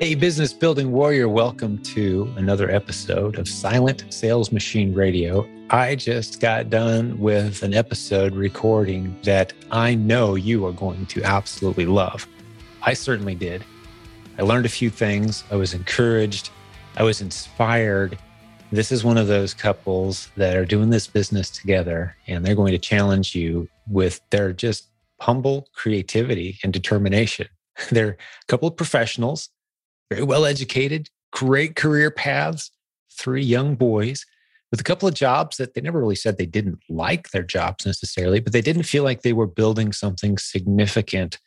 Hey, 0.00 0.14
business 0.14 0.52
building 0.52 0.92
warrior, 0.92 1.28
welcome 1.28 1.78
to 1.84 2.32
another 2.36 2.70
episode 2.70 3.38
of 3.38 3.48
Silent 3.48 4.04
Sales 4.10 4.50
Machine 4.50 4.92
Radio. 4.92 5.48
I 5.70 5.94
just 5.94 6.40
got 6.40 6.70
done 6.70 7.18
with 7.20 7.62
an 7.62 7.72
episode 7.72 8.34
recording 8.34 9.16
that 9.22 9.52
I 9.70 9.94
know 9.94 10.34
you 10.34 10.66
are 10.66 10.72
going 10.72 11.06
to 11.06 11.22
absolutely 11.22 11.86
love. 11.86 12.26
I 12.82 12.94
certainly 12.94 13.34
did. 13.34 13.64
I 14.38 14.42
learned 14.42 14.66
a 14.66 14.70
few 14.70 14.90
things, 14.90 15.44
I 15.50 15.56
was 15.56 15.74
encouraged, 15.74 16.50
I 16.96 17.04
was 17.04 17.20
inspired. 17.20 18.18
This 18.72 18.90
is 18.90 19.04
one 19.04 19.18
of 19.18 19.28
those 19.28 19.54
couples 19.54 20.28
that 20.36 20.56
are 20.56 20.64
doing 20.64 20.90
this 20.90 21.06
business 21.06 21.50
together, 21.50 22.16
and 22.26 22.44
they're 22.44 22.54
going 22.54 22.72
to 22.72 22.78
challenge 22.78 23.34
you 23.34 23.68
with 23.88 24.20
their 24.30 24.52
just 24.52 24.88
humble 25.22 25.68
creativity 25.72 26.58
and 26.64 26.72
determination. 26.72 27.46
They're 27.90 28.16
a 28.42 28.46
couple 28.48 28.68
of 28.68 28.76
professionals 28.76 29.48
very 30.12 30.24
well 30.24 30.44
educated, 30.44 31.08
great 31.32 31.76
career 31.76 32.10
paths, 32.10 32.70
three 33.18 33.42
young 33.42 33.74
boys 33.74 34.24
with 34.70 34.80
a 34.80 34.84
couple 34.84 35.08
of 35.08 35.14
jobs 35.14 35.56
that 35.56 35.74
they 35.74 35.80
never 35.80 36.00
really 36.00 36.16
said 36.16 36.36
they 36.36 36.46
didn't 36.46 36.78
like 36.88 37.30
their 37.30 37.42
jobs 37.42 37.84
necessarily, 37.86 38.40
but 38.40 38.52
they 38.52 38.60
didn't 38.60 38.84
feel 38.84 39.04
like 39.04 39.22
they 39.22 39.32
were 39.32 39.46
building 39.46 39.92
something 39.92 40.38
significant 40.38 41.38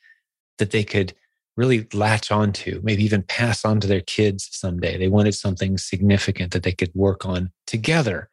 that 0.58 0.72
they 0.72 0.84
could 0.84 1.14
really 1.58 1.88
latch 1.94 2.32
onto, 2.32 2.82
maybe 2.84 3.04
even 3.04 3.24
pass 3.24 3.66
on 3.66 3.80
to 3.80 3.88
their 3.88 4.02
kids 4.02 4.50
someday. 4.52 4.98
They 4.98 5.08
wanted 5.08 5.34
something 5.34 5.78
significant 5.78 6.52
that 6.52 6.64
they 6.64 6.74
could 6.74 6.92
work 6.94 7.26
on 7.26 7.52
together. 7.66 8.30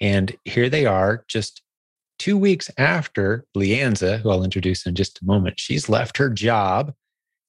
And 0.00 0.36
here 0.44 0.68
they 0.68 0.84
are, 0.84 1.24
just 1.26 1.62
two 2.18 2.36
weeks 2.36 2.70
after 2.76 3.46
Leanza, 3.56 4.20
who 4.20 4.30
I'll 4.30 4.44
introduce 4.44 4.86
in 4.86 4.94
just 4.94 5.22
a 5.22 5.24
moment, 5.24 5.58
she's 5.58 5.88
left 5.88 6.18
her 6.18 6.28
job 6.28 6.92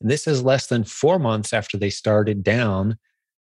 and 0.01 0.09
this 0.09 0.27
is 0.27 0.43
less 0.43 0.67
than 0.67 0.83
four 0.83 1.19
months 1.19 1.53
after 1.53 1.77
they 1.77 1.89
started 1.89 2.43
down 2.43 2.97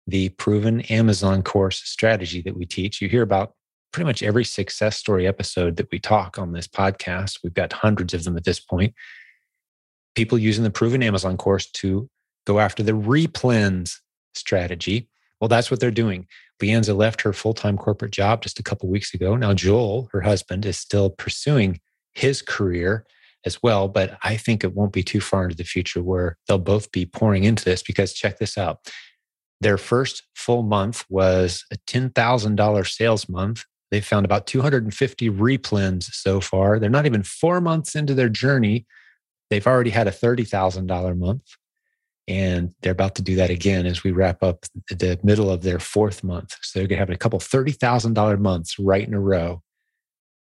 the 0.08 0.30
proven 0.30 0.82
Amazon 0.82 1.42
course 1.44 1.82
strategy 1.84 2.42
that 2.42 2.58
we 2.58 2.66
teach. 2.66 3.02
You 3.02 3.10
hear 3.10 3.22
about 3.22 3.54
pretty 3.92 4.06
much 4.06 4.24
every 4.24 4.44
success 4.44 4.98
story 4.98 5.28
episode 5.28 5.78
that 5.78 5.90
we 5.92 6.00
talk 6.00 6.38
on 6.38 6.52
this 6.52 6.68
podcast. 6.68 7.40
We've 7.44 7.54
got 7.54 7.72
hundreds 7.72 8.14
of 8.14 8.24
them 8.24 8.36
at 8.36 8.44
this 8.44 8.60
point. 8.60 8.94
People 10.16 10.38
using 10.38 10.64
the 10.64 10.70
proven 10.70 11.02
Amazon 11.02 11.38
course 11.38 11.70
to 11.72 12.10
go 12.46 12.60
after 12.60 12.84
the 12.84 12.92
replens 12.92 14.00
strategy. 14.34 15.10
Well, 15.40 15.48
that's 15.48 15.72
what 15.72 15.80
they're 15.80 15.92
doing. 15.92 16.28
Leanza 16.62 16.96
left 16.96 17.22
her 17.22 17.34
full 17.34 17.54
time 17.54 17.78
corporate 17.78 18.12
job 18.12 18.42
just 18.42 18.60
a 18.60 18.64
couple 18.64 18.90
weeks 18.90 19.14
ago. 19.14 19.36
Now, 19.36 19.54
Joel, 19.54 20.10
her 20.12 20.22
husband, 20.22 20.66
is 20.66 20.78
still 20.78 21.10
pursuing 21.10 21.80
his 22.14 22.42
career 22.42 23.06
as 23.46 23.62
well. 23.62 23.88
But 23.88 24.18
I 24.24 24.38
think 24.38 24.64
it 24.64 24.74
won't 24.74 24.94
be 24.94 25.04
too 25.04 25.22
far 25.22 25.44
into 25.44 25.56
the 25.56 25.64
future 25.64 26.02
where 26.02 26.38
they'll 26.48 26.58
both 26.58 26.92
be 26.92 27.06
pouring 27.06 27.44
into 27.44 27.64
this 27.64 27.84
because 27.84 28.14
check 28.14 28.40
this 28.40 28.58
out. 28.58 28.80
Their 29.62 29.78
first 29.78 30.24
full 30.36 30.64
month 30.64 31.06
was 31.10 31.66
a 31.72 31.78
$10,000 31.88 32.88
sales 32.88 33.30
month. 33.30 33.66
They 33.92 34.02
found 34.02 34.26
about 34.26 34.48
250 34.48 35.30
replens 35.30 36.04
so 36.04 36.42
far. 36.42 36.80
They're 36.80 36.90
not 36.90 37.06
even 37.06 37.24
four 37.24 37.62
months 37.62 37.96
into 37.96 38.14
their 38.14 38.30
journey. 38.30 38.86
They've 39.50 39.66
already 39.66 39.92
had 39.92 40.08
a 40.08 40.12
$30,000 40.12 41.18
month. 41.18 41.44
And 42.28 42.74
they're 42.82 42.94
about 42.94 43.16
to 43.16 43.22
do 43.22 43.36
that 43.36 43.50
again 43.50 43.86
as 43.86 44.04
we 44.04 44.12
wrap 44.12 44.42
up 44.44 44.66
the 44.90 45.20
middle 45.24 45.50
of 45.50 45.62
their 45.62 45.80
fourth 45.80 46.24
month. 46.24 46.56
So 46.62 46.80
they're 46.80 46.88
going 46.88 46.98
to 46.98 47.02
have 47.02 47.10
a 47.10 47.18
couple 47.18 47.40
$30,000 47.40 48.40
months 48.40 48.80
right 48.80 49.06
in 49.06 49.14
a 49.14 49.20
row 49.20 49.62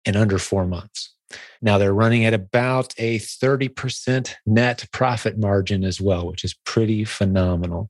in 0.03 0.15
under 0.15 0.39
four 0.39 0.65
months. 0.65 1.13
Now 1.61 1.77
they're 1.77 1.93
running 1.93 2.25
at 2.25 2.33
about 2.33 2.93
a 2.97 3.19
30% 3.19 4.33
net 4.45 4.85
profit 4.91 5.37
margin 5.37 5.83
as 5.83 5.99
well, 5.99 6.27
which 6.27 6.43
is 6.43 6.53
pretty 6.65 7.03
phenomenal. 7.03 7.89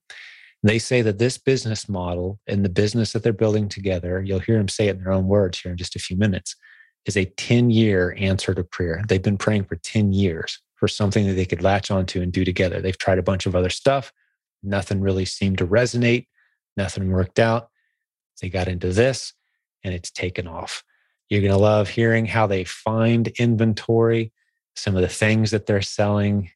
They 0.63 0.79
say 0.79 1.01
that 1.03 1.19
this 1.19 1.37
business 1.37 1.87
model 1.87 2.39
and 2.47 2.65
the 2.65 2.69
business 2.69 3.13
that 3.13 3.23
they're 3.23 3.33
building 3.33 3.69
together, 3.69 4.21
you'll 4.23 4.39
hear 4.39 4.57
them 4.57 4.67
say 4.67 4.87
it 4.87 4.97
in 4.97 5.03
their 5.03 5.13
own 5.13 5.27
words 5.27 5.59
here 5.59 5.71
in 5.71 5.77
just 5.77 5.95
a 5.95 5.99
few 5.99 6.17
minutes, 6.17 6.55
is 7.05 7.15
a 7.15 7.25
10 7.25 7.69
year 7.69 8.15
answer 8.17 8.53
to 8.53 8.63
prayer. 8.63 9.03
They've 9.07 9.21
been 9.21 9.37
praying 9.37 9.65
for 9.65 9.75
10 9.75 10.13
years 10.13 10.59
for 10.75 10.87
something 10.87 11.25
that 11.27 11.33
they 11.33 11.45
could 11.45 11.61
latch 11.61 11.89
onto 11.91 12.21
and 12.21 12.31
do 12.31 12.43
together. 12.43 12.81
They've 12.81 12.97
tried 12.97 13.19
a 13.19 13.23
bunch 13.23 13.45
of 13.45 13.55
other 13.55 13.69
stuff. 13.69 14.11
Nothing 14.63 15.01
really 15.01 15.25
seemed 15.25 15.59
to 15.59 15.67
resonate. 15.67 16.27
Nothing 16.75 17.11
worked 17.11 17.39
out. 17.39 17.69
They 18.41 18.49
got 18.49 18.67
into 18.67 18.91
this 18.91 19.33
and 19.83 19.93
it's 19.93 20.11
taken 20.11 20.47
off. 20.47 20.83
You're 21.29 21.41
going 21.41 21.51
to 21.51 21.57
love 21.57 21.89
hearing 21.89 22.25
how 22.25 22.47
they 22.47 22.63
find 22.63 23.27
inventory, 23.39 24.31
some 24.75 24.95
of 24.95 25.01
the 25.01 25.07
things 25.07 25.51
that 25.51 25.65
they're 25.65 25.81
selling, 25.81 26.51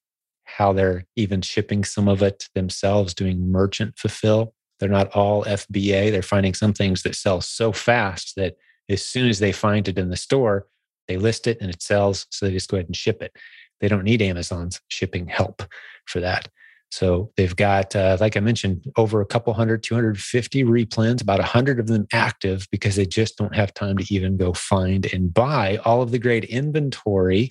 how 0.45 0.73
they're 0.73 1.05
even 1.15 1.41
shipping 1.41 1.83
some 1.83 2.07
of 2.07 2.21
it 2.21 2.47
themselves, 2.55 3.13
doing 3.13 3.51
merchant 3.51 3.97
fulfill. 3.97 4.53
They're 4.79 4.89
not 4.89 5.11
all 5.15 5.43
FBA. 5.43 6.11
They're 6.11 6.21
finding 6.21 6.53
some 6.53 6.73
things 6.73 7.03
that 7.03 7.15
sell 7.15 7.41
so 7.41 7.71
fast 7.71 8.35
that 8.35 8.55
as 8.89 9.05
soon 9.05 9.29
as 9.29 9.39
they 9.39 9.51
find 9.51 9.87
it 9.87 9.97
in 9.97 10.09
the 10.09 10.17
store, 10.17 10.67
they 11.07 11.17
list 11.17 11.47
it 11.47 11.57
and 11.61 11.69
it 11.69 11.81
sells. 11.81 12.25
So 12.29 12.45
they 12.45 12.53
just 12.53 12.69
go 12.69 12.77
ahead 12.77 12.87
and 12.87 12.95
ship 12.95 13.21
it. 13.21 13.35
They 13.79 13.87
don't 13.87 14.03
need 14.03 14.21
Amazon's 14.21 14.79
shipping 14.87 15.27
help 15.27 15.63
for 16.05 16.19
that. 16.19 16.47
So 16.91 17.31
they've 17.37 17.55
got, 17.55 17.95
uh, 17.95 18.17
like 18.19 18.35
I 18.35 18.41
mentioned, 18.41 18.85
over 18.97 19.21
a 19.21 19.25
couple 19.25 19.53
hundred, 19.53 19.81
250 19.81 20.65
replens, 20.65 21.21
about 21.21 21.39
100 21.39 21.79
of 21.79 21.87
them 21.87 22.05
active 22.11 22.67
because 22.69 22.97
they 22.97 23.05
just 23.05 23.37
don't 23.37 23.55
have 23.55 23.73
time 23.73 23.97
to 23.97 24.13
even 24.13 24.35
go 24.35 24.51
find 24.51 25.11
and 25.13 25.33
buy 25.33 25.77
all 25.85 26.01
of 26.01 26.11
the 26.11 26.19
great 26.19 26.43
inventory 26.43 27.49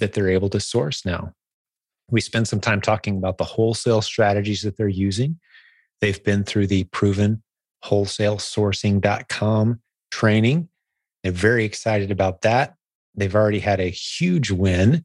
that 0.00 0.12
they're 0.12 0.28
able 0.28 0.50
to 0.50 0.60
source 0.60 1.06
now. 1.06 1.32
We 2.10 2.20
spent 2.20 2.46
some 2.46 2.60
time 2.60 2.82
talking 2.82 3.16
about 3.16 3.38
the 3.38 3.44
wholesale 3.44 4.02
strategies 4.02 4.60
that 4.62 4.76
they're 4.76 4.86
using. 4.86 5.38
They've 6.02 6.22
been 6.22 6.44
through 6.44 6.66
the 6.66 6.84
proven 6.84 7.42
wholesalesourcing.com 7.84 9.80
training. 10.10 10.68
They're 11.22 11.32
very 11.32 11.64
excited 11.64 12.10
about 12.10 12.42
that. 12.42 12.74
They've 13.14 13.34
already 13.34 13.60
had 13.60 13.80
a 13.80 13.88
huge 13.88 14.50
win 14.50 15.04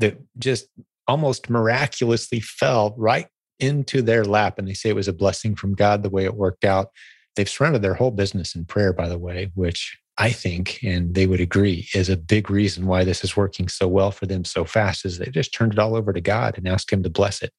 that 0.00 0.18
just 0.38 0.66
almost 1.10 1.50
miraculously 1.50 2.38
fell 2.38 2.94
right 2.96 3.26
into 3.58 4.00
their 4.00 4.24
lap. 4.24 4.58
And 4.58 4.68
they 4.68 4.74
say 4.74 4.90
it 4.90 4.94
was 4.94 5.08
a 5.08 5.12
blessing 5.12 5.56
from 5.56 5.74
God 5.74 6.02
the 6.02 6.10
way 6.10 6.24
it 6.24 6.34
worked 6.34 6.64
out. 6.64 6.88
They've 7.34 7.48
surrounded 7.48 7.82
their 7.82 7.94
whole 7.94 8.12
business 8.12 8.54
in 8.54 8.64
prayer, 8.64 8.92
by 8.92 9.08
the 9.08 9.18
way, 9.18 9.50
which 9.54 9.98
I 10.18 10.30
think, 10.30 10.78
and 10.84 11.14
they 11.14 11.26
would 11.26 11.40
agree, 11.40 11.88
is 11.94 12.08
a 12.08 12.16
big 12.16 12.48
reason 12.48 12.86
why 12.86 13.04
this 13.04 13.24
is 13.24 13.36
working 13.36 13.68
so 13.68 13.88
well 13.88 14.12
for 14.12 14.26
them 14.26 14.44
so 14.44 14.64
fast, 14.64 15.04
is 15.04 15.18
they 15.18 15.30
just 15.30 15.52
turned 15.52 15.72
it 15.72 15.78
all 15.78 15.96
over 15.96 16.12
to 16.12 16.20
God 16.20 16.56
and 16.56 16.68
asked 16.68 16.92
Him 16.92 17.02
to 17.02 17.10
bless 17.10 17.42
it. 17.42 17.46
it 17.46 17.52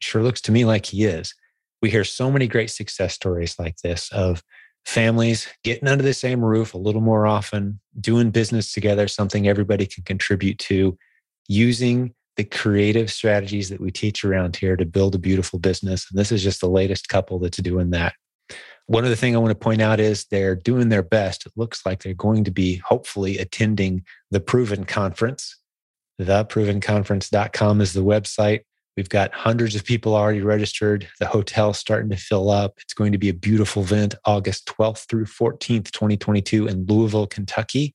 sure 0.00 0.22
looks 0.22 0.40
to 0.42 0.52
me 0.52 0.64
like 0.64 0.86
He 0.86 1.04
is. 1.04 1.34
We 1.82 1.90
hear 1.90 2.04
so 2.04 2.30
many 2.30 2.46
great 2.46 2.70
success 2.70 3.14
stories 3.14 3.58
like 3.58 3.76
this 3.78 4.10
of 4.12 4.42
families 4.86 5.48
getting 5.64 5.88
under 5.88 6.04
the 6.04 6.14
same 6.14 6.44
roof 6.44 6.72
a 6.72 6.78
little 6.78 7.00
more 7.00 7.26
often, 7.26 7.80
doing 8.00 8.30
business 8.30 8.72
together, 8.72 9.08
something 9.08 9.46
everybody 9.48 9.84
can 9.84 10.04
contribute 10.04 10.58
to, 10.60 10.96
using 11.48 12.14
the 12.36 12.44
creative 12.44 13.10
strategies 13.10 13.68
that 13.70 13.80
we 13.80 13.90
teach 13.90 14.24
around 14.24 14.56
here 14.56 14.76
to 14.76 14.84
build 14.84 15.14
a 15.14 15.18
beautiful 15.18 15.58
business. 15.58 16.06
And 16.10 16.18
this 16.18 16.30
is 16.30 16.42
just 16.42 16.60
the 16.60 16.68
latest 16.68 17.08
couple 17.08 17.38
that's 17.38 17.58
doing 17.58 17.90
that. 17.90 18.14
One 18.86 19.04
of 19.04 19.10
the 19.10 19.16
things 19.16 19.34
I 19.34 19.40
want 19.40 19.50
to 19.50 19.64
point 19.64 19.82
out 19.82 19.98
is 19.98 20.26
they're 20.26 20.54
doing 20.54 20.90
their 20.90 21.02
best. 21.02 21.46
It 21.46 21.52
looks 21.56 21.84
like 21.84 22.02
they're 22.02 22.14
going 22.14 22.44
to 22.44 22.50
be 22.50 22.76
hopefully 22.76 23.38
attending 23.38 24.04
the 24.30 24.40
Proven 24.40 24.84
Conference. 24.84 25.56
Theprovenconference.com 26.20 27.80
is 27.80 27.92
the 27.94 28.04
website. 28.04 28.60
We've 28.96 29.08
got 29.08 29.34
hundreds 29.34 29.74
of 29.74 29.84
people 29.84 30.14
already 30.14 30.40
registered. 30.40 31.08
The 31.18 31.26
hotel's 31.26 31.78
starting 31.78 32.10
to 32.10 32.16
fill 32.16 32.48
up. 32.48 32.78
It's 32.80 32.94
going 32.94 33.12
to 33.12 33.18
be 33.18 33.28
a 33.28 33.34
beautiful 33.34 33.82
event, 33.82 34.14
August 34.24 34.66
12th 34.66 35.06
through 35.08 35.26
14th, 35.26 35.90
2022, 35.90 36.68
in 36.68 36.86
Louisville, 36.86 37.26
Kentucky. 37.26 37.94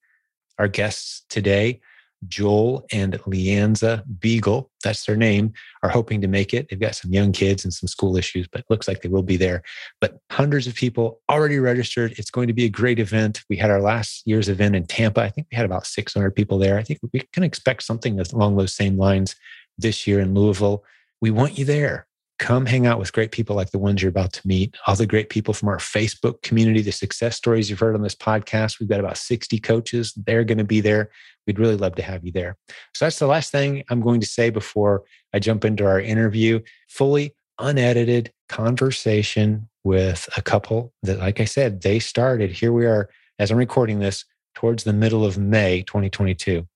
Our 0.59 0.67
guests 0.67 1.25
today 1.29 1.81
Joel 2.27 2.85
and 2.91 3.13
Leanza 3.23 4.03
Beagle, 4.19 4.69
that's 4.83 5.05
their 5.05 5.15
name, 5.15 5.53
are 5.83 5.89
hoping 5.89 6.21
to 6.21 6.27
make 6.27 6.53
it. 6.53 6.67
They've 6.69 6.79
got 6.79 6.95
some 6.95 7.11
young 7.11 7.31
kids 7.31 7.63
and 7.63 7.73
some 7.73 7.87
school 7.87 8.15
issues, 8.17 8.47
but 8.47 8.65
looks 8.69 8.87
like 8.87 9.01
they 9.01 9.09
will 9.09 9.23
be 9.23 9.37
there. 9.37 9.63
But 9.99 10.19
hundreds 10.29 10.67
of 10.67 10.75
people 10.75 11.21
already 11.29 11.59
registered. 11.59 12.13
It's 12.17 12.31
going 12.31 12.47
to 12.47 12.53
be 12.53 12.65
a 12.65 12.69
great 12.69 12.99
event. 12.99 13.43
We 13.49 13.57
had 13.57 13.71
our 13.71 13.81
last 13.81 14.23
year's 14.25 14.49
event 14.49 14.75
in 14.75 14.85
Tampa. 14.85 15.21
I 15.21 15.29
think 15.29 15.47
we 15.51 15.55
had 15.55 15.65
about 15.65 15.87
600 15.87 16.31
people 16.31 16.57
there. 16.57 16.77
I 16.77 16.83
think 16.83 16.99
we 17.11 17.21
can 17.33 17.43
expect 17.43 17.83
something 17.83 18.19
along 18.19 18.57
those 18.57 18.73
same 18.73 18.97
lines 18.97 19.35
this 19.77 20.05
year 20.05 20.19
in 20.19 20.33
Louisville. 20.33 20.83
We 21.21 21.31
want 21.31 21.57
you 21.57 21.65
there 21.65 22.07
come 22.41 22.65
hang 22.65 22.87
out 22.87 22.97
with 22.97 23.13
great 23.13 23.31
people 23.31 23.55
like 23.55 23.69
the 23.69 23.77
ones 23.77 24.01
you're 24.01 24.09
about 24.09 24.33
to 24.33 24.45
meet, 24.47 24.75
all 24.87 24.95
the 24.95 25.05
great 25.05 25.29
people 25.29 25.53
from 25.53 25.69
our 25.69 25.77
Facebook 25.77 26.41
community, 26.41 26.81
the 26.81 26.91
success 26.91 27.37
stories 27.37 27.69
you've 27.69 27.79
heard 27.79 27.93
on 27.93 28.01
this 28.01 28.15
podcast. 28.15 28.79
We've 28.79 28.89
got 28.89 28.99
about 28.99 29.19
60 29.19 29.59
coaches. 29.59 30.11
They're 30.17 30.43
going 30.43 30.57
to 30.57 30.63
be 30.63 30.81
there. 30.81 31.11
We'd 31.45 31.59
really 31.59 31.77
love 31.77 31.93
to 31.95 32.01
have 32.01 32.25
you 32.25 32.31
there. 32.31 32.57
So 32.95 33.05
that's 33.05 33.19
the 33.19 33.27
last 33.27 33.51
thing 33.51 33.83
I'm 33.91 34.01
going 34.01 34.19
to 34.21 34.25
say 34.25 34.49
before 34.49 35.03
I 35.31 35.37
jump 35.37 35.63
into 35.63 35.85
our 35.85 36.01
interview. 36.01 36.61
Fully 36.89 37.35
unedited 37.59 38.33
conversation 38.49 39.69
with 39.83 40.27
a 40.35 40.41
couple 40.41 40.93
that, 41.03 41.19
like 41.19 41.39
I 41.39 41.45
said, 41.45 41.81
they 41.81 41.99
started. 41.99 42.53
Here 42.53 42.73
we 42.73 42.87
are, 42.87 43.07
as 43.37 43.51
I'm 43.51 43.57
recording 43.57 43.99
this, 43.99 44.25
towards 44.55 44.83
the 44.83 44.93
middle 44.93 45.23
of 45.23 45.37
May 45.37 45.83
2022. 45.83 46.67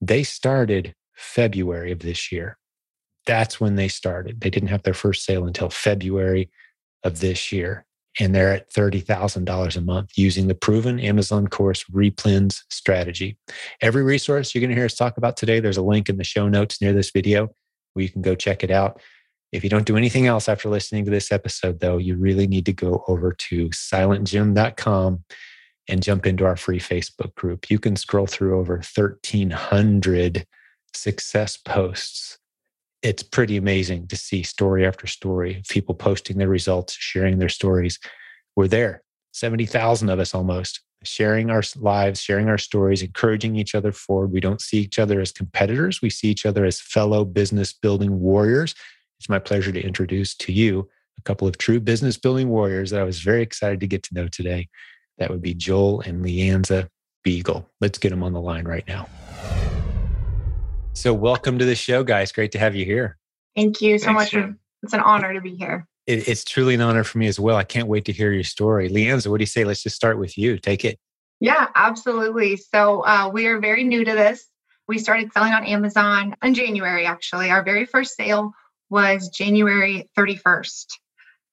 They 0.00 0.24
started 0.24 0.96
February 1.14 1.92
of 1.92 2.00
this 2.00 2.32
year 2.32 2.58
That's 3.26 3.60
when 3.60 3.76
they 3.76 3.88
started. 3.88 4.40
They 4.40 4.50
didn't 4.50 4.68
have 4.68 4.82
their 4.82 4.94
first 4.94 5.24
sale 5.24 5.46
until 5.46 5.70
February 5.70 6.50
of 7.04 7.20
this 7.20 7.52
year. 7.52 7.84
And 8.20 8.34
they're 8.34 8.52
at 8.52 8.70
$30,000 8.72 9.76
a 9.76 9.80
month 9.80 10.10
using 10.16 10.46
the 10.46 10.54
proven 10.54 11.00
Amazon 11.00 11.46
course 11.46 11.84
Replens 11.84 12.60
strategy. 12.68 13.38
Every 13.80 14.02
resource 14.02 14.54
you're 14.54 14.60
going 14.60 14.70
to 14.70 14.76
hear 14.76 14.84
us 14.84 14.96
talk 14.96 15.16
about 15.16 15.36
today, 15.36 15.60
there's 15.60 15.78
a 15.78 15.82
link 15.82 16.08
in 16.08 16.18
the 16.18 16.24
show 16.24 16.48
notes 16.48 16.80
near 16.82 16.92
this 16.92 17.10
video 17.10 17.48
where 17.94 18.02
you 18.02 18.10
can 18.10 18.22
go 18.22 18.34
check 18.34 18.62
it 18.62 18.70
out. 18.70 19.00
If 19.50 19.64
you 19.64 19.70
don't 19.70 19.86
do 19.86 19.96
anything 19.96 20.26
else 20.26 20.48
after 20.48 20.68
listening 20.68 21.04
to 21.04 21.10
this 21.10 21.32
episode, 21.32 21.80
though, 21.80 21.98
you 21.98 22.16
really 22.16 22.46
need 22.46 22.66
to 22.66 22.72
go 22.72 23.04
over 23.06 23.32
to 23.32 23.68
silentjim.com 23.68 25.24
and 25.88 26.02
jump 26.02 26.26
into 26.26 26.44
our 26.44 26.56
free 26.56 26.80
Facebook 26.80 27.34
group. 27.34 27.70
You 27.70 27.78
can 27.78 27.96
scroll 27.96 28.26
through 28.26 28.58
over 28.58 28.76
1,300 28.76 30.46
success 30.94 31.56
posts. 31.56 32.38
It's 33.02 33.22
pretty 33.24 33.56
amazing 33.56 34.06
to 34.08 34.16
see 34.16 34.44
story 34.44 34.86
after 34.86 35.08
story, 35.08 35.62
people 35.68 35.94
posting 35.94 36.38
their 36.38 36.48
results, 36.48 36.94
sharing 36.94 37.38
their 37.38 37.48
stories. 37.48 37.98
We're 38.54 38.68
there, 38.68 39.02
70,000 39.32 40.08
of 40.08 40.20
us 40.20 40.34
almost, 40.34 40.80
sharing 41.02 41.50
our 41.50 41.62
lives, 41.76 42.20
sharing 42.20 42.48
our 42.48 42.58
stories, 42.58 43.02
encouraging 43.02 43.56
each 43.56 43.74
other 43.74 43.90
forward. 43.90 44.30
We 44.30 44.38
don't 44.38 44.60
see 44.60 44.78
each 44.78 45.00
other 45.00 45.20
as 45.20 45.32
competitors, 45.32 46.00
we 46.00 46.10
see 46.10 46.28
each 46.28 46.46
other 46.46 46.64
as 46.64 46.80
fellow 46.80 47.24
business 47.24 47.72
building 47.72 48.20
warriors. 48.20 48.74
It's 49.18 49.28
my 49.28 49.40
pleasure 49.40 49.72
to 49.72 49.82
introduce 49.82 50.36
to 50.36 50.52
you 50.52 50.88
a 51.18 51.22
couple 51.22 51.48
of 51.48 51.58
true 51.58 51.80
business 51.80 52.16
building 52.16 52.48
warriors 52.48 52.90
that 52.90 53.00
I 53.00 53.04
was 53.04 53.20
very 53.20 53.42
excited 53.42 53.80
to 53.80 53.86
get 53.88 54.04
to 54.04 54.14
know 54.14 54.28
today. 54.28 54.68
That 55.18 55.30
would 55.30 55.42
be 55.42 55.54
Joel 55.54 56.02
and 56.02 56.24
Leanza 56.24 56.88
Beagle. 57.24 57.68
Let's 57.80 57.98
get 57.98 58.10
them 58.10 58.22
on 58.22 58.32
the 58.32 58.40
line 58.40 58.64
right 58.64 58.86
now. 58.86 59.08
So, 60.94 61.14
welcome 61.14 61.58
to 61.58 61.64
the 61.64 61.74
show, 61.74 62.04
guys. 62.04 62.32
Great 62.32 62.52
to 62.52 62.58
have 62.58 62.74
you 62.74 62.84
here. 62.84 63.16
Thank 63.56 63.80
you 63.80 63.98
so 63.98 64.06
Thanks, 64.06 64.18
much. 64.18 64.30
Jim. 64.32 64.58
It's 64.82 64.92
an 64.92 65.00
honor 65.00 65.32
to 65.32 65.40
be 65.40 65.56
here. 65.56 65.86
It, 66.06 66.28
it's 66.28 66.44
truly 66.44 66.74
an 66.74 66.82
honor 66.82 67.02
for 67.02 67.18
me 67.18 67.28
as 67.28 67.40
well. 67.40 67.56
I 67.56 67.64
can't 67.64 67.88
wait 67.88 68.04
to 68.06 68.12
hear 68.12 68.30
your 68.30 68.44
story. 68.44 68.90
Leanza, 68.90 69.28
what 69.28 69.38
do 69.38 69.42
you 69.42 69.46
say? 69.46 69.64
Let's 69.64 69.82
just 69.82 69.96
start 69.96 70.18
with 70.18 70.36
you. 70.36 70.58
Take 70.58 70.84
it. 70.84 70.98
Yeah, 71.40 71.68
absolutely. 71.74 72.56
So, 72.58 73.04
uh, 73.06 73.30
we 73.32 73.46
are 73.46 73.58
very 73.58 73.84
new 73.84 74.04
to 74.04 74.12
this. 74.12 74.46
We 74.86 74.98
started 74.98 75.32
selling 75.32 75.52
on 75.52 75.64
Amazon 75.64 76.36
in 76.42 76.52
January, 76.52 77.06
actually. 77.06 77.50
Our 77.50 77.62
very 77.62 77.86
first 77.86 78.14
sale 78.14 78.52
was 78.90 79.30
January 79.30 80.10
31st 80.18 80.86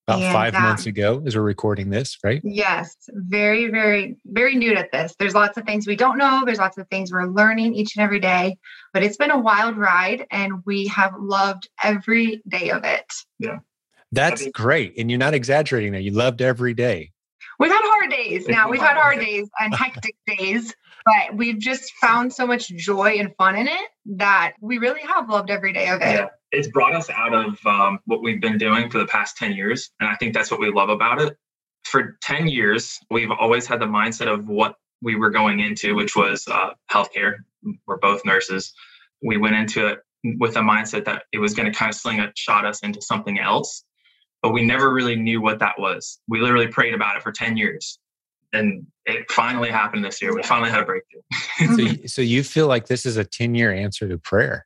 about 0.09 0.21
and, 0.23 0.33
five 0.33 0.55
um, 0.55 0.63
months 0.63 0.85
ago 0.85 1.21
as 1.25 1.35
we're 1.35 1.41
recording 1.41 1.89
this, 1.89 2.17
right? 2.23 2.41
Yes, 2.43 2.95
very, 3.09 3.67
very, 3.67 4.17
very 4.25 4.55
new 4.55 4.73
at 4.73 4.91
this. 4.91 5.15
There's 5.19 5.35
lots 5.35 5.57
of 5.57 5.65
things 5.65 5.87
we 5.87 5.95
don't 5.95 6.17
know. 6.17 6.43
There's 6.45 6.57
lots 6.57 6.77
of 6.77 6.87
things 6.89 7.11
we're 7.11 7.27
learning 7.27 7.75
each 7.75 7.95
and 7.95 8.03
every 8.03 8.19
day, 8.19 8.57
but 8.93 9.03
it's 9.03 9.17
been 9.17 9.31
a 9.31 9.39
wild 9.39 9.77
ride 9.77 10.25
and 10.31 10.63
we 10.65 10.87
have 10.87 11.13
loved 11.19 11.69
every 11.83 12.41
day 12.47 12.69
of 12.71 12.83
it. 12.83 13.05
Yeah. 13.37 13.59
That's 14.11 14.47
great. 14.49 14.97
And 14.97 15.11
you're 15.11 15.19
not 15.19 15.35
exaggerating 15.35 15.91
there. 15.91 16.01
You 16.01 16.11
loved 16.11 16.41
every 16.41 16.73
day. 16.73 17.11
We've 17.59 17.71
had 17.71 17.81
hard 17.83 18.09
days 18.09 18.47
now. 18.47 18.69
We've 18.69 18.81
had 18.81 18.97
hard 18.97 19.19
days 19.19 19.47
and 19.59 19.73
hectic 19.75 20.15
days, 20.25 20.73
but 21.05 21.35
we've 21.35 21.59
just 21.59 21.93
found 22.01 22.33
so 22.33 22.47
much 22.47 22.69
joy 22.69 23.17
and 23.19 23.35
fun 23.37 23.55
in 23.55 23.67
it 23.67 23.89
that 24.17 24.53
we 24.61 24.79
really 24.79 25.01
have 25.01 25.29
loved 25.29 25.51
every 25.51 25.73
day 25.73 25.89
of 25.89 26.01
it. 26.01 26.15
Yeah 26.15 26.27
it's 26.51 26.67
brought 26.67 26.95
us 26.95 27.09
out 27.09 27.33
of 27.33 27.59
um, 27.65 27.99
what 28.05 28.21
we've 28.21 28.41
been 28.41 28.57
doing 28.57 28.89
for 28.89 28.97
the 28.97 29.05
past 29.05 29.37
10 29.37 29.53
years. 29.53 29.91
And 29.99 30.09
I 30.09 30.15
think 30.15 30.33
that's 30.33 30.49
what 30.49 30.59
we 30.59 30.71
love 30.71 30.89
about 30.89 31.21
it. 31.21 31.37
For 31.83 32.17
10 32.21 32.47
years, 32.47 32.97
we've 33.09 33.31
always 33.31 33.65
had 33.67 33.79
the 33.79 33.85
mindset 33.85 34.31
of 34.31 34.47
what 34.47 34.75
we 35.01 35.15
were 35.15 35.29
going 35.29 35.59
into, 35.59 35.95
which 35.95 36.15
was 36.15 36.47
uh, 36.47 36.71
healthcare. 36.91 37.37
We're 37.87 37.97
both 37.97 38.25
nurses. 38.25 38.73
We 39.23 39.37
went 39.37 39.55
into 39.55 39.87
it 39.87 39.99
with 40.37 40.55
a 40.57 40.61
mindset 40.61 41.05
that 41.05 41.23
it 41.31 41.39
was 41.39 41.53
going 41.53 41.71
to 41.71 41.77
kind 41.77 41.89
of 41.89 41.95
sling 41.95 42.19
a 42.19 42.31
shot 42.35 42.65
us 42.65 42.81
into 42.81 43.01
something 43.01 43.39
else, 43.39 43.85
but 44.41 44.51
we 44.51 44.65
never 44.65 44.93
really 44.93 45.15
knew 45.15 45.41
what 45.41 45.59
that 45.59 45.79
was. 45.79 46.19
We 46.27 46.41
literally 46.41 46.67
prayed 46.67 46.93
about 46.93 47.15
it 47.15 47.23
for 47.23 47.31
10 47.31 47.57
years. 47.57 47.99
And 48.51 48.87
it 49.05 49.31
finally 49.31 49.69
happened 49.69 50.03
this 50.03 50.21
year. 50.21 50.33
We 50.33 50.41
finally 50.43 50.71
had 50.71 50.81
a 50.81 50.85
breakthrough. 50.85 51.21
so, 52.01 52.07
so 52.07 52.21
you 52.21 52.43
feel 52.43 52.67
like 52.67 52.87
this 52.87 53.05
is 53.05 53.17
a 53.17 53.23
10 53.23 53.55
year 53.55 53.71
answer 53.71 54.07
to 54.09 54.17
prayer? 54.17 54.65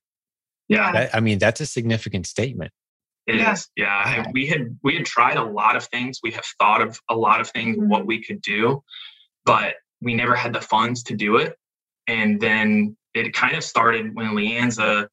Yeah. 0.68 0.92
That, 0.92 1.16
I 1.16 1.20
mean, 1.20 1.40
that's 1.40 1.62
a 1.62 1.66
significant 1.66 2.28
statement. 2.28 2.72
It 3.26 3.36
yeah. 3.36 3.54
is. 3.54 3.70
Yeah. 3.76 4.26
We 4.34 4.48
had 4.48 4.78
we 4.84 4.96
had 4.96 5.06
tried 5.06 5.38
a 5.38 5.44
lot 5.44 5.76
of 5.76 5.86
things. 5.86 6.20
We 6.24 6.32
have 6.32 6.46
thought 6.60 6.82
of 6.82 7.00
a 7.10 7.16
lot 7.16 7.42
of 7.42 7.50
things 7.50 7.78
mm-hmm. 7.78 7.90
what 7.90 8.06
we 8.06 8.24
could 8.24 8.42
do, 8.42 8.84
but 9.46 9.76
we 10.02 10.14
never 10.14 10.36
had 10.36 10.54
the 10.54 10.62
funds 10.62 11.04
to 11.04 11.16
do 11.16 11.38
it. 11.38 11.56
And 12.08 12.40
then 12.40 12.98
it 13.14 13.34
kind 13.34 13.56
of 13.56 13.64
started 13.64 14.14
when 14.14 14.32
Leanza, 14.32 15.08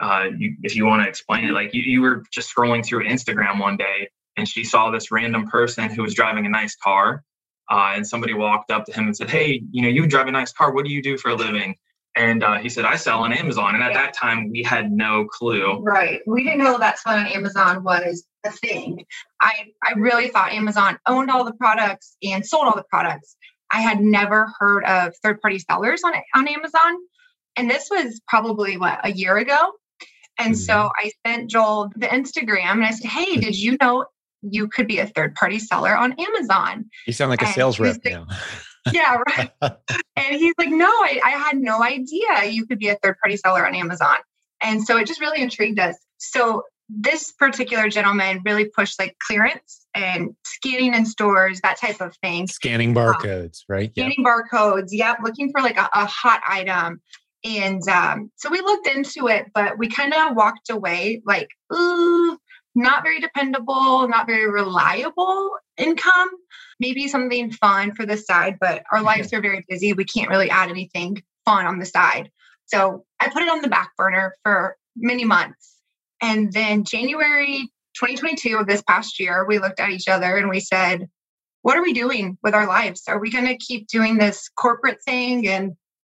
uh, 0.00 0.24
you, 0.36 0.56
if 0.62 0.76
you 0.76 0.84
want 0.84 1.02
to 1.02 1.08
explain 1.08 1.44
it, 1.44 1.52
like 1.52 1.72
you, 1.72 1.82
you 1.82 2.02
were 2.02 2.24
just 2.30 2.54
scrolling 2.54 2.84
through 2.84 3.04
Instagram 3.04 3.58
one 3.58 3.78
day 3.78 4.10
and 4.36 4.46
she 4.46 4.64
saw 4.64 4.90
this 4.90 5.10
random 5.10 5.46
person 5.46 5.88
who 5.88 6.02
was 6.02 6.14
driving 6.14 6.44
a 6.44 6.50
nice 6.50 6.76
car. 6.76 7.22
Uh, 7.70 7.94
and 7.96 8.06
somebody 8.06 8.32
walked 8.32 8.70
up 8.70 8.84
to 8.84 8.92
him 8.92 9.06
and 9.06 9.16
said, 9.16 9.28
Hey, 9.28 9.62
you 9.72 9.82
know, 9.82 9.88
you 9.88 10.06
drive 10.06 10.28
a 10.28 10.30
nice 10.30 10.52
car. 10.52 10.72
What 10.72 10.84
do 10.84 10.92
you 10.92 11.02
do 11.02 11.18
for 11.18 11.30
a 11.30 11.34
living? 11.34 11.74
And 12.16 12.42
uh, 12.42 12.58
he 12.58 12.70
said, 12.70 12.86
I 12.86 12.96
sell 12.96 13.20
on 13.20 13.32
Amazon. 13.32 13.74
And 13.74 13.84
at 13.84 13.92
yeah. 13.92 14.02
that 14.02 14.14
time, 14.14 14.50
we 14.50 14.62
had 14.62 14.90
no 14.90 15.26
clue. 15.26 15.80
Right. 15.80 16.22
We 16.26 16.42
didn't 16.42 16.58
know 16.58 16.78
that 16.78 16.98
selling 16.98 17.26
on 17.26 17.32
Amazon 17.32 17.84
was 17.84 18.26
a 18.44 18.50
thing. 18.50 19.04
I, 19.40 19.66
I 19.84 19.92
really 19.96 20.28
thought 20.28 20.52
Amazon 20.52 20.98
owned 21.06 21.30
all 21.30 21.44
the 21.44 21.52
products 21.52 22.16
and 22.22 22.44
sold 22.44 22.66
all 22.66 22.74
the 22.74 22.84
products. 22.88 23.36
I 23.70 23.80
had 23.80 24.00
never 24.00 24.50
heard 24.58 24.84
of 24.84 25.14
third 25.22 25.42
party 25.42 25.58
sellers 25.58 26.02
on, 26.04 26.14
on 26.34 26.48
Amazon. 26.48 26.96
And 27.54 27.68
this 27.70 27.88
was 27.90 28.20
probably 28.26 28.78
what, 28.78 28.98
a 29.04 29.12
year 29.12 29.36
ago? 29.36 29.72
And 30.38 30.54
mm-hmm. 30.54 30.60
so 30.60 30.90
I 30.96 31.10
sent 31.26 31.50
Joel 31.50 31.90
the 31.96 32.06
Instagram 32.06 32.72
and 32.72 32.84
I 32.86 32.92
said, 32.92 33.10
Hey, 33.10 33.36
did 33.36 33.58
you 33.58 33.76
know 33.80 34.06
you 34.42 34.68
could 34.68 34.86
be 34.86 34.98
a 34.98 35.06
third 35.06 35.34
party 35.34 35.58
seller 35.58 35.94
on 35.96 36.14
Amazon? 36.18 36.86
You 37.06 37.12
sound 37.12 37.30
like 37.30 37.42
a 37.42 37.46
sales 37.46 37.78
rep 37.78 37.98
now. 38.04 38.26
yeah, 38.92 39.18
right. 39.28 39.50
and 40.16 40.36
he's 40.36 40.54
like, 40.58 40.68
no, 40.68 40.86
I, 40.86 41.20
I 41.24 41.30
had 41.30 41.56
no 41.58 41.82
idea 41.82 42.44
you 42.48 42.66
could 42.66 42.78
be 42.78 42.88
a 42.88 42.96
third 42.96 43.16
party 43.22 43.36
seller 43.36 43.66
on 43.66 43.74
Amazon. 43.74 44.16
And 44.60 44.82
so 44.82 44.96
it 44.96 45.06
just 45.06 45.20
really 45.20 45.42
intrigued 45.42 45.78
us. 45.78 45.96
So 46.18 46.62
this 46.88 47.32
particular 47.32 47.88
gentleman 47.88 48.40
really 48.44 48.66
pushed 48.66 48.98
like 48.98 49.16
clearance 49.26 49.86
and 49.94 50.34
scanning 50.44 50.94
in 50.94 51.04
stores, 51.04 51.60
that 51.62 51.78
type 51.78 52.00
of 52.00 52.14
thing. 52.22 52.46
Scanning 52.46 52.90
um, 52.90 52.94
barcodes, 52.94 53.60
um, 53.68 53.74
right? 53.74 53.90
Scanning 53.90 54.24
yep. 54.24 54.26
barcodes. 54.26 54.88
Yep. 54.90 55.18
Looking 55.22 55.50
for 55.50 55.60
like 55.60 55.78
a, 55.78 55.88
a 55.92 56.06
hot 56.06 56.40
item. 56.48 57.00
And 57.44 57.86
um, 57.88 58.30
so 58.36 58.50
we 58.50 58.60
looked 58.60 58.88
into 58.88 59.28
it, 59.28 59.46
but 59.54 59.78
we 59.78 59.88
kind 59.88 60.12
of 60.12 60.36
walked 60.36 60.70
away 60.70 61.22
like, 61.24 61.48
ooh, 61.72 62.38
not 62.76 63.02
very 63.02 63.20
dependable, 63.20 64.06
not 64.06 64.26
very 64.26 64.48
reliable 64.48 65.50
income. 65.78 66.28
Maybe 66.78 67.08
something 67.08 67.50
fun 67.50 67.94
for 67.94 68.04
the 68.04 68.18
side, 68.18 68.58
but 68.60 68.84
our 68.92 69.02
lives 69.02 69.32
are 69.32 69.40
very 69.40 69.64
busy. 69.66 69.94
We 69.94 70.04
can't 70.04 70.28
really 70.28 70.50
add 70.50 70.68
anything 70.68 71.22
fun 71.46 71.64
on 71.64 71.78
the 71.78 71.86
side. 71.86 72.30
So 72.66 73.04
I 73.18 73.30
put 73.30 73.42
it 73.42 73.48
on 73.48 73.62
the 73.62 73.68
back 73.68 73.96
burner 73.96 74.34
for 74.42 74.76
many 74.94 75.24
months. 75.24 75.76
And 76.20 76.52
then 76.52 76.84
January 76.84 77.70
2022 77.98 78.58
of 78.58 78.66
this 78.66 78.82
past 78.82 79.18
year, 79.18 79.46
we 79.46 79.58
looked 79.58 79.80
at 79.80 79.90
each 79.90 80.08
other 80.08 80.36
and 80.36 80.50
we 80.50 80.60
said, 80.60 81.08
What 81.62 81.78
are 81.78 81.82
we 81.82 81.94
doing 81.94 82.36
with 82.42 82.54
our 82.54 82.66
lives? 82.66 83.04
Are 83.08 83.18
we 83.18 83.30
going 83.30 83.46
to 83.46 83.56
keep 83.56 83.88
doing 83.88 84.18
this 84.18 84.50
corporate 84.50 85.02
thing 85.02 85.48
and 85.48 85.72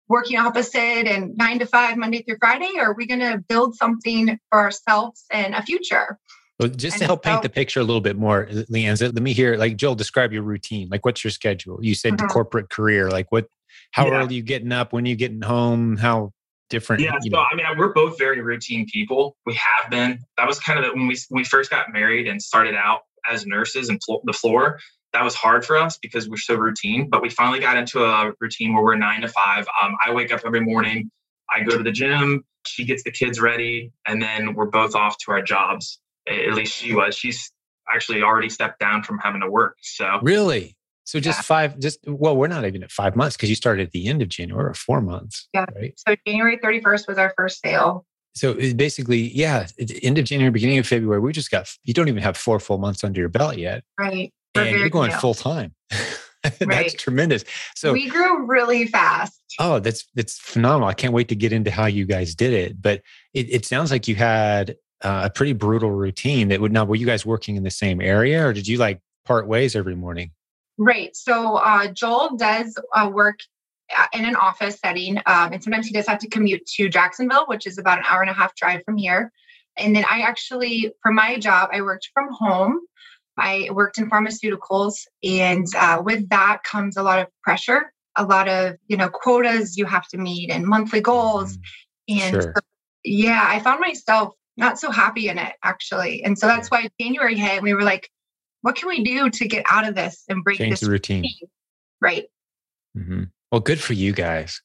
working 0.09 0.39
opposite 0.39 1.09
and 1.09 1.37
nine 1.37 1.59
to 1.59 1.67
five, 1.67 1.97
Monday 1.97 2.23
through 2.23 2.37
Friday? 2.39 2.71
Or 2.77 2.91
are 2.91 2.95
we 2.95 3.07
going 3.07 3.21
to 3.21 3.43
build 3.49 3.75
something 3.75 4.39
for 4.51 4.61
ourselves 4.61 5.25
and 5.33 5.55
a 5.55 5.63
future? 5.63 6.19
Well, 6.63 6.71
just 6.71 6.99
to 6.99 7.05
help 7.05 7.25
paint 7.25 7.43
the 7.43 7.49
picture 7.49 7.81
a 7.81 7.83
little 7.83 8.01
bit 8.01 8.17
more, 8.17 8.47
Leanne, 8.47 9.01
let 9.01 9.15
me 9.23 9.33
hear, 9.33 9.57
like 9.57 9.77
Joel, 9.77 9.97
describe 9.97 10.33
your 10.33 10.45
routine. 10.45 10.89
Like, 10.91 11.05
what's 11.05 11.25
your 11.25 11.33
schedule? 11.33 11.81
You 11.83 11.97
said 11.97 12.15
mm-hmm. 12.15 12.29
corporate 12.29 12.71
career. 12.71 13.11
Like, 13.11 13.33
what? 13.33 13.49
How 13.91 14.07
yeah. 14.07 14.13
early 14.13 14.29
are 14.29 14.33
you 14.33 14.43
getting 14.43 14.71
up? 14.71 14.93
When 14.93 15.05
are 15.05 15.09
you 15.09 15.17
getting 15.17 15.43
home? 15.43 15.97
How 15.97 16.33
different? 16.71 17.03
Yeah, 17.03 17.19
so 17.21 17.31
know? 17.31 17.45
I 17.51 17.57
mean, 17.57 17.67
we're 17.77 17.93
both 17.93 18.17
very 18.17 18.41
routine 18.41 18.87
people. 18.87 19.37
We 19.45 19.55
have 19.55 19.91
been. 19.91 20.21
That 20.39 20.47
was 20.47 20.61
kind 20.61 20.79
of 20.79 20.85
the, 20.85 20.93
when 20.93 21.09
we 21.09 21.17
when 21.31 21.41
we 21.41 21.45
first 21.45 21.69
got 21.69 21.93
married 21.93 22.29
and 22.29 22.41
started 22.41 22.77
out 22.77 23.01
as 23.29 23.45
nurses 23.45 23.89
and 23.89 24.01
the 24.25 24.33
floor. 24.33 24.79
That 25.13 25.25
was 25.25 25.35
hard 25.35 25.67
for 25.67 25.77
us 25.77 25.99
because 26.01 26.29
we're 26.29 26.37
so 26.37 26.55
routine. 26.55 27.11
But 27.11 27.23
we 27.23 27.29
finally 27.29 27.59
got 27.59 27.77
into 27.77 28.05
a 28.05 28.33
routine 28.41 28.73
where 28.73 28.85
we're 28.85 28.97
nine 28.97 29.23
to 29.23 29.29
five. 29.29 29.67
Um, 29.83 29.97
I 30.05 30.13
wake 30.13 30.33
up 30.33 30.43
every 30.47 30.61
morning. 30.61 31.11
I 31.51 31.65
go 31.65 31.77
to 31.77 31.83
the 31.83 31.93
gym. 31.93 32.45
She 32.67 32.85
gets 32.85 33.03
the 33.03 33.11
kids 33.11 33.41
ready, 33.41 33.91
and 34.07 34.23
then 34.23 34.55
we're 34.55 34.67
both 34.67 34.95
off 34.95 35.19
to 35.25 35.33
our 35.33 35.43
jobs 35.43 35.99
at 36.29 36.55
least 36.55 36.75
she 36.75 36.95
was. 36.95 37.17
She's 37.17 37.51
actually 37.93 38.23
already 38.23 38.49
stepped 38.49 38.79
down 38.79 39.03
from 39.03 39.19
having 39.19 39.41
to 39.41 39.51
work. 39.51 39.77
So 39.81 40.19
really, 40.23 40.77
so 41.05 41.21
just 41.21 41.39
yeah. 41.39 41.43
five, 41.43 41.79
just 41.79 41.99
well, 42.07 42.37
we're 42.37 42.49
not 42.49 42.65
even 42.65 42.83
at 42.83 42.93
five 42.93 43.17
months 43.17 43.37
because 43.37 43.49
you 43.49 43.57
started 43.57 43.87
at 43.87 43.93
the 43.93 44.07
end 44.09 44.23
of 44.23 44.29
January 44.29 44.71
or 44.71 44.75
four 44.75 45.01
months. 45.01 45.49
Yeah. 45.53 45.67
Right. 45.75 45.95
So 45.97 46.15
January 46.27 46.59
31st 46.59 47.09
was 47.09 47.19
our 47.19 47.33
first 47.37 47.61
sale. 47.61 48.07
So 48.35 48.55
basically, 48.55 49.31
yeah, 49.35 49.67
end 50.03 50.17
of 50.17 50.25
January, 50.25 50.51
beginning 50.51 50.79
of 50.79 50.87
February, 50.87 51.21
we 51.21 51.33
just 51.33 51.51
got, 51.51 51.69
you 51.85 51.93
don't 51.93 52.09
even 52.09 52.23
have 52.23 52.37
four 52.37 52.59
full 52.59 52.79
months 52.79 53.05
under 53.05 53.21
your 53.21 53.29
belt 53.29 53.59
yet. 53.59 53.85
Right. 53.99 54.33
We're 54.55 54.63
and 54.63 54.79
you're 54.79 54.89
going 54.89 55.11
new. 55.11 55.19
full 55.19 55.35
time. 55.35 55.75
that's 56.43 56.65
right. 56.65 56.99
tremendous. 56.99 57.45
So 57.75 57.93
we 57.93 58.09
grew 58.09 58.47
really 58.47 58.87
fast. 58.87 59.39
Oh, 59.59 59.81
that's 59.81 60.07
that's 60.15 60.39
phenomenal. 60.39 60.89
I 60.89 60.95
can't 60.95 61.13
wait 61.13 61.29
to 61.29 61.37
get 61.37 61.53
into 61.53 61.71
how 61.71 61.87
you 61.87 62.05
guys 62.05 62.35
did 62.35 62.53
it. 62.53 62.81
But 62.81 63.03
it, 63.35 63.51
it 63.51 63.65
sounds 63.65 63.91
like 63.91 64.09
you 64.09 64.15
had 64.15 64.77
uh, 65.03 65.23
a 65.25 65.31
pretty 65.31 65.53
brutal 65.53 65.91
routine. 65.91 66.49
That 66.49 66.61
would 66.61 66.73
now 66.73 66.85
were 66.85 66.97
you 66.97 67.07
guys 67.07 67.27
working 67.27 67.57
in 67.57 67.63
the 67.63 67.71
same 67.71 68.01
area, 68.01 68.47
or 68.47 68.53
did 68.53 68.67
you 68.67 68.79
like 68.79 69.01
part 69.25 69.47
ways 69.47 69.77
every 69.77 69.97
morning? 69.97 70.31
Right. 70.79 71.15
So 71.15 71.57
uh, 71.57 71.89
Joel 71.89 72.37
does 72.37 72.77
uh, 72.95 73.11
work 73.13 73.41
uh, 73.97 74.07
in 74.13 74.25
an 74.25 74.37
office 74.37 74.79
setting, 74.81 75.19
um, 75.27 75.53
and 75.53 75.63
sometimes 75.63 75.87
he 75.87 75.93
does 75.93 76.07
have 76.07 76.19
to 76.21 76.29
commute 76.29 76.65
to 76.77 76.89
Jacksonville, 76.89 77.45
which 77.47 77.67
is 77.67 77.79
about 77.79 77.99
an 77.99 78.05
hour 78.09 78.21
and 78.21 78.31
a 78.31 78.35
half 78.35 78.55
drive 78.55 78.83
from 78.85 78.97
here. 78.97 79.31
And 79.77 79.95
then 79.97 80.05
I 80.11 80.21
actually, 80.21 80.93
for 81.03 81.13
my 81.13 81.39
job, 81.39 81.71
I 81.73 81.83
worked 81.83 82.11
from 82.13 82.29
home. 82.33 82.81
I 83.39 83.69
worked 83.73 83.99
in 83.99 84.11
pharmaceuticals, 84.11 85.07
and 85.25 85.67
uh, 85.77 86.03
with 86.05 86.29
that 86.29 86.63
comes 86.65 86.97
a 86.97 87.03
lot 87.03 87.19
of 87.19 87.29
pressure, 87.43 87.93
a 88.17 88.25
lot 88.25 88.49
of 88.49 88.77
you 88.89 88.97
know 88.97 89.09
quotas 89.09 89.79
you 89.79 89.87
have 89.87 90.07
to 90.09 90.19
meet 90.19 90.51
and 90.51 90.67
monthly 90.67 91.01
goals. 91.01 91.57
Mm-hmm. 91.57 92.19
And 92.19 92.35
sure. 92.35 92.53
so, 92.55 92.63
yeah, 93.05 93.45
I 93.47 93.61
found 93.61 93.81
myself 93.81 94.35
not 94.57 94.79
so 94.79 94.91
happy 94.91 95.29
in 95.29 95.39
it 95.39 95.55
actually, 95.63 96.25
and 96.25 96.39
so 96.39 96.47
that's 96.47 96.71
why 96.71 96.89
January 97.01 97.37
hit. 97.37 97.55
And 97.55 97.63
we 97.63 97.75
were 97.75 97.83
like, 97.83 98.11
what 98.63 98.77
can 98.77 98.89
we 98.89 99.03
do 99.03 99.29
to 99.29 99.49
get 99.49 99.65
out 99.69 99.87
of 99.87 99.95
this 99.95 100.25
and 100.29 100.43
break 100.43 100.59
Change 100.59 100.71
this 100.71 100.81
the 100.81 100.91
routine? 100.91 101.23
routine? 101.23 101.49
Right. 102.01 102.25
Mm-hmm. 102.97 103.25
Well, 103.51 103.61
good 103.61 103.81
for 103.81 103.93
you 103.93 104.13
guys. 104.13 104.63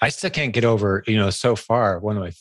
I 0.00 0.08
still 0.08 0.30
can't 0.30 0.52
get 0.52 0.64
over, 0.64 1.04
you 1.06 1.16
know, 1.16 1.30
so 1.30 1.54
far, 1.54 1.98
one 2.00 2.16
of 2.16 2.22
my 2.22 2.32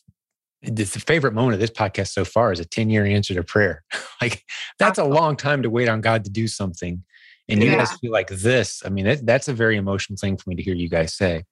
the 0.63 0.85
favorite 0.85 1.33
moment 1.33 1.55
of 1.55 1.59
this 1.59 1.71
podcast 1.71 2.09
so 2.09 2.23
far 2.23 2.51
is 2.51 2.59
a 2.59 2.65
10 2.65 2.89
year 2.89 3.05
answer 3.05 3.33
to 3.33 3.43
prayer. 3.43 3.83
like 4.21 4.45
that's 4.77 4.99
a 4.99 5.03
long 5.03 5.35
time 5.35 5.63
to 5.63 5.69
wait 5.69 5.89
on 5.89 6.01
God 6.01 6.23
to 6.25 6.29
do 6.29 6.47
something. 6.47 7.03
And 7.49 7.61
you 7.61 7.71
guys 7.71 7.91
feel 7.93 8.11
like 8.11 8.29
this. 8.29 8.81
I 8.85 8.89
mean, 8.89 9.05
that, 9.05 9.25
that's 9.25 9.49
a 9.49 9.53
very 9.53 9.75
emotional 9.75 10.15
thing 10.15 10.37
for 10.37 10.49
me 10.49 10.55
to 10.55 10.63
hear 10.63 10.75
you 10.75 10.87
guys 10.87 11.13
say. 11.13 11.43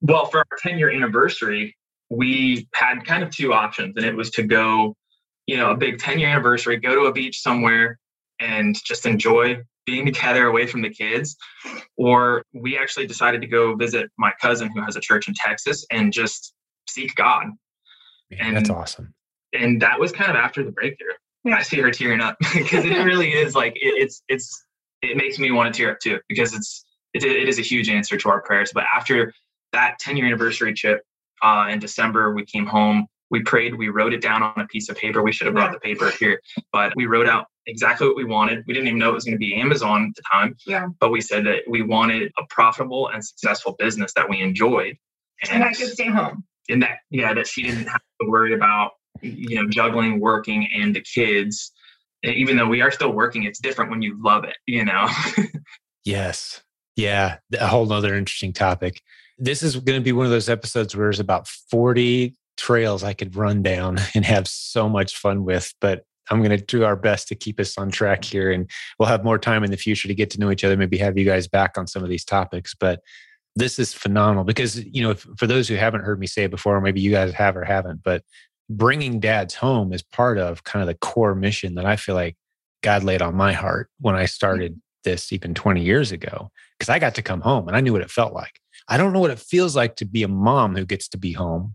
Well, 0.00 0.26
for 0.26 0.38
our 0.38 0.58
10 0.60 0.78
year 0.78 0.90
anniversary, 0.90 1.76
we 2.10 2.68
had 2.74 3.04
kind 3.04 3.22
of 3.22 3.30
two 3.30 3.52
options, 3.52 3.96
and 3.96 4.04
it 4.04 4.14
was 4.14 4.30
to 4.32 4.42
go, 4.42 4.94
you 5.46 5.56
know, 5.56 5.70
a 5.70 5.76
big 5.76 5.98
10 5.98 6.18
year 6.18 6.28
anniversary, 6.28 6.76
go 6.76 6.94
to 6.94 7.02
a 7.02 7.12
beach 7.12 7.40
somewhere 7.40 7.98
and 8.40 8.76
just 8.84 9.06
enjoy 9.06 9.58
being 9.84 10.06
together 10.06 10.46
away 10.46 10.66
from 10.66 10.82
the 10.82 10.90
kids. 10.90 11.36
Or 11.96 12.42
we 12.54 12.78
actually 12.78 13.06
decided 13.06 13.40
to 13.40 13.46
go 13.46 13.74
visit 13.74 14.10
my 14.18 14.32
cousin 14.40 14.70
who 14.70 14.82
has 14.82 14.96
a 14.96 15.00
church 15.00 15.28
in 15.28 15.34
Texas 15.34 15.86
and 15.90 16.12
just 16.12 16.54
seek 16.88 17.14
God 17.14 17.48
Man, 18.30 18.40
and 18.40 18.56
that's 18.56 18.70
awesome. 18.70 19.14
And 19.52 19.80
that 19.82 19.98
was 19.98 20.12
kind 20.12 20.30
of 20.30 20.36
after 20.36 20.62
the 20.62 20.72
breakthrough. 20.72 21.12
Yeah. 21.44 21.56
I 21.56 21.62
see 21.62 21.80
her 21.80 21.90
tearing 21.90 22.20
up 22.20 22.36
because 22.54 22.84
it 22.84 23.04
really 23.04 23.32
is 23.32 23.54
like 23.54 23.74
it, 23.76 23.94
it's 23.96 24.22
it's 24.28 24.64
it 25.02 25.16
makes 25.16 25.38
me 25.38 25.50
want 25.50 25.72
to 25.72 25.78
tear 25.78 25.92
up 25.92 26.00
too 26.00 26.18
because 26.28 26.54
it's 26.54 26.84
it, 27.14 27.24
it 27.24 27.48
is 27.48 27.58
a 27.58 27.62
huge 27.62 27.88
answer 27.88 28.16
to 28.16 28.28
our 28.28 28.42
prayers. 28.42 28.70
But 28.74 28.84
after 28.94 29.32
that 29.72 29.98
10 30.00 30.16
year 30.16 30.26
anniversary 30.26 30.74
trip 30.74 31.02
uh, 31.42 31.68
in 31.70 31.78
December, 31.78 32.34
we 32.34 32.44
came 32.44 32.66
home. 32.66 33.06
We 33.30 33.42
prayed. 33.42 33.74
We 33.74 33.88
wrote 33.88 34.14
it 34.14 34.22
down 34.22 34.42
on 34.42 34.54
a 34.56 34.66
piece 34.66 34.88
of 34.88 34.96
paper. 34.96 35.22
We 35.22 35.32
should 35.32 35.46
have 35.46 35.54
brought 35.54 35.72
the 35.72 35.80
paper 35.80 36.10
here, 36.18 36.40
but 36.72 36.94
we 36.96 37.04
wrote 37.04 37.28
out 37.28 37.46
exactly 37.66 38.06
what 38.06 38.16
we 38.16 38.24
wanted. 38.24 38.64
We 38.66 38.72
didn't 38.72 38.88
even 38.88 38.98
know 38.98 39.10
it 39.10 39.14
was 39.14 39.24
going 39.24 39.34
to 39.34 39.38
be 39.38 39.54
Amazon 39.54 40.06
at 40.06 40.16
the 40.16 40.22
time. 40.32 40.56
Yeah. 40.66 40.86
But 40.98 41.10
we 41.10 41.20
said 41.20 41.44
that 41.44 41.64
we 41.68 41.82
wanted 41.82 42.32
a 42.38 42.42
profitable 42.48 43.08
and 43.08 43.22
successful 43.22 43.76
business 43.78 44.14
that 44.14 44.30
we 44.30 44.40
enjoyed. 44.40 44.96
And, 45.42 45.62
and 45.62 45.64
I 45.64 45.74
could 45.74 45.88
stay 45.88 46.08
home 46.08 46.44
and 46.68 46.82
that 46.82 46.98
yeah 47.10 47.34
that 47.34 47.46
she 47.46 47.62
didn't 47.62 47.86
have 47.86 48.00
to 48.20 48.28
worry 48.28 48.54
about 48.54 48.92
you 49.22 49.56
know 49.56 49.68
juggling 49.68 50.20
working 50.20 50.68
and 50.74 50.94
the 50.94 51.00
kids 51.00 51.72
even 52.22 52.56
though 52.56 52.66
we 52.66 52.80
are 52.80 52.90
still 52.90 53.12
working 53.12 53.44
it's 53.44 53.58
different 53.58 53.90
when 53.90 54.02
you 54.02 54.20
love 54.22 54.44
it 54.44 54.56
you 54.66 54.84
know 54.84 55.08
yes 56.04 56.62
yeah 56.96 57.38
a 57.58 57.66
whole 57.66 57.86
nother 57.86 58.14
interesting 58.14 58.52
topic 58.52 59.00
this 59.38 59.62
is 59.62 59.76
going 59.76 59.98
to 59.98 60.04
be 60.04 60.12
one 60.12 60.26
of 60.26 60.32
those 60.32 60.48
episodes 60.48 60.96
where 60.96 61.06
there's 61.06 61.20
about 61.20 61.46
40 61.46 62.34
trails 62.56 63.04
i 63.04 63.12
could 63.12 63.36
run 63.36 63.62
down 63.62 63.98
and 64.14 64.24
have 64.24 64.48
so 64.48 64.88
much 64.88 65.16
fun 65.16 65.44
with 65.44 65.72
but 65.80 66.04
i'm 66.30 66.38
going 66.42 66.56
to 66.56 66.64
do 66.64 66.84
our 66.84 66.96
best 66.96 67.28
to 67.28 67.34
keep 67.34 67.60
us 67.60 67.78
on 67.78 67.90
track 67.90 68.24
here 68.24 68.50
and 68.50 68.70
we'll 68.98 69.08
have 69.08 69.24
more 69.24 69.38
time 69.38 69.64
in 69.64 69.70
the 69.70 69.76
future 69.76 70.08
to 70.08 70.14
get 70.14 70.30
to 70.30 70.40
know 70.40 70.50
each 70.50 70.64
other 70.64 70.76
maybe 70.76 70.98
have 70.98 71.16
you 71.16 71.24
guys 71.24 71.46
back 71.46 71.78
on 71.78 71.86
some 71.86 72.02
of 72.02 72.08
these 72.08 72.24
topics 72.24 72.74
but 72.74 73.00
this 73.56 73.78
is 73.78 73.92
phenomenal 73.92 74.44
because 74.44 74.84
you 74.84 75.02
know 75.02 75.14
for 75.14 75.46
those 75.46 75.68
who 75.68 75.74
haven't 75.74 76.04
heard 76.04 76.20
me 76.20 76.26
say 76.26 76.44
it 76.44 76.50
before 76.50 76.80
maybe 76.80 77.00
you 77.00 77.10
guys 77.10 77.32
have 77.32 77.56
or 77.56 77.64
haven't 77.64 78.02
but 78.02 78.22
bringing 78.70 79.18
dads 79.18 79.54
home 79.54 79.92
is 79.92 80.02
part 80.02 80.38
of 80.38 80.64
kind 80.64 80.82
of 80.82 80.86
the 80.86 80.94
core 80.94 81.34
mission 81.34 81.74
that 81.74 81.86
i 81.86 81.96
feel 81.96 82.14
like 82.14 82.36
god 82.82 83.02
laid 83.04 83.22
on 83.22 83.34
my 83.34 83.52
heart 83.52 83.88
when 84.00 84.14
i 84.14 84.20
mm-hmm. 84.20 84.26
started 84.26 84.80
this 85.04 85.32
even 85.32 85.54
20 85.54 85.82
years 85.82 86.12
ago 86.12 86.50
because 86.78 86.88
i 86.88 86.98
got 86.98 87.14
to 87.14 87.22
come 87.22 87.40
home 87.40 87.66
and 87.68 87.76
i 87.76 87.80
knew 87.80 87.92
what 87.92 88.02
it 88.02 88.10
felt 88.10 88.32
like 88.32 88.60
i 88.88 88.96
don't 88.96 89.12
know 89.12 89.20
what 89.20 89.30
it 89.30 89.38
feels 89.38 89.76
like 89.76 89.96
to 89.96 90.04
be 90.04 90.22
a 90.22 90.28
mom 90.28 90.76
who 90.76 90.84
gets 90.84 91.08
to 91.08 91.18
be 91.18 91.32
home 91.32 91.74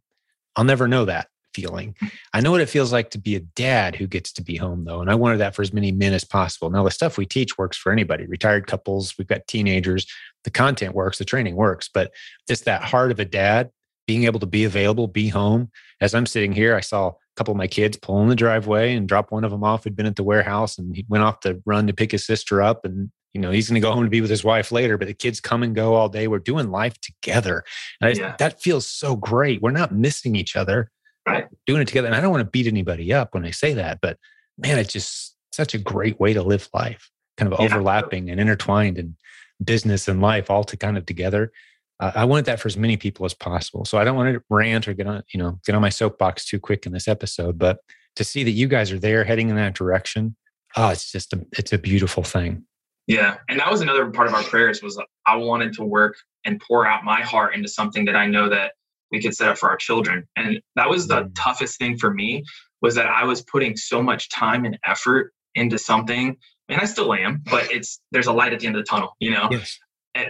i'll 0.55 0.63
never 0.63 0.87
know 0.87 1.05
that 1.05 1.27
feeling 1.53 1.95
i 2.33 2.41
know 2.41 2.49
what 2.49 2.61
it 2.61 2.69
feels 2.69 2.91
like 2.91 3.11
to 3.11 3.19
be 3.19 3.35
a 3.35 3.39
dad 3.39 3.95
who 3.95 4.07
gets 4.07 4.33
to 4.33 4.41
be 4.41 4.55
home 4.55 4.85
though 4.85 5.01
and 5.01 5.11
i 5.11 5.15
wanted 5.15 5.37
that 5.37 5.53
for 5.53 5.61
as 5.61 5.71
many 5.71 5.91
men 5.91 6.11
as 6.11 6.23
possible 6.23 6.69
now 6.71 6.83
the 6.83 6.89
stuff 6.89 7.17
we 7.17 7.27
teach 7.27 7.57
works 7.59 7.77
for 7.77 7.91
anybody 7.91 8.25
retired 8.25 8.65
couples 8.65 9.13
we've 9.19 9.27
got 9.27 9.45
teenagers 9.45 10.07
the 10.43 10.51
content 10.51 10.93
works, 10.93 11.17
the 11.17 11.25
training 11.25 11.55
works, 11.55 11.89
but 11.93 12.11
just 12.47 12.65
that 12.65 12.83
heart 12.83 13.11
of 13.11 13.19
a 13.19 13.25
dad 13.25 13.71
being 14.07 14.25
able 14.25 14.39
to 14.41 14.45
be 14.45 14.65
available, 14.65 15.07
be 15.07 15.29
home. 15.29 15.71
As 16.01 16.13
I'm 16.13 16.25
sitting 16.25 16.51
here, 16.51 16.75
I 16.75 16.81
saw 16.81 17.09
a 17.09 17.13
couple 17.37 17.53
of 17.53 17.57
my 17.57 17.67
kids 17.67 17.97
pull 17.97 18.21
in 18.21 18.27
the 18.27 18.35
driveway 18.35 18.95
and 18.95 19.07
drop 19.07 19.31
one 19.31 19.45
of 19.45 19.51
them 19.51 19.63
off. 19.63 19.85
Had 19.85 19.95
been 19.95 20.05
at 20.05 20.17
the 20.17 20.23
warehouse 20.23 20.77
and 20.77 20.95
he 20.95 21.05
went 21.07 21.23
off 21.23 21.39
to 21.41 21.61
run 21.65 21.87
to 21.87 21.93
pick 21.93 22.11
his 22.11 22.25
sister 22.25 22.61
up. 22.61 22.83
And, 22.83 23.11
you 23.33 23.41
know, 23.41 23.51
he's 23.51 23.69
going 23.69 23.81
to 23.81 23.85
go 23.85 23.91
home 23.91 24.03
to 24.03 24.09
be 24.09 24.21
with 24.21 24.29
his 24.29 24.43
wife 24.43 24.71
later, 24.71 24.97
but 24.97 25.07
the 25.07 25.13
kids 25.13 25.39
come 25.39 25.63
and 25.63 25.75
go 25.75 25.95
all 25.95 26.09
day. 26.09 26.27
We're 26.27 26.39
doing 26.39 26.71
life 26.71 26.99
together. 27.01 27.63
And 28.01 28.17
yeah. 28.17 28.35
that 28.39 28.61
feels 28.61 28.87
so 28.87 29.15
great. 29.15 29.61
We're 29.61 29.71
not 29.71 29.93
missing 29.93 30.35
each 30.35 30.55
other, 30.55 30.91
right. 31.27 31.47
doing 31.65 31.81
it 31.81 31.87
together. 31.87 32.07
And 32.07 32.15
I 32.15 32.21
don't 32.21 32.31
want 32.31 32.41
to 32.41 32.49
beat 32.49 32.67
anybody 32.67 33.11
up 33.11 33.33
when 33.33 33.45
I 33.45 33.51
say 33.51 33.73
that, 33.73 33.99
but 34.01 34.17
man, 34.57 34.77
it's 34.77 34.93
just 34.93 35.35
such 35.51 35.73
a 35.73 35.77
great 35.77 36.19
way 36.19 36.33
to 36.33 36.43
live 36.43 36.69
life, 36.73 37.09
kind 37.37 37.51
of 37.51 37.59
yeah. 37.59 37.65
overlapping 37.65 38.29
and 38.29 38.39
intertwined. 38.39 38.97
And 38.97 39.15
business 39.63 40.07
and 40.07 40.21
life 40.21 40.49
all 40.49 40.63
to 40.65 40.77
kind 40.77 40.97
of 40.97 41.05
together. 41.05 41.51
Uh, 41.99 42.11
I 42.15 42.25
wanted 42.25 42.45
that 42.45 42.59
for 42.59 42.67
as 42.67 42.77
many 42.77 42.97
people 42.97 43.25
as 43.25 43.33
possible. 43.33 43.85
So 43.85 43.97
I 43.97 44.03
don't 44.03 44.15
want 44.15 44.33
to 44.33 44.41
rant 44.49 44.87
or 44.87 44.93
get 44.93 45.07
on, 45.07 45.23
you 45.33 45.39
know, 45.39 45.59
get 45.65 45.75
on 45.75 45.81
my 45.81 45.89
soapbox 45.89 46.45
too 46.45 46.59
quick 46.59 46.85
in 46.85 46.91
this 46.91 47.07
episode, 47.07 47.57
but 47.57 47.79
to 48.15 48.23
see 48.23 48.43
that 48.43 48.51
you 48.51 48.67
guys 48.67 48.91
are 48.91 48.99
there 48.99 49.23
heading 49.23 49.49
in 49.49 49.55
that 49.55 49.75
direction, 49.75 50.35
oh, 50.75 50.89
it's 50.89 51.11
just 51.11 51.33
a, 51.33 51.45
it's 51.53 51.73
a 51.73 51.77
beautiful 51.77 52.23
thing. 52.23 52.65
Yeah, 53.07 53.37
and 53.49 53.59
that 53.59 53.69
was 53.69 53.81
another 53.81 54.09
part 54.11 54.27
of 54.27 54.33
our 54.33 54.43
prayers 54.43 54.81
was 54.81 54.99
I 55.27 55.35
wanted 55.35 55.73
to 55.73 55.83
work 55.83 56.15
and 56.45 56.61
pour 56.65 56.85
out 56.87 57.03
my 57.03 57.21
heart 57.21 57.55
into 57.55 57.67
something 57.67 58.05
that 58.05 58.15
I 58.15 58.27
know 58.27 58.49
that 58.49 58.73
we 59.11 59.21
could 59.21 59.35
set 59.35 59.49
up 59.49 59.57
for 59.57 59.69
our 59.69 59.77
children. 59.77 60.25
And 60.35 60.61
that 60.75 60.89
was 60.89 61.07
the 61.07 61.23
mm. 61.23 61.31
toughest 61.35 61.77
thing 61.77 61.97
for 61.97 62.13
me 62.13 62.43
was 62.81 62.95
that 62.95 63.07
I 63.07 63.25
was 63.25 63.41
putting 63.43 63.77
so 63.77 64.01
much 64.01 64.29
time 64.29 64.65
and 64.65 64.77
effort 64.85 65.31
into 65.55 65.77
something 65.77 66.37
and 66.69 66.81
I 66.81 66.85
still 66.85 67.13
am, 67.13 67.41
but 67.49 67.71
it's 67.71 67.99
there's 68.11 68.27
a 68.27 68.33
light 68.33 68.53
at 68.53 68.59
the 68.59 68.67
end 68.67 68.75
of 68.75 68.83
the 68.83 68.89
tunnel, 68.89 69.15
you 69.19 69.31
know. 69.31 69.49
Yes. 69.51 69.79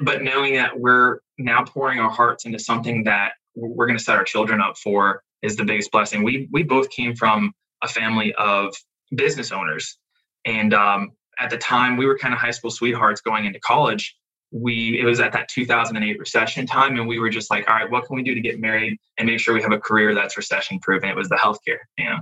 But 0.01 0.23
knowing 0.23 0.55
that 0.55 0.79
we're 0.79 1.19
now 1.37 1.63
pouring 1.63 1.99
our 1.99 2.09
hearts 2.09 2.45
into 2.45 2.59
something 2.59 3.03
that 3.03 3.33
we're 3.55 3.85
going 3.85 3.97
to 3.97 4.03
set 4.03 4.17
our 4.17 4.23
children 4.23 4.61
up 4.61 4.77
for 4.77 5.23
is 5.41 5.55
the 5.55 5.65
biggest 5.65 5.91
blessing. 5.91 6.23
We 6.23 6.47
we 6.51 6.63
both 6.63 6.89
came 6.89 7.15
from 7.15 7.53
a 7.81 7.87
family 7.87 8.33
of 8.35 8.73
business 9.13 9.51
owners, 9.51 9.97
and 10.45 10.73
um, 10.73 11.11
at 11.39 11.49
the 11.49 11.57
time 11.57 11.97
we 11.97 12.05
were 12.05 12.17
kind 12.17 12.33
of 12.33 12.39
high 12.39 12.51
school 12.51 12.71
sweethearts 12.71 13.21
going 13.21 13.45
into 13.45 13.59
college. 13.59 14.15
We 14.51 14.99
it 14.99 15.05
was 15.05 15.19
at 15.19 15.33
that 15.33 15.47
2008 15.47 16.19
recession 16.19 16.67
time, 16.67 16.97
and 16.97 17.07
we 17.07 17.19
were 17.19 17.29
just 17.29 17.49
like, 17.49 17.67
all 17.67 17.75
right, 17.75 17.89
what 17.89 18.05
can 18.05 18.15
we 18.15 18.23
do 18.23 18.35
to 18.35 18.41
get 18.41 18.59
married 18.59 18.99
and 19.17 19.27
make 19.27 19.39
sure 19.39 19.53
we 19.53 19.61
have 19.63 19.71
a 19.71 19.79
career 19.79 20.13
that's 20.13 20.37
recession 20.37 20.79
proof? 20.79 21.01
And 21.01 21.09
it 21.09 21.17
was 21.17 21.29
the 21.29 21.35
healthcare, 21.35 21.79
you 21.97 22.05
know. 22.05 22.19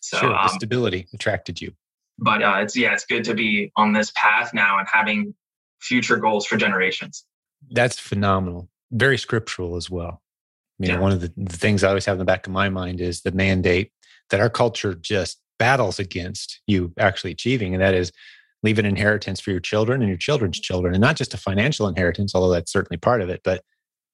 So 0.00 0.18
sure, 0.18 0.34
um, 0.34 0.48
stability 0.48 1.06
attracted 1.14 1.60
you 1.60 1.72
but 2.18 2.42
uh, 2.42 2.56
it's 2.58 2.76
yeah, 2.76 2.92
it's 2.92 3.04
good 3.04 3.24
to 3.24 3.34
be 3.34 3.72
on 3.76 3.92
this 3.92 4.12
path 4.14 4.52
now 4.54 4.78
and 4.78 4.86
having 4.90 5.34
future 5.80 6.16
goals 6.16 6.46
for 6.46 6.56
generations. 6.56 7.24
That's 7.70 7.98
phenomenal. 7.98 8.68
Very 8.90 9.18
scriptural 9.18 9.76
as 9.76 9.90
well. 9.90 10.22
You 10.78 10.88
know, 10.88 10.94
yeah. 10.94 11.00
one 11.00 11.12
of 11.12 11.20
the, 11.20 11.32
the 11.36 11.56
things 11.56 11.84
I 11.84 11.88
always 11.88 12.06
have 12.06 12.14
in 12.14 12.18
the 12.18 12.24
back 12.24 12.46
of 12.46 12.52
my 12.52 12.68
mind 12.68 13.00
is 13.00 13.22
the 13.22 13.32
mandate 13.32 13.92
that 14.30 14.40
our 14.40 14.50
culture 14.50 14.94
just 14.94 15.40
battles 15.62 16.00
against 16.00 16.60
you 16.66 16.92
actually 16.98 17.30
achieving, 17.30 17.72
and 17.72 17.80
that 17.80 17.94
is 17.94 18.10
leave 18.64 18.80
an 18.80 18.84
inheritance 18.84 19.38
for 19.38 19.52
your 19.52 19.60
children 19.60 20.02
and 20.02 20.08
your 20.08 20.18
children's 20.18 20.58
children, 20.58 20.92
and 20.92 21.00
not 21.00 21.14
just 21.14 21.34
a 21.34 21.36
financial 21.36 21.86
inheritance, 21.86 22.34
although 22.34 22.52
that's 22.52 22.72
certainly 22.72 22.98
part 22.98 23.22
of 23.22 23.28
it, 23.28 23.42
but 23.44 23.62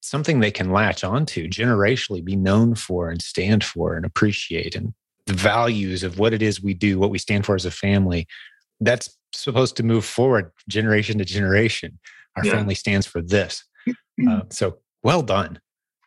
something 0.02 0.40
they 0.40 0.50
can 0.50 0.72
latch 0.72 1.02
onto 1.02 1.48
generationally, 1.48 2.22
be 2.22 2.36
known 2.36 2.74
for 2.74 3.08
and 3.08 3.22
stand 3.22 3.64
for 3.64 3.94
and 3.94 4.04
appreciate 4.04 4.76
and 4.76 4.92
the 5.24 5.32
values 5.32 6.02
of 6.02 6.18
what 6.18 6.34
it 6.34 6.42
is 6.42 6.62
we 6.62 6.74
do, 6.74 6.98
what 6.98 7.08
we 7.08 7.18
stand 7.18 7.46
for 7.46 7.54
as 7.54 7.64
a 7.64 7.70
family, 7.70 8.26
that's 8.80 9.16
supposed 9.32 9.74
to 9.76 9.82
move 9.82 10.04
forward 10.04 10.52
generation 10.68 11.16
to 11.16 11.24
generation. 11.24 11.98
Our 12.36 12.44
yeah. 12.44 12.52
family 12.52 12.74
stands 12.74 13.06
for 13.06 13.22
this. 13.22 13.64
Uh, 14.28 14.40
so 14.50 14.78
well 15.04 15.22
done. 15.22 15.60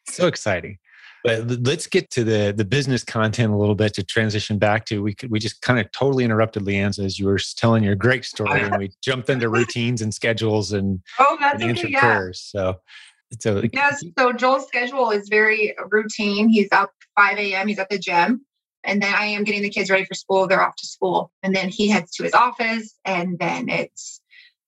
So 0.10 0.28
exciting. 0.28 0.78
But 1.24 1.48
let's 1.66 1.88
get 1.88 2.10
to 2.12 2.24
the 2.24 2.54
the 2.56 2.66
business 2.66 3.04
content 3.04 3.54
a 3.54 3.58
little 3.58 3.76
bit 3.76 3.94
to 3.96 4.04
transition 4.04 4.58
back 4.58 4.86
to. 4.86 5.04
We 5.04 5.14
could, 5.14 5.30
we 5.30 5.40
just 5.40 5.62
kind 5.62 5.80
of 5.80 5.92
totally 5.92 6.24
interrupted 6.24 6.64
Leanza 6.64 7.06
as 7.06 7.20
you 7.20 7.28
were 7.28 7.40
telling 7.56 7.84
your 7.84 7.96
great 7.96 8.26
story, 8.26 8.62
and 8.64 8.78
we 8.78 8.92
jumped 9.04 9.30
into 9.30 9.50
routines 9.50 10.02
and 10.02 10.14
schedules 10.14 10.74
and, 10.74 11.02
oh, 11.20 11.38
that's 11.40 11.62
and 11.62 11.78
okay, 11.78 11.90
yeah. 11.90 12.00
prayers. 12.00 12.42
So 12.42 12.80
so 13.40 13.64
yes, 13.72 14.04
so 14.18 14.34
Joel's 14.34 14.68
schedule 14.68 15.12
is 15.12 15.30
very 15.30 15.76
routine. 15.90 16.50
He's 16.50 16.68
up 16.72 16.92
5 17.16 17.38
a.m. 17.38 17.68
He's 17.68 17.80
at 17.80 17.90
the 17.90 17.98
gym 17.98 18.46
And 18.84 19.02
then 19.02 19.14
I 19.14 19.26
am 19.26 19.44
getting 19.44 19.62
the 19.62 19.70
kids 19.70 19.90
ready 19.90 20.06
for 20.06 20.14
school. 20.14 20.48
They're 20.48 20.62
off 20.62 20.76
to 20.78 20.88
school. 20.88 21.32
And 21.44 21.56
then 21.56 21.70
he 21.70 21.88
heads 21.88 22.12
to 22.16 22.24
his 22.24 22.34
office. 22.34 22.98
And 23.06 23.40
then 23.40 23.70
it's, 23.70 24.22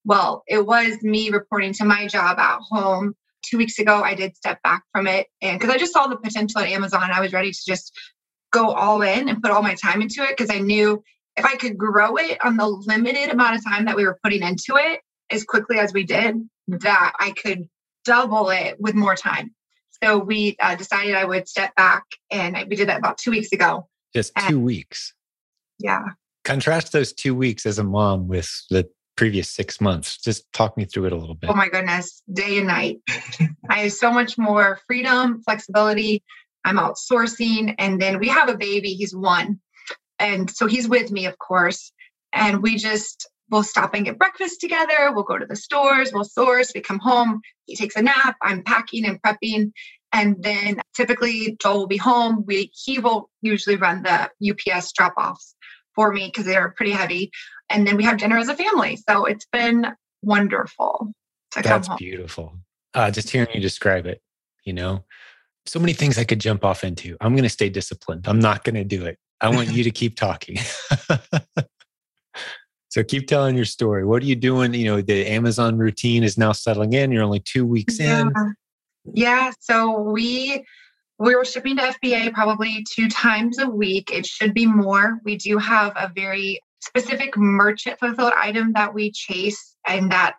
well, 0.06 0.44
it 0.48 0.66
was 0.66 1.02
me 1.02 1.30
reporting 1.30 1.74
to 1.74 1.86
my 1.86 2.08
job 2.08 2.40
at 2.40 2.60
home. 2.62 3.16
Two 3.44 3.58
weeks 3.58 3.80
ago, 3.80 4.02
I 4.02 4.16
did 4.16 4.36
step 4.36 4.62
back 4.64 4.84
from 4.92 5.08
it. 5.08 5.28
And 5.42 5.60
because 5.60 5.74
I 5.74 5.78
just 5.78 5.94
saw 5.94 6.08
the 6.08 6.18
potential 6.18 6.62
at 6.62 6.70
Amazon, 6.70 7.10
I 7.12 7.20
was 7.20 7.34
ready 7.34 7.52
to 7.52 7.60
just 7.66 7.94
go 8.52 8.72
all 8.72 9.02
in 9.02 9.30
and 9.30 9.42
put 9.42 9.52
all 9.52 9.64
my 9.64 9.76
time 9.76 10.02
into 10.02 10.24
it 10.24 10.38
because 10.38 10.56
I 10.56 10.60
knew 10.60 11.04
if 11.36 11.46
I 11.46 11.56
could 11.56 11.78
grow 11.78 12.16
it 12.18 12.44
on 12.46 12.58
the 12.58 12.68
limited 12.68 13.30
amount 13.30 13.58
of 13.58 13.64
time 13.64 13.86
that 13.86 13.96
we 13.96 14.06
were 14.06 14.20
putting 14.24 14.44
into 14.44 14.76
it 14.78 15.02
as 15.32 15.44
quickly 15.44 15.80
as 15.80 15.92
we 15.92 16.04
did, 16.04 16.36
that 16.68 17.14
I 17.20 17.32
could 17.32 17.68
double 18.06 18.50
it 18.50 18.80
with 18.80 18.96
more 18.96 19.16
time. 19.16 19.54
So 20.04 20.18
we 20.18 20.56
uh, 20.60 20.76
decided 20.76 21.16
I 21.16 21.26
would 21.26 21.48
step 21.48 21.74
back, 21.76 22.04
and 22.30 22.58
we 22.70 22.76
did 22.76 22.90
that 22.90 23.00
about 23.00 23.18
two 23.18 23.32
weeks 23.32 23.52
ago. 23.52 23.88
Just 24.14 24.34
two 24.48 24.58
and, 24.58 24.64
weeks. 24.64 25.14
Yeah. 25.80 26.04
Contrast 26.44 26.92
those 26.92 27.14
two 27.14 27.34
weeks 27.34 27.66
as 27.66 27.80
a 27.80 27.84
mom 27.84 28.28
with 28.28 28.50
the 28.70 28.90
previous 29.16 29.50
six 29.50 29.80
months. 29.80 30.18
Just 30.18 30.52
talk 30.54 30.78
me 30.78 30.86
through 30.86 31.06
it 31.06 31.14
a 31.14 31.18
little 31.18 31.36
bit. 31.36 31.50
Oh 31.50 31.56
my 31.56 31.70
goodness, 31.70 32.22
day 32.32 32.58
and 32.58 32.68
night. 32.68 33.00
I 33.70 33.80
have 33.80 33.94
so 33.94 34.12
much 34.12 34.38
more 34.38 34.80
freedom, 34.88 35.42
flexibility. 35.44 36.24
I'm 36.66 36.78
outsourcing, 36.78 37.76
and 37.78 38.02
then 38.02 38.20
we 38.20 38.30
have 38.30 38.50
a 38.50 38.58
baby. 38.58 38.94
He's 38.94 39.16
one, 39.16 39.60
and 40.20 40.50
so 40.50 40.66
he's 40.66 40.88
with 40.88 41.12
me, 41.12 41.26
of 41.26 41.38
course. 41.38 41.92
And 42.32 42.64
we 42.64 42.78
just 42.78 43.28
we'll 43.50 43.64
stop 43.64 43.94
and 43.94 44.06
get 44.06 44.18
breakfast 44.18 44.62
together. 44.62 45.12
We'll 45.12 45.24
go 45.24 45.38
to 45.38 45.46
the 45.46 45.56
stores, 45.56 46.12
we'll 46.14 46.24
source, 46.24 46.72
we 46.74 46.82
come 46.82 47.00
home, 47.00 47.42
he 47.66 47.76
takes 47.76 47.96
a 47.96 48.02
nap, 48.02 48.36
I'm 48.42 48.64
packing 48.64 49.06
and 49.06 49.22
prepping. 49.22 49.72
And 50.12 50.42
then 50.42 50.80
typically 50.96 51.58
Joel 51.62 51.80
will 51.80 51.88
be 51.88 51.98
home. 51.98 52.44
We 52.48 52.72
he 52.74 53.00
will 53.00 53.30
usually 53.42 53.76
run 53.76 54.04
the 54.04 54.30
UPS 54.50 54.94
drop 54.94 55.14
offs 55.18 55.56
for 55.96 56.12
me 56.12 56.28
because 56.28 56.46
they're 56.46 56.74
pretty 56.76 56.92
heavy. 56.92 57.32
And 57.70 57.88
then 57.88 57.98
we 57.98 58.04
have 58.04 58.18
dinner 58.18 58.38
as 58.38 58.50
a 58.50 58.56
family. 58.56 58.98
So 59.10 59.26
it's 59.26 59.46
been 59.52 59.88
wonderful 60.22 61.14
to 61.52 61.62
That's 61.62 61.88
come 61.88 61.94
home. 61.94 61.98
beautiful. 61.98 62.60
Uh, 62.94 63.10
just 63.12 63.30
hearing 63.30 63.50
you 63.54 63.62
describe 63.62 64.06
it, 64.06 64.22
you 64.66 64.74
know, 64.74 65.04
so 65.66 65.80
many 65.80 65.94
things 65.94 66.18
I 66.18 66.24
could 66.24 66.40
jump 66.40 66.64
off 66.64 66.84
into. 66.84 67.18
I'm 67.22 67.34
going 67.34 67.44
to 67.44 67.50
stay 67.50 67.70
disciplined. 67.70 68.28
I'm 68.28 68.40
not 68.40 68.64
going 68.64 68.76
to 68.76 68.84
do 68.84 69.06
it. 69.06 69.18
I 69.42 69.50
want 69.50 69.72
you 69.72 69.84
to 69.84 69.92
keep 70.02 70.16
talking. 70.16 70.58
So 72.94 73.04
keep 73.04 73.26
telling 73.26 73.56
your 73.56 73.66
story. 73.66 74.06
What 74.06 74.22
are 74.22 74.28
you 74.28 74.36
doing? 74.36 74.72
You 74.76 74.86
know, 74.86 75.02
the 75.02 75.26
Amazon 75.26 75.80
routine 75.80 76.24
is 76.24 76.38
now 76.38 76.52
settling 76.52 76.94
in. 76.94 77.12
You're 77.12 77.24
only 77.24 77.40
two 77.40 77.66
weeks 77.66 78.00
yeah. 78.00 78.22
in. 78.22 78.56
Yeah. 79.16 79.52
So 79.62 80.00
we 80.00 80.64
we 81.24 81.36
were 81.36 81.46
shipping 81.46 81.78
to 81.78 81.84
FBA 81.84 82.34
probably 82.34 82.86
two 82.90 83.08
times 83.08 83.58
a 83.58 83.70
week. 83.70 84.12
It 84.12 84.26
should 84.26 84.54
be 84.54 84.66
more. 84.66 85.20
We 85.24 85.38
do 85.38 85.58
have 85.58 85.94
a 85.96 86.12
very 86.14 86.60
specific 86.82 87.38
merchant 87.38 87.98
fulfilled 88.00 88.34
item 88.36 88.74
that 88.74 88.94
we 88.94 89.12
chase 89.12 89.76
and 89.88 90.12
that 90.12 90.36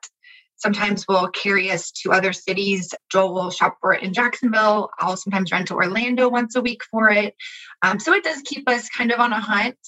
sometimes 0.56 1.06
will 1.08 1.28
carry 1.28 1.70
us 1.70 1.90
to 1.90 2.12
other 2.12 2.34
cities. 2.34 2.92
Joel 3.10 3.34
will 3.34 3.50
shop 3.50 3.78
for 3.80 3.94
it 3.94 4.02
in 4.02 4.12
Jacksonville. 4.12 4.90
I'll 5.00 5.16
sometimes 5.16 5.52
run 5.52 5.64
to 5.66 5.74
Orlando 5.74 6.28
once 6.28 6.54
a 6.54 6.60
week 6.60 6.82
for 6.90 7.08
it. 7.08 7.34
Um, 7.80 7.98
so 7.98 8.12
it 8.12 8.22
does 8.22 8.42
keep 8.42 8.68
us 8.68 8.88
kind 8.90 9.10
of 9.10 9.20
on 9.20 9.32
a 9.32 9.40
hunt 9.40 9.78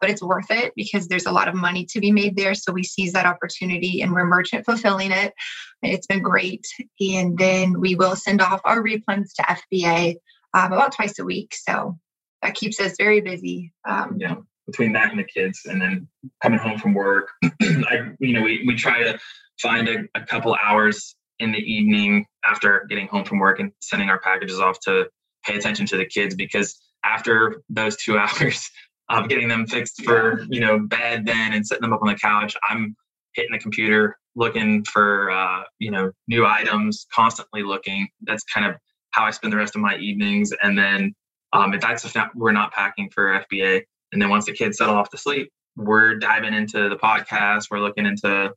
but 0.00 0.10
it's 0.10 0.22
worth 0.22 0.50
it 0.50 0.72
because 0.74 1.06
there's 1.06 1.26
a 1.26 1.32
lot 1.32 1.46
of 1.46 1.54
money 1.54 1.84
to 1.84 2.00
be 2.00 2.10
made 2.10 2.34
there. 2.34 2.54
So 2.54 2.72
we 2.72 2.82
seize 2.82 3.12
that 3.12 3.26
opportunity 3.26 4.00
and 4.00 4.12
we're 4.12 4.24
merchant 4.24 4.64
fulfilling 4.64 5.12
it. 5.12 5.34
It's 5.82 6.06
been 6.06 6.22
great. 6.22 6.66
And 7.00 7.36
then 7.36 7.78
we 7.78 7.94
will 7.94 8.16
send 8.16 8.40
off 8.40 8.62
our 8.64 8.82
replens 8.82 9.34
to 9.34 9.42
FBA 9.42 10.16
um, 10.54 10.72
about 10.72 10.92
twice 10.92 11.18
a 11.18 11.24
week. 11.24 11.54
So 11.54 11.98
that 12.42 12.54
keeps 12.54 12.80
us 12.80 12.94
very 12.98 13.20
busy. 13.20 13.72
Um, 13.88 14.16
yeah, 14.18 14.36
between 14.66 14.92
that 14.92 15.10
and 15.10 15.18
the 15.18 15.24
kids, 15.24 15.60
and 15.66 15.80
then 15.80 16.08
coming 16.42 16.58
home 16.58 16.78
from 16.78 16.94
work, 16.94 17.30
I, 17.62 18.12
you 18.18 18.32
know, 18.32 18.42
we, 18.42 18.64
we 18.66 18.74
try 18.74 19.02
to 19.02 19.18
find 19.60 19.88
a, 19.88 20.04
a 20.14 20.24
couple 20.24 20.56
hours 20.62 21.14
in 21.38 21.52
the 21.52 21.58
evening 21.58 22.26
after 22.44 22.86
getting 22.88 23.08
home 23.08 23.24
from 23.24 23.38
work 23.38 23.60
and 23.60 23.72
sending 23.80 24.08
our 24.08 24.20
packages 24.20 24.60
off 24.60 24.78
to 24.80 25.06
pay 25.44 25.56
attention 25.56 25.86
to 25.86 25.96
the 25.96 26.04
kids 26.04 26.34
because 26.34 26.80
after 27.04 27.62
those 27.68 27.96
two 27.96 28.18
hours 28.18 28.70
of 29.08 29.28
getting 29.28 29.48
them 29.48 29.66
fixed 29.66 30.04
for 30.04 30.46
you 30.48 30.60
know 30.60 30.78
bed 30.78 31.26
then 31.26 31.52
and 31.52 31.66
setting 31.66 31.82
them 31.82 31.92
up 31.92 32.00
on 32.02 32.08
the 32.08 32.14
couch 32.14 32.56
i'm 32.68 32.94
hitting 33.34 33.50
the 33.52 33.58
computer 33.58 34.16
looking 34.36 34.84
for 34.84 35.30
uh, 35.30 35.62
you 35.78 35.90
know 35.90 36.12
new 36.28 36.46
items 36.46 37.06
constantly 37.12 37.62
looking 37.62 38.08
that's 38.22 38.44
kind 38.44 38.66
of 38.66 38.76
how 39.12 39.24
i 39.24 39.30
spend 39.30 39.52
the 39.52 39.56
rest 39.56 39.74
of 39.74 39.80
my 39.80 39.96
evenings 39.96 40.52
and 40.62 40.78
then 40.78 41.14
um, 41.52 41.74
if 41.74 41.80
that's 41.80 42.04
if 42.04 42.14
not, 42.14 42.30
we're 42.34 42.52
not 42.52 42.72
packing 42.72 43.10
for 43.10 43.44
fba 43.50 43.82
and 44.12 44.20
then 44.20 44.28
once 44.28 44.46
the 44.46 44.52
kids 44.52 44.78
settle 44.78 44.94
off 44.94 45.10
to 45.10 45.18
sleep 45.18 45.50
we're 45.76 46.16
diving 46.16 46.54
into 46.54 46.88
the 46.88 46.96
podcast 46.96 47.66
we're 47.70 47.80
looking 47.80 48.06
into 48.06 48.52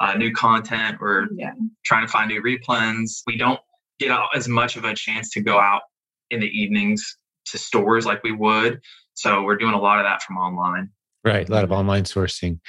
uh, 0.00 0.14
new 0.14 0.32
content 0.32 0.98
we're 1.00 1.26
yeah. 1.34 1.52
trying 1.84 2.06
to 2.06 2.12
find 2.12 2.28
new 2.28 2.42
replens 2.42 3.22
we 3.26 3.36
don't 3.36 3.60
get 3.98 4.16
as 4.34 4.46
much 4.48 4.76
of 4.76 4.84
a 4.84 4.94
chance 4.94 5.30
to 5.30 5.40
go 5.40 5.58
out 5.58 5.82
in 6.30 6.40
the 6.40 6.46
evenings 6.46 7.16
to 7.46 7.58
stores 7.58 8.06
like 8.06 8.22
we 8.22 8.32
would 8.32 8.80
so 9.18 9.42
we're 9.42 9.56
doing 9.56 9.74
a 9.74 9.80
lot 9.80 9.98
of 9.98 10.04
that 10.04 10.22
from 10.22 10.36
online. 10.36 10.90
Right, 11.24 11.48
a 11.48 11.52
lot 11.52 11.64
of 11.64 11.72
online 11.72 12.04
sourcing. 12.04 12.60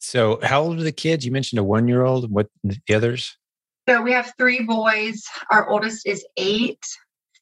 So 0.00 0.40
how 0.42 0.60
old 0.60 0.80
are 0.80 0.82
the 0.82 0.90
kids? 0.90 1.24
You 1.24 1.30
mentioned 1.30 1.60
a 1.60 1.64
one 1.64 1.86
year 1.86 2.04
old. 2.04 2.30
What 2.32 2.48
the 2.64 2.94
others? 2.94 3.38
So 3.88 4.02
we 4.02 4.12
have 4.12 4.32
three 4.38 4.62
boys. 4.62 5.22
Our 5.50 5.68
oldest 5.68 6.06
is 6.06 6.24
eight, 6.36 6.80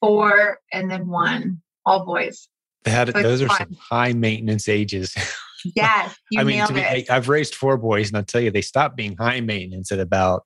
four, 0.01 0.59
and 0.73 0.91
then 0.91 1.09
one. 1.09 1.63
All 1.87 2.05
boys. 2.05 2.49
That, 2.85 3.13
so 3.13 3.23
those 3.23 3.43
are 3.43 3.49
fun. 3.49 3.59
some 3.59 3.75
high 3.75 4.13
maintenance 4.13 4.69
ages. 4.69 5.15
Yes, 5.77 6.17
I 6.37 6.43
mean, 6.43 6.67
to 6.67 6.73
be, 6.73 6.81
I, 6.81 7.05
I've 7.09 7.29
raised 7.29 7.55
four 7.55 7.77
boys, 7.77 8.09
and 8.09 8.17
I'll 8.17 8.25
tell 8.25 8.41
you, 8.41 8.51
they 8.51 8.63
stop 8.63 8.97
being 8.97 9.17
high 9.17 9.41
maintenance 9.41 9.93
at 9.93 10.01
about 10.01 10.45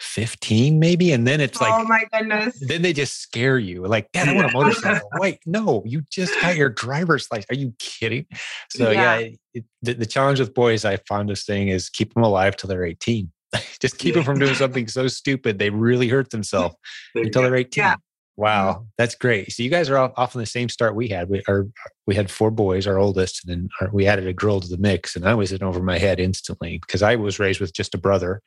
15 0.00 0.78
maybe 0.80 1.12
and 1.12 1.26
then 1.26 1.40
it's 1.40 1.60
like 1.60 1.72
oh 1.72 1.84
my 1.84 2.04
goodness 2.12 2.58
then 2.60 2.82
they 2.82 2.92
just 2.92 3.20
scare 3.20 3.58
you 3.58 3.86
like 3.86 4.10
dad 4.10 4.28
i 4.28 4.34
want 4.34 4.50
a 4.50 4.52
motorcycle 4.58 5.08
wait 5.14 5.38
no 5.46 5.82
you 5.86 6.02
just 6.10 6.32
got 6.40 6.56
your 6.56 6.68
driver's 6.68 7.28
license 7.30 7.46
are 7.48 7.58
you 7.58 7.72
kidding 7.78 8.26
so 8.70 8.90
yeah, 8.90 9.18
yeah 9.18 9.28
it, 9.54 9.64
the, 9.82 9.94
the, 9.94 10.06
challenge 10.06 10.40
with 10.40 10.52
boys 10.52 10.84
i 10.84 10.96
found 11.08 11.28
this 11.28 11.44
thing 11.44 11.68
is 11.68 11.88
keep 11.88 12.12
them 12.12 12.24
alive 12.24 12.56
till 12.56 12.68
they're 12.68 12.84
18 12.84 13.30
just 13.80 13.98
keep 13.98 14.14
them 14.14 14.24
from 14.24 14.38
doing 14.38 14.54
something 14.54 14.88
so 14.88 15.06
stupid 15.08 15.58
they 15.58 15.70
really 15.70 16.08
hurt 16.08 16.30
themselves 16.30 16.74
until 17.14 17.42
they're 17.42 17.56
18 17.56 17.82
yeah. 17.82 17.94
wow 18.36 18.86
that's 18.98 19.14
great 19.14 19.52
so 19.52 19.62
you 19.62 19.70
guys 19.70 19.88
are 19.90 19.98
off, 19.98 20.12
off 20.16 20.36
on 20.36 20.40
the 20.40 20.46
same 20.46 20.68
start 20.68 20.94
we 20.94 21.08
had 21.08 21.28
we 21.28 21.42
are 21.48 21.66
we 22.06 22.14
had 22.14 22.30
four 22.30 22.50
boys 22.50 22.86
our 22.86 22.98
oldest 22.98 23.44
and 23.44 23.52
then 23.52 23.68
our, 23.80 23.90
we 23.92 24.06
added 24.06 24.26
a 24.26 24.32
girl 24.32 24.60
to 24.60 24.68
the 24.68 24.78
mix 24.78 25.16
and 25.16 25.26
i 25.26 25.34
was 25.34 25.52
in 25.52 25.62
over 25.62 25.82
my 25.82 25.98
head 25.98 26.20
instantly 26.20 26.78
because 26.78 27.02
i 27.02 27.14
was 27.14 27.38
raised 27.38 27.60
with 27.60 27.72
just 27.72 27.94
a 27.94 27.98
brother 27.98 28.42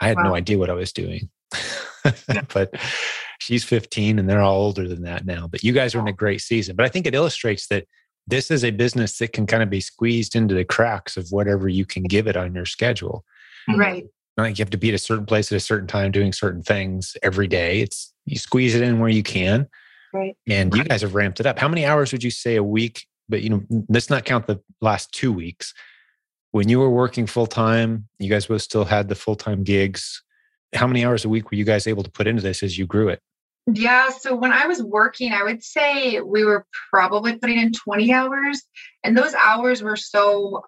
I 0.00 0.08
had 0.08 0.16
wow. 0.16 0.24
no 0.24 0.34
idea 0.34 0.58
what 0.58 0.70
I 0.70 0.74
was 0.74 0.92
doing. 0.92 1.28
but 2.54 2.74
she's 3.38 3.64
15 3.64 4.18
and 4.18 4.28
they're 4.28 4.40
all 4.40 4.60
older 4.60 4.86
than 4.88 5.02
that 5.02 5.26
now. 5.26 5.46
But 5.46 5.62
you 5.62 5.72
guys 5.72 5.94
are 5.94 6.00
in 6.00 6.08
a 6.08 6.12
great 6.12 6.40
season. 6.40 6.76
But 6.76 6.86
I 6.86 6.88
think 6.88 7.06
it 7.06 7.14
illustrates 7.14 7.66
that 7.68 7.86
this 8.26 8.50
is 8.50 8.64
a 8.64 8.70
business 8.70 9.18
that 9.18 9.32
can 9.32 9.46
kind 9.46 9.62
of 9.62 9.70
be 9.70 9.80
squeezed 9.80 10.36
into 10.36 10.54
the 10.54 10.64
cracks 10.64 11.16
of 11.16 11.28
whatever 11.30 11.68
you 11.68 11.84
can 11.84 12.02
give 12.04 12.26
it 12.26 12.36
on 12.36 12.54
your 12.54 12.66
schedule. 12.66 13.24
Right. 13.68 14.06
Not 14.38 14.44
like 14.44 14.58
you 14.58 14.62
have 14.62 14.70
to 14.70 14.78
be 14.78 14.88
at 14.88 14.94
a 14.94 14.98
certain 14.98 15.26
place 15.26 15.52
at 15.52 15.56
a 15.56 15.60
certain 15.60 15.86
time 15.86 16.10
doing 16.10 16.32
certain 16.32 16.62
things 16.62 17.16
every 17.22 17.48
day. 17.48 17.80
It's 17.80 18.14
you 18.24 18.38
squeeze 18.38 18.74
it 18.74 18.82
in 18.82 19.00
where 19.00 19.10
you 19.10 19.22
can. 19.22 19.66
Right. 20.14 20.36
And 20.48 20.74
you 20.74 20.84
guys 20.84 21.02
have 21.02 21.14
ramped 21.14 21.40
it 21.40 21.44
up. 21.44 21.58
How 21.58 21.68
many 21.68 21.84
hours 21.84 22.12
would 22.12 22.24
you 22.24 22.30
say 22.30 22.56
a 22.56 22.62
week? 22.62 23.06
But 23.28 23.42
you 23.42 23.50
know, 23.50 23.84
let's 23.90 24.08
not 24.08 24.24
count 24.24 24.46
the 24.46 24.60
last 24.80 25.12
two 25.12 25.32
weeks 25.32 25.74
when 26.52 26.68
you 26.68 26.78
were 26.78 26.90
working 26.90 27.26
full 27.26 27.46
time, 27.46 28.08
you 28.18 28.30
guys 28.30 28.46
both 28.46 28.62
still 28.62 28.84
had 28.84 29.08
the 29.08 29.14
full 29.14 29.36
time 29.36 29.62
gigs. 29.64 30.22
How 30.74 30.86
many 30.86 31.04
hours 31.04 31.24
a 31.24 31.28
week 31.28 31.50
were 31.50 31.56
you 31.56 31.64
guys 31.64 31.86
able 31.86 32.02
to 32.02 32.10
put 32.10 32.26
into 32.26 32.42
this 32.42 32.62
as 32.62 32.78
you 32.78 32.86
grew 32.86 33.08
it? 33.08 33.20
Yeah, 33.70 34.08
so 34.10 34.34
when 34.34 34.52
I 34.52 34.66
was 34.66 34.82
working, 34.82 35.32
I 35.32 35.42
would 35.42 35.62
say 35.62 36.20
we 36.20 36.44
were 36.44 36.66
probably 36.90 37.36
putting 37.36 37.58
in 37.58 37.72
20 37.72 38.12
hours. 38.12 38.62
And 39.04 39.16
those 39.16 39.34
hours 39.34 39.82
were 39.82 39.96
so 39.96 40.62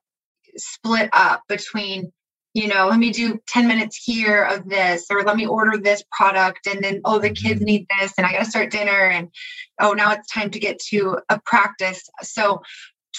split 0.56 1.08
up 1.12 1.42
between, 1.48 2.12
you 2.54 2.66
know, 2.68 2.88
let 2.88 2.98
me 2.98 3.10
do 3.10 3.38
10 3.48 3.68
minutes 3.68 3.96
here 3.96 4.42
of 4.44 4.68
this, 4.68 5.06
or 5.10 5.22
let 5.22 5.36
me 5.36 5.46
order 5.46 5.78
this 5.78 6.02
product. 6.10 6.66
And 6.66 6.82
then, 6.82 7.00
oh, 7.04 7.18
the 7.18 7.30
kids 7.30 7.60
mm-hmm. 7.60 7.64
need 7.64 7.86
this, 8.00 8.12
and 8.18 8.26
I 8.26 8.32
got 8.32 8.40
to 8.40 8.50
start 8.50 8.70
dinner. 8.70 8.90
And 8.90 9.28
oh, 9.80 9.92
now 9.92 10.12
it's 10.12 10.30
time 10.30 10.50
to 10.50 10.58
get 10.58 10.78
to 10.88 11.18
a 11.28 11.40
practice. 11.44 12.02
So 12.22 12.62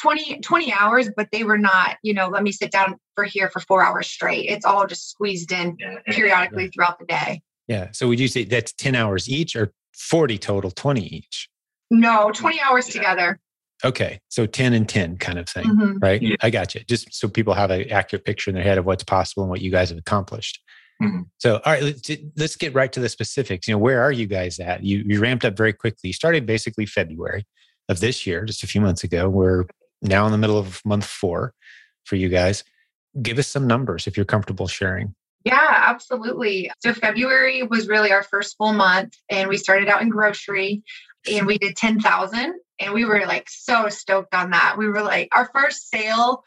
20, 0.02 0.40
20 0.40 0.74
hours, 0.74 1.10
but 1.16 1.30
they 1.32 1.44
were 1.44 1.58
not, 1.58 1.98
you 2.04 2.14
know, 2.14 2.28
let 2.28 2.44
me 2.44 2.52
sit 2.52 2.72
down 2.72 2.98
for 3.16 3.24
here 3.24 3.50
for 3.50 3.60
four 3.62 3.84
hours 3.84 4.08
straight. 4.08 4.50
It's 4.50 4.66
all 4.66 4.86
just 4.86 5.10
squeezed 5.10 5.52
in 5.52 5.78
yeah, 5.80 5.96
periodically 6.08 6.66
yeah. 6.66 6.70
throughout 6.74 7.00
the 7.00 7.06
day. 7.06 7.42
Yeah. 7.68 7.90
So 7.92 8.08
would 8.08 8.20
you 8.20 8.28
say 8.28 8.44
that's 8.44 8.74
10 8.74 8.96
hours 8.96 9.30
each 9.30 9.56
or 9.56 9.72
40 9.94 10.38
total, 10.38 10.72
20 10.72 11.02
each? 11.02 11.50
No, 11.90 12.32
20 12.34 12.60
hours 12.62 12.88
yeah. 12.88 12.94
together. 13.02 13.40
Okay. 13.84 14.20
So 14.30 14.46
10 14.46 14.74
and 14.74 14.88
10 14.88 15.18
kind 15.18 15.40
of 15.40 15.48
thing, 15.50 15.66
mm-hmm. 15.66 15.98
right? 16.00 16.38
I 16.42 16.50
got 16.50 16.76
you. 16.76 16.82
Just 16.88 17.14
so 17.14 17.28
people 17.28 17.54
have 17.54 17.72
an 17.72 17.90
accurate 17.92 18.26
picture 18.26 18.52
in 18.52 18.56
their 18.56 18.64
head 18.64 18.78
of 18.78 18.86
what's 18.86 19.04
possible 19.04 19.44
and 19.44 19.50
what 19.50 19.62
you 19.62 19.72
guys 19.72 19.90
have 19.90 19.98
accomplished. 19.98 20.62
Mm-hmm. 21.02 21.22
So, 21.40 21.56
all 21.66 21.74
right, 21.74 21.82
let's, 21.82 22.10
let's 22.38 22.56
get 22.56 22.76
right 22.76 22.92
to 22.94 23.00
the 23.00 23.10
specifics. 23.10 23.68
You 23.68 23.74
know, 23.74 23.80
where 23.80 24.02
are 24.02 24.12
you 24.12 24.28
guys 24.28 24.60
at? 24.60 24.84
You, 24.84 25.04
you 25.06 25.20
ramped 25.20 25.46
up 25.46 25.58
very 25.58 25.74
quickly. 25.74 26.10
You 26.10 26.14
started 26.14 26.46
basically 26.46 26.86
February 26.86 27.46
of 27.90 28.00
this 28.00 28.28
year, 28.28 28.46
just 28.46 28.64
a 28.64 28.68
few 28.68 28.82
months 28.82 29.04
ago. 29.04 29.28
We're 29.28 29.66
now 30.02 30.26
in 30.26 30.32
the 30.32 30.38
middle 30.38 30.58
of 30.58 30.84
month 30.86 31.06
four 31.06 31.54
for 32.06 32.16
you 32.16 32.30
guys. 32.30 32.64
Give 33.22 33.40
us 33.40 33.48
some 33.48 33.68
numbers 33.68 34.08
if 34.08 34.16
you're 34.16 34.26
comfortable 34.26 34.68
sharing. 34.68 35.16
Yeah, 35.44 35.70
absolutely. 35.72 36.72
So 36.80 36.94
February 36.94 37.64
was 37.64 37.88
really 37.88 38.12
our 38.12 38.24
first 38.24 38.58
full 38.58 38.74
month, 38.74 39.16
and 39.30 39.50
we 39.50 39.58
started 39.58 39.90
out 39.90 40.02
in 40.02 40.10
grocery, 40.10 40.84
and 41.32 41.48
we 41.48 41.58
did 41.58 41.76
ten 41.76 42.00
thousand, 42.00 42.60
and 42.82 42.94
we 42.94 43.06
were 43.06 43.26
like 43.26 43.48
so 43.50 43.90
stoked 43.90 44.34
on 44.34 44.52
that. 44.52 44.76
We 44.78 44.88
were 44.88 45.02
like, 45.02 45.30
our 45.34 45.50
first 45.54 45.90
sale. 45.90 46.44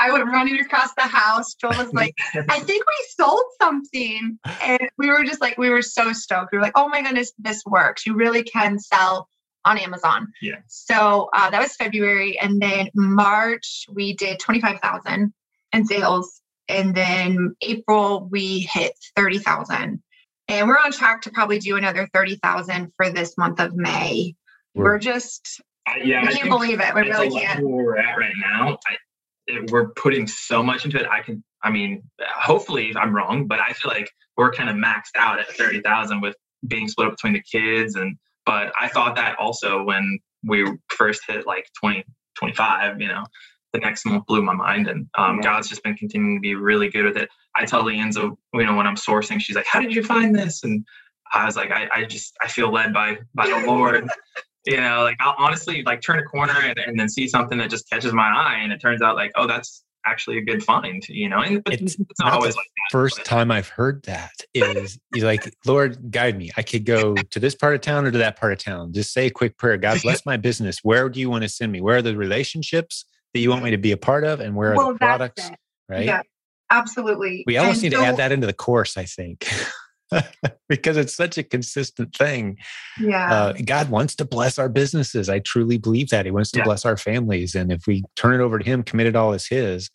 I 0.00 0.12
went 0.12 0.26
running 0.26 0.60
across 0.60 0.94
the 0.94 1.02
house. 1.02 1.54
Joel 1.54 1.76
was 1.76 1.92
like, 1.92 2.14
I 2.34 2.60
think 2.60 2.84
we 2.86 3.06
sold 3.16 3.42
something. 3.60 4.38
And 4.62 4.88
we 4.96 5.08
were 5.08 5.24
just 5.24 5.40
like, 5.40 5.58
we 5.58 5.70
were 5.70 5.82
so 5.82 6.12
stoked. 6.12 6.52
We 6.52 6.58
were 6.58 6.62
like, 6.62 6.76
oh 6.76 6.88
my 6.88 7.02
goodness, 7.02 7.32
this 7.36 7.62
works. 7.66 8.06
You 8.06 8.14
really 8.14 8.44
can 8.44 8.78
sell 8.78 9.28
on 9.64 9.76
Amazon. 9.76 10.28
Yeah. 10.40 10.60
So 10.68 11.30
uh, 11.32 11.50
that 11.50 11.60
was 11.60 11.74
February. 11.74 12.38
And 12.38 12.62
then 12.62 12.90
March, 12.94 13.86
we 13.92 14.14
did 14.14 14.38
25,000 14.38 15.32
in 15.72 15.84
sales 15.84 16.40
and 16.68 16.94
then 16.94 17.56
April 17.62 18.28
we 18.30 18.68
hit 18.72 18.92
30,000. 19.16 20.02
And 20.48 20.68
we're 20.68 20.78
on 20.78 20.92
track 20.92 21.22
to 21.22 21.30
probably 21.30 21.58
do 21.58 21.76
another 21.76 22.08
30,000 22.14 22.92
for 22.96 23.10
this 23.10 23.36
month 23.36 23.60
of 23.60 23.74
May. 23.74 24.34
We're, 24.74 24.84
we're 24.84 24.98
just 24.98 25.60
I, 25.88 26.02
yeah, 26.04 26.22
we 26.22 26.34
can't 26.34 26.48
believe 26.48 26.80
it. 26.80 26.94
We 26.94 27.02
really 27.02 27.30
can't. 27.30 27.64
Where 27.64 27.84
we're 27.84 27.98
at 27.98 28.18
right 28.18 28.34
now, 28.38 28.78
I, 28.86 28.96
it, 29.46 29.70
we're 29.70 29.88
putting 29.90 30.26
so 30.26 30.62
much 30.62 30.84
into 30.84 30.98
it. 30.98 31.06
I 31.06 31.20
can, 31.20 31.42
I 31.62 31.70
mean, 31.70 32.02
hopefully 32.20 32.92
I'm 32.96 33.14
wrong, 33.14 33.46
but 33.46 33.58
I 33.60 33.72
feel 33.72 33.90
like 33.90 34.10
we're 34.36 34.52
kind 34.52 34.70
of 34.70 34.76
maxed 34.76 35.16
out 35.16 35.40
at 35.40 35.48
30,000 35.52 36.20
with 36.20 36.36
being 36.66 36.88
split 36.88 37.08
up 37.08 37.14
between 37.14 37.32
the 37.32 37.42
kids. 37.42 37.96
And, 37.96 38.16
but 38.44 38.72
I 38.78 38.88
thought 38.88 39.16
that 39.16 39.36
also 39.38 39.82
when 39.82 40.18
we 40.44 40.64
first 40.90 41.22
hit 41.26 41.46
like 41.46 41.66
20, 41.80 42.04
25, 42.36 43.00
you 43.00 43.08
know, 43.08 43.24
the 43.72 43.80
next 43.80 44.04
month 44.06 44.26
blew 44.26 44.42
my 44.42 44.54
mind. 44.54 44.88
And 44.88 45.06
um, 45.16 45.36
yeah. 45.36 45.42
God's 45.42 45.68
just 45.68 45.82
been 45.82 45.96
continuing 45.96 46.36
to 46.36 46.40
be 46.40 46.54
really 46.54 46.88
good 46.88 47.04
with 47.04 47.16
it. 47.16 47.28
I 47.56 47.64
tell 47.64 47.84
Leanza, 47.84 48.36
you 48.54 48.64
know, 48.64 48.76
when 48.76 48.86
I'm 48.86 48.96
sourcing, 48.96 49.40
she's 49.40 49.56
like, 49.56 49.66
"How 49.66 49.80
did 49.80 49.94
you 49.94 50.04
find 50.04 50.34
this?" 50.34 50.62
And 50.62 50.86
I 51.32 51.44
was 51.44 51.56
like, 51.56 51.70
"I, 51.72 51.88
I 51.92 52.04
just 52.04 52.34
I 52.40 52.48
feel 52.48 52.72
led 52.72 52.92
by 52.94 53.18
by 53.34 53.46
the 53.46 53.66
Lord." 53.66 54.08
you 54.68 54.80
know, 54.80 55.02
like 55.02 55.16
I'll 55.20 55.34
honestly 55.38 55.82
like 55.82 56.00
turn 56.00 56.18
a 56.18 56.24
corner 56.24 56.54
and, 56.60 56.78
and 56.78 56.98
then 56.98 57.08
see 57.08 57.28
something 57.28 57.58
that 57.58 57.70
just 57.70 57.88
catches 57.88 58.12
my 58.12 58.28
eye, 58.28 58.60
and 58.62 58.72
it 58.72 58.80
turns 58.80 59.02
out 59.02 59.16
like, 59.16 59.32
oh, 59.36 59.46
that's 59.46 59.84
actually 60.06 60.38
a 60.38 60.42
good 60.42 60.62
find, 60.62 61.06
you 61.08 61.28
know. 61.28 61.40
And 61.40 61.62
it's, 61.66 61.96
it's 61.98 62.20
not 62.20 62.32
always 62.32 62.56
like 62.56 62.66
that, 62.66 62.92
first 62.92 63.24
time 63.24 63.50
I've 63.50 63.68
heard 63.68 64.02
that 64.04 64.32
is 64.54 64.98
you 65.14 65.24
like, 65.24 65.52
Lord, 65.66 66.10
guide 66.10 66.38
me. 66.38 66.50
I 66.56 66.62
could 66.62 66.84
go 66.84 67.14
to 67.14 67.40
this 67.40 67.54
part 67.54 67.74
of 67.74 67.80
town 67.80 68.06
or 68.06 68.10
to 68.10 68.18
that 68.18 68.38
part 68.38 68.52
of 68.52 68.58
town. 68.58 68.92
Just 68.92 69.12
say 69.12 69.26
a 69.26 69.30
quick 69.30 69.56
prayer. 69.58 69.76
God 69.76 70.00
bless 70.02 70.24
my 70.24 70.36
business. 70.36 70.80
Where 70.82 71.08
do 71.08 71.20
you 71.20 71.28
want 71.28 71.42
to 71.42 71.48
send 71.48 71.72
me? 71.72 71.80
Where 71.80 71.96
are 71.96 72.02
the 72.02 72.16
relationships? 72.16 73.04
that 73.34 73.40
you 73.40 73.50
want 73.50 73.62
me 73.62 73.70
to 73.70 73.78
be 73.78 73.92
a 73.92 73.96
part 73.96 74.24
of 74.24 74.40
and 74.40 74.54
where 74.54 74.74
well, 74.74 74.88
are 74.88 74.92
the 74.92 74.98
products 74.98 75.50
right 75.88 76.04
yeah 76.04 76.22
absolutely 76.70 77.44
we 77.46 77.56
almost 77.56 77.82
and 77.82 77.84
need 77.84 77.92
so, 77.92 78.00
to 78.00 78.06
add 78.06 78.16
that 78.16 78.32
into 78.32 78.46
the 78.46 78.52
course 78.52 78.96
i 78.96 79.04
think 79.04 79.48
because 80.68 80.96
it's 80.96 81.14
such 81.14 81.38
a 81.38 81.42
consistent 81.42 82.14
thing. 82.14 82.58
Yeah. 83.00 83.32
Uh, 83.32 83.52
god 83.64 83.90
wants 83.90 84.14
to 84.16 84.24
bless 84.24 84.58
our 84.58 84.68
businesses. 84.68 85.28
I 85.28 85.40
truly 85.40 85.78
believe 85.78 86.10
that. 86.10 86.24
He 86.24 86.30
wants 86.30 86.50
to 86.52 86.58
yeah. 86.58 86.64
bless 86.64 86.84
our 86.84 86.96
families. 86.96 87.54
And 87.54 87.72
if 87.72 87.86
we 87.86 88.04
turn 88.16 88.34
it 88.34 88.42
over 88.42 88.58
to 88.58 88.64
him 88.64 88.82
commit 88.82 89.06
it 89.06 89.16
all 89.16 89.32
as 89.32 89.46
his 89.46 89.90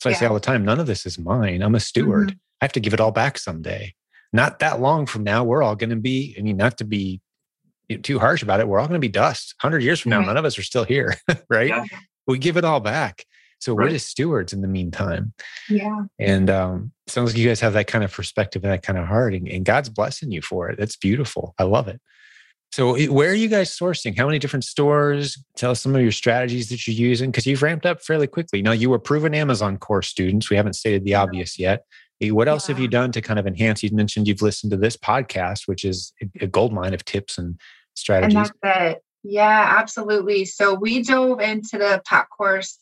so 0.00 0.08
yeah. 0.08 0.16
i 0.16 0.18
say 0.18 0.26
all 0.26 0.34
the 0.34 0.40
time 0.40 0.64
none 0.64 0.80
of 0.80 0.86
this 0.86 1.06
is 1.06 1.18
mine. 1.18 1.62
I'm 1.62 1.74
a 1.74 1.80
steward. 1.80 2.28
Mm-hmm. 2.28 2.38
i 2.60 2.64
have 2.64 2.72
to 2.72 2.80
give 2.80 2.94
it 2.94 3.00
all 3.00 3.12
back 3.12 3.38
someday. 3.38 3.94
Not 4.32 4.60
that 4.60 4.80
long 4.80 5.06
from 5.06 5.24
now 5.24 5.44
we're 5.44 5.62
all 5.62 5.76
going 5.76 5.90
to 5.90 5.96
be 5.96 6.34
i 6.38 6.42
mean 6.42 6.56
not 6.56 6.78
to 6.78 6.84
be 6.84 7.20
too 8.02 8.18
harsh 8.18 8.42
about 8.42 8.60
it 8.60 8.66
we're 8.66 8.80
all 8.80 8.86
going 8.86 9.00
to 9.00 9.06
be 9.06 9.08
dust. 9.08 9.54
100 9.60 9.82
years 9.82 10.00
from 10.00 10.10
now 10.10 10.20
none 10.20 10.36
of 10.36 10.44
us 10.44 10.58
are 10.58 10.62
still 10.62 10.84
here 10.84 11.14
right? 11.48 11.68
Yeah. 11.68 11.84
We 12.26 12.38
give 12.38 12.56
it 12.56 12.64
all 12.64 12.80
back. 12.80 13.24
So 13.62 13.74
right. 13.74 13.84
we're 13.84 13.90
just 13.90 14.08
stewards 14.08 14.52
in 14.52 14.60
the 14.60 14.66
meantime. 14.66 15.32
Yeah. 15.70 16.02
And 16.18 16.50
um, 16.50 16.90
sounds 17.06 17.30
like 17.30 17.38
you 17.38 17.46
guys 17.46 17.60
have 17.60 17.74
that 17.74 17.86
kind 17.86 18.02
of 18.02 18.12
perspective 18.12 18.64
and 18.64 18.72
that 18.72 18.82
kind 18.82 18.98
of 18.98 19.06
heart, 19.06 19.34
and, 19.34 19.46
and 19.46 19.64
God's 19.64 19.88
blessing 19.88 20.32
you 20.32 20.42
for 20.42 20.68
it. 20.68 20.78
That's 20.80 20.96
beautiful. 20.96 21.54
I 21.60 21.62
love 21.62 21.86
it. 21.86 22.00
So, 22.72 22.98
where 23.12 23.30
are 23.30 23.34
you 23.34 23.48
guys 23.48 23.70
sourcing? 23.70 24.18
How 24.18 24.26
many 24.26 24.40
different 24.40 24.64
stores? 24.64 25.40
Tell 25.56 25.70
us 25.70 25.80
some 25.80 25.94
of 25.94 26.02
your 26.02 26.10
strategies 26.10 26.70
that 26.70 26.88
you're 26.88 26.96
using 26.96 27.30
because 27.30 27.46
you've 27.46 27.62
ramped 27.62 27.86
up 27.86 28.02
fairly 28.02 28.26
quickly. 28.26 28.62
Now, 28.62 28.72
you 28.72 28.90
were 28.90 28.98
proven 28.98 29.32
Amazon 29.32 29.78
course 29.78 30.08
students. 30.08 30.50
We 30.50 30.56
haven't 30.56 30.72
stated 30.72 31.04
the 31.04 31.14
obvious 31.14 31.56
yet. 31.56 31.84
What 32.20 32.48
else 32.48 32.68
yeah. 32.68 32.74
have 32.74 32.82
you 32.82 32.88
done 32.88 33.12
to 33.12 33.20
kind 33.20 33.38
of 33.38 33.46
enhance? 33.46 33.84
You 33.84 33.90
mentioned 33.92 34.26
you've 34.26 34.42
listened 34.42 34.72
to 34.72 34.76
this 34.76 34.96
podcast, 34.96 35.68
which 35.68 35.84
is 35.84 36.12
a 36.40 36.48
gold 36.48 36.72
mine 36.72 36.94
of 36.94 37.04
tips 37.04 37.38
and 37.38 37.60
strategies. 37.94 38.50
And. 38.64 38.96
Yeah, 39.22 39.76
absolutely. 39.78 40.46
So 40.46 40.74
we 40.74 41.02
dove 41.02 41.40
into 41.40 41.78
the 41.78 42.02
PAC 42.04 42.28
course 42.30 42.78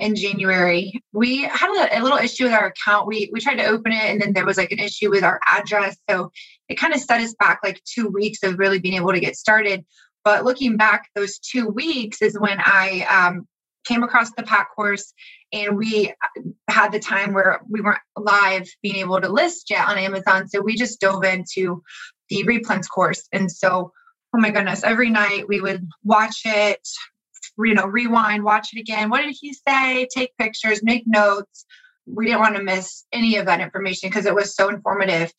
in 0.00 0.16
January. 0.16 1.02
We 1.12 1.42
had 1.42 1.70
a, 1.70 1.98
a, 1.98 2.02
little 2.02 2.18
issue 2.18 2.44
with 2.44 2.52
our 2.52 2.66
account. 2.66 3.06
We 3.06 3.30
we 3.32 3.40
tried 3.40 3.56
to 3.56 3.66
open 3.66 3.92
it 3.92 4.10
and 4.10 4.20
then 4.20 4.32
there 4.32 4.46
was 4.46 4.56
like 4.56 4.72
an 4.72 4.78
issue 4.78 5.10
with 5.10 5.22
our 5.22 5.40
address. 5.46 5.96
So 6.08 6.32
it 6.68 6.76
kind 6.76 6.94
of 6.94 7.00
set 7.00 7.20
us 7.20 7.34
back 7.38 7.60
like 7.62 7.82
two 7.84 8.08
weeks 8.08 8.42
of 8.42 8.58
really 8.58 8.78
being 8.78 8.94
able 8.94 9.12
to 9.12 9.20
get 9.20 9.36
started. 9.36 9.84
But 10.24 10.44
looking 10.44 10.76
back, 10.76 11.08
those 11.14 11.38
two 11.38 11.68
weeks 11.68 12.22
is 12.22 12.38
when 12.38 12.58
I 12.60 13.06
um, 13.10 13.46
came 13.84 14.02
across 14.02 14.32
the 14.32 14.44
PAC 14.44 14.74
course 14.74 15.12
and 15.52 15.76
we 15.76 16.10
uh, 16.10 16.42
had 16.68 16.92
the 16.92 17.00
time 17.00 17.34
where 17.34 17.60
we 17.68 17.80
weren't 17.80 18.00
live 18.16 18.68
being 18.82 18.96
able 18.96 19.20
to 19.20 19.28
list 19.28 19.68
yet 19.68 19.88
on 19.88 19.98
Amazon. 19.98 20.48
So 20.48 20.60
we 20.60 20.76
just 20.76 21.00
dove 21.00 21.24
into 21.24 21.82
the 22.30 22.44
replens 22.44 22.88
course. 22.88 23.28
And 23.32 23.50
so 23.50 23.92
oh 24.34 24.40
my 24.40 24.50
goodness, 24.50 24.82
every 24.82 25.10
night 25.10 25.46
we 25.48 25.60
would 25.60 25.86
watch 26.04 26.42
it, 26.44 26.86
you 27.58 27.74
know, 27.74 27.86
rewind, 27.86 28.44
watch 28.44 28.70
it 28.72 28.80
again. 28.80 29.10
What 29.10 29.22
did 29.22 29.36
he 29.38 29.52
say? 29.52 30.06
Take 30.14 30.36
pictures, 30.38 30.82
make 30.82 31.04
notes. 31.06 31.64
We 32.06 32.26
didn't 32.26 32.40
want 32.40 32.56
to 32.56 32.62
miss 32.62 33.04
any 33.12 33.36
of 33.36 33.46
that 33.46 33.60
information 33.60 34.08
because 34.08 34.26
it 34.26 34.34
was 34.34 34.54
so 34.54 34.68
informative. 34.68 35.32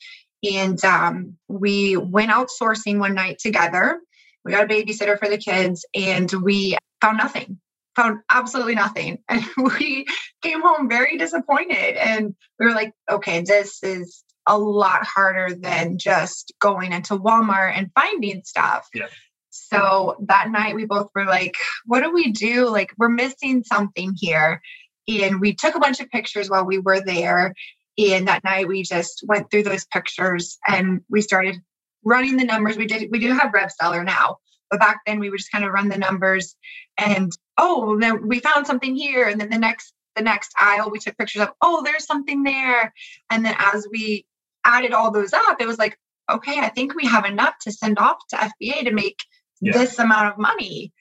And 0.49 0.83
um, 0.83 1.37
we 1.47 1.97
went 1.97 2.31
outsourcing 2.31 2.99
one 2.99 3.13
night 3.13 3.39
together. 3.39 3.99
We 4.43 4.51
got 4.51 4.63
a 4.63 4.67
babysitter 4.67 5.17
for 5.17 5.29
the 5.29 5.37
kids 5.37 5.85
and 5.93 6.31
we 6.31 6.77
found 7.01 7.17
nothing, 7.17 7.59
found 7.95 8.19
absolutely 8.29 8.75
nothing. 8.75 9.19
And 9.29 9.45
we 9.57 10.05
came 10.41 10.61
home 10.61 10.89
very 10.89 11.17
disappointed. 11.17 11.95
And 11.95 12.35
we 12.59 12.65
were 12.65 12.73
like, 12.73 12.93
okay, 13.09 13.41
this 13.41 13.81
is 13.83 14.23
a 14.47 14.57
lot 14.57 15.05
harder 15.05 15.55
than 15.55 15.97
just 15.97 16.53
going 16.59 16.91
into 16.91 17.17
Walmart 17.17 17.77
and 17.77 17.89
finding 17.95 18.43
stuff. 18.43 18.87
Yeah. 18.93 19.07
So 19.55 20.17
that 20.27 20.49
night 20.49 20.73
we 20.73 20.85
both 20.85 21.09
were 21.13 21.25
like, 21.25 21.53
what 21.85 22.01
do 22.01 22.11
we 22.11 22.31
do? 22.31 22.67
Like, 22.69 22.91
we're 22.97 23.09
missing 23.09 23.63
something 23.63 24.15
here. 24.17 24.63
And 25.07 25.39
we 25.39 25.53
took 25.53 25.75
a 25.75 25.79
bunch 25.79 25.99
of 25.99 26.09
pictures 26.09 26.49
while 26.49 26.65
we 26.65 26.79
were 26.79 27.01
there. 27.01 27.53
And 27.99 28.27
that 28.27 28.43
night 28.43 28.67
we 28.67 28.81
just 28.81 29.23
went 29.27 29.51
through 29.51 29.63
those 29.63 29.85
pictures 29.85 30.57
and 30.67 31.01
we 31.07 31.21
started 31.21 31.57
running 32.03 32.35
the 32.37 32.45
numbers. 32.45 32.77
We 32.77 32.87
did 32.87 33.11
we 33.11 33.19
do 33.19 33.31
have 33.31 33.53
RevSeller 33.53 34.03
now, 34.03 34.39
but 34.71 34.79
back 34.79 35.01
then 35.05 35.19
we 35.19 35.29
would 35.29 35.37
just 35.37 35.51
kind 35.51 35.63
of 35.63 35.71
run 35.71 35.89
the 35.89 35.99
numbers 35.99 36.55
and 36.97 37.31
oh, 37.59 37.99
then 37.99 38.27
we 38.27 38.39
found 38.39 38.65
something 38.65 38.95
here. 38.95 39.27
And 39.27 39.39
then 39.39 39.51
the 39.51 39.59
next 39.59 39.93
the 40.15 40.23
next 40.23 40.51
aisle 40.59 40.89
we 40.89 40.97
took 40.97 41.15
pictures 41.15 41.43
of, 41.43 41.51
oh, 41.61 41.83
there's 41.83 42.07
something 42.07 42.41
there. 42.41 42.91
And 43.29 43.45
then 43.45 43.55
as 43.59 43.87
we 43.91 44.25
added 44.65 44.93
all 44.93 45.11
those 45.11 45.33
up, 45.33 45.61
it 45.61 45.67
was 45.67 45.77
like, 45.77 45.99
okay, 46.31 46.59
I 46.59 46.69
think 46.69 46.95
we 46.95 47.05
have 47.05 47.25
enough 47.25 47.53
to 47.61 47.71
send 47.71 47.99
off 47.99 48.17
to 48.29 48.35
FBA 48.37 48.85
to 48.85 48.91
make 48.91 49.19
yeah. 49.63 49.73
this 49.73 49.99
amount 49.99 50.33
of 50.33 50.37
money. 50.37 50.91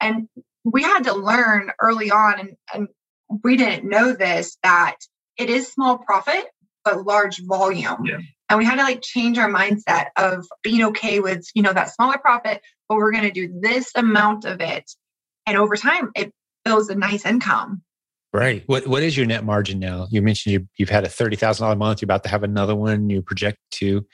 And 0.00 0.28
we 0.64 0.82
had 0.82 1.04
to 1.04 1.14
learn 1.14 1.70
early 1.80 2.10
on, 2.10 2.40
and, 2.40 2.56
and 2.74 2.88
we 3.44 3.56
didn't 3.56 3.88
know 3.88 4.12
this, 4.12 4.56
that 4.62 4.96
it 5.36 5.50
is 5.50 5.72
small 5.72 5.98
profit, 5.98 6.44
but 6.84 7.04
large 7.04 7.40
volume. 7.42 8.04
Yeah. 8.04 8.18
And 8.48 8.58
we 8.58 8.64
had 8.64 8.76
to 8.76 8.82
like 8.82 9.02
change 9.02 9.38
our 9.38 9.48
mindset 9.48 10.06
of 10.16 10.46
being 10.62 10.84
okay 10.86 11.20
with, 11.20 11.46
you 11.54 11.62
know, 11.62 11.72
that 11.72 11.94
smaller 11.94 12.18
profit, 12.18 12.60
but 12.88 12.96
we're 12.96 13.12
going 13.12 13.24
to 13.24 13.30
do 13.30 13.60
this 13.60 13.92
amount 13.94 14.44
of 14.44 14.60
it. 14.60 14.90
And 15.46 15.56
over 15.56 15.76
time, 15.76 16.10
it 16.16 16.32
builds 16.64 16.88
a 16.88 16.94
nice 16.94 17.24
income. 17.24 17.82
Right. 18.32 18.62
What 18.66 18.86
What 18.86 19.02
is 19.02 19.16
your 19.16 19.26
net 19.26 19.44
margin 19.44 19.78
now? 19.78 20.06
You 20.10 20.22
mentioned 20.22 20.52
you, 20.52 20.68
you've 20.76 20.88
had 20.88 21.04
a 21.04 21.08
thirty 21.08 21.36
thousand 21.36 21.64
dollar 21.64 21.76
month. 21.76 22.00
You're 22.00 22.06
about 22.06 22.22
to 22.24 22.28
have 22.28 22.44
another 22.44 22.76
one. 22.76 23.10
You 23.10 23.22
project 23.22 23.58
to. 23.72 24.06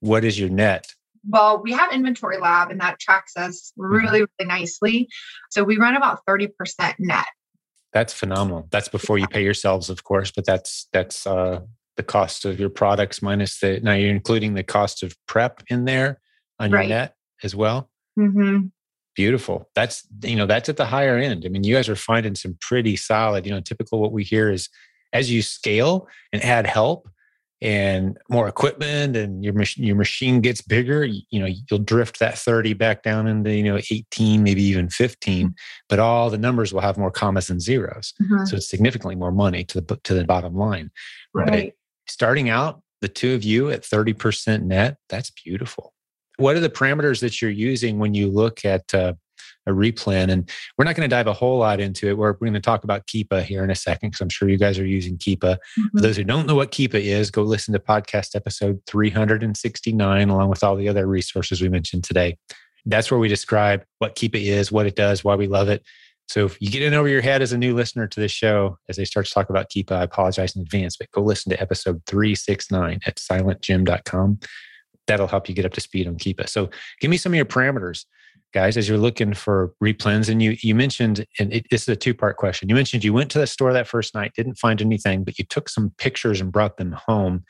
What 0.00 0.24
is 0.24 0.38
your 0.40 0.48
net? 0.48 0.86
Well, 1.28 1.62
we 1.62 1.72
have 1.72 1.92
Inventory 1.92 2.38
Lab, 2.38 2.70
and 2.70 2.80
that 2.80 2.98
tracks 2.98 3.36
us 3.36 3.72
mm-hmm. 3.78 3.92
really, 3.92 4.20
really 4.20 4.48
nicely. 4.48 5.08
So 5.50 5.64
we 5.64 5.76
run 5.76 5.96
about 5.96 6.20
thirty 6.26 6.48
percent 6.48 6.96
net. 6.98 7.26
That's 7.92 8.12
phenomenal. 8.12 8.68
That's 8.70 8.88
before 8.88 9.18
you 9.18 9.26
pay 9.26 9.42
yourselves, 9.42 9.90
of 9.90 10.04
course, 10.04 10.30
but 10.30 10.46
that's 10.46 10.88
that's 10.92 11.26
uh, 11.26 11.60
the 11.96 12.02
cost 12.02 12.44
of 12.44 12.60
your 12.60 12.70
products 12.70 13.20
minus 13.20 13.58
the. 13.60 13.80
Now 13.82 13.94
you're 13.94 14.10
including 14.10 14.54
the 14.54 14.62
cost 14.62 15.02
of 15.02 15.16
prep 15.26 15.62
in 15.68 15.84
there 15.84 16.20
on 16.58 16.70
your 16.70 16.84
net 16.84 17.14
as 17.42 17.54
well. 17.54 17.90
Mm-hmm. 18.18 18.66
Beautiful. 19.16 19.68
That's 19.74 20.06
you 20.22 20.36
know 20.36 20.46
that's 20.46 20.68
at 20.68 20.76
the 20.76 20.86
higher 20.86 21.18
end. 21.18 21.44
I 21.44 21.48
mean, 21.48 21.64
you 21.64 21.74
guys 21.74 21.88
are 21.88 21.96
finding 21.96 22.34
some 22.34 22.56
pretty 22.60 22.96
solid. 22.96 23.44
You 23.44 23.52
know, 23.52 23.60
typical 23.60 24.00
what 24.00 24.12
we 24.12 24.22
hear 24.22 24.50
is 24.50 24.68
as 25.12 25.30
you 25.30 25.42
scale 25.42 26.06
and 26.32 26.42
add 26.44 26.66
help, 26.66 27.08
and 27.62 28.16
more 28.30 28.48
equipment 28.48 29.16
and 29.16 29.44
your 29.44 29.52
machine 29.52 29.84
your 29.84 29.96
machine 29.96 30.40
gets 30.40 30.62
bigger 30.62 31.04
you, 31.04 31.20
you, 31.30 31.40
know 31.40 31.48
you'll 31.68 31.78
drift 31.78 32.18
that 32.18 32.38
30 32.38 32.72
back 32.74 33.02
down 33.02 33.26
into 33.26 33.54
you 33.54 33.62
know 33.62 33.78
18 33.90 34.42
maybe 34.42 34.62
even 34.62 34.88
15 34.88 35.46
mm-hmm. 35.46 35.52
but 35.88 35.98
all 35.98 36.30
the 36.30 36.38
numbers 36.38 36.72
will 36.72 36.80
have 36.80 36.96
more 36.96 37.10
commas 37.10 37.48
than 37.48 37.60
zeros 37.60 38.14
mm-hmm. 38.22 38.44
so 38.44 38.56
it's 38.56 38.68
significantly 38.68 39.14
more 39.14 39.32
money 39.32 39.64
to 39.64 39.80
the 39.80 39.96
to 40.04 40.14
the 40.14 40.24
bottom 40.24 40.56
line 40.56 40.90
right 41.34 41.74
starting 42.06 42.48
out 42.48 42.82
the 43.00 43.08
two 43.08 43.34
of 43.34 43.42
you 43.42 43.70
at 43.70 43.82
30% 43.82 44.62
net 44.62 44.96
that's 45.08 45.30
beautiful 45.30 45.92
what 46.36 46.56
are 46.56 46.60
the 46.60 46.70
parameters 46.70 47.20
that 47.20 47.42
you're 47.42 47.50
using 47.50 47.98
when 47.98 48.14
you 48.14 48.28
look 48.28 48.64
at 48.64 48.94
uh, 48.94 49.12
a 49.66 49.72
replen. 49.72 50.30
And 50.30 50.50
we're 50.76 50.84
not 50.84 50.96
going 50.96 51.08
to 51.08 51.14
dive 51.14 51.26
a 51.26 51.32
whole 51.32 51.58
lot 51.58 51.80
into 51.80 52.08
it. 52.08 52.16
We're, 52.16 52.32
we're 52.32 52.48
going 52.48 52.54
to 52.54 52.60
talk 52.60 52.84
about 52.84 53.06
Keepa 53.06 53.42
here 53.42 53.64
in 53.64 53.70
a 53.70 53.74
second 53.74 54.10
because 54.10 54.20
I'm 54.20 54.28
sure 54.28 54.48
you 54.48 54.56
guys 54.56 54.78
are 54.78 54.86
using 54.86 55.18
Keepa. 55.18 55.56
Mm-hmm. 55.56 55.98
For 55.98 56.02
those 56.02 56.16
who 56.16 56.24
don't 56.24 56.46
know 56.46 56.54
what 56.54 56.72
Keepa 56.72 56.94
is, 56.94 57.30
go 57.30 57.42
listen 57.42 57.72
to 57.72 57.80
podcast 57.80 58.34
episode 58.34 58.80
369 58.86 60.28
along 60.28 60.48
with 60.50 60.64
all 60.64 60.76
the 60.76 60.88
other 60.88 61.06
resources 61.06 61.60
we 61.60 61.68
mentioned 61.68 62.04
today. 62.04 62.36
That's 62.86 63.10
where 63.10 63.20
we 63.20 63.28
describe 63.28 63.84
what 63.98 64.16
Keepa 64.16 64.42
is, 64.42 64.72
what 64.72 64.86
it 64.86 64.96
does, 64.96 65.22
why 65.22 65.34
we 65.34 65.46
love 65.46 65.68
it. 65.68 65.84
So 66.28 66.46
if 66.46 66.56
you 66.60 66.70
get 66.70 66.82
in 66.82 66.94
over 66.94 67.08
your 67.08 67.22
head 67.22 67.42
as 67.42 67.52
a 67.52 67.58
new 67.58 67.74
listener 67.74 68.06
to 68.06 68.20
this 68.20 68.30
show, 68.30 68.78
as 68.88 68.96
they 68.96 69.04
start 69.04 69.26
to 69.26 69.32
talk 69.32 69.50
about 69.50 69.68
Keepa, 69.68 69.92
I 69.92 70.04
apologize 70.04 70.54
in 70.54 70.62
advance, 70.62 70.96
but 70.96 71.10
go 71.10 71.22
listen 71.22 71.50
to 71.50 71.60
episode 71.60 72.00
369 72.06 73.00
at 73.04 73.16
silentjim.com. 73.16 74.38
That'll 75.08 75.26
help 75.26 75.48
you 75.48 75.56
get 75.56 75.64
up 75.64 75.72
to 75.72 75.80
speed 75.80 76.06
on 76.06 76.14
Keepa. 76.14 76.48
So 76.48 76.70
give 77.00 77.10
me 77.10 77.16
some 77.16 77.32
of 77.32 77.36
your 77.36 77.46
parameters 77.46 78.04
guys 78.52 78.76
as 78.76 78.88
you're 78.88 78.98
looking 78.98 79.34
for 79.34 79.72
replens 79.82 80.28
and 80.28 80.42
you 80.42 80.56
you 80.62 80.74
mentioned 80.74 81.26
and 81.38 81.52
it, 81.52 81.66
this 81.70 81.82
is 81.82 81.88
a 81.88 81.96
two 81.96 82.14
part 82.14 82.36
question. 82.36 82.68
You 82.68 82.74
mentioned 82.74 83.04
you 83.04 83.12
went 83.12 83.30
to 83.32 83.38
the 83.38 83.46
store 83.46 83.72
that 83.72 83.88
first 83.88 84.14
night 84.14 84.32
didn't 84.34 84.56
find 84.58 84.80
anything 84.80 85.24
but 85.24 85.38
you 85.38 85.44
took 85.44 85.68
some 85.68 85.92
pictures 85.98 86.40
and 86.40 86.52
brought 86.52 86.76
them 86.76 86.92
home. 86.92 87.44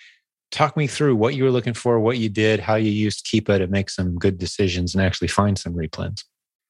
Talk 0.50 0.76
me 0.76 0.86
through 0.86 1.14
what 1.16 1.34
you 1.34 1.44
were 1.44 1.50
looking 1.50 1.74
for 1.74 2.00
what 2.00 2.18
you 2.18 2.28
did 2.28 2.60
how 2.60 2.74
you 2.74 2.90
used 2.90 3.26
keepa 3.26 3.58
to 3.58 3.66
make 3.66 3.90
some 3.90 4.16
good 4.16 4.38
decisions 4.38 4.94
and 4.94 5.04
actually 5.04 5.28
find 5.28 5.58
some 5.58 5.74
replens. 5.74 6.24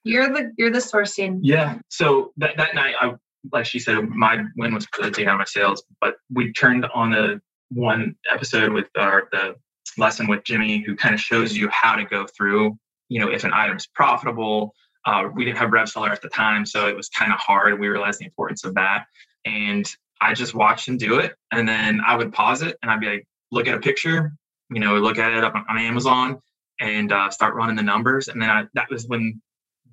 You're 0.04 0.28
the 0.28 0.52
you're 0.56 0.70
the 0.70 0.78
sourcing 0.78 1.40
yeah 1.42 1.78
so 1.88 2.32
that, 2.38 2.56
that 2.56 2.74
night 2.74 2.94
i 3.00 3.12
like 3.52 3.66
she 3.66 3.78
said 3.78 4.08
my 4.08 4.42
win 4.56 4.74
was 4.74 4.86
taking 5.02 5.26
out 5.26 5.38
my 5.38 5.44
sales 5.44 5.82
but 6.00 6.16
we 6.32 6.52
turned 6.52 6.86
on 6.94 7.12
a 7.14 7.40
one 7.70 8.14
episode 8.32 8.72
with 8.72 8.86
our 8.96 9.28
the 9.32 9.54
lesson 9.98 10.26
with 10.26 10.44
jimmy 10.44 10.82
who 10.84 10.96
kind 10.96 11.14
of 11.14 11.20
shows 11.20 11.56
you 11.56 11.68
how 11.70 11.94
to 11.94 12.04
go 12.04 12.26
through 12.26 12.76
you 13.11 13.20
know, 13.20 13.31
if 13.31 13.44
an 13.44 13.53
item's 13.53 13.87
profitable. 13.87 14.75
Uh, 15.07 15.25
we 15.35 15.46
didn't 15.46 15.57
have 15.57 15.70
RevSeller 15.70 16.11
at 16.11 16.20
the 16.20 16.29
time, 16.29 16.66
so 16.66 16.87
it 16.87 16.94
was 16.94 17.09
kind 17.09 17.33
of 17.33 17.38
hard. 17.38 17.81
We 17.81 17.88
realized 17.88 18.20
the 18.20 18.27
importance 18.27 18.64
of 18.64 18.75
that. 18.75 19.07
And 19.46 19.90
I 20.20 20.35
just 20.35 20.55
watched 20.55 20.87
him 20.87 20.99
do 20.99 21.18
it. 21.18 21.35
And 21.51 21.66
then 21.66 22.01
I 22.07 22.16
would 22.16 22.33
pause 22.33 22.61
it 22.61 22.77
and 22.83 22.90
I'd 22.90 23.01
be 23.01 23.07
like, 23.07 23.27
look 23.51 23.66
at 23.66 23.75
a 23.75 23.81
picture, 23.81 24.33
you 24.70 24.79
know, 24.79 24.99
look 24.99 25.18
at 25.18 25.33
it 25.33 25.42
up 25.42 25.55
on, 25.55 25.64
on 25.70 25.79
Amazon 25.79 26.38
and 26.81 27.11
uh, 27.12 27.31
start 27.31 27.55
running 27.55 27.77
the 27.77 27.83
numbers. 27.83 28.29
And 28.29 28.40
then 28.42 28.51
I, 28.51 28.64
that 28.75 28.90
was 28.90 29.07
when 29.07 29.40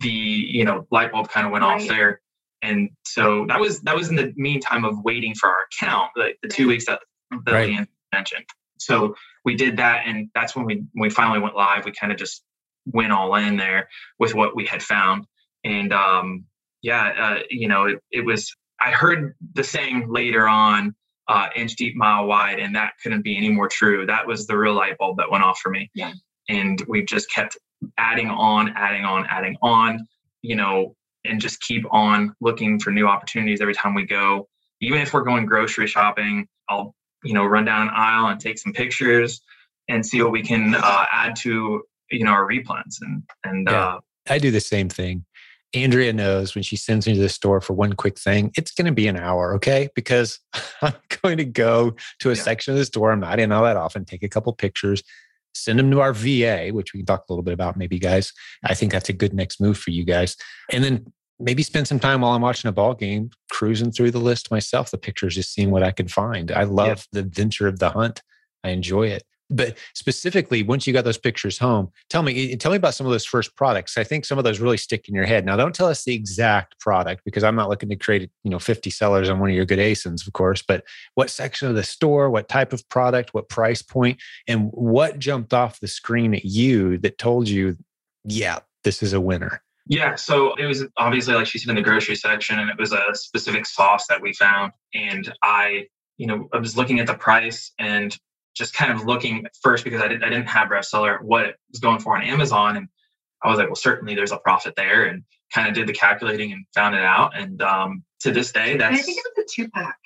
the, 0.02 0.10
you 0.10 0.66
know, 0.66 0.86
light 0.92 1.14
bulb 1.14 1.30
kind 1.30 1.46
of 1.46 1.54
went 1.54 1.64
right. 1.64 1.82
off 1.82 1.88
there. 1.88 2.20
And 2.62 2.90
so 3.06 3.46
that 3.48 3.60
was, 3.60 3.80
that 3.82 3.96
was 3.96 4.10
in 4.10 4.18
the 4.18 4.34
meantime 4.36 4.84
of 4.84 5.02
waiting 5.06 5.34
for 5.36 5.48
our 5.48 5.64
account, 5.72 6.12
like 6.18 6.38
the 6.42 6.50
two 6.50 6.68
weeks 6.68 6.86
that, 6.88 7.00
that 7.46 7.52
right. 7.54 7.88
mentioned. 8.14 8.46
So 8.80 9.16
we 9.46 9.56
did 9.56 9.78
that. 9.78 10.04
And 10.06 10.30
that's 10.36 10.56
when 10.56 10.66
we, 10.66 10.84
when 10.94 11.08
we 11.08 11.10
finally 11.10 11.40
went 11.40 11.56
live, 11.56 11.86
we 11.86 11.94
kind 11.94 12.12
of 12.12 12.20
just 12.20 12.44
went 12.92 13.12
all 13.12 13.36
in 13.36 13.58
there 13.58 13.90
with 14.20 14.34
what 14.34 14.56
we 14.56 14.66
had 14.66 14.82
found. 14.82 15.26
And 15.64 15.94
um, 15.94 16.46
yeah, 16.82 17.14
uh, 17.20 17.44
you 17.50 17.68
know, 17.68 17.86
it, 17.86 18.00
it, 18.12 18.26
was, 18.26 18.54
I 18.80 18.92
heard 18.92 19.36
the 19.54 19.64
saying 19.64 20.08
later 20.10 20.48
on, 20.48 20.96
uh, 21.28 21.50
inch 21.56 21.76
deep, 21.76 21.96
mile 21.96 22.26
wide, 22.26 22.60
and 22.60 22.76
that 22.76 22.94
couldn't 23.04 23.24
be 23.24 23.38
any 23.38 23.50
more 23.50 23.68
true. 23.68 24.06
That 24.06 24.26
was 24.26 24.48
the 24.48 24.58
real 24.58 24.74
light 24.74 24.98
bulb 24.98 25.18
that 25.18 25.30
went 25.30 25.44
off 25.44 25.60
for 25.60 25.70
me. 25.70 25.92
Yeah. 25.94 26.14
And 26.48 26.82
we 26.88 27.04
just 27.04 27.30
kept 27.30 27.58
adding 27.98 28.30
on, 28.30 28.74
adding 28.76 29.04
on, 29.04 29.26
adding 29.30 29.58
on, 29.62 30.08
you 30.42 30.56
know, 30.56 30.96
and 31.26 31.42
just 31.42 31.60
keep 31.62 31.84
on 31.92 32.34
looking 32.40 32.80
for 32.80 32.92
new 32.92 33.08
opportunities 33.08 33.60
every 33.60 33.74
time 33.74 33.94
we 33.94 34.06
go. 34.06 34.48
Even 34.80 35.02
if 35.02 35.14
we're 35.14 35.24
going 35.24 35.46
grocery 35.46 35.88
shopping, 35.88 36.48
I'll, 36.70 36.96
you 37.24 37.34
know, 37.34 37.46
run 37.46 37.66
down 37.66 37.88
an 37.88 37.94
aisle 37.94 38.28
and 38.28 38.40
take 38.40 38.58
some 38.58 38.72
pictures 38.72 39.42
and 39.90 40.06
see 40.06 40.22
what 40.22 40.32
we 40.32 40.44
can 40.44 40.76
uh, 40.76 41.06
add 41.12 41.36
to 41.38 41.84
you 42.12 42.24
know 42.24 42.32
our 42.32 42.48
replens 42.48 42.98
and 43.02 43.24
and 43.44 43.68
yeah, 43.70 43.86
uh, 43.86 44.00
I 44.30 44.40
do 44.40 44.52
the 44.52 44.60
same 44.60 44.90
thing. 44.90 45.26
Andrea 45.74 46.14
knows 46.14 46.56
when 46.56 46.64
she 46.64 46.78
sends 46.78 47.08
me 47.08 47.14
to 47.14 47.20
the 47.20 47.30
store 47.30 47.60
for 47.60 47.74
one 47.74 47.94
quick 47.94 48.18
thing, 48.18 48.52
it's 48.56 48.72
going 48.72 48.86
to 48.86 48.94
be 48.94 49.08
an 49.08 49.18
hour, 49.18 49.54
okay? 49.56 49.90
Because 49.96 50.40
I'm 50.82 50.94
going 51.22 51.38
to 51.38 51.46
go 51.46 51.96
to 52.20 52.30
a 52.30 52.36
yeah. 52.36 52.42
section 52.42 52.74
of 52.74 52.80
the 52.80 52.86
store 52.86 53.12
I'm 53.12 53.20
not 53.20 53.40
in 53.40 53.52
all 53.52 53.64
that 53.64 53.76
often, 53.76 54.06
take 54.06 54.24
a 54.24 54.30
couple 54.30 54.54
pictures, 54.54 55.04
send 55.54 55.78
them 55.78 55.92
to 55.92 56.00
our 56.00 56.14
VA, 56.14 56.70
which 56.72 56.94
we 56.94 57.00
can 57.00 57.06
talk 57.06 57.26
a 57.28 57.34
little 57.34 57.44
bit 57.44 57.54
about, 57.54 57.76
maybe, 57.76 58.00
guys. 58.00 58.32
I 58.64 58.74
think 58.74 58.92
that's 58.92 59.10
a 59.10 59.14
good 59.14 59.34
next 59.34 59.60
move 59.60 59.78
for 59.78 59.92
you 59.92 60.06
guys. 60.06 60.38
And 60.72 60.84
then 60.84 61.12
maybe 61.40 61.64
spend 61.64 61.88
some 61.88 62.00
time 62.00 62.22
while 62.22 62.32
I'm 62.32 62.42
watching 62.42 62.70
a 62.70 62.74
ball 62.74 62.94
game, 62.94 63.30
cruising 63.52 63.92
through 63.92 64.12
the 64.12 64.20
list 64.20 64.50
myself, 64.52 64.92
the 64.92 64.98
pictures, 64.98 65.36
just 65.36 65.54
seeing 65.54 65.72
what 65.72 65.84
I 65.84 65.92
can 65.92 66.08
find. 66.08 66.52
I 66.52 66.64
love 66.64 66.88
yeah. 66.88 67.04
the 67.12 67.20
adventure 67.20 67.68
of 67.68 67.80
the 67.80 67.90
hunt. 67.90 68.22
I 68.64 68.70
enjoy 68.70 69.08
it. 69.08 69.24
But 69.50 69.78
specifically, 69.94 70.62
once 70.62 70.86
you 70.86 70.94
got 70.94 71.06
those 71.06 71.18
pictures 71.18 71.58
home, 71.58 71.90
tell 72.10 72.22
me 72.22 72.54
eh, 72.54 72.56
tell 72.58 72.72
me 72.72 72.78
about 72.78 72.94
some 72.94 73.08
of 73.08 73.12
those 73.12 73.26
first 73.26 73.56
products. 73.56 73.98
I 73.98 74.04
think 74.04 74.26
some 74.26 74.38
of 74.38 74.44
those 74.44 74.60
really 74.60 74.78
stick 74.78 75.08
in 75.08 75.16
your 75.16 75.26
head. 75.26 75.46
Now, 75.46 75.56
don't 75.56 75.74
tell 75.74 75.88
us 75.88 76.04
the 76.04 76.14
exact 76.14 76.80
product 76.80 77.22
because 77.24 77.44
I'm 77.44 77.56
not 77.56 77.70
looking 77.70 77.90
to 77.90 77.96
create 77.96 78.30
you 78.44 78.52
know 78.52 78.60
50 78.60 78.90
sellers 78.90 79.30
on 79.30 79.40
one 79.40 79.50
of 79.50 79.56
your 79.56 79.66
good 79.66 79.80
ASINs, 79.80 80.28
of 80.28 80.34
course. 80.34 80.62
But 80.62 80.84
what 81.16 81.30
section 81.30 81.70
of 81.70 81.76
the 81.76 81.84
store, 81.84 82.30
what 82.30 82.50
type 82.50 82.74
of 82.74 82.88
product, 82.90 83.34
what 83.34 83.48
price 83.48 83.82
point, 83.82 84.20
and 84.48 84.70
what 84.72 85.18
jumped 85.18 85.54
off 85.54 85.80
the 85.80 85.88
screen 85.88 86.34
at 86.34 86.44
you 86.44 86.98
that 87.00 87.18
told 87.18 87.48
you, 87.48 87.78
yeah, 88.26 88.60
this 88.84 89.02
is 89.02 89.14
a 89.14 89.22
winner. 89.22 89.62
Yeah, 89.90 90.16
so 90.16 90.54
it 90.56 90.66
was 90.66 90.86
obviously 90.98 91.34
like 91.34 91.48
she 91.48 91.60
said 91.60 91.70
in 91.70 91.76
the 91.78 91.82
grocery 91.82 92.16
section, 92.16 92.60
and 92.60 92.70
it 92.70 92.78
was 92.78 92.92
a 92.92 93.02
specific 93.14 93.66
sauce 93.66 94.08
that 94.08 94.22
we 94.22 94.34
found, 94.34 94.74
and 94.94 95.34
I 95.42 95.88
you 96.18 96.26
know, 96.26 96.50
I 96.52 96.58
was 96.58 96.76
looking 96.76 97.00
at 97.00 97.08
the 97.08 97.14
price 97.14 97.72
and 97.80 98.18
just 98.58 98.74
kind 98.74 98.92
of 98.92 99.06
looking 99.06 99.46
first 99.62 99.84
because 99.84 100.02
I 100.02 100.08
didn't 100.08 100.24
I 100.24 100.30
didn't 100.30 100.48
have 100.48 100.70
RevSeller 100.70 101.22
what 101.22 101.46
it 101.46 101.56
was 101.72 101.80
going 101.80 102.00
for 102.00 102.16
on 102.16 102.24
Amazon, 102.24 102.78
and 102.78 102.88
I 103.44 103.50
was 103.50 103.58
like, 103.58 103.68
well, 103.68 103.76
certainly 103.76 104.16
there's 104.16 104.32
a 104.32 104.38
profit 104.38 104.76
there, 104.76 105.06
and 105.06 105.24
kind 105.54 105.68
of 105.68 105.74
did 105.74 105.88
the 105.88 105.94
calculating 105.94 106.52
and 106.52 106.66
found 106.74 106.96
it 106.96 107.04
out. 107.04 107.38
And 107.38 107.62
um, 107.62 108.04
to 108.22 108.32
this 108.32 108.52
day, 108.52 108.78
that's 108.78 108.90
and 108.90 109.00
I 109.00 109.02
think 109.02 109.18
it 109.18 109.26
was 109.36 109.46
a 109.46 109.48
two 109.56 109.70
pack. 109.70 109.98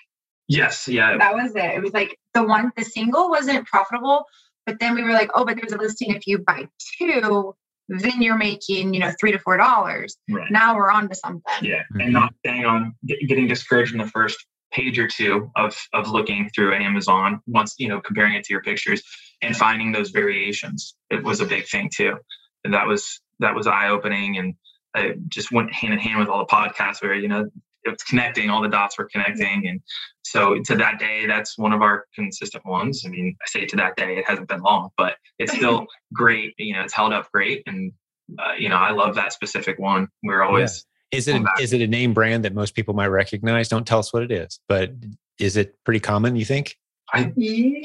Yes, 0.48 0.88
yeah, 0.88 1.18
that 1.18 1.34
was 1.34 1.56
it. 1.56 1.76
It 1.76 1.82
was 1.82 1.94
like 1.94 2.18
the 2.34 2.44
one 2.44 2.72
the 2.76 2.84
single 2.84 3.30
wasn't 3.30 3.66
profitable, 3.68 4.26
but 4.66 4.80
then 4.80 4.96
we 4.96 5.04
were 5.04 5.14
like, 5.14 5.32
oh, 5.34 5.46
but 5.46 5.56
there's 5.56 5.72
a 5.72 5.78
listing 5.78 6.12
if 6.12 6.28
you 6.28 6.40
buy 6.40 6.68
two. 6.98 7.56
Then 7.88 8.22
you're 8.22 8.38
making, 8.38 8.94
you 8.94 9.02
know, 9.02 9.12
three 9.20 9.34
to 9.34 9.40
four 9.40 9.58
dollars. 9.58 10.18
Right. 10.30 10.50
Now 10.50 10.76
we're 10.76 10.92
on 10.92 11.10
to 11.10 11.16
something. 11.16 11.42
Yeah, 11.62 11.84
and 12.00 12.14
not 12.14 12.34
staying 12.40 12.66
on 12.66 12.96
getting 13.06 13.48
discouraged 13.48 13.92
in 13.92 13.98
the 13.98 14.08
first 14.08 14.46
page 14.72 14.98
or 15.00 15.08
two 15.08 15.52
of 15.56 15.78
of 15.94 16.10
looking 16.10 16.50
through 16.54 16.74
Amazon 16.76 17.42
once 17.48 17.76
you 17.78 17.88
know 17.88 18.02
comparing 18.02 18.34
it 18.36 18.44
to 18.46 18.54
your 18.54 18.62
pictures 18.62 19.04
and 19.42 19.56
finding 19.56 19.92
those 19.92 20.12
variations. 20.12 20.96
It 21.10 21.24
was 21.24 21.42
a 21.42 21.46
big 21.46 21.68
thing 21.68 21.90
too, 21.94 22.18
and 22.64 22.74
that 22.74 22.88
was 22.88 23.22
that 23.40 23.56
was 23.56 23.68
eye 23.68 23.90
opening 23.90 24.38
and 24.38 24.56
I 24.94 25.14
just 25.28 25.52
went 25.52 25.74
hand 25.74 25.94
in 25.94 26.00
hand 26.00 26.20
with 26.20 26.28
all 26.28 26.40
the 26.40 26.54
podcasts 26.54 27.02
where 27.02 27.16
you 27.16 27.28
know 27.28 27.50
it's 27.84 28.04
connecting 28.04 28.50
all 28.50 28.62
the 28.62 28.70
dots 28.70 28.98
were 28.98 29.10
connecting. 29.12 29.68
And 29.68 29.82
so 30.24 30.60
to 30.66 30.76
that 30.76 31.00
day 31.00 31.26
that's 31.26 31.58
one 31.58 31.74
of 31.74 31.82
our 31.82 32.06
consistent 32.14 32.66
ones. 32.66 33.04
I 33.06 33.10
mean 33.10 33.36
i 33.42 33.46
say 33.48 33.66
to 33.66 33.76
that 33.78 33.96
day 33.96 34.18
it 34.18 34.28
hasn't 34.28 34.48
been 34.48 34.62
long 34.62 34.90
but 34.98 35.16
it's 35.40 35.54
still 35.54 35.88
great 36.14 36.54
you 36.58 36.74
know 36.74 36.82
it's 36.82 36.94
held 36.94 37.14
up 37.14 37.32
great. 37.32 37.64
And 37.66 37.94
uh, 38.40 38.54
you 38.58 38.70
know 38.70 38.78
i 38.78 38.92
love 38.92 39.16
that 39.16 39.34
specific 39.34 39.80
one. 39.80 40.08
We're 40.24 40.44
always 40.44 40.86
is 41.12 41.28
it 41.28 41.42
is 41.60 41.74
it 41.74 41.82
a 41.82 41.88
name 41.88 42.14
brand 42.14 42.46
that 42.46 42.54
most 42.54 42.76
people 42.76 42.94
might 42.94 43.08
recognize? 43.08 43.68
Don't 43.68 43.86
tell 43.86 44.00
us 44.00 44.14
what 44.14 44.24
it 44.24 44.32
is, 44.32 44.60
but 44.68 44.94
is 45.40 45.58
it 45.58 45.76
pretty 45.84 46.00
common? 46.00 46.36
You 46.36 46.46
think? 46.46 46.78
I 47.14 47.32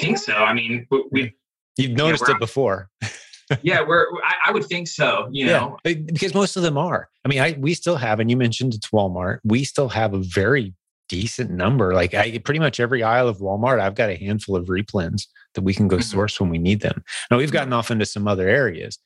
think 0.00 0.18
so. 0.18 0.34
I 0.34 0.52
mean, 0.52 0.86
we 1.10 1.34
you've 1.76 1.96
noticed 1.96 2.24
yeah, 2.28 2.34
it 2.34 2.40
before. 2.40 2.88
yeah, 3.62 3.82
we're. 3.82 4.06
I, 4.24 4.48
I, 4.48 4.52
would 4.52 4.64
think 4.64 4.86
so. 4.86 5.28
You 5.32 5.46
know, 5.46 5.76
yeah, 5.84 5.94
because 5.94 6.34
most 6.34 6.56
of 6.56 6.62
them 6.62 6.78
are. 6.78 7.08
I 7.24 7.28
mean, 7.28 7.40
I 7.40 7.56
we 7.58 7.74
still 7.74 7.96
have, 7.96 8.20
and 8.20 8.30
you 8.30 8.36
mentioned 8.36 8.74
it's 8.74 8.88
Walmart. 8.90 9.38
We 9.44 9.64
still 9.64 9.88
have 9.88 10.14
a 10.14 10.18
very 10.20 10.74
decent 11.08 11.50
number. 11.50 11.94
Like 11.94 12.14
I 12.14 12.38
pretty 12.38 12.60
much 12.60 12.78
every 12.78 13.02
aisle 13.02 13.28
of 13.28 13.38
Walmart, 13.38 13.80
I've 13.80 13.94
got 13.94 14.10
a 14.10 14.16
handful 14.16 14.56
of 14.56 14.66
replens 14.66 15.26
that 15.54 15.62
we 15.62 15.74
can 15.74 15.88
go 15.88 15.96
mm-hmm. 15.96 16.02
source 16.02 16.40
when 16.40 16.50
we 16.50 16.58
need 16.58 16.80
them. 16.80 17.02
Now 17.30 17.38
we've 17.38 17.52
gotten 17.52 17.72
off 17.72 17.90
into 17.90 18.06
some 18.06 18.28
other 18.28 18.48
areas, 18.48 18.98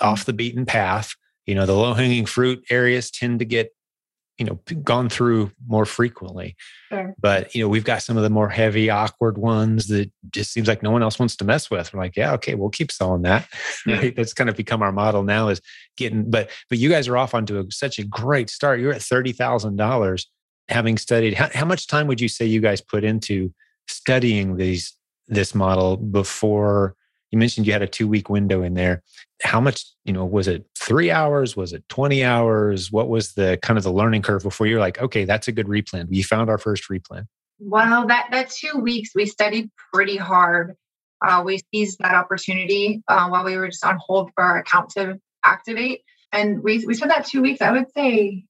off 0.00 0.20
mm-hmm. 0.20 0.26
the 0.26 0.32
beaten 0.32 0.66
path 0.66 1.14
you 1.46 1.54
know 1.54 1.66
the 1.66 1.74
low 1.74 1.94
hanging 1.94 2.26
fruit 2.26 2.64
areas 2.70 3.10
tend 3.10 3.38
to 3.38 3.44
get 3.44 3.70
you 4.38 4.44
know 4.44 4.58
gone 4.82 5.08
through 5.08 5.52
more 5.66 5.86
frequently. 5.86 6.56
Sure. 6.90 7.14
but 7.20 7.54
you 7.54 7.62
know 7.62 7.68
we've 7.68 7.84
got 7.84 8.02
some 8.02 8.16
of 8.16 8.22
the 8.22 8.30
more 8.30 8.48
heavy 8.48 8.90
awkward 8.90 9.38
ones 9.38 9.86
that 9.88 10.10
just 10.30 10.52
seems 10.52 10.66
like 10.66 10.82
no 10.82 10.90
one 10.90 11.02
else 11.02 11.18
wants 11.18 11.36
to 11.36 11.44
mess 11.44 11.70
with. 11.70 11.92
We're 11.92 12.00
like 12.00 12.16
yeah 12.16 12.32
okay 12.34 12.54
we'll 12.54 12.70
keep 12.70 12.90
selling 12.90 13.22
that. 13.22 13.48
Yeah. 13.86 13.98
right 13.98 14.16
that's 14.16 14.32
kind 14.32 14.48
of 14.48 14.56
become 14.56 14.82
our 14.82 14.92
model 14.92 15.24
now 15.24 15.48
is 15.48 15.60
getting 15.96 16.30
but 16.30 16.50
but 16.70 16.78
you 16.78 16.88
guys 16.88 17.06
are 17.06 17.18
off 17.18 17.34
onto 17.34 17.58
a, 17.58 17.70
such 17.70 17.98
a 17.98 18.04
great 18.04 18.48
start. 18.48 18.80
You're 18.80 18.94
at 18.94 19.02
$30000 19.02 20.26
having 20.68 20.96
studied. 20.96 21.34
How, 21.34 21.50
how 21.52 21.66
much 21.66 21.86
time 21.86 22.06
would 22.06 22.20
you 22.20 22.28
say 22.28 22.46
you 22.46 22.60
guys 22.60 22.80
put 22.80 23.04
into 23.04 23.52
studying 23.86 24.56
these 24.56 24.96
this 25.28 25.54
model 25.54 25.96
before 25.96 26.96
you 27.34 27.38
mentioned 27.38 27.66
you 27.66 27.72
had 27.72 27.82
a 27.82 27.88
two 27.88 28.06
week 28.06 28.30
window 28.30 28.62
in 28.62 28.74
there. 28.74 29.02
How 29.42 29.60
much 29.60 29.84
you 30.04 30.12
know 30.12 30.24
was 30.24 30.46
it 30.46 30.64
three 30.78 31.10
hours? 31.10 31.56
Was 31.56 31.72
it 31.72 31.82
20 31.88 32.22
hours? 32.22 32.92
What 32.92 33.08
was 33.08 33.32
the 33.32 33.58
kind 33.60 33.76
of 33.76 33.82
the 33.82 33.92
learning 33.92 34.22
curve 34.22 34.44
before 34.44 34.68
you're 34.68 34.78
like 34.78 35.00
okay 35.00 35.24
that's 35.24 35.48
a 35.48 35.52
good 35.52 35.66
replen. 35.66 36.08
We 36.08 36.22
found 36.22 36.48
our 36.48 36.58
first 36.58 36.88
replen. 36.88 37.26
Well 37.58 38.06
that 38.06 38.28
that 38.30 38.50
two 38.50 38.78
weeks 38.78 39.10
we 39.16 39.26
studied 39.26 39.68
pretty 39.92 40.16
hard. 40.16 40.76
Uh, 41.26 41.42
we 41.44 41.60
seized 41.74 41.98
that 41.98 42.14
opportunity 42.14 43.02
uh, 43.08 43.28
while 43.28 43.44
we 43.44 43.56
were 43.56 43.66
just 43.66 43.84
on 43.84 43.98
hold 43.98 44.30
for 44.34 44.44
our 44.44 44.58
account 44.58 44.90
to 44.90 45.18
activate. 45.44 46.02
And 46.30 46.62
we, 46.62 46.84
we 46.86 46.94
spent 46.94 47.10
that 47.10 47.26
two 47.26 47.42
weeks 47.42 47.60
i 47.60 47.72
would 47.72 47.90
say 47.96 48.44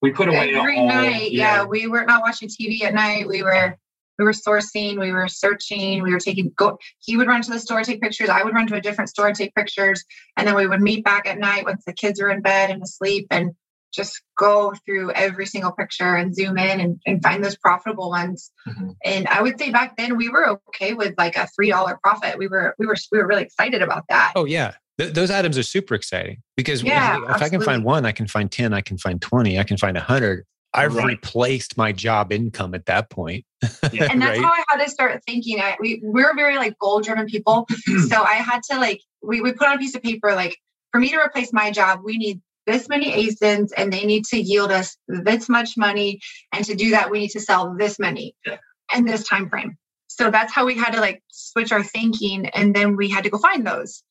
we 0.00 0.12
put 0.12 0.28
away 0.28 0.54
every 0.54 0.80
night 0.80 1.32
yeah. 1.32 1.56
yeah. 1.56 1.64
we 1.64 1.88
were 1.88 2.04
not 2.04 2.22
watching 2.22 2.48
tv 2.48 2.82
at 2.84 2.94
night. 2.94 3.26
We 3.26 3.42
were 3.42 3.76
we 4.18 4.24
were 4.24 4.32
sourcing, 4.32 4.98
we 4.98 5.12
were 5.12 5.28
searching, 5.28 6.02
we 6.02 6.12
were 6.12 6.18
taking 6.18 6.52
go 6.56 6.78
he 7.00 7.16
would 7.16 7.28
run 7.28 7.42
to 7.42 7.50
the 7.50 7.60
store, 7.60 7.82
take 7.82 8.00
pictures, 8.00 8.28
I 8.28 8.42
would 8.42 8.54
run 8.54 8.66
to 8.68 8.74
a 8.74 8.80
different 8.80 9.10
store 9.10 9.28
and 9.28 9.36
take 9.36 9.54
pictures. 9.54 10.04
And 10.36 10.46
then 10.46 10.54
we 10.54 10.66
would 10.66 10.80
meet 10.80 11.04
back 11.04 11.26
at 11.26 11.38
night 11.38 11.64
once 11.64 11.84
the 11.86 11.92
kids 11.92 12.20
were 12.20 12.30
in 12.30 12.42
bed 12.42 12.70
and 12.70 12.82
asleep 12.82 13.26
and 13.30 13.52
just 13.92 14.22
go 14.36 14.74
through 14.84 15.12
every 15.12 15.46
single 15.46 15.72
picture 15.72 16.14
and 16.14 16.34
zoom 16.34 16.58
in 16.58 16.80
and, 16.80 17.00
and 17.06 17.22
find 17.22 17.42
those 17.42 17.56
profitable 17.56 18.10
ones. 18.10 18.50
Mm-hmm. 18.66 18.90
And 19.04 19.26
I 19.28 19.42
would 19.42 19.58
say 19.58 19.70
back 19.70 19.96
then 19.96 20.16
we 20.16 20.28
were 20.28 20.58
okay 20.68 20.94
with 20.94 21.14
like 21.16 21.36
a 21.36 21.46
three 21.46 21.70
dollar 21.70 21.98
profit. 22.02 22.38
We 22.38 22.48
were 22.48 22.74
we 22.78 22.86
were 22.86 22.96
we 23.12 23.18
were 23.18 23.26
really 23.26 23.42
excited 23.42 23.82
about 23.82 24.04
that. 24.08 24.32
Oh 24.36 24.44
yeah. 24.44 24.74
Th- 24.98 25.12
those 25.12 25.30
items 25.30 25.56
are 25.56 25.62
super 25.62 25.94
exciting 25.94 26.42
because 26.56 26.82
yeah, 26.82 27.18
if, 27.22 27.36
if 27.36 27.42
I 27.42 27.48
can 27.48 27.62
find 27.62 27.84
one, 27.84 28.04
I 28.04 28.10
can 28.10 28.26
find 28.26 28.50
10, 28.50 28.74
I 28.74 28.80
can 28.80 28.98
find 28.98 29.22
20, 29.22 29.56
I 29.56 29.62
can 29.62 29.76
find 29.76 29.96
100. 29.96 30.44
I've 30.74 30.94
right. 30.94 31.06
replaced 31.06 31.76
my 31.76 31.92
job 31.92 32.32
income 32.32 32.74
at 32.74 32.86
that 32.86 33.10
point. 33.10 33.44
Yeah. 33.92 34.08
and 34.10 34.20
that's 34.20 34.38
right? 34.38 34.44
how 34.44 34.52
I 34.52 34.64
had 34.68 34.84
to 34.84 34.90
start 34.90 35.22
thinking. 35.26 35.60
I, 35.60 35.76
we 35.80 36.00
we're 36.02 36.34
very 36.34 36.56
like 36.56 36.78
goal 36.78 37.00
driven 37.00 37.26
people, 37.26 37.66
so 38.08 38.22
I 38.22 38.34
had 38.34 38.62
to 38.70 38.78
like 38.78 39.00
we 39.22 39.40
we 39.40 39.52
put 39.52 39.68
on 39.68 39.76
a 39.76 39.78
piece 39.78 39.94
of 39.94 40.02
paper 40.02 40.34
like 40.34 40.58
for 40.92 41.00
me 41.00 41.10
to 41.10 41.18
replace 41.18 41.52
my 41.52 41.70
job, 41.70 42.00
we 42.04 42.16
need 42.18 42.40
this 42.66 42.88
many 42.88 43.10
ASINs 43.26 43.70
and 43.76 43.92
they 43.92 44.04
need 44.04 44.24
to 44.26 44.38
yield 44.38 44.70
us 44.70 44.96
this 45.08 45.48
much 45.48 45.76
money, 45.76 46.20
and 46.52 46.64
to 46.64 46.74
do 46.74 46.90
that, 46.90 47.10
we 47.10 47.20
need 47.20 47.30
to 47.30 47.40
sell 47.40 47.74
this 47.78 47.98
many 47.98 48.34
yeah. 48.46 48.58
in 48.94 49.06
this 49.06 49.26
time 49.26 49.48
frame. 49.48 49.76
So 50.08 50.30
that's 50.30 50.52
how 50.52 50.66
we 50.66 50.76
had 50.76 50.92
to 50.92 51.00
like 51.00 51.22
switch 51.30 51.72
our 51.72 51.82
thinking, 51.82 52.46
and 52.48 52.74
then 52.74 52.96
we 52.96 53.08
had 53.08 53.24
to 53.24 53.30
go 53.30 53.38
find 53.38 53.66
those. 53.66 54.02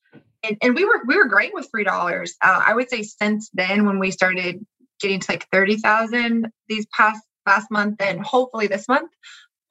And, 0.42 0.56
and 0.62 0.74
we 0.74 0.84
were 0.84 1.02
we 1.06 1.16
were 1.16 1.26
great 1.26 1.54
with 1.54 1.68
three 1.70 1.84
dollars. 1.84 2.34
Uh, 2.42 2.62
I 2.66 2.74
would 2.74 2.90
say 2.90 3.02
since 3.02 3.50
then, 3.54 3.86
when 3.86 3.98
we 3.98 4.10
started 4.10 4.64
getting 5.00 5.20
to 5.20 5.32
like 5.32 5.46
30,000 5.50 6.50
these 6.68 6.86
past 6.86 7.22
last 7.46 7.70
month 7.70 8.00
and 8.00 8.20
hopefully 8.20 8.66
this 8.66 8.88
month. 8.88 9.10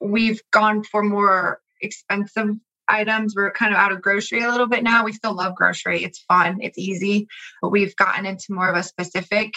We've 0.00 0.40
gone 0.52 0.84
for 0.84 1.02
more 1.02 1.60
expensive 1.80 2.56
items. 2.88 3.34
We're 3.36 3.52
kind 3.52 3.72
of 3.72 3.78
out 3.78 3.92
of 3.92 4.02
grocery 4.02 4.42
a 4.42 4.50
little 4.50 4.66
bit 4.66 4.82
now. 4.82 5.04
We 5.04 5.12
still 5.12 5.34
love 5.34 5.54
grocery. 5.54 6.02
It's 6.04 6.18
fun, 6.20 6.58
it's 6.60 6.78
easy, 6.78 7.28
but 7.62 7.70
we've 7.70 7.94
gotten 7.96 8.26
into 8.26 8.46
more 8.50 8.68
of 8.68 8.76
a 8.76 8.82
specific 8.82 9.54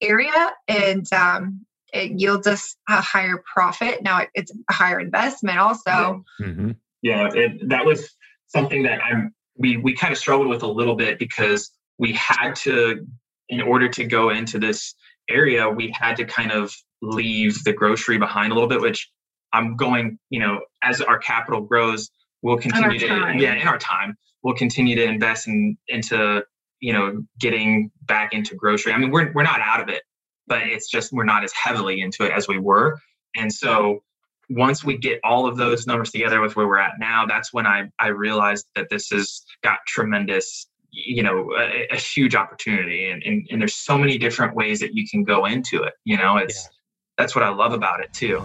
area 0.00 0.52
and 0.68 1.10
um, 1.12 1.64
it 1.92 2.12
yields 2.12 2.46
us 2.46 2.76
a 2.88 3.00
higher 3.00 3.42
profit. 3.52 4.02
Now 4.02 4.22
it's 4.34 4.52
a 4.68 4.72
higher 4.72 5.00
investment 5.00 5.58
also. 5.58 6.24
Yeah, 6.38 6.46
mm-hmm. 6.46 6.70
yeah 7.02 7.30
it, 7.32 7.68
that 7.68 7.84
was 7.84 8.10
something 8.48 8.82
that 8.84 9.00
I'm 9.02 9.34
we 9.58 9.78
we 9.78 9.94
kind 9.94 10.12
of 10.12 10.18
struggled 10.18 10.48
with 10.48 10.62
a 10.62 10.68
little 10.68 10.96
bit 10.96 11.18
because 11.18 11.70
we 11.98 12.12
had 12.12 12.54
to 12.56 13.06
in 13.48 13.62
order 13.62 13.88
to 13.88 14.04
go 14.04 14.30
into 14.30 14.58
this 14.58 14.94
area, 15.28 15.68
we 15.68 15.94
had 15.98 16.16
to 16.16 16.24
kind 16.24 16.52
of 16.52 16.74
leave 17.02 17.62
the 17.64 17.72
grocery 17.72 18.18
behind 18.18 18.52
a 18.52 18.54
little 18.54 18.68
bit, 18.68 18.80
which 18.80 19.10
I'm 19.52 19.76
going, 19.76 20.18
you 20.30 20.40
know, 20.40 20.60
as 20.82 21.00
our 21.00 21.18
capital 21.18 21.60
grows, 21.60 22.10
we'll 22.42 22.58
continue 22.58 22.98
to, 22.98 23.08
time. 23.08 23.38
yeah, 23.38 23.54
in 23.54 23.66
our 23.66 23.78
time, 23.78 24.16
we'll 24.42 24.54
continue 24.54 24.96
to 24.96 25.04
invest 25.04 25.48
in, 25.48 25.76
into, 25.88 26.44
you 26.80 26.92
know, 26.92 27.24
getting 27.38 27.90
back 28.02 28.32
into 28.32 28.54
grocery. 28.54 28.92
I 28.92 28.98
mean, 28.98 29.10
we're, 29.10 29.32
we're 29.32 29.42
not 29.42 29.60
out 29.60 29.80
of 29.80 29.88
it, 29.88 30.02
but 30.46 30.62
it's 30.62 30.88
just, 30.88 31.12
we're 31.12 31.24
not 31.24 31.44
as 31.44 31.52
heavily 31.52 32.00
into 32.00 32.24
it 32.24 32.32
as 32.32 32.48
we 32.48 32.58
were. 32.58 32.98
And 33.34 33.52
so 33.52 34.02
once 34.48 34.84
we 34.84 34.96
get 34.96 35.20
all 35.24 35.46
of 35.46 35.56
those 35.56 35.86
numbers 35.86 36.10
together 36.10 36.40
with 36.40 36.54
where 36.54 36.66
we're 36.66 36.78
at 36.78 36.98
now, 36.98 37.26
that's 37.26 37.52
when 37.52 37.66
I, 37.66 37.90
I 37.98 38.08
realized 38.08 38.66
that 38.76 38.88
this 38.90 39.08
has 39.10 39.42
got 39.62 39.78
tremendous 39.86 40.68
you 40.96 41.22
know 41.22 41.52
a, 41.58 41.86
a 41.92 41.96
huge 41.96 42.34
opportunity 42.34 43.10
and, 43.10 43.22
and, 43.22 43.46
and 43.50 43.60
there's 43.60 43.74
so 43.74 43.98
many 43.98 44.16
different 44.16 44.54
ways 44.54 44.80
that 44.80 44.94
you 44.94 45.06
can 45.08 45.22
go 45.22 45.44
into 45.44 45.82
it 45.82 45.92
you 46.04 46.16
know 46.16 46.38
it's 46.38 46.64
yeah. 46.64 46.70
that's 47.18 47.34
what 47.34 47.44
i 47.44 47.48
love 47.48 47.72
about 47.72 48.00
it 48.00 48.12
too 48.12 48.42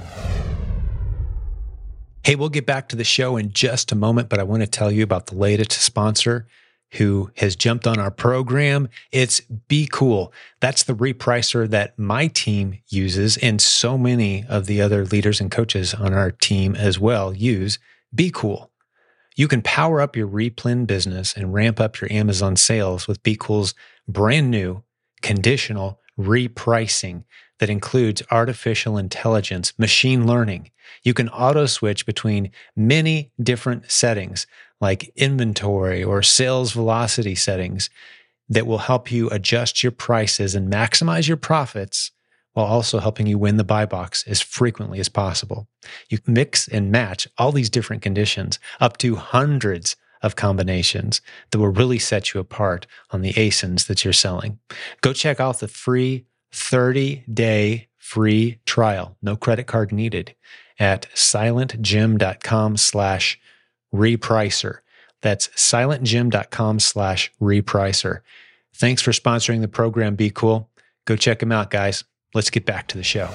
hey 2.23 2.35
we'll 2.35 2.49
get 2.49 2.65
back 2.65 2.89
to 2.89 2.95
the 2.95 3.03
show 3.03 3.37
in 3.37 3.51
just 3.53 3.91
a 3.91 3.95
moment 3.95 4.27
but 4.27 4.39
i 4.39 4.43
want 4.43 4.61
to 4.61 4.67
tell 4.67 4.91
you 4.91 5.01
about 5.01 5.27
the 5.27 5.35
latest 5.35 5.71
sponsor 5.71 6.45
who 6.95 7.31
has 7.37 7.55
jumped 7.55 7.87
on 7.87 7.99
our 7.99 8.11
program. 8.11 8.89
It's 9.13 9.41
BQool. 9.69 10.29
That's 10.59 10.83
the 10.83 10.93
repricer 10.93 11.69
that 11.69 11.97
my 11.97 12.27
team 12.27 12.79
uses, 12.89 13.37
and 13.37 13.61
so 13.61 13.97
many 13.97 14.43
of 14.49 14.65
the 14.65 14.81
other 14.81 15.05
leaders 15.05 15.39
and 15.39 15.49
coaches 15.49 15.93
on 15.93 16.13
our 16.13 16.31
team 16.31 16.75
as 16.75 16.99
well 16.99 17.33
use 17.33 17.79
BQool. 18.13 18.70
You 19.35 19.47
can 19.47 19.61
power 19.61 20.01
up 20.01 20.15
your 20.15 20.27
replen 20.27 20.85
business 20.85 21.33
and 21.33 21.53
ramp 21.53 21.79
up 21.79 22.01
your 22.01 22.11
Amazon 22.11 22.55
sales 22.55 23.07
with 23.07 23.23
BQool's 23.23 23.73
brand 24.07 24.51
new 24.51 24.83
conditional 25.21 25.99
repricing 26.19 27.23
that 27.59 27.69
includes 27.69 28.23
artificial 28.31 28.97
intelligence, 28.97 29.73
machine 29.77 30.25
learning. 30.25 30.71
You 31.03 31.13
can 31.13 31.29
auto 31.29 31.67
switch 31.67 32.05
between 32.05 32.51
many 32.75 33.31
different 33.41 33.89
settings 33.91 34.47
like 34.81 35.11
inventory 35.15 36.03
or 36.03 36.23
sales 36.23 36.71
velocity 36.71 37.35
settings 37.35 37.89
that 38.49 38.67
will 38.67 38.79
help 38.79 39.11
you 39.11 39.29
adjust 39.29 39.83
your 39.83 39.91
prices 39.91 40.55
and 40.55 40.71
maximize 40.71 41.27
your 41.27 41.37
profits 41.37 42.11
while 42.53 42.65
also 42.65 42.99
helping 42.99 43.27
you 43.27 43.37
win 43.37 43.57
the 43.57 43.63
buy 43.63 43.85
box 43.85 44.23
as 44.27 44.41
frequently 44.41 44.99
as 44.99 45.09
possible. 45.09 45.67
You 46.09 46.19
mix 46.27 46.67
and 46.67 46.91
match 46.91 47.27
all 47.37 47.51
these 47.51 47.69
different 47.69 48.01
conditions 48.01 48.59
up 48.79 48.97
to 48.97 49.15
hundreds 49.15 49.95
of 50.21 50.35
combinations 50.35 51.21
that 51.49 51.59
will 51.59 51.69
really 51.69 51.99
set 51.99 52.33
you 52.33 52.39
apart 52.39 52.85
on 53.11 53.21
the 53.21 53.33
ASINs 53.33 53.87
that 53.87 54.03
you're 54.03 54.13
selling. 54.13 54.59
Go 55.01 55.13
check 55.13 55.39
out 55.39 55.59
the 55.59 55.67
free 55.67 56.25
30 56.51 57.23
day 57.31 57.87
free 57.97 58.59
trial, 58.65 59.17
no 59.21 59.35
credit 59.35 59.67
card 59.67 59.91
needed 59.91 60.35
at 60.79 61.07
silentjim.com 61.15 62.77
slash 62.77 63.39
repricer. 63.93 64.79
That's 65.21 65.47
silentjim.com 65.49 66.79
slash 66.79 67.31
repricer. 67.39 68.21
Thanks 68.73 69.01
for 69.01 69.11
sponsoring 69.11 69.61
the 69.61 69.67
program. 69.67 70.17
BQool. 70.17 70.67
Go 71.05 71.15
check 71.15 71.39
them 71.39 71.51
out, 71.51 71.69
guys 71.69 72.03
let's 72.33 72.49
get 72.49 72.65
back 72.65 72.87
to 72.87 72.97
the 72.97 73.03
show. 73.03 73.29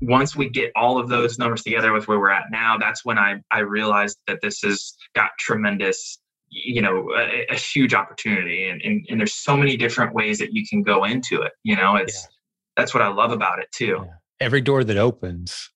Once 0.00 0.36
we 0.36 0.48
get 0.48 0.70
all 0.76 0.98
of 0.98 1.08
those 1.08 1.38
numbers 1.38 1.62
together 1.62 1.92
with 1.92 2.06
where 2.06 2.20
we're 2.20 2.30
at 2.30 2.44
now, 2.50 2.76
that's 2.78 3.04
when 3.04 3.18
I, 3.18 3.42
I 3.50 3.60
realized 3.60 4.18
that 4.28 4.40
this 4.40 4.60
has 4.62 4.94
got 5.14 5.30
tremendous, 5.38 6.18
you 6.48 6.80
know, 6.80 7.10
a, 7.16 7.46
a 7.50 7.56
huge 7.56 7.94
opportunity. 7.94 8.68
And, 8.68 8.80
and, 8.82 9.04
and, 9.10 9.18
there's 9.18 9.34
so 9.34 9.56
many 9.56 9.76
different 9.76 10.14
ways 10.14 10.38
that 10.38 10.52
you 10.52 10.64
can 10.68 10.82
go 10.82 11.02
into 11.02 11.42
it. 11.42 11.52
You 11.64 11.74
know, 11.74 11.96
it's, 11.96 12.22
yeah. 12.22 12.28
that's 12.76 12.94
what 12.94 13.02
I 13.02 13.08
love 13.08 13.32
about 13.32 13.58
it 13.58 13.72
too. 13.72 14.04
Yeah. 14.04 14.12
Every 14.40 14.60
door 14.60 14.84
that 14.84 14.96
opens, 14.96 15.70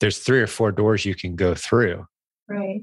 there's 0.00 0.18
three 0.18 0.40
or 0.40 0.46
four 0.46 0.72
doors 0.72 1.04
you 1.04 1.14
can 1.14 1.36
go 1.36 1.54
through. 1.54 2.06
Right. 2.48 2.80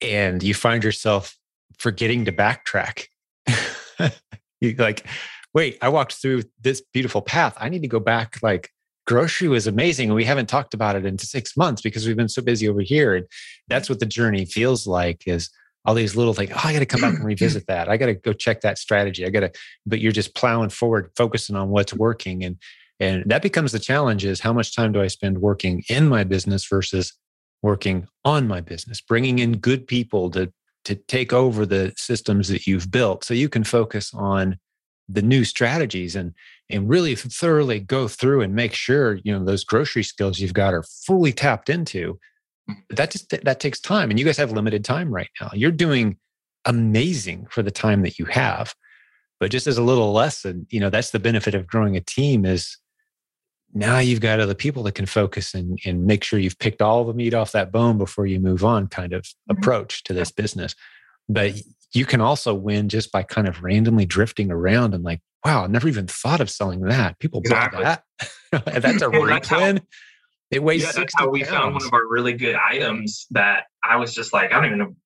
And 0.00 0.42
you 0.42 0.54
find 0.54 0.82
yourself 0.82 1.38
forgetting 1.78 2.24
to 2.24 2.32
backtrack. 2.32 3.06
you 4.60 4.74
like, 4.78 5.06
wait, 5.54 5.78
I 5.80 5.88
walked 5.88 6.14
through 6.14 6.42
this 6.60 6.82
beautiful 6.92 7.22
path. 7.22 7.56
I 7.58 7.68
need 7.68 7.82
to 7.82 7.88
go 7.88 8.00
back. 8.00 8.38
Like 8.42 8.70
grocery 9.06 9.48
was 9.48 9.66
amazing. 9.66 10.08
And 10.08 10.16
we 10.16 10.24
haven't 10.24 10.48
talked 10.48 10.74
about 10.74 10.96
it 10.96 11.06
in 11.06 11.16
six 11.18 11.56
months 11.56 11.80
because 11.80 12.06
we've 12.06 12.16
been 12.16 12.28
so 12.28 12.42
busy 12.42 12.68
over 12.68 12.80
here. 12.80 13.14
And 13.14 13.26
that's 13.68 13.88
what 13.88 14.00
the 14.00 14.06
journey 14.06 14.44
feels 14.44 14.86
like 14.86 15.22
is 15.26 15.50
all 15.84 15.94
these 15.94 16.16
little 16.16 16.34
things. 16.34 16.50
Oh, 16.52 16.62
I 16.64 16.72
got 16.72 16.78
to 16.80 16.86
come 16.86 17.02
back 17.02 17.14
and 17.14 17.24
revisit 17.24 17.66
that. 17.68 17.88
I 17.88 17.96
got 17.96 18.06
to 18.06 18.14
go 18.14 18.32
check 18.32 18.62
that 18.62 18.78
strategy. 18.78 19.24
I 19.24 19.30
got 19.30 19.40
to, 19.40 19.52
but 19.86 20.00
you're 20.00 20.12
just 20.12 20.34
plowing 20.34 20.70
forward, 20.70 21.10
focusing 21.16 21.56
on 21.56 21.68
what's 21.68 21.94
working. 21.94 22.42
And, 22.42 22.56
and 22.98 23.24
that 23.26 23.42
becomes 23.42 23.72
the 23.72 23.78
challenge 23.78 24.24
is 24.24 24.40
how 24.40 24.52
much 24.52 24.74
time 24.74 24.92
do 24.92 25.02
I 25.02 25.08
spend 25.08 25.38
working 25.38 25.84
in 25.88 26.08
my 26.08 26.24
business 26.24 26.66
versus 26.66 27.12
working 27.62 28.08
on 28.24 28.48
my 28.48 28.60
business, 28.60 29.00
bringing 29.00 29.38
in 29.38 29.58
good 29.58 29.86
people 29.86 30.30
to, 30.30 30.52
to 30.86 30.94
take 30.94 31.32
over 31.32 31.66
the 31.66 31.92
systems 31.96 32.48
that 32.48 32.66
you've 32.66 32.90
built 32.90 33.24
so 33.24 33.34
you 33.34 33.48
can 33.48 33.64
focus 33.64 34.12
on 34.14 34.58
the 35.08 35.22
new 35.22 35.44
strategies 35.44 36.16
and 36.16 36.32
and 36.70 36.88
really 36.88 37.14
thoroughly 37.14 37.78
go 37.78 38.08
through 38.08 38.40
and 38.40 38.54
make 38.54 38.72
sure 38.72 39.14
you 39.22 39.32
know 39.32 39.44
those 39.44 39.64
grocery 39.64 40.02
skills 40.02 40.38
you've 40.38 40.54
got 40.54 40.74
are 40.74 40.84
fully 41.06 41.32
tapped 41.32 41.68
into 41.68 42.18
mm. 42.68 42.74
that 42.90 43.10
just 43.10 43.28
that 43.44 43.60
takes 43.60 43.80
time 43.80 44.10
and 44.10 44.18
you 44.18 44.24
guys 44.24 44.36
have 44.36 44.52
limited 44.52 44.84
time 44.84 45.12
right 45.12 45.28
now 45.40 45.50
you're 45.52 45.70
doing 45.70 46.16
amazing 46.64 47.46
for 47.50 47.62
the 47.62 47.70
time 47.70 48.02
that 48.02 48.18
you 48.18 48.24
have 48.24 48.74
but 49.40 49.50
just 49.50 49.66
as 49.66 49.76
a 49.76 49.82
little 49.82 50.12
lesson 50.12 50.66
you 50.70 50.80
know 50.80 50.90
that's 50.90 51.10
the 51.10 51.18
benefit 51.18 51.54
of 51.54 51.66
growing 51.66 51.96
a 51.96 52.00
team 52.00 52.44
is 52.44 52.78
now 53.76 53.98
you've 53.98 54.20
got 54.20 54.38
other 54.38 54.54
people 54.54 54.84
that 54.84 54.94
can 54.94 55.04
focus 55.04 55.52
and, 55.52 55.80
and 55.84 56.06
make 56.06 56.22
sure 56.22 56.38
you've 56.38 56.58
picked 56.60 56.80
all 56.80 57.04
the 57.04 57.12
meat 57.12 57.34
off 57.34 57.52
that 57.52 57.72
bone 57.72 57.98
before 57.98 58.24
you 58.24 58.38
move 58.38 58.64
on 58.64 58.86
kind 58.86 59.12
of 59.12 59.22
mm-hmm. 59.24 59.58
approach 59.58 60.02
to 60.04 60.14
this 60.14 60.30
business 60.30 60.74
but 61.28 61.54
you 61.94 62.04
can 62.04 62.20
also 62.20 62.54
win 62.54 62.88
just 62.88 63.12
by 63.12 63.22
kind 63.22 63.48
of 63.48 63.62
randomly 63.62 64.04
drifting 64.06 64.50
around 64.50 64.94
and 64.94 65.04
like 65.04 65.20
wow 65.44 65.64
i 65.64 65.66
never 65.66 65.88
even 65.88 66.06
thought 66.06 66.40
of 66.40 66.50
selling 66.50 66.80
that 66.82 67.18
people 67.18 67.40
exactly. 67.40 67.82
buy 67.82 67.98
that 68.52 68.64
that's 68.82 69.02
a 69.02 69.06
replen 69.08 69.80
it 70.50 70.62
weighs 70.62 70.82
yeah, 70.82 70.92
that's 70.92 71.14
how 71.16 71.28
we 71.28 71.42
pounds. 71.42 71.50
found 71.50 71.74
one 71.74 71.84
of 71.84 71.92
our 71.92 72.06
really 72.08 72.32
good 72.32 72.56
items 72.56 73.26
that 73.30 73.64
i 73.82 73.96
was 73.96 74.14
just 74.14 74.32
like 74.32 74.52
i 74.52 74.60
don't 74.60 74.66
even 74.66 74.96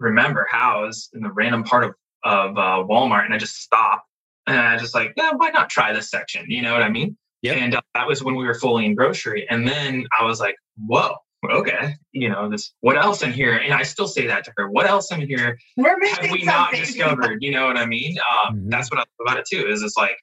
remember 0.00 0.46
how 0.50 0.80
I 0.80 0.86
was 0.86 1.08
in 1.12 1.22
the 1.22 1.32
random 1.32 1.64
part 1.64 1.84
of, 1.84 1.90
of 2.24 2.58
uh, 2.58 2.86
walmart 2.88 3.24
and 3.24 3.34
i 3.34 3.38
just 3.38 3.56
stopped 3.56 4.06
and 4.46 4.58
i 4.58 4.76
just 4.76 4.94
like 4.94 5.12
yeah 5.16 5.32
why 5.32 5.50
not 5.50 5.70
try 5.70 5.92
this 5.92 6.10
section 6.10 6.44
you 6.48 6.62
know 6.62 6.72
what 6.72 6.82
i 6.82 6.88
mean 6.88 7.16
Yep. 7.42 7.56
And 7.56 7.74
uh, 7.76 7.80
that 7.94 8.06
was 8.06 8.22
when 8.22 8.34
we 8.34 8.44
were 8.44 8.54
fully 8.54 8.84
in 8.84 8.94
grocery. 8.94 9.46
And 9.48 9.66
then 9.66 10.06
I 10.18 10.24
was 10.24 10.40
like, 10.40 10.56
whoa, 10.86 11.14
okay, 11.50 11.94
you 12.12 12.28
know, 12.28 12.48
this, 12.48 12.72
what 12.80 12.96
else 12.96 13.22
in 13.22 13.32
here? 13.32 13.56
And 13.56 13.72
I 13.72 13.82
still 13.82 14.08
say 14.08 14.26
that 14.26 14.44
to 14.44 14.52
her, 14.56 14.70
what 14.70 14.86
else 14.86 15.12
in 15.12 15.20
here 15.20 15.58
have 15.78 15.96
we 16.00 16.08
something. 16.08 16.44
not 16.44 16.72
discovered? 16.72 17.42
You 17.42 17.52
know 17.52 17.66
what 17.66 17.76
I 17.76 17.86
mean? 17.86 18.16
Um, 18.18 18.56
mm-hmm. 18.56 18.68
That's 18.70 18.90
what 18.90 18.98
I 18.98 19.02
love 19.02 19.08
about 19.26 19.38
it 19.38 19.46
too, 19.50 19.66
is 19.68 19.82
it's 19.82 19.96
like, 19.96 20.16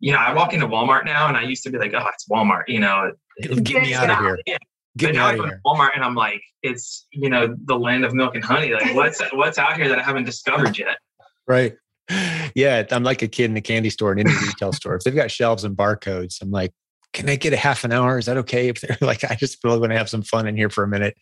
you 0.00 0.12
know, 0.12 0.18
I 0.18 0.32
walk 0.32 0.52
into 0.52 0.66
Walmart 0.66 1.04
now 1.04 1.26
and 1.26 1.36
I 1.36 1.42
used 1.42 1.62
to 1.64 1.70
be 1.70 1.78
like, 1.78 1.92
oh, 1.94 2.06
it's 2.12 2.28
Walmart, 2.28 2.64
you 2.68 2.80
know. 2.80 3.12
Get 3.40 3.82
me 3.82 3.94
out 3.94 4.10
of 4.10 4.18
here. 4.18 4.38
Yeah. 4.46 4.56
Get 4.96 5.08
but 5.08 5.14
now 5.14 5.26
I 5.26 5.36
go 5.36 5.46
to 5.46 5.58
Walmart 5.64 5.90
and 5.94 6.04
I'm 6.04 6.14
like, 6.14 6.42
it's, 6.62 7.06
you 7.12 7.30
know, 7.30 7.54
the 7.64 7.78
land 7.78 8.04
of 8.04 8.14
milk 8.14 8.34
and 8.34 8.44
honey. 8.44 8.72
Like 8.72 8.94
what's 8.94 9.20
what's 9.32 9.58
out 9.58 9.76
here 9.76 9.88
that 9.88 9.98
I 9.98 10.02
haven't 10.02 10.24
discovered 10.24 10.78
yet? 10.78 10.98
Right 11.46 11.76
yeah, 12.54 12.84
I'm 12.90 13.02
like 13.02 13.22
a 13.22 13.28
kid 13.28 13.50
in 13.50 13.56
a 13.56 13.60
candy 13.60 13.90
store 13.90 14.12
in 14.12 14.18
any 14.18 14.34
retail 14.46 14.72
store. 14.72 14.96
If 14.96 15.04
they've 15.04 15.14
got 15.14 15.30
shelves 15.30 15.64
and 15.64 15.76
barcodes, 15.76 16.40
I'm 16.40 16.50
like, 16.50 16.72
can 17.12 17.28
I 17.28 17.36
get 17.36 17.52
a 17.52 17.56
half 17.56 17.84
an 17.84 17.92
hour? 17.92 18.18
Is 18.18 18.26
that 18.26 18.36
okay? 18.38 18.68
If 18.68 18.80
they're 18.80 18.98
like, 19.06 19.24
I 19.24 19.34
just 19.34 19.62
really 19.64 19.78
want 19.78 19.92
to 19.92 19.98
have 19.98 20.08
some 20.08 20.22
fun 20.22 20.46
in 20.46 20.56
here 20.56 20.70
for 20.70 20.84
a 20.84 20.88
minute. 20.88 21.16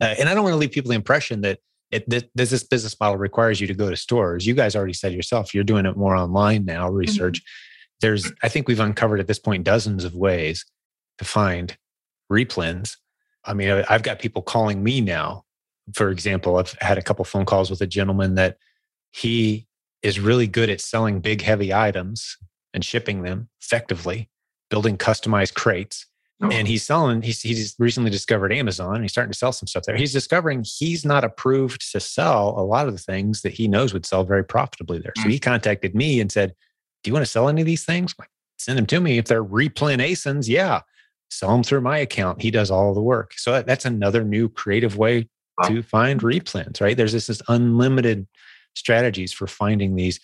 Uh, 0.00 0.14
and 0.18 0.28
I 0.28 0.34
don't 0.34 0.44
want 0.44 0.54
to 0.54 0.58
leave 0.58 0.70
people 0.70 0.90
the 0.90 0.96
impression 0.96 1.42
that 1.42 1.58
it, 1.90 2.08
that 2.10 2.28
this 2.34 2.62
business 2.62 2.98
model 3.00 3.16
requires 3.16 3.60
you 3.60 3.66
to 3.66 3.74
go 3.74 3.88
to 3.88 3.96
stores. 3.96 4.46
You 4.46 4.54
guys 4.54 4.76
already 4.76 4.92
said 4.92 5.12
yourself, 5.12 5.54
you're 5.54 5.64
doing 5.64 5.86
it 5.86 5.96
more 5.96 6.16
online 6.16 6.64
now, 6.64 6.90
research. 6.90 7.38
Mm-hmm. 7.38 7.98
There's, 8.00 8.32
I 8.42 8.48
think 8.48 8.68
we've 8.68 8.80
uncovered 8.80 9.20
at 9.20 9.26
this 9.26 9.38
point 9.38 9.64
dozens 9.64 10.04
of 10.04 10.14
ways 10.14 10.64
to 11.18 11.24
find 11.24 11.76
replens. 12.30 12.96
I 13.44 13.54
mean, 13.54 13.84
I've 13.88 14.02
got 14.02 14.18
people 14.18 14.42
calling 14.42 14.82
me 14.82 15.00
now. 15.00 15.44
For 15.94 16.10
example, 16.10 16.58
I've 16.58 16.76
had 16.80 16.98
a 16.98 17.02
couple 17.02 17.24
phone 17.24 17.46
calls 17.46 17.70
with 17.70 17.80
a 17.80 17.86
gentleman 17.86 18.34
that 18.34 18.58
he 19.10 19.66
is 20.02 20.20
really 20.20 20.46
good 20.46 20.68
at 20.68 20.80
selling 20.80 21.20
big, 21.20 21.42
heavy 21.42 21.72
items 21.72 22.36
and 22.74 22.84
shipping 22.84 23.22
them 23.22 23.48
effectively, 23.62 24.28
building 24.70 24.96
customized 24.96 25.54
crates. 25.54 26.06
Oh. 26.40 26.50
And 26.50 26.68
he's 26.68 26.86
selling, 26.86 27.22
he's, 27.22 27.42
he's 27.42 27.74
recently 27.80 28.10
discovered 28.10 28.52
Amazon 28.52 28.94
and 28.94 29.04
he's 29.04 29.10
starting 29.10 29.32
to 29.32 29.38
sell 29.38 29.52
some 29.52 29.66
stuff 29.66 29.84
there. 29.84 29.96
He's 29.96 30.12
discovering 30.12 30.64
he's 30.64 31.04
not 31.04 31.24
approved 31.24 31.90
to 31.90 31.98
sell 31.98 32.54
a 32.56 32.62
lot 32.62 32.86
of 32.86 32.94
the 32.94 33.00
things 33.00 33.42
that 33.42 33.54
he 33.54 33.66
knows 33.66 33.92
would 33.92 34.06
sell 34.06 34.22
very 34.22 34.44
profitably 34.44 35.00
there. 35.00 35.12
So 35.16 35.24
mm. 35.24 35.32
he 35.32 35.40
contacted 35.40 35.96
me 35.96 36.20
and 36.20 36.30
said, 36.30 36.54
Do 37.02 37.08
you 37.08 37.12
want 37.12 37.26
to 37.26 37.30
sell 37.30 37.48
any 37.48 37.62
of 37.62 37.66
these 37.66 37.84
things? 37.84 38.14
Like, 38.18 38.28
Send 38.58 38.78
them 38.78 38.86
to 38.86 39.00
me. 39.00 39.18
If 39.18 39.26
they're 39.26 39.44
replen 39.44 40.00
ASINs, 40.00 40.48
yeah, 40.48 40.80
sell 41.30 41.50
them 41.50 41.62
through 41.62 41.80
my 41.80 41.98
account. 41.98 42.42
He 42.42 42.50
does 42.50 42.70
all 42.70 42.92
the 42.92 43.02
work. 43.02 43.32
So 43.36 43.62
that's 43.62 43.84
another 43.84 44.24
new 44.24 44.48
creative 44.48 44.96
way 44.96 45.28
to 45.64 45.82
find 45.82 46.20
replens, 46.20 46.80
right? 46.80 46.96
There's 46.96 47.12
this, 47.12 47.28
this 47.28 47.42
unlimited 47.48 48.26
strategies 48.74 49.32
for 49.32 49.46
finding 49.46 49.96
these 49.96 50.20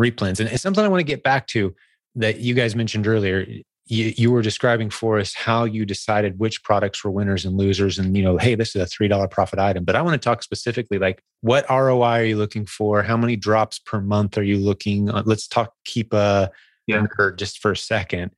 replens. 0.00 0.40
And 0.40 0.48
it's 0.48 0.62
something 0.62 0.84
I 0.84 0.88
want 0.88 1.00
to 1.00 1.04
get 1.04 1.22
back 1.22 1.46
to 1.48 1.74
that 2.16 2.40
you 2.40 2.54
guys 2.54 2.74
mentioned 2.74 3.06
earlier. 3.06 3.46
You, 3.90 4.12
you 4.16 4.30
were 4.30 4.42
describing 4.42 4.90
for 4.90 5.18
us 5.18 5.34
how 5.34 5.64
you 5.64 5.86
decided 5.86 6.38
which 6.38 6.62
products 6.62 7.02
were 7.02 7.10
winners 7.10 7.46
and 7.46 7.56
losers 7.56 7.98
and 7.98 8.14
you 8.14 8.22
know 8.22 8.36
hey 8.36 8.54
this 8.54 8.76
is 8.76 8.82
a 8.82 8.84
$3 8.84 9.30
profit 9.30 9.58
item 9.58 9.84
but 9.84 9.96
i 9.96 10.02
want 10.02 10.12
to 10.12 10.18
talk 10.18 10.42
specifically 10.42 10.98
like 10.98 11.22
what 11.40 11.64
roi 11.70 12.02
are 12.02 12.24
you 12.24 12.36
looking 12.36 12.66
for 12.66 13.02
how 13.02 13.16
many 13.16 13.34
drops 13.34 13.78
per 13.78 14.00
month 14.00 14.36
are 14.36 14.42
you 14.42 14.58
looking 14.58 15.08
uh, 15.08 15.22
let's 15.24 15.48
talk 15.48 15.72
Keepa 15.86 16.50
yeah. 16.86 17.06
just 17.36 17.60
for 17.60 17.72
a 17.72 17.76
second 17.76 18.30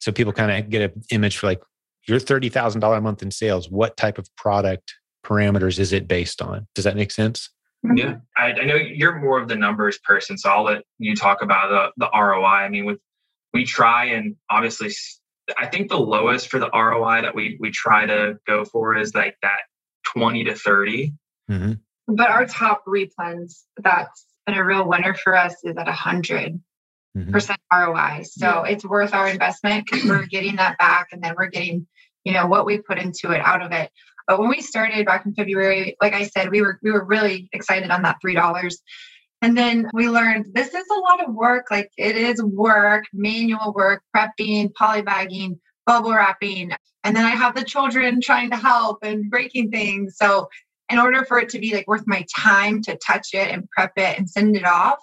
so 0.00 0.10
people 0.10 0.32
kind 0.32 0.50
of 0.50 0.68
get 0.70 0.82
an 0.82 1.02
image 1.10 1.36
for 1.36 1.46
like 1.46 1.62
your 2.08 2.18
$30000 2.18 2.96
a 2.96 3.00
month 3.00 3.22
in 3.22 3.30
sales 3.30 3.70
what 3.70 3.96
type 3.96 4.18
of 4.18 4.28
product 4.34 4.94
parameters 5.24 5.78
is 5.78 5.92
it 5.92 6.08
based 6.08 6.42
on 6.42 6.66
does 6.74 6.84
that 6.84 6.96
make 6.96 7.12
sense 7.12 7.50
yeah. 7.94 8.16
I, 8.36 8.52
I, 8.52 8.64
know 8.64 8.74
you're 8.74 9.20
more 9.20 9.40
of 9.40 9.48
the 9.48 9.54
numbers 9.54 9.98
person, 9.98 10.36
so 10.36 10.50
I'll 10.50 10.64
let 10.64 10.82
you 10.98 11.14
talk 11.14 11.42
about 11.42 11.92
the, 11.96 12.06
the 12.06 12.18
ROI. 12.18 12.44
I 12.44 12.68
mean, 12.68 12.84
with 12.84 12.98
we 13.56 13.64
try 13.64 14.04
and 14.06 14.36
obviously, 14.50 14.90
I 15.56 15.66
think 15.66 15.88
the 15.88 15.98
lowest 15.98 16.50
for 16.50 16.58
the 16.58 16.70
ROI 16.70 17.22
that 17.22 17.34
we 17.34 17.56
we 17.58 17.70
try 17.70 18.04
to 18.04 18.38
go 18.46 18.66
for 18.66 18.94
is 18.96 19.14
like 19.14 19.36
that 19.42 19.60
twenty 20.04 20.44
to 20.44 20.54
30 20.54 21.14
mm-hmm. 21.50 21.72
But 22.08 22.30
our 22.30 22.44
top 22.46 22.84
replens 22.86 23.64
that's 23.78 24.26
been 24.46 24.56
a 24.56 24.64
real 24.64 24.86
winner 24.86 25.14
for 25.14 25.34
us 25.34 25.54
is 25.64 25.76
at 25.76 25.88
a 25.88 25.90
100 25.90 26.60
mm-hmm. 27.16 27.32
percent 27.32 27.58
ROI. 27.72 28.24
So 28.24 28.46
yeah. 28.46 28.72
it's 28.72 28.84
worth 28.84 29.14
our 29.14 29.28
investment 29.28 29.86
because 29.86 30.08
we're 30.08 30.26
getting 30.26 30.56
that 30.56 30.76
back, 30.78 31.08
and 31.12 31.22
then 31.22 31.34
we're 31.36 31.48
getting 31.48 31.86
you 32.24 32.34
know 32.34 32.46
what 32.46 32.66
we 32.66 32.78
put 32.78 32.98
into 32.98 33.30
it 33.30 33.40
out 33.40 33.62
of 33.62 33.72
it. 33.72 33.90
But 34.28 34.38
when 34.38 34.50
we 34.50 34.60
started 34.60 35.06
back 35.06 35.24
in 35.24 35.34
February, 35.34 35.96
like 36.02 36.12
I 36.12 36.24
said, 36.24 36.50
we 36.50 36.60
were 36.60 36.78
we 36.82 36.92
were 36.92 37.04
really 37.04 37.48
excited 37.54 37.90
on 37.90 38.02
that 38.02 38.18
three 38.20 38.34
dollars. 38.34 38.82
And 39.46 39.56
then 39.56 39.88
we 39.92 40.08
learned 40.08 40.46
this 40.54 40.74
is 40.74 40.86
a 40.90 40.98
lot 40.98 41.24
of 41.24 41.32
work. 41.32 41.66
Like 41.70 41.92
it 41.96 42.16
is 42.16 42.42
work, 42.42 43.04
manual 43.12 43.72
work, 43.72 44.02
prepping, 44.12 44.72
polybagging, 44.72 45.60
bubble 45.86 46.12
wrapping. 46.12 46.72
And 47.04 47.14
then 47.14 47.24
I 47.24 47.30
have 47.30 47.54
the 47.54 47.62
children 47.62 48.20
trying 48.20 48.50
to 48.50 48.56
help 48.56 49.04
and 49.04 49.30
breaking 49.30 49.70
things. 49.70 50.16
So 50.16 50.48
in 50.90 50.98
order 50.98 51.24
for 51.24 51.38
it 51.38 51.50
to 51.50 51.60
be 51.60 51.72
like 51.72 51.86
worth 51.86 52.08
my 52.08 52.26
time 52.36 52.82
to 52.82 52.96
touch 52.96 53.34
it 53.34 53.52
and 53.52 53.70
prep 53.70 53.92
it 53.96 54.18
and 54.18 54.28
send 54.28 54.56
it 54.56 54.66
off, 54.66 54.98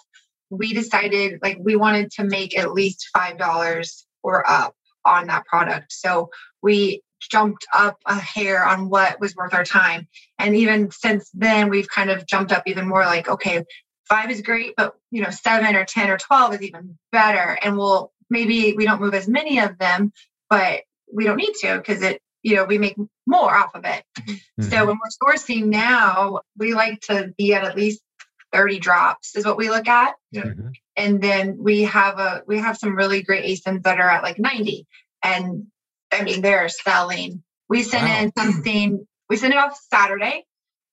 we 0.50 0.74
decided 0.74 1.38
like 1.42 1.56
we 1.58 1.74
wanted 1.74 2.10
to 2.10 2.24
make 2.24 2.54
at 2.58 2.74
least 2.74 3.08
five 3.14 3.38
dollars 3.38 4.06
or 4.22 4.46
up 4.46 4.74
on 5.06 5.28
that 5.28 5.46
product. 5.46 5.90
So 5.90 6.28
we 6.60 7.00
jumped 7.18 7.66
up 7.72 7.96
a 8.04 8.16
hair 8.16 8.62
on 8.62 8.90
what 8.90 9.18
was 9.20 9.34
worth 9.36 9.54
our 9.54 9.64
time. 9.64 10.06
And 10.38 10.54
even 10.54 10.90
since 10.90 11.30
then, 11.32 11.70
we've 11.70 11.88
kind 11.88 12.10
of 12.10 12.26
jumped 12.26 12.52
up 12.52 12.64
even 12.66 12.86
more 12.86 13.06
like, 13.06 13.26
okay, 13.26 13.64
five 14.08 14.30
is 14.30 14.42
great, 14.42 14.74
but 14.76 14.94
you 15.10 15.22
know, 15.22 15.30
seven 15.30 15.76
or 15.76 15.84
10 15.84 16.10
or 16.10 16.18
12 16.18 16.54
is 16.54 16.62
even 16.62 16.98
better. 17.12 17.58
And 17.62 17.76
we'll 17.76 18.12
maybe 18.30 18.74
we 18.76 18.84
don't 18.84 19.00
move 19.00 19.14
as 19.14 19.28
many 19.28 19.58
of 19.60 19.78
them, 19.78 20.12
but 20.50 20.82
we 21.12 21.24
don't 21.24 21.36
need 21.36 21.54
to 21.62 21.76
because 21.78 22.02
it, 22.02 22.20
you 22.42 22.56
know, 22.56 22.64
we 22.64 22.78
make 22.78 22.96
more 23.26 23.54
off 23.54 23.74
of 23.74 23.84
it. 23.84 24.04
Mm-hmm. 24.20 24.62
So 24.64 24.86
when 24.86 24.98
we're 24.98 25.32
sourcing 25.32 25.66
now, 25.66 26.40
we 26.56 26.74
like 26.74 27.00
to 27.02 27.32
be 27.36 27.54
at 27.54 27.64
at 27.64 27.76
least 27.76 28.00
30 28.52 28.78
drops 28.78 29.34
is 29.36 29.44
what 29.44 29.56
we 29.56 29.68
look 29.68 29.88
at. 29.88 30.14
Mm-hmm. 30.34 30.68
And 30.96 31.20
then 31.20 31.58
we 31.58 31.82
have 31.82 32.18
a 32.18 32.42
we 32.46 32.58
have 32.58 32.78
some 32.78 32.94
really 32.94 33.22
great 33.22 33.44
ASINs 33.44 33.82
that 33.82 33.98
are 33.98 34.08
at 34.08 34.22
like 34.22 34.38
90. 34.38 34.86
And 35.22 35.66
I 36.12 36.22
mean, 36.22 36.42
they're 36.42 36.68
selling. 36.68 37.42
We 37.68 37.82
sent 37.82 38.04
wow. 38.04 38.20
in 38.20 38.32
something, 38.36 39.06
we 39.28 39.36
sent 39.36 39.54
it 39.54 39.58
off 39.58 39.80
Saturday, 39.90 40.44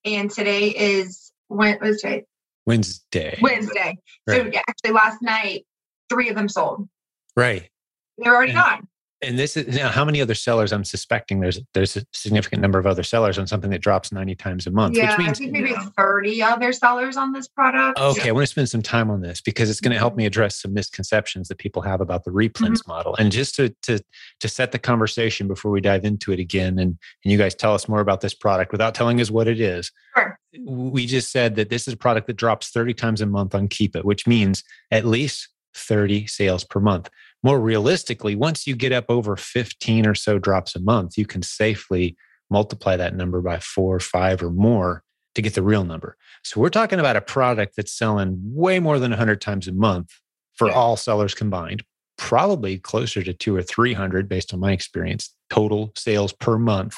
and 0.05 0.32
today 0.32 0.70
is 0.70 1.32
when 1.47 1.78
was 1.80 2.01
Wednesday. 2.03 2.26
Wednesday. 2.66 3.38
Wednesday. 3.41 3.97
Right. 4.28 4.53
So 4.53 4.59
actually, 4.68 4.91
last 4.91 5.22
night, 5.22 5.66
three 6.09 6.30
of 6.30 6.36
them 6.36 6.49
sold. 6.49 6.88
Right. 7.36 7.70
They're 8.18 8.36
already 8.36 8.51
and, 8.51 8.59
gone. 8.59 8.88
And 9.24 9.38
this 9.38 9.55
is 9.55 9.76
now 9.76 9.89
how 9.89 10.03
many 10.03 10.20
other 10.20 10.34
sellers? 10.34 10.74
I'm 10.74 10.84
suspecting 10.84 11.41
there's 11.41 11.59
there's 11.76 11.95
a 11.95 12.03
significant 12.12 12.62
number 12.62 12.80
of 12.80 12.88
other 12.88 13.03
sellers 13.03 13.38
on 13.38 13.45
something 13.45 13.70
that 13.70 13.82
drops 13.82 14.12
90 14.12 14.34
times 14.36 14.66
a 14.66 14.72
month. 14.72 14.97
Yeah, 14.97 15.12
which 15.12 15.26
means, 15.26 15.39
I 15.39 15.43
think 15.43 15.51
maybe 15.51 15.76
30 15.95 16.41
other 16.41 16.74
sellers 16.74 17.18
on 17.18 17.32
this 17.32 17.47
product. 17.47 17.99
Okay, 17.99 18.30
I 18.30 18.32
want 18.32 18.43
to 18.43 18.47
spend 18.47 18.70
some 18.70 18.82
time 18.82 19.12
on 19.12 19.22
this 19.22 19.39
because 19.39 19.70
it's 19.70 19.80
going 19.80 19.91
to 19.91 19.99
help 19.99 20.16
me 20.16 20.26
address 20.26 20.59
some 20.59 20.74
misconceptions 20.74 21.49
that 21.49 21.59
people 21.59 21.84
have 21.84 22.01
about 22.01 22.24
the 22.24 22.32
replens 22.32 22.80
mm-hmm. 22.80 22.91
model. 22.91 23.16
And 23.18 23.32
just 23.32 23.53
to 23.55 23.70
to 23.84 24.03
to 24.39 24.47
set 24.47 24.72
the 24.72 24.80
conversation 24.80 25.47
before 25.47 25.70
we 25.70 25.82
dive 25.82 26.03
into 26.03 26.32
it 26.32 26.39
again, 26.39 26.80
and 26.80 26.97
and 27.24 27.32
you 27.32 27.38
guys 27.38 27.53
tell 27.53 27.76
us 27.76 27.88
more 27.88 28.01
about 28.01 28.22
this 28.22 28.34
product 28.34 28.72
without 28.72 28.95
telling 28.95 29.22
us 29.22 29.30
what 29.30 29.47
it 29.47 29.62
is. 29.62 29.91
Sure. 30.18 30.31
We 30.60 31.06
just 31.06 31.32
said 31.32 31.56
that 31.56 31.70
this 31.70 31.88
is 31.88 31.93
a 31.93 31.97
product 31.97 32.28
that 32.28 32.36
drops 32.36 32.70
30 32.70 32.93
times 32.93 33.22
a 33.22 33.26
month 33.26 33.56
on 33.56 33.68
Keepa, 33.68 34.04
which 34.04 34.28
means 34.28 34.64
at 34.91 35.06
least 35.06 35.49
30 35.74 36.28
sales 36.28 36.64
per 36.64 36.80
month 36.80 37.10
more 37.43 37.60
realistically, 37.60 38.36
once 38.36 38.68
you 38.68 38.76
get 38.76 38.91
up 38.91 39.06
over 39.10 39.36
15 39.36 40.06
or 40.06 40.16
so 40.16 40.38
drops 40.38 40.76
a 40.76 40.80
month, 40.80 41.18
you 41.18 41.26
can 41.26 41.41
safely 41.41 42.16
multiply 42.49 42.95
that 42.95 43.16
number 43.16 43.41
by 43.41 43.60
four, 43.60 43.99
five, 43.99 44.43
or 44.43 44.52
more 44.52 45.04
to 45.34 45.41
get 45.41 45.56
the 45.56 45.64
real 45.64 45.84
number. 45.84 46.18
So 46.43 46.60
we're 46.60 46.70
talking 46.70 46.99
about 46.99 47.16
a 47.16 47.22
product 47.22 47.76
that's 47.76 47.93
selling 47.93 48.38
way 48.43 48.80
more 48.80 48.99
than 48.99 49.12
100 49.12 49.41
times 49.41 49.68
a 49.68 49.72
month 49.72 50.12
for 50.54 50.68
yeah. 50.68 50.74
all 50.74 50.97
sellers 50.97 51.34
combined, 51.34 51.84
probably 52.18 52.78
closer 52.78 53.24
to 53.24 53.34
two 53.34 53.56
or 53.56 53.64
300 53.64 54.28
based 54.28 54.54
on 54.54 54.60
my 54.60 54.74
experience, 54.74 55.34
total 55.49 55.93
sales 55.95 56.34
per 56.34 56.60
month. 56.60 56.97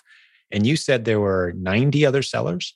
And 0.51 0.65
you 0.67 0.75
said 0.75 1.05
there 1.05 1.19
were 1.19 1.53
90 1.55 2.05
other 2.05 2.23
sellers? 2.23 2.75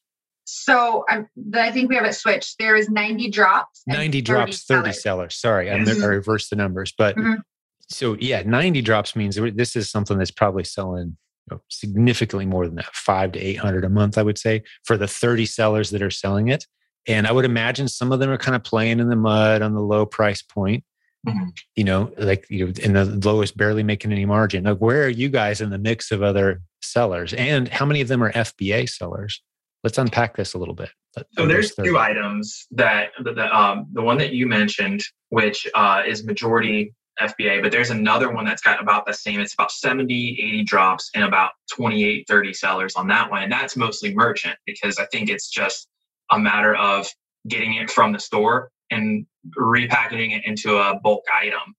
So 0.49 1.03
I'm, 1.09 1.27
I 1.53 1.71
think 1.71 1.89
we 1.89 1.95
have 1.95 2.05
it 2.05 2.13
switched. 2.13 2.57
There 2.57 2.77
is 2.77 2.89
90 2.89 3.29
drops. 3.31 3.83
90 3.85 4.21
drops, 4.21 4.63
30 4.63 4.93
sellers. 4.93 5.01
sellers. 5.01 5.35
Sorry, 5.35 5.65
yes. 5.65 6.01
I 6.01 6.05
reversed 6.05 6.49
the 6.49 6.55
numbers. 6.55 6.93
But 6.97 7.17
mm-hmm 7.17 7.41
So 7.89 8.15
yeah, 8.19 8.43
90 8.45 8.81
drops 8.81 9.15
means 9.15 9.37
this 9.55 9.75
is 9.75 9.89
something 9.89 10.17
that's 10.17 10.31
probably 10.31 10.63
selling 10.63 11.17
you 11.49 11.55
know, 11.55 11.61
significantly 11.69 12.45
more 12.45 12.65
than 12.65 12.75
that, 12.75 12.93
five 12.93 13.31
to 13.33 13.39
800 13.39 13.85
a 13.85 13.89
month, 13.89 14.17
I 14.17 14.23
would 14.23 14.37
say, 14.37 14.63
for 14.83 14.97
the 14.97 15.07
30 15.07 15.45
sellers 15.45 15.89
that 15.91 16.01
are 16.01 16.11
selling 16.11 16.49
it. 16.49 16.65
And 17.07 17.25
I 17.25 17.31
would 17.31 17.45
imagine 17.45 17.87
some 17.87 18.11
of 18.11 18.19
them 18.19 18.29
are 18.29 18.37
kind 18.37 18.55
of 18.55 18.63
playing 18.63 18.99
in 18.99 19.07
the 19.09 19.15
mud 19.15 19.61
on 19.61 19.73
the 19.73 19.81
low 19.81 20.05
price 20.05 20.41
point. 20.41 20.83
Mm-hmm. 21.27 21.49
You 21.75 21.83
know, 21.83 22.11
like 22.17 22.45
you 22.49 22.65
know, 22.65 22.73
in 22.81 22.93
the 22.93 23.05
lowest, 23.05 23.57
barely 23.57 23.83
making 23.83 24.11
any 24.11 24.25
margin. 24.25 24.63
Like, 24.63 24.77
where 24.77 25.03
are 25.03 25.09
you 25.09 25.29
guys 25.29 25.59
in 25.59 25.71
the 25.71 25.77
mix 25.77 26.11
of 26.11 26.21
other 26.21 26.61
sellers, 26.81 27.33
and 27.33 27.67
how 27.67 27.85
many 27.85 28.01
of 28.01 28.07
them 28.07 28.23
are 28.23 28.31
FBA 28.31 28.87
sellers? 28.87 29.41
Let's 29.87 29.97
unpack 29.97 30.35
this 30.35 30.53
a 30.53 30.57
little 30.57 30.73
bit. 30.73 30.89
So 31.31 31.47
there's 31.47 31.73
two 31.73 31.97
items 31.97 32.67
that 32.71 33.11
the, 33.23 33.31
the, 33.31 33.57
um, 33.57 33.87
the 33.93 34.01
one 34.01 34.17
that 34.17 34.33
you 34.33 34.45
mentioned, 34.45 35.01
which 35.29 35.65
uh, 35.75 36.03
is 36.05 36.25
majority 36.25 36.93
FBA, 37.21 37.61
but 37.63 37.71
there's 37.71 37.89
another 37.89 38.29
one 38.29 38.43
that's 38.43 38.61
got 38.61 38.81
about 38.81 39.05
the 39.05 39.13
same. 39.13 39.39
It's 39.39 39.53
about 39.53 39.71
70, 39.71 40.13
80 40.41 40.63
drops 40.65 41.09
and 41.15 41.23
about 41.23 41.51
28, 41.71 42.25
30 42.27 42.53
sellers 42.53 42.95
on 42.97 43.07
that 43.07 43.31
one. 43.31 43.43
And 43.43 43.49
that's 43.49 43.77
mostly 43.77 44.13
merchant 44.13 44.57
because 44.65 44.99
I 44.99 45.05
think 45.05 45.29
it's 45.29 45.47
just 45.47 45.87
a 46.33 46.37
matter 46.37 46.75
of 46.75 47.07
getting 47.47 47.75
it 47.75 47.89
from 47.89 48.11
the 48.11 48.19
store 48.19 48.71
and 48.91 49.25
repackaging 49.57 50.37
it 50.37 50.45
into 50.45 50.75
a 50.75 50.99
bulk 51.01 51.23
item. 51.33 51.73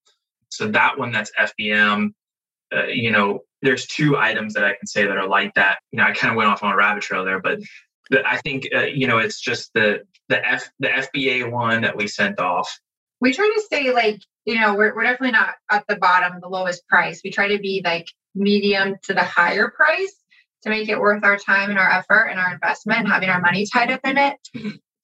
So 0.49 0.67
that 0.69 0.99
one 0.99 1.13
that's 1.13 1.31
FBM, 1.39 2.15
uh, 2.75 2.87
you 2.87 3.11
know, 3.11 3.41
there's 3.61 3.87
two 3.87 4.17
items 4.17 4.55
that 4.55 4.65
I 4.65 4.71
can 4.71 4.87
say 4.87 5.07
that 5.07 5.19
are 5.19 5.29
like 5.29 5.53
that. 5.55 5.81
You 5.93 5.99
know, 5.99 6.05
I 6.05 6.13
kind 6.13 6.31
of 6.31 6.37
went 6.37 6.49
off 6.49 6.63
on 6.63 6.73
a 6.73 6.77
rabbit 6.77 7.03
trail 7.03 7.25
there, 7.25 7.41
but 7.41 7.59
I 8.13 8.39
think 8.39 8.69
uh, 8.75 8.83
you 8.83 9.07
know 9.07 9.19
it's 9.19 9.41
just 9.41 9.73
the 9.75 10.03
the 10.29 10.47
F 10.47 10.71
the 10.79 10.89
FBA 10.89 11.51
one 11.51 11.83
that 11.83 11.97
we 11.97 12.07
sent 12.07 12.39
off. 12.39 12.79
We 13.21 13.33
try 13.33 13.51
to 13.55 13.63
stay 13.63 13.93
like 13.93 14.21
you 14.45 14.61
know 14.61 14.75
we're 14.75 14.95
we're 14.95 15.05
definitely 15.05 15.33
not 15.33 15.55
at 15.71 15.85
the 15.89 15.97
bottom, 15.97 16.41
the 16.41 16.49
lowest 16.49 16.87
price. 16.89 17.21
We 17.25 17.31
try 17.31 17.49
to 17.49 17.59
be 17.59 17.83
like 17.85 18.09
medium 18.35 18.97
to 19.05 19.15
the 19.15 19.25
higher 19.25 19.71
price 19.71 20.15
to 20.63 20.71
make 20.71 20.89
it 20.89 20.99
worth 20.99 21.25
our 21.25 21.37
time 21.37 21.71
and 21.71 21.79
our 21.79 21.91
effort 21.91 22.27
and 22.27 22.41
our 22.41 22.53
investment, 22.53 23.01
and 23.01 23.09
having 23.09 23.29
our 23.29 23.41
money 23.41 23.67
tied 23.73 23.91
up 23.91 24.01
in 24.05 24.19
it. 24.19 24.37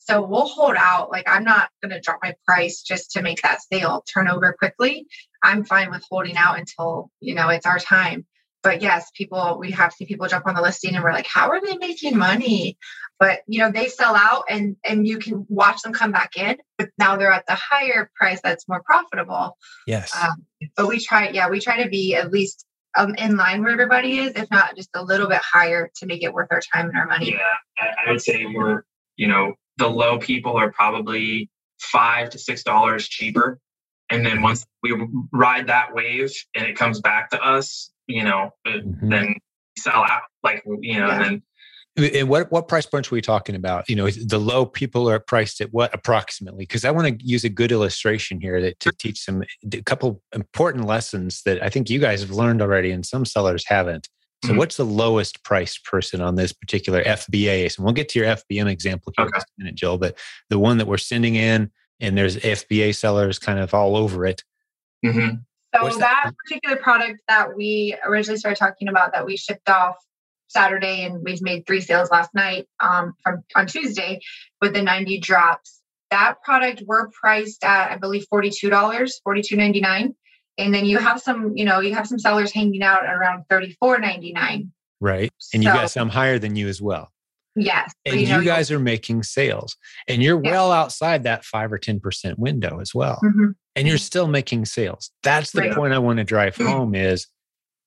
So 0.05 0.20
we'll 0.22 0.46
hold 0.46 0.76
out. 0.78 1.11
Like 1.11 1.26
I'm 1.26 1.44
not 1.44 1.70
going 1.82 1.90
to 1.90 2.00
drop 2.00 2.18
my 2.22 2.34
price 2.46 2.82
just 2.82 3.11
to 3.12 3.22
make 3.22 3.40
that 3.40 3.62
sale 3.62 4.05
turn 4.12 4.28
over 4.28 4.52
quickly. 4.52 5.07
I'm 5.42 5.64
fine 5.64 5.90
with 5.90 6.05
holding 6.11 6.36
out 6.36 6.59
until, 6.59 7.11
you 7.20 7.34
know, 7.34 7.48
it's 7.48 7.64
our 7.64 7.78
time. 7.78 8.26
But 8.65 8.81
yes, 8.81 9.11
people, 9.15 9.59
we 9.61 9.71
have 9.73 9.93
seen 9.93 10.09
people 10.09 10.27
jump 10.27 10.47
on 10.47 10.55
the 10.55 10.62
listing 10.62 10.95
and 10.95 11.05
we're 11.05 11.12
like, 11.12 11.27
how 11.27 11.51
are 11.51 11.61
they 11.65 11.77
making 11.77 12.17
money? 12.17 12.79
But 13.21 13.41
you 13.47 13.61
know, 13.61 13.71
they 13.71 13.89
sell 13.89 14.17
out 14.17 14.45
and 14.49 14.77
and 14.85 15.07
you 15.07 15.19
can 15.19 15.47
watch 15.49 15.83
them 15.83 15.93
come 15.93 16.11
back 16.11 16.37
in, 16.37 16.57
but 16.79 16.89
now 16.99 17.17
they're 17.17 17.31
at 17.31 17.47
the 17.47 17.55
higher 17.55 18.11
price 18.17 18.41
that's 18.43 18.67
more 18.67 18.83
profitable. 18.83 19.57
Yes. 19.87 20.12
Um, 20.21 20.45
but 20.77 20.89
we 20.89 20.99
try, 20.99 21.29
yeah, 21.29 21.49
we 21.49 21.61
try 21.61 21.83
to 21.85 21.89
be 21.89 22.17
at 22.17 22.33
least 22.33 22.65
um, 22.97 23.15
in 23.17 23.37
line 23.37 23.62
where 23.62 23.71
everybody 23.71 24.19
is, 24.19 24.33
if 24.35 24.51
not 24.51 24.75
just 24.77 24.89
a 24.95 25.05
little 25.05 25.29
bit 25.29 25.43
higher 25.43 25.91
to 25.97 26.07
make 26.07 26.25
it 26.25 26.33
worth 26.33 26.49
our 26.51 26.62
time 26.73 26.89
and 26.89 26.97
our 26.97 27.07
money. 27.07 27.33
Yeah, 27.33 27.39
I, 27.79 28.09
I 28.09 28.11
would 28.11 28.23
say 28.23 28.47
we're, 28.47 28.83
you 29.17 29.29
know, 29.29 29.53
the 29.77 29.89
low 29.89 30.19
people 30.19 30.57
are 30.57 30.73
probably 30.73 31.51
five 31.81 32.31
to 32.31 32.39
six 32.39 32.62
dollars 32.62 33.07
cheaper 33.07 33.61
and 34.11 34.25
then 34.25 34.43
once 34.43 34.67
we 34.83 34.97
ride 35.33 35.67
that 35.69 35.95
wave 35.95 36.33
and 36.55 36.67
it 36.67 36.77
comes 36.77 37.01
back 37.01 37.31
to 37.31 37.43
us 37.43 37.91
you 38.07 38.22
know 38.22 38.50
mm-hmm. 38.66 39.09
then 39.09 39.34
sell 39.78 40.02
out 40.02 40.22
like 40.42 40.62
you 40.80 40.98
know 40.98 41.09
yeah. 41.09 41.16
and 41.16 41.24
then 41.24 41.42
and 41.96 42.28
what 42.28 42.50
what 42.50 42.66
price 42.66 42.86
points 42.86 43.11
were 43.11 43.16
we 43.16 43.22
talking 43.22 43.55
about? 43.55 43.88
You 43.88 43.94
know, 43.94 44.11
the 44.11 44.38
low 44.38 44.66
people 44.66 45.09
are 45.09 45.20
priced 45.20 45.61
at 45.61 45.72
what 45.72 45.94
approximately? 45.94 46.64
Because 46.64 46.84
I 46.84 46.90
want 46.90 47.07
to 47.07 47.24
use 47.24 47.44
a 47.44 47.48
good 47.48 47.70
illustration 47.70 48.40
here 48.40 48.61
that 48.61 48.80
to 48.80 48.90
teach 48.98 49.20
some 49.20 49.44
a 49.72 49.82
couple 49.82 50.20
important 50.34 50.86
lessons 50.86 51.42
that 51.42 51.62
I 51.62 51.68
think 51.68 51.88
you 51.88 52.00
guys 52.00 52.20
have 52.20 52.30
learned 52.30 52.61
already, 52.61 52.90
and 52.90 53.07
some 53.07 53.24
sellers 53.24 53.64
haven't. 53.68 54.09
So, 54.42 54.50
mm-hmm. 54.50 54.59
what's 54.59 54.76
the 54.76 54.84
lowest 54.84 55.44
priced 55.44 55.84
person 55.84 56.20
on 56.20 56.34
this 56.34 56.52
particular 56.52 57.02
FBA? 57.05 57.76
And 57.76 57.84
we'll 57.84 57.94
get 57.94 58.09
to 58.11 58.18
your 58.18 58.28
FBM 58.28 58.68
example 58.68 59.12
here 59.16 59.26
okay. 59.26 59.36
in 59.38 59.42
a 59.42 59.64
minute, 59.64 59.76
Jill. 59.76 59.96
But 59.96 60.18
the 60.50 60.59
one 60.59 60.78
that 60.78 60.86
we're 60.88 60.98
sending 60.98 61.36
in, 61.36 61.70
and 62.00 62.18
there's 62.18 62.36
FBA 62.38 62.96
sellers 62.96 63.38
kind 63.38 63.61
of 63.61 63.72
all 63.72 63.96
over 63.96 64.26
it. 64.26 64.42
Mm-hmm. 65.07 65.36
So 65.75 65.89
that? 65.89 65.99
that 65.99 66.33
particular 66.45 66.77
product 66.77 67.20
that 67.29 67.57
we 67.57 67.97
originally 68.05 68.39
started 68.39 68.59
talking 68.59 68.89
about 68.89 69.12
that 69.12 69.27
we 69.27 69.37
shipped 69.37 69.68
off 69.68 69.97
Saturday, 70.49 71.05
and 71.05 71.25
we've 71.25 71.43
made 71.43 71.66
three 71.66 71.81
sales 71.81 72.11
last 72.11 72.31
night 72.35 72.68
um, 72.81 73.14
from 73.22 73.43
on 73.57 73.66
Tuesday 73.66 74.20
with 74.61 74.75
the 74.75 74.83
90 74.83 75.18
drops. 75.18 75.81
That 76.11 76.43
product 76.43 76.83
we're 76.87 77.09
priced 77.09 77.64
at, 77.64 77.91
I 77.91 77.97
believe, 77.97 78.27
$42, 78.33 78.70
$42.99 78.70 80.14
and 80.59 80.75
then 80.75 80.85
you 80.85 80.99
have 80.99 81.20
some 81.20 81.57
you 81.57 81.64
know 81.64 81.81
you 81.81 81.95
have 81.95 82.07
some 82.07 82.18
sellers 82.18 82.53
hanging 82.53 82.83
out 82.83 83.05
around 83.05 83.45
34.99 83.51 84.68
right 85.01 85.31
and 85.53 85.62
so, 85.62 85.68
you 85.68 85.75
got 85.75 85.91
some 85.91 86.09
higher 86.09 86.39
than 86.39 86.57
you 86.57 86.68
as 86.68 86.81
well 86.81 87.11
yes 87.57 87.92
and 88.05 88.20
you, 88.20 88.26
know, 88.26 88.38
you 88.38 88.44
guys 88.44 88.70
are 88.70 88.78
making 88.78 89.22
sales 89.22 89.76
and 90.09 90.22
you're 90.22 90.42
yeah. 90.44 90.50
well 90.50 90.72
outside 90.72 91.22
that 91.24 91.44
5 91.44 91.72
or 91.72 91.78
10% 91.78 92.38
window 92.38 92.80
as 92.80 92.94
well 92.94 93.20
mm-hmm. 93.24 93.50
and 93.76 93.88
you're 93.88 93.98
still 93.98 94.28
making 94.28 94.64
sales 94.64 95.11
that's 95.22 95.52
the 95.52 95.62
right. 95.62 95.74
point 95.74 95.92
i 95.92 95.98
want 95.98 96.18
to 96.18 96.24
drive 96.24 96.57
home 96.57 96.94
is 96.94 97.26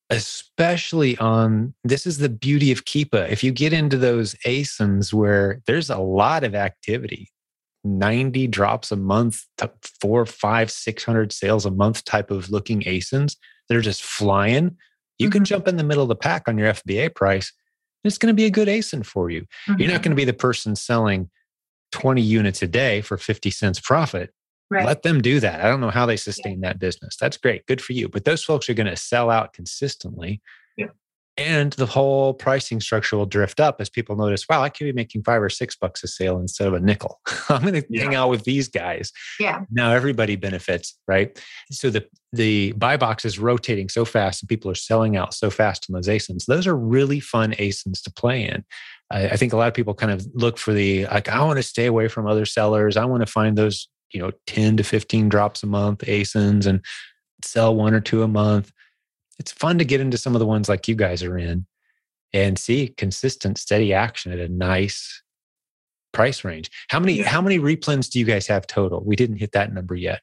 especially 0.09 1.17
on 1.17 1.73
this 1.83 2.07
is 2.07 2.17
the 2.17 2.29
beauty 2.29 2.71
of 2.71 2.85
Keepa. 2.85 3.29
If 3.29 3.43
you 3.43 3.51
get 3.51 3.73
into 3.73 3.97
those 3.97 4.35
ASINs 4.45 5.11
where 5.11 5.61
there's 5.67 5.89
a 5.89 5.97
lot 5.97 6.45
of 6.45 6.55
activity, 6.55 7.29
90 7.83 8.47
drops 8.47 8.89
a 8.93 8.95
month, 8.95 9.41
four, 9.99 10.25
five, 10.25 10.71
600 10.71 11.33
sales 11.33 11.65
a 11.65 11.71
month 11.71 12.05
type 12.05 12.31
of 12.31 12.49
looking 12.49 12.83
ASINs 12.83 13.35
they're 13.67 13.81
just 13.81 14.03
flying, 14.03 14.77
you 15.17 15.27
mm-hmm. 15.27 15.33
can 15.33 15.45
jump 15.45 15.67
in 15.67 15.77
the 15.77 15.83
middle 15.83 16.03
of 16.03 16.09
the 16.09 16.15
pack 16.15 16.47
on 16.47 16.57
your 16.57 16.73
FBA 16.73 17.15
price. 17.15 17.51
It's 18.03 18.17
going 18.17 18.31
to 18.31 18.35
be 18.35 18.45
a 18.45 18.49
good 18.49 18.67
ASIN 18.67 19.05
for 19.05 19.29
you. 19.29 19.41
Mm-hmm. 19.67 19.81
You're 19.81 19.91
not 19.91 20.03
going 20.03 20.11
to 20.11 20.15
be 20.15 20.25
the 20.25 20.33
person 20.33 20.75
selling 20.75 21.29
20 21.91 22.21
units 22.21 22.61
a 22.61 22.67
day 22.67 23.01
for 23.01 23.17
50 23.17 23.49
cents 23.51 23.79
profit. 23.79 24.31
Right. 24.69 24.85
Let 24.85 25.03
them 25.03 25.21
do 25.21 25.39
that. 25.39 25.63
I 25.63 25.69
don't 25.69 25.79
know 25.79 25.89
how 25.89 26.05
they 26.05 26.17
sustain 26.17 26.61
yeah. 26.61 26.69
that 26.69 26.79
business. 26.79 27.15
That's 27.19 27.37
great. 27.37 27.65
Good 27.65 27.81
for 27.81 27.93
you. 27.93 28.09
But 28.09 28.25
those 28.25 28.43
folks 28.43 28.69
are 28.69 28.73
going 28.73 28.87
to 28.87 28.97
sell 28.97 29.29
out 29.29 29.53
consistently 29.53 30.41
and 31.37 31.73
the 31.73 31.85
whole 31.85 32.33
pricing 32.33 32.79
structure 32.79 33.17
will 33.17 33.25
drift 33.25 33.59
up 33.59 33.79
as 33.79 33.89
people 33.89 34.15
notice 34.15 34.45
wow 34.49 34.61
i 34.61 34.69
could 34.69 34.85
be 34.85 34.93
making 34.93 35.23
five 35.23 35.41
or 35.41 35.49
six 35.49 35.75
bucks 35.75 36.03
a 36.03 36.07
sale 36.07 36.39
instead 36.39 36.67
of 36.67 36.73
a 36.73 36.79
nickel. 36.79 37.19
I'm 37.49 37.61
going 37.61 37.73
to 37.73 37.85
yeah. 37.89 38.03
hang 38.03 38.15
out 38.15 38.29
with 38.29 38.43
these 38.43 38.67
guys. 38.67 39.11
Yeah. 39.39 39.61
Now 39.71 39.91
everybody 39.91 40.35
benefits 40.35 40.97
right? 41.07 41.37
So 41.71 41.89
the 41.89 42.05
the 42.33 42.73
buy 42.73 42.97
box 42.97 43.25
is 43.25 43.39
rotating 43.39 43.89
so 43.89 44.05
fast 44.05 44.41
and 44.41 44.49
people 44.49 44.69
are 44.69 44.75
selling 44.75 45.15
out 45.15 45.33
so 45.33 45.49
fast 45.49 45.87
on 45.89 45.93
those 45.93 46.07
asins 46.07 46.45
those 46.45 46.67
are 46.67 46.75
really 46.75 47.19
fun 47.19 47.53
asins 47.53 48.01
to 48.03 48.11
play 48.11 48.47
in. 48.47 48.63
I, 49.11 49.29
I 49.29 49.37
think 49.37 49.53
a 49.53 49.57
lot 49.57 49.67
of 49.67 49.73
people 49.73 49.93
kind 49.93 50.11
of 50.11 50.25
look 50.33 50.57
for 50.57 50.73
the 50.73 51.05
like 51.07 51.29
i 51.29 51.43
want 51.43 51.57
to 51.57 51.63
stay 51.63 51.85
away 51.85 52.07
from 52.07 52.27
other 52.27 52.45
sellers. 52.45 52.97
I 52.97 53.05
want 53.05 53.25
to 53.25 53.31
find 53.31 53.57
those 53.57 53.87
you 54.11 54.21
know 54.21 54.31
10 54.47 54.77
to 54.77 54.83
15 54.83 55.29
drops 55.29 55.63
a 55.63 55.67
month 55.67 55.99
asins 55.99 56.65
and 56.65 56.83
sell 57.43 57.75
one 57.75 57.93
or 57.93 57.99
two 57.99 58.23
a 58.23 58.27
month 58.27 58.71
it's 59.39 59.51
fun 59.51 59.77
to 59.79 59.85
get 59.85 60.01
into 60.01 60.17
some 60.17 60.35
of 60.35 60.39
the 60.39 60.45
ones 60.45 60.69
like 60.69 60.87
you 60.87 60.95
guys 60.95 61.23
are 61.23 61.37
in 61.37 61.65
and 62.33 62.57
see 62.57 62.89
consistent, 62.89 63.57
steady 63.57 63.93
action 63.93 64.31
at 64.31 64.39
a 64.39 64.49
nice 64.49 65.21
price 66.11 66.43
range. 66.43 66.69
How 66.89 66.99
many 66.99 67.19
how 67.19 67.41
many 67.41 67.59
replens 67.59 68.09
do 68.09 68.19
you 68.19 68.25
guys 68.25 68.47
have 68.47 68.67
total? 68.67 69.03
We 69.03 69.15
didn't 69.15 69.37
hit 69.37 69.51
that 69.53 69.73
number 69.73 69.95
yet. 69.95 70.21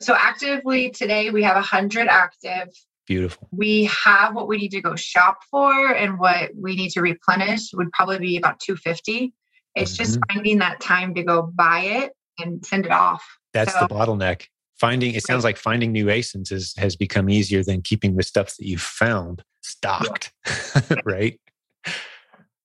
So 0.00 0.14
actively 0.18 0.90
today 0.90 1.30
we 1.30 1.42
have 1.42 1.54
100 1.54 2.08
active. 2.08 2.68
Beautiful. 3.06 3.48
We 3.52 3.84
have 3.84 4.34
what 4.34 4.48
we 4.48 4.56
need 4.56 4.70
to 4.70 4.80
go 4.80 4.96
shop 4.96 5.38
for 5.50 5.94
and 5.94 6.18
what 6.18 6.50
we 6.56 6.74
need 6.74 6.90
to 6.90 7.02
replenish 7.02 7.72
would 7.74 7.92
probably 7.92 8.18
be 8.18 8.36
about 8.38 8.60
250. 8.60 9.32
It's 9.74 9.92
mm-hmm. 9.92 10.02
just 10.02 10.18
finding 10.32 10.58
that 10.58 10.80
time 10.80 11.14
to 11.14 11.22
go 11.22 11.42
buy 11.42 11.80
it 11.80 12.12
and 12.38 12.64
send 12.64 12.86
it 12.86 12.92
off. 12.92 13.22
That's 13.52 13.72
so, 13.72 13.80
the 13.80 13.94
bottleneck 13.94 14.46
finding 14.78 15.14
it 15.14 15.24
sounds 15.24 15.44
like 15.44 15.56
finding 15.56 15.92
new 15.92 16.06
asins 16.06 16.52
is, 16.52 16.74
has 16.76 16.96
become 16.96 17.28
easier 17.28 17.62
than 17.62 17.82
keeping 17.82 18.16
the 18.16 18.22
stuff 18.22 18.56
that 18.56 18.66
you've 18.66 18.80
found 18.80 19.42
stocked 19.62 20.32
yeah. 20.46 20.96
right 21.04 21.40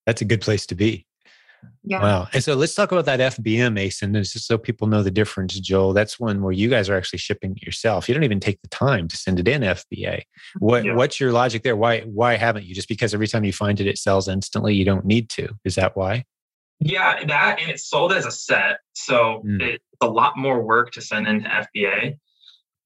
that's 0.05 0.21
a 0.21 0.25
good 0.25 0.41
place 0.41 0.65
to 0.65 0.75
be 0.75 1.05
yeah. 1.83 2.01
Wow. 2.01 2.27
And 2.33 2.43
so 2.43 2.55
let's 2.55 2.75
talk 2.75 2.91
about 2.91 3.05
that 3.05 3.19
FBM 3.19 3.79
ASIN, 3.79 4.13
just 4.13 4.47
so 4.47 4.57
people 4.57 4.87
know 4.87 5.01
the 5.01 5.11
difference, 5.11 5.59
Joel. 5.59 5.93
That's 5.93 6.19
one 6.19 6.41
where 6.41 6.51
you 6.51 6.69
guys 6.69 6.89
are 6.89 6.95
actually 6.95 7.19
shipping 7.19 7.53
it 7.55 7.63
yourself. 7.63 8.07
You 8.07 8.13
don't 8.13 8.23
even 8.23 8.39
take 8.39 8.61
the 8.61 8.67
time 8.67 9.07
to 9.07 9.17
send 9.17 9.39
it 9.39 9.47
in 9.47 9.61
FBA. 9.61 10.23
What 10.59 10.85
yeah. 10.85 10.93
what's 10.93 11.19
your 11.19 11.31
logic 11.31 11.63
there? 11.63 11.75
Why 11.75 12.01
why 12.01 12.35
haven't 12.35 12.65
you? 12.65 12.75
Just 12.75 12.89
because 12.89 13.13
every 13.13 13.27
time 13.27 13.43
you 13.43 13.53
find 13.53 13.79
it, 13.79 13.87
it 13.87 13.97
sells 13.97 14.27
instantly. 14.27 14.73
You 14.75 14.85
don't 14.85 15.05
need 15.05 15.29
to. 15.31 15.49
Is 15.63 15.75
that 15.75 15.95
why? 15.95 16.25
Yeah, 16.79 17.23
that 17.25 17.59
and 17.59 17.69
it's 17.69 17.89
sold 17.89 18.13
as 18.13 18.25
a 18.25 18.31
set. 18.31 18.79
So 18.93 19.43
mm. 19.45 19.61
it's 19.61 19.83
a 20.01 20.07
lot 20.07 20.37
more 20.37 20.61
work 20.61 20.91
to 20.91 21.01
send 21.01 21.27
into 21.27 21.49
FBA 21.49 22.17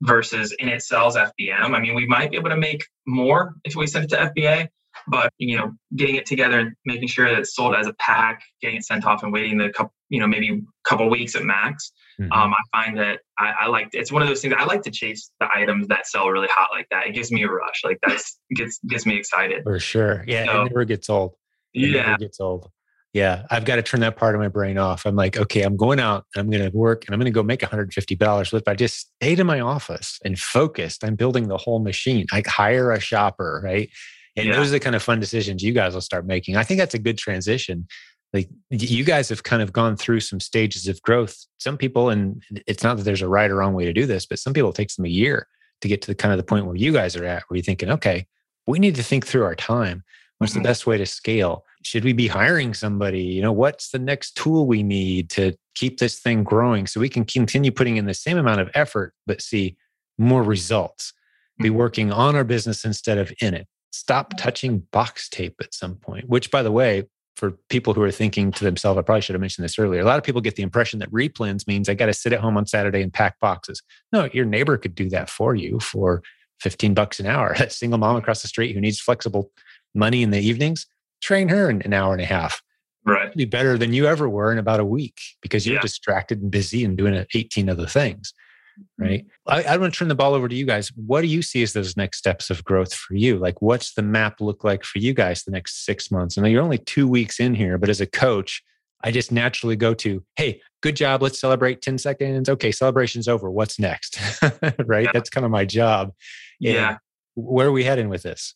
versus 0.01 0.53
in 0.59 0.67
it 0.67 0.81
sells 0.81 1.15
FBM. 1.15 1.73
I 1.73 1.79
mean, 1.79 1.95
we 1.95 2.05
might 2.05 2.31
be 2.31 2.37
able 2.37 2.49
to 2.49 2.57
make 2.57 2.85
more 3.07 3.55
if 3.63 3.75
we 3.75 3.87
send 3.87 4.05
it 4.05 4.09
to 4.09 4.31
FBA, 4.35 4.67
but 5.07 5.31
you 5.37 5.57
know, 5.57 5.71
getting 5.95 6.15
it 6.15 6.25
together 6.25 6.59
and 6.59 6.73
making 6.85 7.07
sure 7.07 7.29
that 7.29 7.39
it's 7.39 7.55
sold 7.55 7.75
as 7.75 7.87
a 7.87 7.93
pack, 7.93 8.41
getting 8.61 8.77
it 8.77 8.85
sent 8.85 9.05
off, 9.05 9.23
and 9.23 9.33
waiting 9.33 9.57
the 9.57 9.69
couple, 9.69 9.93
you 10.09 10.19
know, 10.19 10.27
maybe 10.27 10.49
a 10.49 10.89
couple 10.89 11.09
weeks 11.09 11.35
at 11.35 11.43
max. 11.43 11.91
Mm-hmm. 12.19 12.31
Um, 12.31 12.53
I 12.53 12.83
find 12.83 12.97
that 12.99 13.19
I, 13.39 13.53
I 13.61 13.67
like 13.67 13.89
it's 13.93 14.11
one 14.11 14.21
of 14.21 14.27
those 14.27 14.41
things 14.41 14.53
I 14.57 14.65
like 14.65 14.83
to 14.83 14.91
chase 14.91 15.31
the 15.39 15.47
items 15.53 15.87
that 15.87 16.05
sell 16.07 16.29
really 16.29 16.49
hot 16.49 16.69
like 16.71 16.87
that. 16.91 17.07
It 17.07 17.13
gives 17.13 17.31
me 17.31 17.43
a 17.43 17.49
rush. 17.49 17.81
Like 17.83 17.99
that's 18.05 18.39
gets 18.55 18.79
gets 18.87 19.05
me 19.05 19.17
excited. 19.17 19.63
For 19.63 19.79
sure. 19.79 20.23
Yeah, 20.27 20.45
so, 20.45 20.61
it 20.61 20.63
never 20.65 20.85
gets 20.85 21.09
old. 21.09 21.35
It 21.73 21.89
yeah, 21.89 22.03
never 22.03 22.17
gets 22.17 22.39
old. 22.39 22.69
Yeah, 23.13 23.43
I've 23.51 23.63
got 23.63 23.75
to 23.75 23.83
turn 23.83 23.99
that 23.99 24.15
part 24.15 24.33
of 24.33 24.41
my 24.41 24.47
brain 24.47 24.79
off. 24.79 25.05
I'm 25.05 25.15
like, 25.15 25.37
okay, 25.37 25.61
I'm 25.61 25.77
going 25.77 25.99
out 25.99 26.25
and 26.33 26.41
I'm 26.41 26.49
going 26.49 26.67
to 26.69 26.75
work 26.75 27.05
and 27.05 27.13
I'm 27.13 27.19
going 27.19 27.31
to 27.31 27.35
go 27.35 27.43
make 27.43 27.59
$150 27.59 28.53
with. 28.53 28.63
But 28.63 28.71
I 28.71 28.75
just 28.75 29.11
stayed 29.21 29.39
in 29.39 29.45
my 29.45 29.59
office 29.59 30.19
and 30.25 30.37
focused. 30.37 31.03
I'm 31.03 31.15
building 31.15 31.47
the 31.47 31.57
whole 31.57 31.79
machine. 31.79 32.25
I 32.31 32.41
hire 32.47 32.91
a 32.91 32.99
shopper, 32.99 33.61
right? 33.63 33.89
And 34.35 34.47
yeah. 34.47 34.55
those 34.55 34.69
are 34.69 34.71
the 34.71 34.79
kind 34.79 34.95
of 34.95 35.03
fun 35.03 35.19
decisions 35.19 35.61
you 35.61 35.73
guys 35.73 35.93
will 35.93 36.01
start 36.01 36.25
making. 36.25 36.57
I 36.57 36.63
think 36.63 36.79
that's 36.79 36.95
a 36.95 36.99
good 36.99 37.19
transition. 37.19 37.87
Like 38.33 38.49
you 38.71 39.03
guys 39.03 39.29
have 39.29 39.43
kind 39.43 39.61
of 39.61 39.71
gone 39.71 39.95
through 39.95 40.21
some 40.21 40.39
stages 40.39 40.87
of 40.87 40.99
growth. 41.03 41.37
Some 41.59 41.77
people, 41.77 42.09
and 42.09 42.43
it's 42.65 42.83
not 42.83 42.97
that 42.97 43.03
there's 43.03 43.21
a 43.21 43.27
right 43.27 43.51
or 43.51 43.57
wrong 43.57 43.75
way 43.75 43.85
to 43.85 43.93
do 43.93 44.07
this, 44.07 44.25
but 44.25 44.39
some 44.39 44.53
people 44.53 44.71
it 44.71 44.75
takes 44.75 44.95
them 44.95 45.05
a 45.05 45.09
year 45.09 45.47
to 45.81 45.87
get 45.87 46.01
to 46.01 46.07
the 46.07 46.15
kind 46.15 46.31
of 46.31 46.39
the 46.39 46.43
point 46.43 46.65
where 46.65 46.75
you 46.75 46.91
guys 46.91 47.15
are 47.15 47.25
at, 47.25 47.43
where 47.47 47.57
you're 47.57 47.63
thinking, 47.63 47.91
okay, 47.91 48.25
we 48.65 48.79
need 48.79 48.95
to 48.95 49.03
think 49.03 49.27
through 49.27 49.43
our 49.43 49.53
time. 49.53 50.03
What's 50.39 50.53
mm-hmm. 50.53 50.63
the 50.63 50.67
best 50.67 50.87
way 50.87 50.97
to 50.97 51.05
scale? 51.05 51.63
Should 51.83 52.03
we 52.03 52.13
be 52.13 52.27
hiring 52.27 52.73
somebody? 52.73 53.21
You 53.21 53.41
know 53.41 53.51
what's 53.51 53.89
the 53.89 53.99
next 53.99 54.35
tool 54.35 54.65
we 54.65 54.83
need 54.83 55.29
to 55.31 55.53
keep 55.75 55.99
this 55.99 56.19
thing 56.19 56.43
growing 56.43 56.87
so 56.87 56.99
we 56.99 57.09
can 57.09 57.25
continue 57.25 57.71
putting 57.71 57.97
in 57.97 58.05
the 58.05 58.13
same 58.13 58.37
amount 58.37 58.61
of 58.61 58.69
effort 58.73 59.13
but 59.27 59.41
see 59.41 59.77
more 60.17 60.43
results? 60.43 61.13
Be 61.59 61.69
mm-hmm. 61.69 61.77
working 61.77 62.11
on 62.11 62.35
our 62.35 62.43
business 62.43 62.85
instead 62.85 63.17
of 63.17 63.33
in 63.41 63.53
it. 63.53 63.67
Stop 63.91 64.37
touching 64.37 64.79
box 64.91 65.29
tape 65.29 65.55
at 65.61 65.73
some 65.73 65.95
point 65.95 66.27
which 66.27 66.49
by 66.49 66.63
the 66.63 66.71
way 66.71 67.03
for 67.35 67.51
people 67.69 67.93
who 67.93 68.01
are 68.01 68.11
thinking 68.11 68.51
to 68.51 68.63
themselves 68.63 68.97
i 68.97 69.01
probably 69.01 69.21
should 69.21 69.33
have 69.33 69.41
mentioned 69.41 69.63
this 69.63 69.77
earlier 69.77 70.01
a 70.01 70.05
lot 70.05 70.17
of 70.17 70.23
people 70.23 70.41
get 70.41 70.55
the 70.55 70.63
impression 70.63 70.99
that 70.99 71.11
replens 71.11 71.67
means 71.67 71.89
i 71.89 71.93
got 71.93 72.07
to 72.07 72.13
sit 72.13 72.33
at 72.33 72.39
home 72.39 72.57
on 72.57 72.65
saturday 72.65 73.01
and 73.01 73.13
pack 73.13 73.39
boxes. 73.39 73.83
No 74.11 74.29
your 74.33 74.45
neighbor 74.45 74.77
could 74.77 74.95
do 74.95 75.09
that 75.09 75.29
for 75.29 75.53
you 75.53 75.79
for 75.79 76.23
15 76.63 76.93
bucks 76.93 77.19
an 77.19 77.25
hour. 77.25 77.51
A 77.59 77.69
single 77.69 77.99
mom 77.99 78.15
across 78.15 78.41
the 78.41 78.47
street 78.47 78.73
who 78.73 78.81
needs 78.81 78.99
flexible 78.99 79.51
money 79.93 80.23
in 80.23 80.31
the 80.31 80.39
evenings 80.39 80.87
train 81.23 81.49
her 81.49 81.69
in 81.69 81.81
an 81.81 81.93
hour 81.93 82.13
and 82.13 82.21
a 82.21 82.25
half. 82.25 82.61
Right. 83.05 83.35
Be 83.35 83.45
better 83.45 83.77
than 83.77 83.93
you 83.93 84.05
ever 84.05 84.29
were 84.29 84.51
in 84.51 84.57
about 84.57 84.79
a 84.79 84.85
week 84.85 85.19
because 85.41 85.65
you're 85.65 85.75
yeah. 85.75 85.81
distracted 85.81 86.41
and 86.41 86.51
busy 86.51 86.85
and 86.85 86.97
doing 86.97 87.25
18 87.33 87.69
other 87.69 87.87
things. 87.87 88.33
Mm-hmm. 88.79 89.03
Right. 89.03 89.25
Mm-hmm. 89.47 89.69
I, 89.69 89.73
I 89.73 89.77
want 89.77 89.93
to 89.93 89.97
turn 89.97 90.07
the 90.07 90.15
ball 90.15 90.33
over 90.33 90.47
to 90.47 90.55
you 90.55 90.65
guys. 90.65 90.89
What 90.95 91.21
do 91.21 91.27
you 91.27 91.41
see 91.41 91.63
as 91.63 91.73
those 91.73 91.97
next 91.97 92.17
steps 92.17 92.49
of 92.49 92.63
growth 92.63 92.93
for 92.93 93.15
you? 93.15 93.37
Like, 93.37 93.61
what's 93.61 93.93
the 93.93 94.01
map 94.01 94.39
look 94.39 94.63
like 94.63 94.83
for 94.83 94.99
you 94.99 95.13
guys 95.13 95.43
the 95.43 95.51
next 95.51 95.85
six 95.85 96.11
months? 96.11 96.37
I 96.37 96.41
know 96.41 96.47
you're 96.47 96.63
only 96.63 96.77
two 96.77 97.07
weeks 97.07 97.39
in 97.39 97.55
here, 97.55 97.77
but 97.77 97.89
as 97.89 98.01
a 98.01 98.07
coach, 98.07 98.63
I 99.03 99.11
just 99.11 99.31
naturally 99.33 99.75
go 99.75 99.93
to, 99.95 100.23
hey, 100.37 100.61
good 100.81 100.95
job. 100.95 101.21
Let's 101.21 101.39
celebrate 101.39 101.81
10 101.81 101.97
seconds. 101.97 102.47
Okay, 102.47 102.71
celebration's 102.71 103.27
over. 103.27 103.51
What's 103.51 103.77
next? 103.77 104.17
right. 104.85 105.05
Yeah. 105.05 105.11
That's 105.11 105.29
kind 105.29 105.43
of 105.43 105.51
my 105.51 105.65
job. 105.65 106.13
Yeah. 106.59 106.97
Where 107.35 107.67
are 107.67 107.71
we 107.71 107.83
heading 107.83 108.07
with 108.07 108.23
this? 108.23 108.55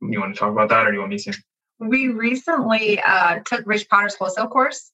You 0.00 0.18
want 0.18 0.34
to 0.34 0.38
talk 0.38 0.50
about 0.50 0.70
that 0.70 0.86
or 0.86 0.90
do 0.90 0.94
you 0.94 1.00
want 1.00 1.10
me 1.10 1.18
to? 1.18 1.36
We 1.88 2.08
recently 2.08 3.00
uh, 3.00 3.40
took 3.44 3.66
Rich 3.66 3.88
Potter's 3.88 4.14
wholesale 4.14 4.48
course. 4.48 4.90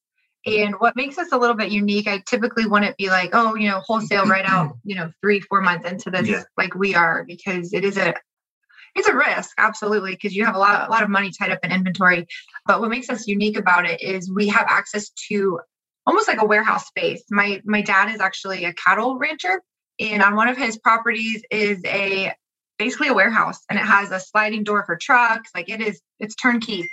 And 0.47 0.75
what 0.79 0.97
makes 0.97 1.19
us 1.19 1.33
a 1.33 1.37
little 1.37 1.57
bit 1.57 1.71
unique, 1.71 2.07
I 2.07 2.23
typically 2.27 2.65
wouldn't 2.67 2.97
be 2.97 3.11
like, 3.11 3.31
oh, 3.33 3.55
you 3.55 3.69
know, 3.69 3.81
wholesale 3.81 4.25
right 4.25 4.45
out, 4.47 4.77
you 4.85 4.95
know, 4.95 5.11
three, 5.21 5.41
four 5.41 5.61
months 5.61 5.89
into 5.89 6.11
this, 6.11 6.29
yeah. 6.29 6.43
like 6.57 6.75
we 6.75 6.95
are, 6.95 7.25
because 7.25 7.73
it 7.73 7.85
is 7.85 7.99
a 7.99 8.15
it's 8.95 9.09
a 9.09 9.15
risk, 9.15 9.51
absolutely, 9.59 10.13
because 10.13 10.35
you 10.35 10.45
have 10.45 10.55
a 10.55 10.59
lot, 10.59 10.89
a 10.89 10.91
lot 10.91 11.03
of 11.03 11.11
money 11.11 11.31
tied 11.31 11.53
up 11.53 11.61
in 11.63 11.71
inventory. 11.71 12.27
But 12.67 12.81
what 12.81 12.91
makes 12.91 13.11
us 13.11 13.29
unique 13.29 13.57
about 13.57 13.89
it 13.89 14.03
is 14.03 14.33
we 14.33 14.49
have 14.49 14.67
access 14.69 15.11
to 15.29 15.61
almost 16.07 16.27
like 16.27 16.41
a 16.41 16.47
warehouse 16.47 16.87
space. 16.87 17.23
My 17.31 17.61
my 17.65 17.83
dad 17.83 18.13
is 18.13 18.21
actually 18.21 18.65
a 18.65 18.73
cattle 18.73 19.19
rancher, 19.19 19.63
and 20.01 20.23
on 20.23 20.35
one 20.35 20.49
of 20.49 20.57
his 20.57 20.79
properties 20.79 21.43
is 21.51 21.81
a 21.85 22.33
basically 22.79 23.09
a 23.09 23.15
warehouse 23.15 23.61
and 23.69 23.79
it 23.79 23.85
has 23.85 24.11
a 24.11 24.21
sliding 24.21 24.65
door 24.65 24.85
for 24.85 24.97
trucks. 24.97 25.51
Like 25.55 25.69
it 25.69 25.81
is, 25.81 26.01
it's 26.19 26.35
turnkey. 26.35 26.89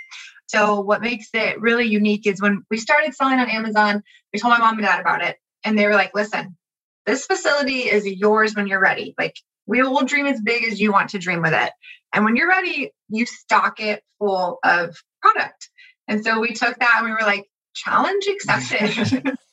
So 0.48 0.80
what 0.80 1.00
makes 1.00 1.28
it 1.34 1.60
really 1.60 1.86
unique 1.86 2.26
is 2.26 2.40
when 2.40 2.64
we 2.70 2.76
started 2.76 3.14
selling 3.14 3.38
on 3.38 3.50
Amazon, 3.50 4.02
we 4.32 4.38
told 4.38 4.52
my 4.52 4.58
mom 4.58 4.78
and 4.78 4.86
dad 4.86 5.00
about 5.00 5.22
it. 5.22 5.36
And 5.64 5.78
they 5.78 5.86
were 5.86 5.94
like, 5.94 6.14
listen, 6.14 6.56
this 7.04 7.26
facility 7.26 7.80
is 7.80 8.06
yours 8.06 8.54
when 8.54 8.66
you're 8.66 8.80
ready. 8.80 9.14
Like 9.18 9.36
we 9.66 9.82
will 9.82 10.04
dream 10.04 10.26
as 10.26 10.40
big 10.40 10.64
as 10.64 10.80
you 10.80 10.92
want 10.92 11.10
to 11.10 11.18
dream 11.18 11.42
with 11.42 11.52
it. 11.52 11.72
And 12.12 12.24
when 12.24 12.36
you're 12.36 12.48
ready, 12.48 12.92
you 13.08 13.26
stock 13.26 13.80
it 13.80 14.02
full 14.18 14.58
of 14.64 14.96
product. 15.20 15.68
And 16.08 16.24
so 16.24 16.40
we 16.40 16.52
took 16.52 16.78
that 16.78 16.96
and 16.98 17.06
we 17.06 17.12
were 17.12 17.26
like, 17.26 17.46
challenge 17.74 18.26
accepted. 18.30 19.36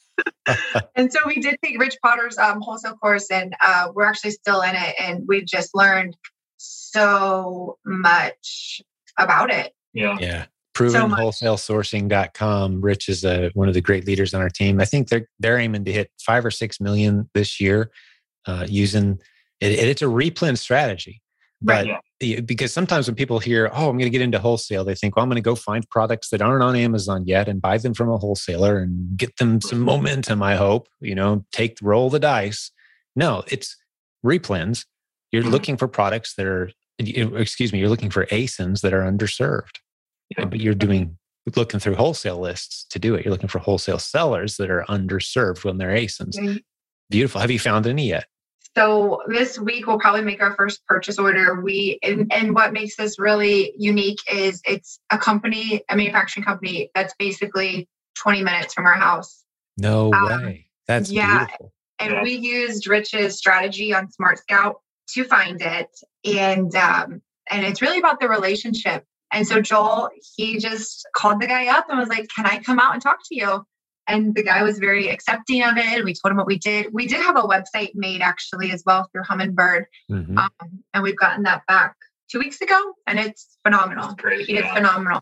and 0.96 1.12
so 1.12 1.20
we 1.26 1.40
did 1.40 1.58
take 1.64 1.80
Rich 1.80 1.98
Potter's 2.04 2.38
um, 2.38 2.62
wholesale 2.62 2.96
course, 2.96 3.32
and 3.32 3.56
uh, 3.62 3.90
we're 3.94 4.06
actually 4.06 4.32
still 4.32 4.62
in 4.62 4.76
it, 4.76 4.96
and 5.00 5.24
we've 5.28 5.46
just 5.46 5.76
learned 5.76 6.18
so 6.58 7.78
much 7.86 8.82
about 9.18 9.52
it. 9.52 9.74
Yeah. 9.94 10.18
Yeah. 10.20 10.46
Provenwholesalesourcing.com. 10.76 12.82
Rich 12.82 13.10
is 13.10 13.24
a, 13.24 13.52
one 13.54 13.68
of 13.68 13.76
the 13.76 13.82
great 13.82 14.08
leaders 14.08 14.34
on 14.34 14.42
our 14.42 14.50
team. 14.50 14.82
I 14.82 14.86
think 14.86 15.10
they're 15.10 15.28
they're 15.40 15.60
aiming 15.60 15.86
to 15.86 15.92
hit 15.92 16.10
five 16.20 16.44
or 16.46 16.52
six 16.52 16.82
million 16.82 17.30
this 17.34 17.62
year 17.62 17.92
uh, 18.48 18.66
using 18.68 19.20
it, 19.60 19.72
it's 19.72 20.02
a 20.02 20.06
replen 20.06 20.58
strategy. 20.58 21.22
But 21.62 21.74
right, 21.74 21.88
yeah. 21.88 22.00
Because 22.42 22.74
sometimes 22.74 23.08
when 23.08 23.16
people 23.16 23.40
hear, 23.40 23.70
oh, 23.74 23.90
I'm 23.90 23.98
going 23.98 24.06
to 24.06 24.10
get 24.10 24.22
into 24.22 24.40
wholesale, 24.40 24.84
they 24.84 24.96
think, 24.96 25.16
well, 25.16 25.24
I'm 25.24 25.30
going 25.30 25.36
to 25.36 25.42
go 25.42 25.56
find 25.56 25.88
products 25.90 26.30
that 26.30 26.42
aren't 26.42 26.64
on 26.64 26.76
Amazon 26.76 27.26
yet 27.26 27.48
and 27.48 27.62
buy 27.62 27.78
them 27.78 27.94
from 27.94 28.10
a 28.10 28.18
wholesaler 28.18 28.80
and 28.80 29.18
get 29.18 29.38
them 29.38 29.62
some 29.62 29.80
momentum, 29.80 30.42
I 30.42 30.56
hope, 30.56 30.88
you 31.00 31.16
know, 31.16 31.46
take, 31.52 31.78
roll 31.82 32.10
the 32.10 32.20
dice. 32.20 32.72
No, 33.16 33.44
it's 33.48 33.76
replens. 34.26 34.86
You're 35.32 35.44
mm-hmm. 35.44 35.52
looking 35.52 35.78
for 35.78 35.88
products 35.88 36.36
that 36.36 36.46
are, 36.46 36.72
excuse 37.00 37.74
me, 37.74 37.80
you're 37.80 37.90
looking 37.90 38.10
for 38.12 38.26
ASINs 38.28 38.82
that 38.82 38.94
are 38.94 39.02
underserved. 39.02 39.80
Yeah. 40.38 40.46
But 40.46 40.60
you're 40.60 40.74
doing, 40.74 41.18
looking 41.56 41.80
through 41.80 41.96
wholesale 41.96 42.40
lists 42.40 42.86
to 42.92 43.00
do 43.00 43.16
it. 43.16 43.26
You're 43.26 43.34
looking 43.34 43.50
for 43.50 43.60
wholesale 43.60 44.00
sellers 44.00 44.58
that 44.58 44.70
are 44.70 44.86
underserved 44.88 45.66
when 45.66 45.78
they're 45.78 45.96
ASINs. 45.96 46.38
Mm-hmm. 46.38 46.58
Beautiful. 47.10 47.42
Have 47.42 47.52
you 47.52 47.60
found 47.60 47.86
any 47.86 48.08
yet? 48.08 48.26
So 48.76 49.22
this 49.28 49.60
week 49.60 49.86
we'll 49.86 50.00
probably 50.00 50.24
make 50.24 50.42
our 50.42 50.56
first 50.56 50.86
purchase 50.88 51.20
order. 51.20 51.62
We 51.62 52.00
and, 52.02 52.32
and 52.34 52.56
what 52.56 52.74
makes 52.74 52.96
this 52.96 53.20
really 53.20 53.74
unique 53.78 54.20
is 54.32 54.62
it's 54.66 55.00
a 55.12 55.18
company, 55.18 55.84
a 55.90 55.96
manufacturing 55.96 56.44
company 56.44 56.90
that's 56.96 57.14
basically 57.20 57.88
20 58.18 58.44
minutes 58.44 58.74
from 58.74 58.86
our 58.86 58.96
house. 58.96 59.44
No 59.78 60.12
um, 60.14 60.44
way. 60.44 60.68
That's 60.88 61.12
yeah. 61.12 61.46
Beautiful. 61.46 61.74
And 62.00 62.22
we 62.24 62.34
used 62.34 62.88
Rich's 62.88 63.38
strategy 63.38 63.94
on 63.94 64.12
Smart 64.12 64.40
Scout 64.40 64.82
to 65.10 65.24
find 65.24 65.62
it. 65.62 65.90
And 66.26 66.76
um, 66.76 67.22
and 67.50 67.66
it's 67.66 67.82
really 67.82 68.00
about 68.00 68.20
the 68.20 68.28
relationship. 68.28 69.06
And 69.32 69.48
so 69.48 69.62
Joel, 69.62 70.10
he 70.36 70.58
just 70.58 71.08
called 71.16 71.42
the 71.42 71.48
guy 71.48 71.68
up 71.68 71.90
and 71.90 72.00
was 72.00 72.10
like, 72.10 72.28
Can 72.36 72.46
I 72.46 72.60
come 72.60 72.80
out 72.80 72.94
and 72.94 73.02
talk 73.02 73.20
to 73.30 73.36
you? 73.36 73.66
And 74.08 74.36
the 74.36 74.44
guy 74.44 74.64
was 74.64 74.80
very 74.80 75.10
accepting 75.10 75.64
of 75.64 75.78
it. 75.78 76.04
We 76.04 76.14
told 76.14 76.32
him 76.32 76.38
what 76.38 76.48
we 76.48 76.58
did. 76.58 76.94
We 76.94 77.08
did 77.08 77.22
have 77.22 77.38
a 77.38 77.42
website 77.42 77.92
made 77.96 78.22
actually 78.22 78.72
as 78.72 78.84
well 78.86 79.10
through 79.12 79.24
Humminbird, 79.24 79.86
mm-hmm. 80.12 80.38
um, 80.38 80.50
and 80.94 81.04
we've 81.04 81.18
gotten 81.18 81.44
that 81.44 81.66
back 81.68 81.96
two 82.30 82.40
weeks 82.40 82.62
ago, 82.62 82.94
and 83.08 83.20
it's 83.20 83.58
phenomenal. 83.64 84.14
Great, 84.16 84.42
it's 84.42 84.50
yeah. 84.50 84.74
phenomenal. 84.74 85.22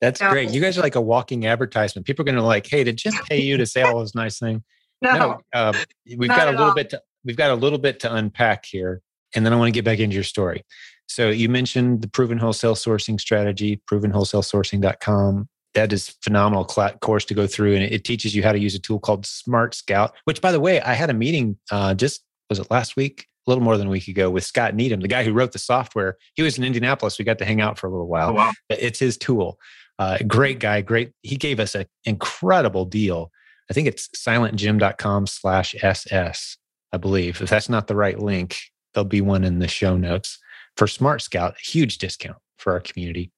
That's 0.00 0.20
so, 0.20 0.30
great. 0.30 0.50
You 0.50 0.60
guys 0.60 0.76
are 0.76 0.82
like 0.82 0.96
a 0.96 1.00
walking 1.00 1.46
advertisement. 1.46 2.06
People 2.06 2.22
are 2.22 2.26
going 2.26 2.36
to 2.36 2.42
like, 2.42 2.66
hey, 2.66 2.84
to 2.84 2.92
just 2.92 3.16
pay 3.24 3.40
you 3.40 3.56
to 3.56 3.64
say 3.64 3.82
all 3.82 4.00
this 4.00 4.14
nice 4.14 4.38
thing. 4.38 4.62
No, 5.02 5.16
no 5.18 5.40
uh, 5.52 5.72
we've 6.16 6.28
got 6.28 6.46
a 6.46 6.52
little 6.52 6.66
all. 6.66 6.74
bit. 6.74 6.90
To, 6.90 7.02
we've 7.24 7.36
got 7.36 7.50
a 7.50 7.56
little 7.56 7.80
bit 7.80 7.98
to 8.00 8.14
unpack 8.14 8.64
here, 8.64 9.02
and 9.34 9.44
then 9.44 9.52
I 9.52 9.56
want 9.56 9.66
to 9.66 9.72
get 9.72 9.84
back 9.84 9.98
into 9.98 10.14
your 10.14 10.22
story. 10.22 10.62
So 11.08 11.28
you 11.28 11.48
mentioned 11.48 12.02
the 12.02 12.08
proven 12.08 12.38
wholesale 12.38 12.76
sourcing 12.76 13.20
strategy, 13.20 13.82
provenwholesalesourcing.com 13.90 15.48
that 15.74 15.92
is 15.92 16.10
phenomenal 16.22 16.64
course 17.00 17.24
to 17.24 17.34
go 17.34 17.46
through 17.46 17.74
and 17.74 17.84
it 17.84 18.04
teaches 18.04 18.34
you 18.34 18.42
how 18.42 18.52
to 18.52 18.58
use 18.58 18.74
a 18.74 18.78
tool 18.78 18.98
called 18.98 19.24
smart 19.24 19.74
scout 19.74 20.14
which 20.24 20.40
by 20.40 20.52
the 20.52 20.60
way 20.60 20.80
i 20.82 20.92
had 20.92 21.10
a 21.10 21.14
meeting 21.14 21.56
uh, 21.70 21.94
just 21.94 22.24
was 22.52 22.58
it 22.58 22.70
last 22.70 22.96
week? 22.96 23.28
A 23.46 23.50
little 23.50 23.64
more 23.64 23.78
than 23.78 23.86
a 23.86 23.90
week 23.90 24.08
ago 24.08 24.28
with 24.28 24.44
scott 24.44 24.74
needham 24.74 25.00
the 25.00 25.08
guy 25.08 25.24
who 25.24 25.32
wrote 25.32 25.52
the 25.52 25.58
software. 25.58 26.18
He 26.34 26.42
was 26.42 26.58
in 26.58 26.64
indianapolis. 26.64 27.18
We 27.18 27.24
got 27.24 27.38
to 27.38 27.46
hang 27.46 27.62
out 27.62 27.78
for 27.78 27.86
a 27.86 27.90
little 27.90 28.06
while. 28.06 28.30
Oh, 28.30 28.34
wow. 28.34 28.52
it's 28.68 28.98
his 28.98 29.16
tool. 29.16 29.58
Uh, 29.98 30.18
great 30.26 30.58
guy 30.58 30.82
great 30.82 31.12
he 31.22 31.36
gave 31.36 31.58
us 31.58 31.74
an 31.74 31.86
incredible 32.04 32.84
deal. 32.84 33.32
I 33.70 33.72
think 33.72 33.88
it's 33.88 34.08
silentjim.com 34.08 35.26
slash 35.26 35.74
ss 35.82 36.58
i 36.92 36.98
believe. 36.98 37.40
If 37.40 37.48
that's 37.48 37.70
not 37.70 37.86
the 37.86 37.96
right 37.96 38.18
link 38.18 38.58
there'll 38.92 39.08
be 39.08 39.22
one 39.22 39.44
in 39.44 39.58
the 39.58 39.68
show 39.68 39.96
notes. 39.96 40.38
For 40.76 40.86
smart 40.86 41.22
scout 41.22 41.56
huge 41.58 41.98
discount 41.98 42.38
for 42.58 42.74
our 42.74 42.80
community 42.80 43.32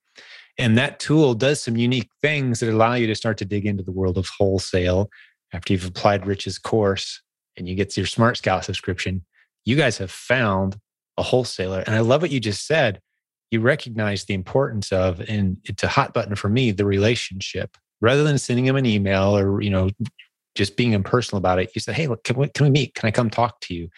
and 0.58 0.78
that 0.78 1.00
tool 1.00 1.34
does 1.34 1.62
some 1.62 1.76
unique 1.76 2.10
things 2.22 2.60
that 2.60 2.72
allow 2.72 2.94
you 2.94 3.06
to 3.06 3.14
start 3.14 3.38
to 3.38 3.44
dig 3.44 3.66
into 3.66 3.82
the 3.82 3.92
world 3.92 4.16
of 4.16 4.28
wholesale 4.28 5.10
after 5.52 5.72
you've 5.72 5.86
applied 5.86 6.26
Rich's 6.26 6.58
course 6.58 7.22
and 7.56 7.68
you 7.68 7.74
get 7.74 7.96
your 7.96 8.06
Smart 8.06 8.36
Scout 8.36 8.64
subscription. 8.64 9.24
You 9.64 9.76
guys 9.76 9.98
have 9.98 10.10
found 10.10 10.76
a 11.16 11.22
wholesaler. 11.22 11.82
And 11.86 11.94
I 11.94 12.00
love 12.00 12.22
what 12.22 12.30
you 12.30 12.40
just 12.40 12.66
said. 12.66 13.00
you 13.50 13.60
recognize 13.60 14.24
the 14.24 14.34
importance 14.34 14.90
of, 14.90 15.20
and 15.20 15.58
it's 15.64 15.84
a 15.84 15.88
hot 15.88 16.12
button 16.12 16.34
for 16.34 16.48
me, 16.48 16.72
the 16.72 16.84
relationship. 16.84 17.76
Rather 18.00 18.24
than 18.24 18.36
sending 18.36 18.64
them 18.64 18.76
an 18.76 18.86
email 18.86 19.36
or, 19.36 19.62
you 19.62 19.70
know, 19.70 19.90
just 20.56 20.76
being 20.76 20.92
impersonal 20.92 21.38
about 21.38 21.60
it, 21.60 21.70
you 21.74 21.80
say, 21.80 21.92
Hey, 21.92 22.08
look, 22.08 22.24
can 22.24 22.36
we, 22.36 22.48
can 22.48 22.64
we 22.64 22.70
meet? 22.70 22.94
Can 22.94 23.06
I 23.06 23.10
come 23.10 23.30
talk 23.30 23.60
to 23.60 23.74
you? 23.74 23.88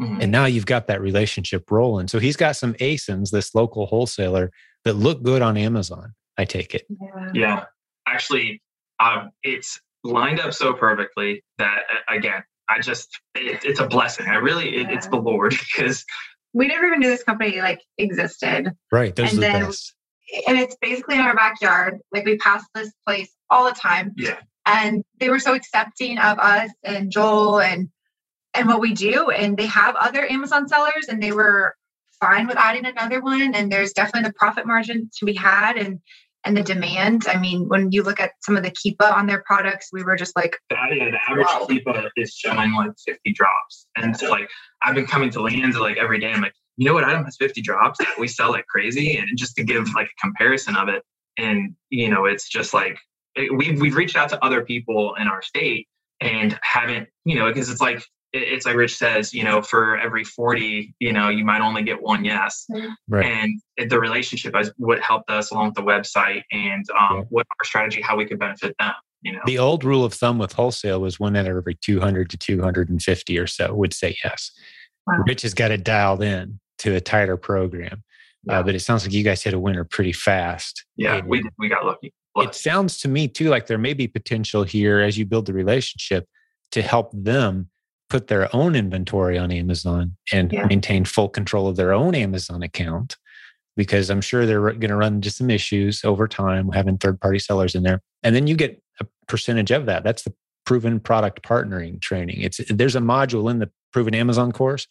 Mm-hmm. 0.00 0.20
And 0.20 0.32
now 0.32 0.46
you've 0.46 0.66
got 0.66 0.88
that 0.88 1.00
relationship 1.00 1.70
rolling. 1.70 2.08
So 2.08 2.18
he's 2.18 2.36
got 2.36 2.56
some 2.56 2.74
ASINs, 2.74 3.30
this 3.30 3.54
local 3.54 3.86
wholesaler, 3.86 4.50
that 4.84 4.94
look 4.94 5.22
good 5.22 5.42
on 5.42 5.56
Amazon. 5.56 6.14
I 6.36 6.44
take 6.44 6.74
it. 6.74 6.86
Yeah. 6.88 7.30
yeah. 7.32 7.64
Actually, 8.06 8.62
um, 9.00 9.30
it's 9.42 9.80
lined 10.02 10.40
up 10.40 10.52
so 10.52 10.72
perfectly 10.72 11.42
that, 11.58 11.82
again, 12.08 12.42
I 12.68 12.80
just, 12.80 13.08
it, 13.34 13.64
it's 13.64 13.80
a 13.80 13.86
blessing. 13.86 14.26
I 14.26 14.36
really, 14.36 14.76
it, 14.76 14.90
it's 14.90 15.06
the 15.06 15.16
Lord 15.16 15.54
because 15.76 16.04
we 16.52 16.68
never 16.68 16.86
even 16.86 17.00
knew 17.00 17.10
this 17.10 17.22
company 17.22 17.60
like 17.60 17.82
existed. 17.98 18.70
Right. 18.92 19.14
Those 19.14 19.32
and 19.34 19.38
are 19.38 19.46
the 19.46 19.52
then, 19.52 19.64
best. 19.66 19.94
And 20.46 20.58
it's 20.58 20.76
basically 20.80 21.16
in 21.16 21.20
our 21.20 21.34
backyard. 21.34 21.98
Like 22.12 22.24
we 22.24 22.38
pass 22.38 22.64
this 22.74 22.92
place 23.06 23.30
all 23.50 23.64
the 23.66 23.74
time. 23.74 24.12
Yeah. 24.16 24.38
And 24.66 25.04
they 25.18 25.28
were 25.28 25.40
so 25.40 25.54
accepting 25.54 26.18
of 26.18 26.38
us 26.38 26.70
and 26.82 27.10
Joel 27.10 27.60
and 27.60 27.90
and 28.54 28.68
what 28.68 28.80
we 28.80 28.94
do. 28.94 29.30
And 29.30 29.56
they 29.56 29.66
have 29.66 29.96
other 29.96 30.30
Amazon 30.30 30.68
sellers 30.68 31.08
and 31.08 31.22
they 31.22 31.32
were 31.32 31.74
fine 32.24 32.46
with 32.46 32.56
adding 32.56 32.86
another 32.86 33.20
one. 33.20 33.54
And 33.54 33.70
there's 33.70 33.92
definitely 33.92 34.28
the 34.28 34.34
profit 34.34 34.66
margin 34.66 35.10
to 35.18 35.24
be 35.24 35.34
had 35.34 35.76
and 35.76 36.00
and 36.46 36.56
the 36.56 36.62
demand. 36.62 37.26
I 37.26 37.38
mean, 37.38 37.68
when 37.68 37.90
you 37.90 38.02
look 38.02 38.20
at 38.20 38.32
some 38.42 38.56
of 38.56 38.62
the 38.62 38.70
Keepa 38.70 39.10
on 39.10 39.26
their 39.26 39.42
products, 39.46 39.88
we 39.92 40.02
were 40.02 40.14
just 40.14 40.36
like, 40.36 40.58
yeah, 40.70 41.10
the 41.10 41.18
average 41.30 41.46
wow. 41.46 41.66
Keepa 41.68 42.10
is 42.16 42.34
showing 42.34 42.74
like 42.74 42.90
50 43.06 43.32
drops. 43.32 43.86
And 43.96 44.14
so 44.16 44.28
like 44.28 44.48
I've 44.82 44.94
been 44.94 45.06
coming 45.06 45.30
to 45.30 45.38
Leanne's 45.38 45.76
like 45.76 45.96
every 45.96 46.18
day. 46.18 46.32
I'm 46.32 46.42
like, 46.42 46.54
you 46.76 46.86
know 46.86 46.94
what 46.94 47.04
item 47.04 47.24
has 47.24 47.36
50 47.38 47.62
drops? 47.62 47.98
We 48.18 48.28
sell 48.28 48.50
like 48.50 48.66
crazy. 48.66 49.16
And 49.16 49.28
just 49.36 49.56
to 49.56 49.64
give 49.64 49.94
like 49.94 50.06
a 50.06 50.20
comparison 50.20 50.76
of 50.76 50.88
it. 50.88 51.02
And 51.38 51.74
you 51.90 52.10
know, 52.10 52.26
it's 52.26 52.48
just 52.48 52.74
like 52.74 52.98
we've 53.36 53.80
we've 53.80 53.96
reached 53.96 54.16
out 54.16 54.28
to 54.30 54.44
other 54.44 54.64
people 54.64 55.14
in 55.18 55.26
our 55.26 55.42
state 55.42 55.88
and 56.20 56.58
haven't, 56.62 57.08
you 57.24 57.36
know, 57.36 57.48
because 57.48 57.70
it's 57.70 57.80
like 57.80 58.04
it's 58.34 58.66
like 58.66 58.74
Rich 58.74 58.96
says, 58.96 59.32
you 59.32 59.44
know, 59.44 59.62
for 59.62 59.96
every 59.96 60.24
40, 60.24 60.94
you 60.98 61.12
know, 61.12 61.28
you 61.28 61.44
might 61.44 61.60
only 61.60 61.82
get 61.82 62.02
one 62.02 62.24
yes. 62.24 62.66
Right. 63.08 63.24
And 63.26 63.90
the 63.90 64.00
relationship 64.00 64.54
is 64.58 64.72
what 64.76 65.00
helped 65.00 65.30
us 65.30 65.52
along 65.52 65.66
with 65.66 65.74
the 65.76 65.82
website 65.82 66.42
and 66.50 66.84
um, 66.98 67.18
yeah. 67.18 67.22
what 67.28 67.46
our 67.48 67.64
strategy, 67.64 68.02
how 68.02 68.16
we 68.16 68.26
could 68.26 68.40
benefit 68.40 68.74
them. 68.78 68.92
You 69.22 69.32
know, 69.32 69.40
the 69.46 69.58
old 69.58 69.84
rule 69.84 70.04
of 70.04 70.12
thumb 70.12 70.38
with 70.38 70.52
wholesale 70.52 71.00
was 71.00 71.18
one 71.18 71.36
out 71.36 71.46
of 71.46 71.56
every 71.56 71.76
200 71.76 72.28
to 72.30 72.36
250 72.36 73.38
or 73.38 73.46
so 73.46 73.72
would 73.72 73.94
say 73.94 74.16
yes. 74.22 74.50
Wow. 75.06 75.22
Rich 75.26 75.42
has 75.42 75.54
got 75.54 75.70
it 75.70 75.84
dialed 75.84 76.22
in 76.22 76.58
to 76.78 76.96
a 76.96 77.00
tighter 77.00 77.36
program. 77.36 78.02
Uh, 78.48 78.52
yeah. 78.52 78.58
Uh, 78.58 78.62
but 78.64 78.74
it 78.74 78.80
sounds 78.80 79.04
like 79.04 79.14
you 79.14 79.22
guys 79.22 79.42
hit 79.42 79.54
a 79.54 79.58
winner 79.58 79.84
pretty 79.84 80.12
fast. 80.12 80.84
Yeah, 80.96 81.16
and 81.16 81.28
we, 81.28 81.42
we 81.58 81.68
got 81.68 81.86
lucky. 81.86 82.12
It 82.36 82.54
sounds 82.54 82.98
to 82.98 83.08
me 83.08 83.28
too 83.28 83.48
like 83.48 83.68
there 83.68 83.78
may 83.78 83.94
be 83.94 84.08
potential 84.08 84.64
here 84.64 84.98
as 84.98 85.16
you 85.16 85.24
build 85.24 85.46
the 85.46 85.52
relationship 85.52 86.26
to 86.72 86.82
help 86.82 87.12
them 87.12 87.70
put 88.14 88.28
their 88.28 88.54
own 88.54 88.76
inventory 88.76 89.36
on 89.36 89.50
Amazon 89.50 90.16
and 90.32 90.52
yeah. 90.52 90.64
maintain 90.66 91.04
full 91.04 91.28
control 91.28 91.66
of 91.66 91.74
their 91.74 91.92
own 91.92 92.14
Amazon 92.14 92.62
account 92.62 93.16
because 93.76 94.08
I'm 94.08 94.20
sure 94.20 94.46
they're 94.46 94.60
going 94.60 94.90
to 94.90 94.94
run 94.94 95.14
into 95.14 95.32
some 95.32 95.50
issues 95.50 96.04
over 96.04 96.28
time 96.28 96.70
having 96.70 96.96
third 96.96 97.20
party 97.20 97.40
sellers 97.40 97.74
in 97.74 97.82
there. 97.82 98.00
And 98.22 98.32
then 98.32 98.46
you 98.46 98.54
get 98.54 98.80
a 99.00 99.06
percentage 99.26 99.72
of 99.72 99.86
that. 99.86 100.04
That's 100.04 100.22
the 100.22 100.32
proven 100.64 101.00
product 101.00 101.42
partnering 101.42 102.00
training. 102.00 102.40
It's 102.40 102.60
there's 102.70 102.94
a 102.94 103.00
module 103.00 103.50
in 103.50 103.58
the 103.58 103.68
proven 103.92 104.14
Amazon 104.14 104.52
course 104.52 104.86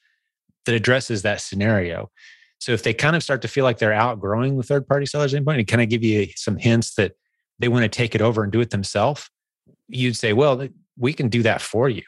that 0.65 0.75
addresses 0.75 1.21
that 1.21 1.39
scenario. 1.39 2.11
So 2.59 2.73
if 2.73 2.83
they 2.83 2.93
kind 2.93 3.15
of 3.15 3.23
start 3.23 3.41
to 3.43 3.47
feel 3.47 3.63
like 3.63 3.77
they're 3.77 3.93
outgrowing 3.93 4.57
the 4.57 4.63
third 4.63 4.85
party 4.85 5.05
sellers 5.05 5.33
endpoint 5.33 5.59
and 5.59 5.67
kind 5.67 5.81
of 5.81 5.87
give 5.87 6.03
you 6.03 6.27
some 6.35 6.57
hints 6.57 6.95
that 6.95 7.13
they 7.59 7.69
want 7.69 7.83
to 7.83 7.89
take 7.89 8.15
it 8.15 8.21
over 8.21 8.43
and 8.43 8.51
do 8.51 8.59
it 8.59 8.71
themselves, 8.71 9.29
you'd 9.87 10.17
say, 10.17 10.33
well, 10.33 10.67
we 10.97 11.13
can 11.13 11.29
do 11.29 11.41
that 11.43 11.61
for 11.61 11.87
you. 11.87 12.03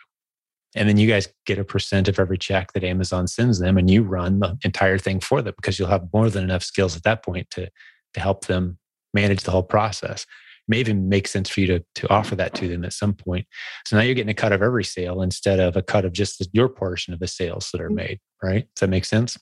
And 0.76 0.90
then 0.90 0.98
you 0.98 1.08
guys 1.08 1.28
get 1.46 1.58
a 1.58 1.64
percent 1.64 2.08
of 2.08 2.20
every 2.20 2.38
check 2.38 2.74
that 2.74 2.84
Amazon 2.84 3.28
sends 3.28 3.60
them 3.60 3.78
and 3.78 3.90
you 3.90 4.04
run 4.04 4.40
the 4.40 4.58
entire 4.64 4.98
thing 4.98 5.20
for 5.20 5.42
them 5.42 5.54
because 5.56 5.80
you'll 5.80 5.88
have 5.88 6.08
more 6.14 6.30
than 6.30 6.44
enough 6.44 6.64
skills 6.64 6.96
at 6.96 7.04
that 7.04 7.24
point 7.24 7.50
to, 7.52 7.70
to 8.14 8.20
help 8.20 8.46
them 8.46 8.78
manage 9.14 9.44
the 9.44 9.52
whole 9.52 9.64
process. 9.64 10.24
It 10.24 10.70
may 10.70 10.80
even 10.80 11.08
make 11.08 11.28
sense 11.28 11.50
for 11.50 11.62
you 11.62 11.68
to, 11.68 11.86
to 11.96 12.10
offer 12.10 12.36
that 12.36 12.54
to 12.56 12.68
them 12.68 12.84
at 12.84 12.94
some 12.94 13.14
point. 13.14 13.48
So 13.86 13.96
now 13.96 14.04
you're 14.04 14.16
getting 14.16 14.30
a 14.30 14.36
cut 14.36 14.52
of 14.52 14.62
every 14.62 14.84
sale 14.84 15.22
instead 15.22 15.60
of 15.60 15.78
a 15.78 15.82
cut 15.82 16.04
of 16.04 16.12
just 16.12 16.40
the, 16.40 16.48
your 16.52 16.68
portion 16.68 17.14
of 17.14 17.20
the 17.20 17.28
sales 17.28 17.70
that 17.72 17.80
are 17.80 17.88
mm-hmm. 17.88 17.96
made, 17.96 18.20
right? 18.44 18.68
Does 18.76 18.82
that 18.82 18.90
make 18.90 19.06
sense? 19.06 19.38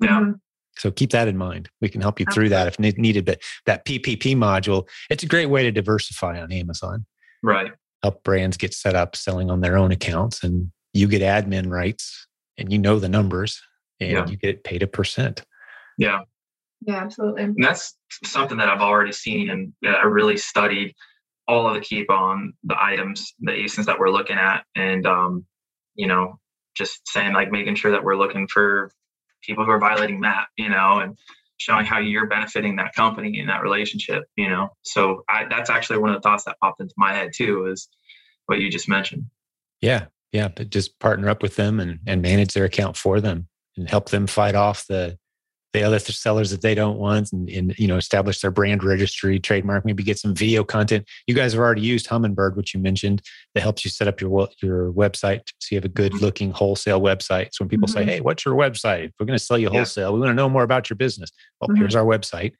Yeah. 0.00 0.20
Mm-hmm. 0.20 0.32
So 0.78 0.90
keep 0.90 1.10
that 1.10 1.28
in 1.28 1.36
mind. 1.36 1.68
We 1.80 1.88
can 1.88 2.00
help 2.00 2.20
you 2.20 2.26
through 2.32 2.50
that 2.50 2.68
if 2.68 2.78
needed. 2.78 3.24
But 3.24 3.42
that 3.66 3.84
PPP 3.84 4.36
module, 4.36 4.88
it's 5.10 5.24
a 5.24 5.26
great 5.26 5.46
way 5.46 5.64
to 5.64 5.72
diversify 5.72 6.40
on 6.40 6.52
Amazon. 6.52 7.04
Right. 7.42 7.72
Help 8.04 8.22
brands 8.22 8.56
get 8.56 8.72
set 8.72 8.94
up 8.94 9.16
selling 9.16 9.50
on 9.50 9.60
their 9.60 9.76
own 9.76 9.90
accounts 9.90 10.44
and 10.44 10.70
you 10.92 11.06
get 11.06 11.22
admin 11.22 11.70
rights 11.70 12.26
and 12.56 12.72
you 12.72 12.78
know 12.78 12.98
the 12.98 13.08
numbers 13.08 13.60
and 14.00 14.10
yeah. 14.10 14.26
you 14.26 14.36
get 14.36 14.64
paid 14.64 14.82
a 14.82 14.86
percent. 14.86 15.44
Yeah. 15.96 16.20
Yeah, 16.80 16.96
absolutely. 16.96 17.42
And 17.42 17.56
that's 17.58 17.96
something 18.24 18.58
that 18.58 18.68
I've 18.68 18.80
already 18.80 19.12
seen 19.12 19.50
and 19.50 19.72
I 19.84 20.06
really 20.06 20.36
studied 20.36 20.94
all 21.48 21.66
of 21.66 21.74
the 21.74 21.80
Keepa 21.80 22.10
on 22.10 22.52
the 22.64 22.76
items, 22.80 23.34
the 23.40 23.52
ASINs 23.52 23.86
that 23.86 23.98
we're 23.98 24.10
looking 24.10 24.36
at. 24.36 24.64
And, 24.76 25.06
um, 25.06 25.44
you 25.94 26.06
know, 26.06 26.38
just 26.76 27.00
saying 27.08 27.32
like 27.32 27.50
making 27.50 27.74
sure 27.74 27.90
that 27.90 28.04
we're 28.04 28.16
looking 28.16 28.46
for 28.46 28.92
people 29.42 29.64
who 29.64 29.70
are 29.70 29.80
violating 29.80 30.20
that, 30.20 30.46
you 30.56 30.68
know, 30.68 31.00
and 31.00 31.18
showing 31.56 31.84
how 31.84 31.98
you're 31.98 32.28
benefiting 32.28 32.76
that 32.76 32.94
company 32.94 33.40
in 33.40 33.48
that 33.48 33.62
relationship, 33.62 34.24
you 34.36 34.48
know. 34.48 34.68
So 34.82 35.24
I, 35.28 35.46
that's 35.50 35.70
actually 35.70 35.98
one 35.98 36.10
of 36.10 36.16
the 36.16 36.20
thoughts 36.20 36.44
that 36.44 36.56
popped 36.60 36.80
into 36.80 36.94
my 36.96 37.12
head 37.12 37.32
too, 37.34 37.66
is 37.66 37.88
what 38.46 38.60
you 38.60 38.70
just 38.70 38.88
mentioned. 38.88 39.24
Yeah, 39.80 40.06
yeah 40.32 40.48
but 40.48 40.70
just 40.70 40.98
partner 40.98 41.28
up 41.28 41.42
with 41.42 41.56
them 41.56 41.80
and, 41.80 42.00
and 42.06 42.22
manage 42.22 42.54
their 42.54 42.64
account 42.64 42.96
for 42.96 43.20
them 43.20 43.48
and 43.76 43.88
help 43.88 44.10
them 44.10 44.26
fight 44.26 44.54
off 44.54 44.86
the 44.86 45.16
the 45.74 45.82
other 45.82 45.98
sellers 45.98 46.50
that 46.50 46.62
they 46.62 46.74
don't 46.74 46.96
want 46.96 47.30
and, 47.32 47.48
and, 47.50 47.78
you 47.78 47.86
know 47.86 47.96
establish 47.96 48.40
their 48.40 48.50
brand 48.50 48.82
registry 48.82 49.38
trademark 49.38 49.84
maybe 49.84 50.02
get 50.02 50.18
some 50.18 50.34
video 50.34 50.64
content 50.64 51.06
you 51.26 51.34
guys 51.34 51.52
have 51.52 51.60
already 51.60 51.82
used 51.82 52.08
humminbird 52.08 52.56
which 52.56 52.74
you 52.74 52.80
mentioned 52.80 53.20
that 53.54 53.60
helps 53.60 53.84
you 53.84 53.90
set 53.90 54.08
up 54.08 54.20
your 54.20 54.48
your 54.62 54.92
website 54.92 55.42
so 55.58 55.74
you 55.74 55.76
have 55.76 55.84
a 55.84 55.88
good 55.88 56.14
looking 56.14 56.50
wholesale 56.52 57.00
website 57.00 57.48
so 57.52 57.62
when 57.62 57.68
people 57.68 57.86
mm-hmm. 57.86 57.98
say 57.98 58.04
hey 58.04 58.20
what's 58.20 58.44
your 58.44 58.54
website 58.54 59.12
we're 59.18 59.26
going 59.26 59.38
to 59.38 59.44
sell 59.44 59.58
you 59.58 59.68
wholesale 59.68 60.08
yeah. 60.08 60.14
we 60.14 60.20
want 60.20 60.30
to 60.30 60.34
know 60.34 60.48
more 60.48 60.62
about 60.62 60.88
your 60.88 60.96
business 60.96 61.30
well 61.60 61.68
mm-hmm. 61.68 61.78
here's 61.78 61.94
our 61.94 62.04
website 62.04 62.52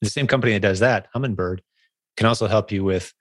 the 0.00 0.10
same 0.10 0.26
company 0.26 0.52
that 0.52 0.60
does 0.60 0.80
that 0.80 1.08
humminbird 1.14 1.58
can 2.16 2.26
also 2.26 2.46
help 2.46 2.72
you 2.72 2.82
with 2.82 3.12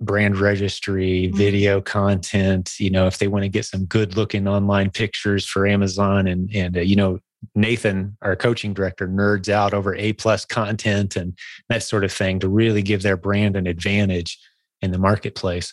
brand 0.00 0.38
registry, 0.38 1.28
mm-hmm. 1.28 1.36
video 1.36 1.80
content, 1.80 2.74
you 2.78 2.90
know, 2.90 3.06
if 3.06 3.18
they 3.18 3.28
want 3.28 3.42
to 3.42 3.48
get 3.48 3.64
some 3.64 3.84
good 3.86 4.16
looking 4.16 4.48
online 4.48 4.90
pictures 4.90 5.46
for 5.46 5.66
Amazon 5.66 6.26
and, 6.26 6.54
and, 6.54 6.76
uh, 6.76 6.80
you 6.80 6.96
know, 6.96 7.18
Nathan, 7.54 8.16
our 8.22 8.36
coaching 8.36 8.72
director, 8.72 9.06
nerds 9.06 9.48
out 9.48 9.74
over 9.74 9.94
A 9.96 10.14
plus 10.14 10.44
content 10.44 11.16
and 11.16 11.36
that 11.68 11.82
sort 11.82 12.04
of 12.04 12.12
thing 12.12 12.38
to 12.40 12.48
really 12.48 12.82
give 12.82 13.02
their 13.02 13.16
brand 13.16 13.56
an 13.56 13.66
advantage 13.66 14.38
in 14.80 14.92
the 14.92 14.98
marketplace. 14.98 15.72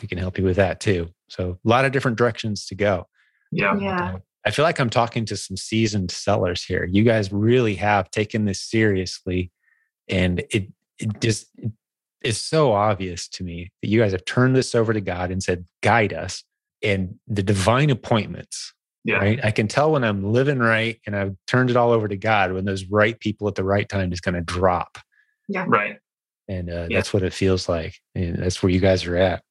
We 0.00 0.08
can 0.08 0.18
help 0.18 0.38
you 0.38 0.44
with 0.44 0.56
that 0.56 0.80
too. 0.80 1.08
So 1.28 1.58
a 1.64 1.68
lot 1.68 1.84
of 1.84 1.92
different 1.92 2.18
directions 2.18 2.66
to 2.66 2.74
go. 2.74 3.06
Yeah. 3.50 3.78
Yeah. 3.78 4.16
I 4.44 4.50
feel 4.50 4.64
like 4.64 4.80
I'm 4.80 4.90
talking 4.90 5.24
to 5.26 5.36
some 5.36 5.56
seasoned 5.56 6.10
sellers 6.10 6.64
here. 6.64 6.84
You 6.90 7.04
guys 7.04 7.32
really 7.32 7.76
have 7.76 8.10
taken 8.10 8.44
this 8.44 8.60
seriously 8.60 9.50
and 10.08 10.40
it, 10.50 10.68
it 10.98 11.20
just 11.20 11.46
it 11.56 11.72
is 12.24 12.40
so 12.40 12.72
obvious 12.72 13.28
to 13.28 13.44
me 13.44 13.70
that 13.82 13.88
you 13.88 14.00
guys 14.00 14.12
have 14.12 14.24
turned 14.24 14.56
this 14.56 14.74
over 14.74 14.92
to 14.92 15.00
God 15.00 15.30
and 15.30 15.42
said, 15.42 15.66
guide 15.82 16.12
us 16.12 16.44
and 16.82 17.18
the 17.26 17.42
divine 17.42 17.90
appointments. 17.90 18.72
Yeah. 19.04 19.16
Right. 19.16 19.40
I 19.44 19.50
can 19.50 19.66
tell 19.66 19.92
when 19.92 20.04
I'm 20.04 20.32
living 20.32 20.60
right 20.60 21.00
and 21.06 21.16
I've 21.16 21.34
turned 21.46 21.70
it 21.70 21.76
all 21.76 21.90
over 21.90 22.06
to 22.06 22.16
God 22.16 22.52
when 22.52 22.64
those 22.64 22.84
right 22.84 23.18
people 23.18 23.48
at 23.48 23.56
the 23.56 23.64
right 23.64 23.88
time 23.88 24.12
is 24.12 24.20
going 24.20 24.36
to 24.36 24.40
drop. 24.40 24.98
Yeah. 25.48 25.64
Right. 25.66 25.98
And 26.48 26.70
uh, 26.70 26.86
yeah. 26.88 26.98
that's 26.98 27.12
what 27.12 27.22
it 27.22 27.32
feels 27.32 27.68
like. 27.68 27.96
And 28.14 28.36
that's 28.36 28.62
where 28.62 28.70
you 28.70 28.80
guys 28.80 29.04
are 29.06 29.16
at. 29.16 29.42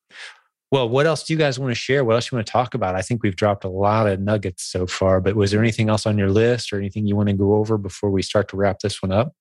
Well, 0.72 0.88
what 0.88 1.06
else 1.06 1.24
do 1.24 1.34
you 1.34 1.40
guys 1.40 1.60
want 1.60 1.72
to 1.72 1.76
share? 1.76 2.06
What 2.06 2.16
else 2.16 2.32
you 2.32 2.38
want 2.38 2.48
to 2.48 2.52
talk 2.52 2.74
about? 2.76 2.96
I 2.96 3.02
think 3.02 3.24
we've 3.24 3.36
dropped 3.36 3.66
a 3.66 3.70
lot 3.70 4.08
of 4.08 4.22
nuggets 4.22 4.64
so 4.64 4.88
far, 4.88 5.20
but 5.20 5.36
was 5.36 5.52
there 5.52 5.60
anything 5.60 5.90
else 5.90 6.06
on 6.06 6.18
your 6.18 6.30
list 6.30 6.72
or 6.72 6.78
anything 6.78 7.06
you 7.06 7.18
want 7.18 7.28
to 7.28 7.34
go 7.34 7.56
over 7.56 7.78
before 7.78 8.10
we 8.10 8.22
start 8.22 8.48
to 8.50 8.58
wrap 8.58 8.80
this 8.80 9.02
one 9.02 9.12
up? 9.12 9.34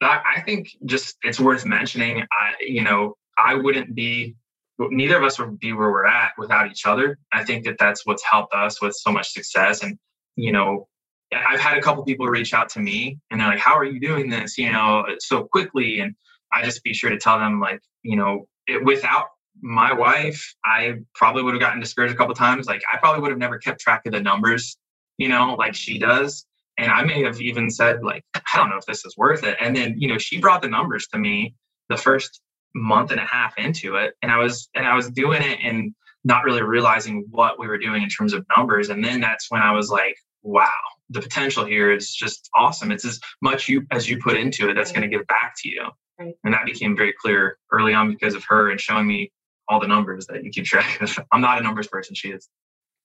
I 0.00 0.42
think 0.44 0.68
just 0.84 1.16
it's 1.22 1.40
worth 1.40 1.66
mentioning. 1.66 2.22
I, 2.22 2.54
you 2.60 2.82
know, 2.82 3.16
I 3.36 3.54
wouldn't 3.54 3.94
be, 3.94 4.36
neither 4.78 5.16
of 5.16 5.24
us 5.24 5.38
would 5.38 5.58
be 5.58 5.72
where 5.72 5.90
we're 5.90 6.06
at 6.06 6.32
without 6.38 6.70
each 6.70 6.86
other. 6.86 7.18
I 7.32 7.44
think 7.44 7.64
that 7.64 7.78
that's 7.78 8.06
what's 8.06 8.22
helped 8.22 8.54
us 8.54 8.80
with 8.80 8.94
so 8.94 9.10
much 9.10 9.32
success. 9.32 9.82
And, 9.82 9.98
you 10.36 10.52
know, 10.52 10.86
I've 11.32 11.60
had 11.60 11.76
a 11.76 11.82
couple 11.82 12.04
people 12.04 12.26
reach 12.26 12.54
out 12.54 12.68
to 12.70 12.80
me 12.80 13.18
and 13.30 13.40
they're 13.40 13.48
like, 13.48 13.58
how 13.58 13.76
are 13.76 13.84
you 13.84 14.00
doing 14.00 14.30
this, 14.30 14.56
you 14.56 14.70
know, 14.70 15.04
so 15.18 15.44
quickly? 15.44 16.00
And 16.00 16.14
I 16.52 16.64
just 16.64 16.82
be 16.84 16.94
sure 16.94 17.10
to 17.10 17.18
tell 17.18 17.38
them, 17.38 17.60
like, 17.60 17.80
you 18.02 18.16
know, 18.16 18.46
it, 18.66 18.84
without 18.84 19.26
my 19.60 19.92
wife, 19.92 20.54
I 20.64 20.94
probably 21.14 21.42
would 21.42 21.54
have 21.54 21.60
gotten 21.60 21.80
discouraged 21.80 22.14
a 22.14 22.16
couple 22.16 22.34
times. 22.34 22.66
Like, 22.66 22.82
I 22.92 22.96
probably 22.98 23.20
would 23.20 23.30
have 23.30 23.38
never 23.38 23.58
kept 23.58 23.80
track 23.80 24.02
of 24.06 24.12
the 24.12 24.20
numbers, 24.20 24.78
you 25.18 25.28
know, 25.28 25.56
like 25.58 25.74
she 25.74 25.98
does. 25.98 26.46
And 26.78 26.90
I 26.92 27.02
may 27.04 27.22
have 27.24 27.40
even 27.40 27.70
said, 27.70 28.02
like, 28.02 28.24
I 28.34 28.56
don't 28.56 28.70
know 28.70 28.76
if 28.76 28.86
this 28.86 29.04
is 29.04 29.16
worth 29.16 29.44
it. 29.44 29.56
And 29.60 29.76
then, 29.76 29.96
you 29.98 30.08
know, 30.08 30.18
she 30.18 30.38
brought 30.38 30.62
the 30.62 30.68
numbers 30.68 31.08
to 31.08 31.18
me 31.18 31.54
the 31.88 31.96
first 31.96 32.40
month 32.74 33.10
and 33.10 33.20
a 33.20 33.24
half 33.24 33.58
into 33.58 33.96
it. 33.96 34.14
And 34.22 34.30
I 34.30 34.38
was 34.38 34.68
and 34.74 34.86
I 34.86 34.94
was 34.94 35.10
doing 35.10 35.42
it 35.42 35.58
and 35.62 35.94
not 36.24 36.44
really 36.44 36.62
realizing 36.62 37.26
what 37.30 37.58
we 37.58 37.66
were 37.66 37.78
doing 37.78 38.02
in 38.02 38.08
terms 38.08 38.32
of 38.32 38.46
numbers. 38.56 38.90
And 38.90 39.04
then 39.04 39.20
that's 39.20 39.50
when 39.50 39.62
I 39.62 39.72
was 39.72 39.90
like, 39.90 40.16
wow, 40.42 40.68
the 41.10 41.20
potential 41.20 41.64
here 41.64 41.92
is 41.92 42.14
just 42.14 42.48
awesome. 42.54 42.92
It's 42.92 43.04
as 43.04 43.18
much 43.42 43.68
you 43.68 43.86
as 43.90 44.08
you 44.08 44.18
put 44.22 44.36
into 44.36 44.68
it 44.68 44.74
that's 44.74 44.92
going 44.92 45.08
to 45.08 45.16
give 45.16 45.26
back 45.26 45.54
to 45.62 45.68
you. 45.68 45.88
Right. 46.18 46.34
And 46.44 46.54
that 46.54 46.64
became 46.64 46.96
very 46.96 47.14
clear 47.20 47.58
early 47.72 47.94
on 47.94 48.10
because 48.10 48.34
of 48.34 48.44
her 48.48 48.70
and 48.70 48.80
showing 48.80 49.06
me 49.06 49.32
all 49.68 49.80
the 49.80 49.86
numbers 49.86 50.26
that 50.26 50.44
you 50.44 50.50
keep 50.50 50.64
track 50.64 51.00
of. 51.00 51.18
I'm 51.32 51.40
not 51.40 51.60
a 51.60 51.62
numbers 51.62 51.86
person. 51.86 52.14
She 52.14 52.28
is. 52.30 52.48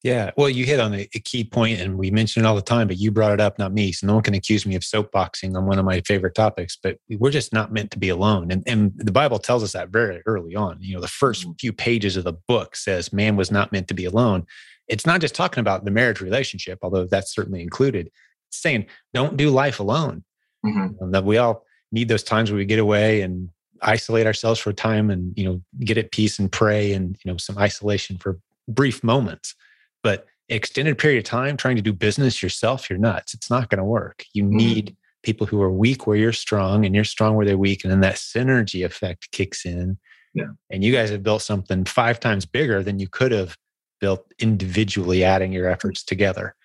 Yeah. 0.04 0.32
Well, 0.36 0.49
you 0.49 0.66
hit 0.66 0.82
on 0.82 0.93
a, 0.93 1.08
a, 1.16 1.20
key 1.20 1.45
point 1.45 1.80
and 1.80 1.97
we 1.97 2.12
mention 2.12 2.43
it 2.43 2.45
all 2.45 2.56
the 2.56 2.62
time, 2.62 2.88
but 2.88 2.97
you 2.97 3.10
brought 3.10 3.32
it 3.32 3.39
up, 3.39 3.58
not 3.58 3.74
me. 3.74 3.93
So 3.93 4.06
no 4.06 4.16
one 4.16 4.24
can 4.24 4.34
accuse 4.34 4.66
me 4.66 4.76
of 4.76 4.82
soapboxing 4.82 5.56
on 5.56 5.66
one 5.66 5.80
of 5.80 5.86
my 5.86 6.01
favorite 6.01 6.36
topics, 6.36 6.78
but 6.82 6.97
we're 7.10 7.32
just 7.32 7.54
not 7.54 7.72
meant 7.72 7.89
to 7.91 7.99
be 7.99 8.10
alone. 8.10 8.51
And, 8.51 8.64
and 8.68 8.91
the 8.97 9.14
Bible 9.14 9.39
tells 9.39 9.64
us 9.64 9.72
that 9.72 9.89
very 9.89 10.22
early 10.26 10.56
on. 10.56 10.78
You 10.82 10.95
know, 10.95 11.01
the 11.01 11.08
first 11.08 11.43
mm-hmm. 11.43 11.54
few 11.54 11.72
pages 11.72 12.18
of 12.18 12.26
the 12.26 12.34
book 12.34 12.76
says 12.76 13.14
man 13.14 13.38
was 13.38 13.49
not 13.49 13.72
meant 13.72 13.88
to 13.88 13.93
be 13.93 14.04
alone. 14.04 14.45
It's 14.89 15.06
not 15.06 15.22
just 15.22 15.36
talking 15.36 15.62
about 15.62 15.86
the 15.86 15.91
marriage 15.91 16.20
relationship, 16.20 16.80
although 16.82 17.06
that's 17.06 17.34
certainly 17.34 17.62
included. 17.62 18.12
It's 18.49 18.62
saying 18.62 18.88
don't 19.14 19.38
do 19.38 19.49
life 19.49 19.80
alone. 19.80 20.24
Mm-hmm. 20.66 21.12
that 21.12 21.26
we 21.26 21.38
all 21.38 21.66
need 21.91 22.08
those 22.08 22.24
times 22.24 22.49
where 22.49 22.58
we 22.58 22.64
get 22.64 22.80
away 22.80 23.22
and 23.22 23.49
isolate 23.82 24.26
ourselves 24.26 24.62
for 24.62 24.70
a 24.70 24.74
time 24.74 25.10
and 25.10 25.38
you 25.38 25.43
know 25.43 25.62
get 25.82 25.97
at 25.97 26.14
peace 26.14 26.39
and 26.39 26.49
pray 26.49 26.93
and 26.93 27.18
you 27.24 27.30
know 27.30 27.38
some 27.38 27.58
isolation 27.58 28.18
for 28.18 28.39
brief 28.70 29.04
moments 29.04 29.56
but 30.04 30.28
extended 30.49 30.97
period 30.97 31.18
of 31.18 31.24
time 31.24 31.56
trying 31.56 31.76
to 31.76 31.82
do 31.82 31.93
business 31.93 32.43
yourself 32.43 32.89
you're 32.89 32.99
nuts 32.99 33.34
it's 33.34 33.49
not 33.49 33.70
going 33.70 33.80
to 33.80 33.84
work 33.84 34.26
you 34.34 34.43
mm-hmm. 34.43 34.58
need 34.58 34.95
people 35.24 35.47
who 35.47 35.62
are 35.62 35.72
weak 35.72 36.06
where 36.06 36.18
you're 36.18 36.34
strong 36.34 36.86
and 36.86 36.93
you're 36.93 37.04
strong 37.04 37.36
where 37.36 37.45
they're 37.45 37.58
weak 37.58 37.84
and 37.84 37.91
then 37.91 38.01
that 38.01 38.16
synergy 38.16 38.86
effect 38.86 39.32
kicks 39.32 39.66
in 39.66 39.97
yeah. 40.34 40.47
and 40.70 40.84
you 40.84 40.91
guys 40.91 41.10
have 41.10 41.24
built 41.24 41.41
something 41.41 41.86
five 41.86 42.20
times 42.20 42.45
bigger 42.45 42.84
than 42.84 42.99
you 42.99 43.08
could 43.08 43.32
have 43.32 43.58
built 44.01 44.26
individually 44.39 45.24
adding 45.24 45.54
your 45.54 45.70
efforts 45.70 46.04
together 46.04 46.56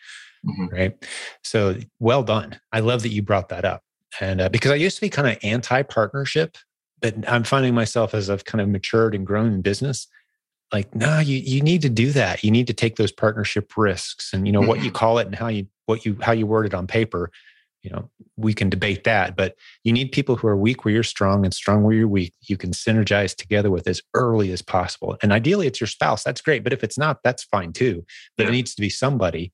mm-hmm. 0.44 0.74
right 0.74 1.06
so 1.44 1.76
well 2.00 2.24
done 2.24 2.58
i 2.72 2.80
love 2.80 3.02
that 3.02 3.10
you 3.10 3.22
brought 3.22 3.48
that 3.48 3.64
up 3.64 3.82
and 4.20 4.40
uh, 4.40 4.48
because 4.48 4.70
I 4.70 4.76
used 4.76 4.96
to 4.96 5.00
be 5.00 5.10
kind 5.10 5.28
of 5.28 5.38
anti 5.42 5.82
partnership, 5.82 6.56
but 7.00 7.14
I'm 7.28 7.44
finding 7.44 7.74
myself 7.74 8.14
as 8.14 8.30
I've 8.30 8.44
kind 8.44 8.60
of 8.60 8.68
matured 8.68 9.14
and 9.14 9.26
grown 9.26 9.52
in 9.52 9.62
business, 9.62 10.06
like, 10.72 10.94
no, 10.94 11.18
you 11.18 11.38
you 11.38 11.62
need 11.62 11.82
to 11.82 11.88
do 11.88 12.12
that. 12.12 12.44
You 12.44 12.50
need 12.50 12.66
to 12.66 12.74
take 12.74 12.96
those 12.96 13.12
partnership 13.12 13.72
risks, 13.76 14.32
and 14.32 14.46
you 14.46 14.52
know 14.52 14.60
what 14.60 14.78
you 14.78 14.86
mm-hmm. 14.86 14.96
call 14.96 15.18
it 15.18 15.26
and 15.26 15.34
how 15.34 15.48
you 15.48 15.66
what 15.86 16.04
you 16.04 16.16
how 16.20 16.32
you 16.32 16.46
word 16.46 16.66
it 16.66 16.74
on 16.74 16.86
paper. 16.86 17.30
You 17.82 17.90
know, 17.90 18.10
we 18.36 18.52
can 18.52 18.68
debate 18.68 19.04
that, 19.04 19.36
but 19.36 19.54
you 19.84 19.92
need 19.92 20.12
people 20.12 20.36
who 20.36 20.48
are 20.48 20.56
weak 20.56 20.84
where 20.84 20.92
you're 20.92 21.04
strong 21.04 21.44
and 21.44 21.54
strong 21.54 21.84
where 21.84 21.94
you're 21.94 22.08
weak. 22.08 22.34
You 22.42 22.56
can 22.56 22.72
synergize 22.72 23.34
together 23.34 23.70
with 23.70 23.86
as 23.86 24.02
early 24.14 24.50
as 24.52 24.62
possible. 24.62 25.16
And 25.22 25.32
ideally, 25.32 25.68
it's 25.68 25.80
your 25.80 25.86
spouse. 25.86 26.24
That's 26.24 26.40
great. 26.40 26.64
But 26.64 26.72
if 26.72 26.82
it's 26.82 26.98
not, 26.98 27.22
that's 27.22 27.44
fine 27.44 27.72
too. 27.72 28.04
But 28.36 28.44
yeah. 28.44 28.48
it 28.48 28.52
needs 28.52 28.74
to 28.74 28.80
be 28.82 28.90
somebody 28.90 29.52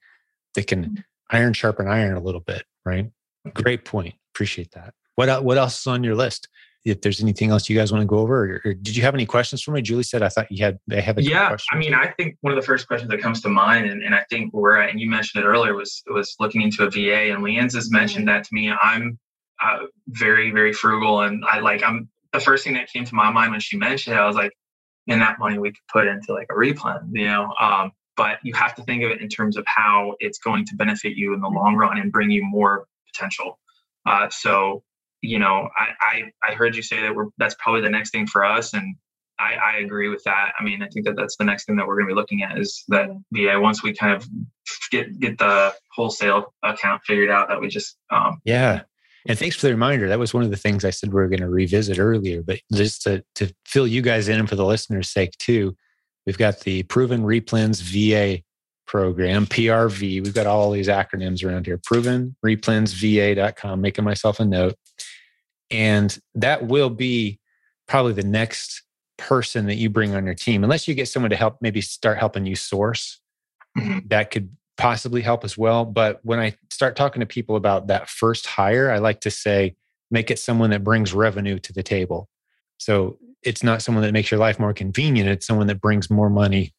that 0.55 0.67
can 0.67 0.85
mm-hmm. 0.85 1.37
iron 1.37 1.53
sharpen 1.53 1.87
iron 1.87 2.17
a 2.17 2.23
little 2.23 2.41
bit, 2.41 2.65
right? 2.85 3.11
Great 3.53 3.85
point. 3.85 4.15
Appreciate 4.35 4.73
that. 4.73 4.95
What 5.17 5.45
what 5.45 5.59
else 5.59 5.81
is 5.81 5.87
on 5.87 6.03
your 6.03 6.17
list? 6.17 6.49
If 6.85 7.01
there's 7.01 7.23
anything 7.23 7.51
else 7.51 7.69
you 7.69 7.77
guys 7.77 7.93
want 7.93 8.03
to 8.03 8.07
go 8.07 8.19
over, 8.19 8.45
or, 8.45 8.61
or 8.65 8.75
did 8.75 8.95
you 8.95 9.03
have 9.03 9.15
any 9.15 9.25
questions 9.25 9.63
for 9.63 9.71
me? 9.71 9.81
Julie 9.81 10.03
said 10.03 10.23
I 10.23 10.29
thought 10.29 10.51
you 10.51 10.63
had. 10.63 10.79
I 10.91 11.01
have 11.01 11.17
a 11.17 11.23
yeah. 11.23 11.57
I 11.71 11.77
mean, 11.77 11.95
I 11.95 12.09
think 12.09 12.37
one 12.43 12.53
of 12.53 12.61
the 12.61 12.67
first 12.67 12.87
questions 12.87 13.11
that 13.11 13.21
comes 13.21 13.41
to 13.43 13.49
mind, 13.49 13.87
and, 13.91 14.03
and 14.03 14.15
I 14.15 14.25
think 14.29 14.53
where 14.53 14.77
and 14.77 15.01
you 15.01 15.09
mentioned 15.09 15.43
it 15.43 15.47
earlier 15.47 15.75
was 15.75 16.03
was 16.09 16.37
looking 16.41 16.63
into 16.63 16.85
a 16.85 16.91
VA, 16.91 17.33
and 17.33 17.43
Leanne's 17.43 17.75
has 17.75 17.91
mentioned 17.91 18.29
that 18.29 18.45
to 18.45 18.51
me. 18.53 18.71
I'm 18.71 19.19
uh, 19.63 19.87
very 20.09 20.51
very 20.51 20.73
frugal, 20.73 21.23
and 21.23 21.45
I 21.51 21.61
like 21.61 21.83
I'm 21.83 22.09
the 22.33 22.41
first 22.41 22.65
thing 22.65 22.75
that 22.75 22.89
came 22.93 23.05
to 23.05 23.15
my 23.15 23.31
mind 23.31 23.53
when 23.53 23.61
she 23.61 23.77
mentioned 23.77 24.17
it. 24.17 24.21
I 24.21 24.27
was 24.27 24.37
like, 24.37 24.53
and 25.09 25.23
that 25.23 25.39
money 25.39 25.59
we 25.59 25.71
could 25.71 25.87
put 25.91 26.07
into 26.07 26.33
like 26.33 26.49
a 26.51 26.55
replen, 26.55 27.09
you 27.13 27.27
know. 27.27 27.53
Um, 27.61 27.93
but 28.17 28.39
you 28.43 28.55
have 28.55 28.75
to 28.77 28.83
think 28.83 29.03
of 29.03 29.11
it 29.11 29.21
in 29.23 29.29
terms 29.29 29.57
of 29.57 29.65
how 29.67 30.15
it's 30.21 30.39
going 30.39 30.65
to 30.67 30.77
benefit 30.77 31.17
you 31.17 31.35
in 31.35 31.41
the 31.41 31.49
long 31.49 31.77
run 31.77 31.99
and 31.99 32.13
bring 32.13 32.31
you 32.31 32.45
more 32.45 32.87
potential 33.13 33.59
uh, 34.07 34.29
so, 34.31 34.83
you 35.25 35.39
know, 35.39 35.69
I, 35.77 35.89
I, 36.01 36.51
I 36.51 36.55
heard 36.55 36.77
you 36.77 36.83
say 36.83 37.01
that 37.03 37.15
we're 37.15 37.27
that's 37.39 37.57
probably 37.59 37.81
the 37.81 37.91
next 37.91 38.11
thing 38.11 38.27
for 38.27 38.45
us, 38.45 38.75
and 38.75 38.95
I, 39.39 39.55
I 39.55 39.77
agree 39.79 40.09
with 40.09 40.23
that. 40.25 40.53
I 40.59 40.65
mean, 40.65 40.83
I 40.83 40.89
think 40.89 41.07
that 41.07 41.17
that's 41.17 41.37
the 41.37 41.45
next 41.45 41.65
thing 41.65 41.77
that 41.77 41.87
we're 41.87 41.97
going 41.97 42.09
to 42.09 42.15
be 42.15 42.21
looking 42.21 42.43
at 42.43 42.59
is 42.59 42.85
that 42.89 43.09
VA 43.33 43.59
once 43.59 43.83
we 43.83 43.95
kind 43.95 44.15
of 44.15 44.29
get 44.91 45.19
get 45.19 45.39
the 45.39 45.75
wholesale 45.93 46.55
account 46.63 47.03
figured 47.07 47.31
out 47.31 47.49
that 47.49 47.61
we 47.61 47.69
just 47.69 47.97
um, 48.11 48.41
yeah. 48.45 48.83
And 49.27 49.39
thanks 49.39 49.57
for 49.57 49.67
the 49.67 49.73
reminder. 49.73 50.09
That 50.09 50.19
was 50.19 50.35
one 50.35 50.45
of 50.45 50.51
the 50.51 50.57
things 50.57 50.85
I 50.85 50.91
said 50.91 51.13
we 51.13 51.23
are 51.23 51.29
going 51.29 51.41
to 51.41 51.49
revisit 51.49 51.99
earlier. 51.99 52.43
But 52.43 52.61
just 52.75 53.03
to, 53.03 53.25
to 53.37 53.51
fill 53.65 53.87
you 53.87 54.03
guys 54.03 54.29
in 54.29 54.39
and 54.39 54.47
for 54.47 54.55
the 54.55 54.67
listeners' 54.67 55.09
sake 55.09 55.33
too, 55.39 55.75
we've 56.27 56.37
got 56.37 56.61
the 56.61 56.83
Proven 56.83 57.23
Replens 57.23 57.81
VA 57.81 58.43
program, 58.87 59.47
PRV. 59.47 60.23
We've 60.23 60.35
got 60.35 60.47
all 60.47 60.71
these 60.71 60.89
acronyms 60.89 61.45
around 61.45 61.67
here 61.67 61.81
proven 61.83 62.37
replensva.com, 62.45 63.81
making 63.81 64.05
myself 64.05 64.41
a 64.41 64.45
note. 64.45 64.75
And 65.75 66.17
that 66.35 66.67
will 66.67 66.91
be 66.91 67.41
probably 67.89 68.13
the 68.13 68.23
next 68.23 68.83
person 69.19 69.67
that 69.67 69.75
you 69.75 69.91
bring 69.91 70.15
on 70.15 70.25
your 70.25 70.35
team, 70.35 70.63
unless 70.65 70.89
you 70.89 70.95
get 70.95 71.09
someone 71.09 71.31
to 71.31 71.37
help 71.37 71.59
maybe 71.61 71.81
start 71.81 72.19
helping 72.19 72.47
you 72.47 72.57
source. 72.57 73.21
Mm-hmm. 73.77 74.07
That 74.09 74.31
could 74.31 74.51
possibly 74.77 75.21
help 75.21 75.45
as 75.45 75.59
well. 75.59 75.85
But 75.85 76.21
when 76.23 76.39
I 76.39 76.55
start 76.71 76.97
talking 76.97 77.21
to 77.21 77.27
people 77.27 77.57
about 77.57 77.89
that 77.89 78.09
first 78.09 78.47
hire, 78.47 78.91
I 78.91 78.99
like 78.99 79.21
to 79.23 79.31
say, 79.31 79.75
make 80.11 80.31
it 80.31 80.39
someone 80.39 80.71
that 80.71 80.85
brings 80.85 81.13
revenue 81.13 81.59
to 81.59 81.73
the 81.73 81.83
table. 81.83 82.29
So 82.79 83.19
it's 83.43 83.63
not 83.63 83.83
someone 83.83 84.03
that 84.03 84.13
makes 84.13 84.31
your 84.31 84.41
life 84.41 84.59
more 84.59 84.73
convenient, 84.73 85.29
it's 85.29 85.47
someone 85.47 85.67
that 85.67 85.81
brings 85.81 86.11
more 86.11 86.31
money 86.31 86.73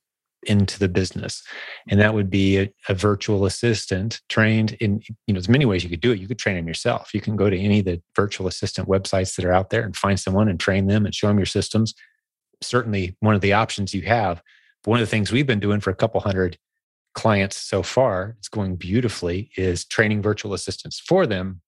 into 0.45 0.79
the 0.79 0.87
business. 0.87 1.43
And 1.89 1.99
that 1.99 2.13
would 2.13 2.29
be 2.29 2.57
a, 2.59 2.73
a, 2.89 2.93
virtual 2.93 3.45
assistant 3.45 4.21
trained 4.29 4.73
in 4.73 5.01
you 5.07 5.33
know 5.33 5.33
there's 5.33 5.49
many 5.49 5.65
ways 5.65 5.83
you 5.83 5.89
could 5.89 6.01
do 6.01 6.11
it. 6.11 6.19
You 6.19 6.27
could 6.27 6.39
train 6.39 6.55
them 6.55 6.67
yourself. 6.67 7.13
You 7.13 7.21
can 7.21 7.35
go 7.35 7.49
to 7.49 7.57
any 7.57 7.79
of 7.79 7.85
the 7.85 8.01
virtual 8.15 8.47
assistant 8.47 8.87
websites 8.87 9.35
that 9.35 9.45
are 9.45 9.53
out 9.53 9.69
there 9.69 9.83
and 9.83 9.95
find 9.95 10.19
someone 10.19 10.47
and 10.47 10.59
train 10.59 10.87
them 10.87 11.05
and 11.05 11.13
show 11.13 11.27
them 11.27 11.37
your 11.37 11.45
systems. 11.45 11.93
Certainly 12.61 13.15
one 13.19 13.35
of 13.35 13.41
the 13.41 13.53
options 13.53 13.93
you 13.93 14.03
have 14.03 14.41
but 14.85 14.91
one 14.91 14.99
of 14.99 15.07
the 15.07 15.11
things 15.11 15.31
we've 15.31 15.47
been 15.47 15.59
doing 15.59 15.79
for 15.79 15.89
a 15.89 15.95
couple 15.95 16.21
hundred 16.21 16.57
clients 17.15 17.57
so 17.57 17.81
far 17.81 18.35
it's 18.37 18.49
going 18.49 18.75
beautifully 18.75 19.49
is 19.57 19.85
training 19.85 20.21
virtual 20.21 20.53
assistants 20.53 20.99
for 20.99 21.25
them 21.25 21.61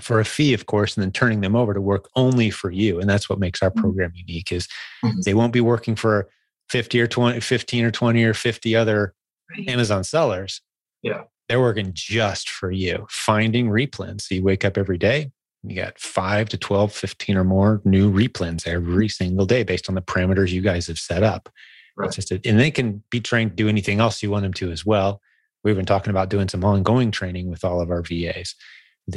for 0.00 0.20
a 0.20 0.24
fee 0.24 0.52
of 0.52 0.66
course 0.66 0.96
and 0.96 1.02
then 1.02 1.12
turning 1.12 1.40
them 1.40 1.56
over 1.56 1.72
to 1.72 1.80
work 1.80 2.08
only 2.16 2.50
for 2.50 2.70
you. 2.70 3.00
And 3.00 3.08
that's 3.08 3.28
what 3.28 3.38
makes 3.38 3.62
our 3.62 3.70
mm-hmm. 3.70 3.80
program 3.80 4.12
unique 4.14 4.52
is 4.52 4.68
mm-hmm. 5.04 5.20
they 5.24 5.34
won't 5.34 5.52
be 5.52 5.60
working 5.60 5.96
for 5.96 6.28
50 6.70 7.00
or 7.00 7.06
20, 7.06 7.40
15 7.40 7.84
or 7.84 7.90
20 7.90 8.24
or 8.24 8.34
50 8.34 8.76
other 8.76 9.14
right. 9.50 9.68
Amazon 9.68 10.04
sellers. 10.04 10.60
Yeah. 11.02 11.22
They're 11.48 11.60
working 11.60 11.92
just 11.92 12.48
for 12.48 12.70
you, 12.72 13.06
finding 13.08 13.68
replens. 13.68 14.22
So 14.22 14.34
you 14.34 14.42
wake 14.42 14.64
up 14.64 14.76
every 14.76 14.98
day, 14.98 15.30
you 15.62 15.76
got 15.76 15.98
five 15.98 16.48
to 16.50 16.58
12, 16.58 16.92
15 16.92 17.36
or 17.36 17.44
more 17.44 17.80
new 17.84 18.12
replens 18.12 18.66
every 18.66 19.06
mm-hmm. 19.06 19.24
single 19.24 19.46
day 19.46 19.62
based 19.62 19.88
on 19.88 19.94
the 19.94 20.02
parameters 20.02 20.50
you 20.50 20.60
guys 20.60 20.86
have 20.88 20.98
set 20.98 21.22
up. 21.22 21.48
Right. 21.96 22.10
Just 22.10 22.30
a, 22.30 22.40
and 22.44 22.58
they 22.58 22.70
can 22.70 23.02
be 23.10 23.20
trained 23.20 23.52
to 23.52 23.56
do 23.56 23.68
anything 23.68 24.00
else 24.00 24.22
you 24.22 24.30
want 24.30 24.42
them 24.42 24.52
to 24.54 24.70
as 24.70 24.84
well. 24.84 25.20
We've 25.64 25.76
been 25.76 25.86
talking 25.86 26.10
about 26.10 26.28
doing 26.28 26.48
some 26.48 26.64
ongoing 26.64 27.10
training 27.10 27.48
with 27.48 27.64
all 27.64 27.80
of 27.80 27.90
our 27.90 28.02
VAs. 28.02 28.54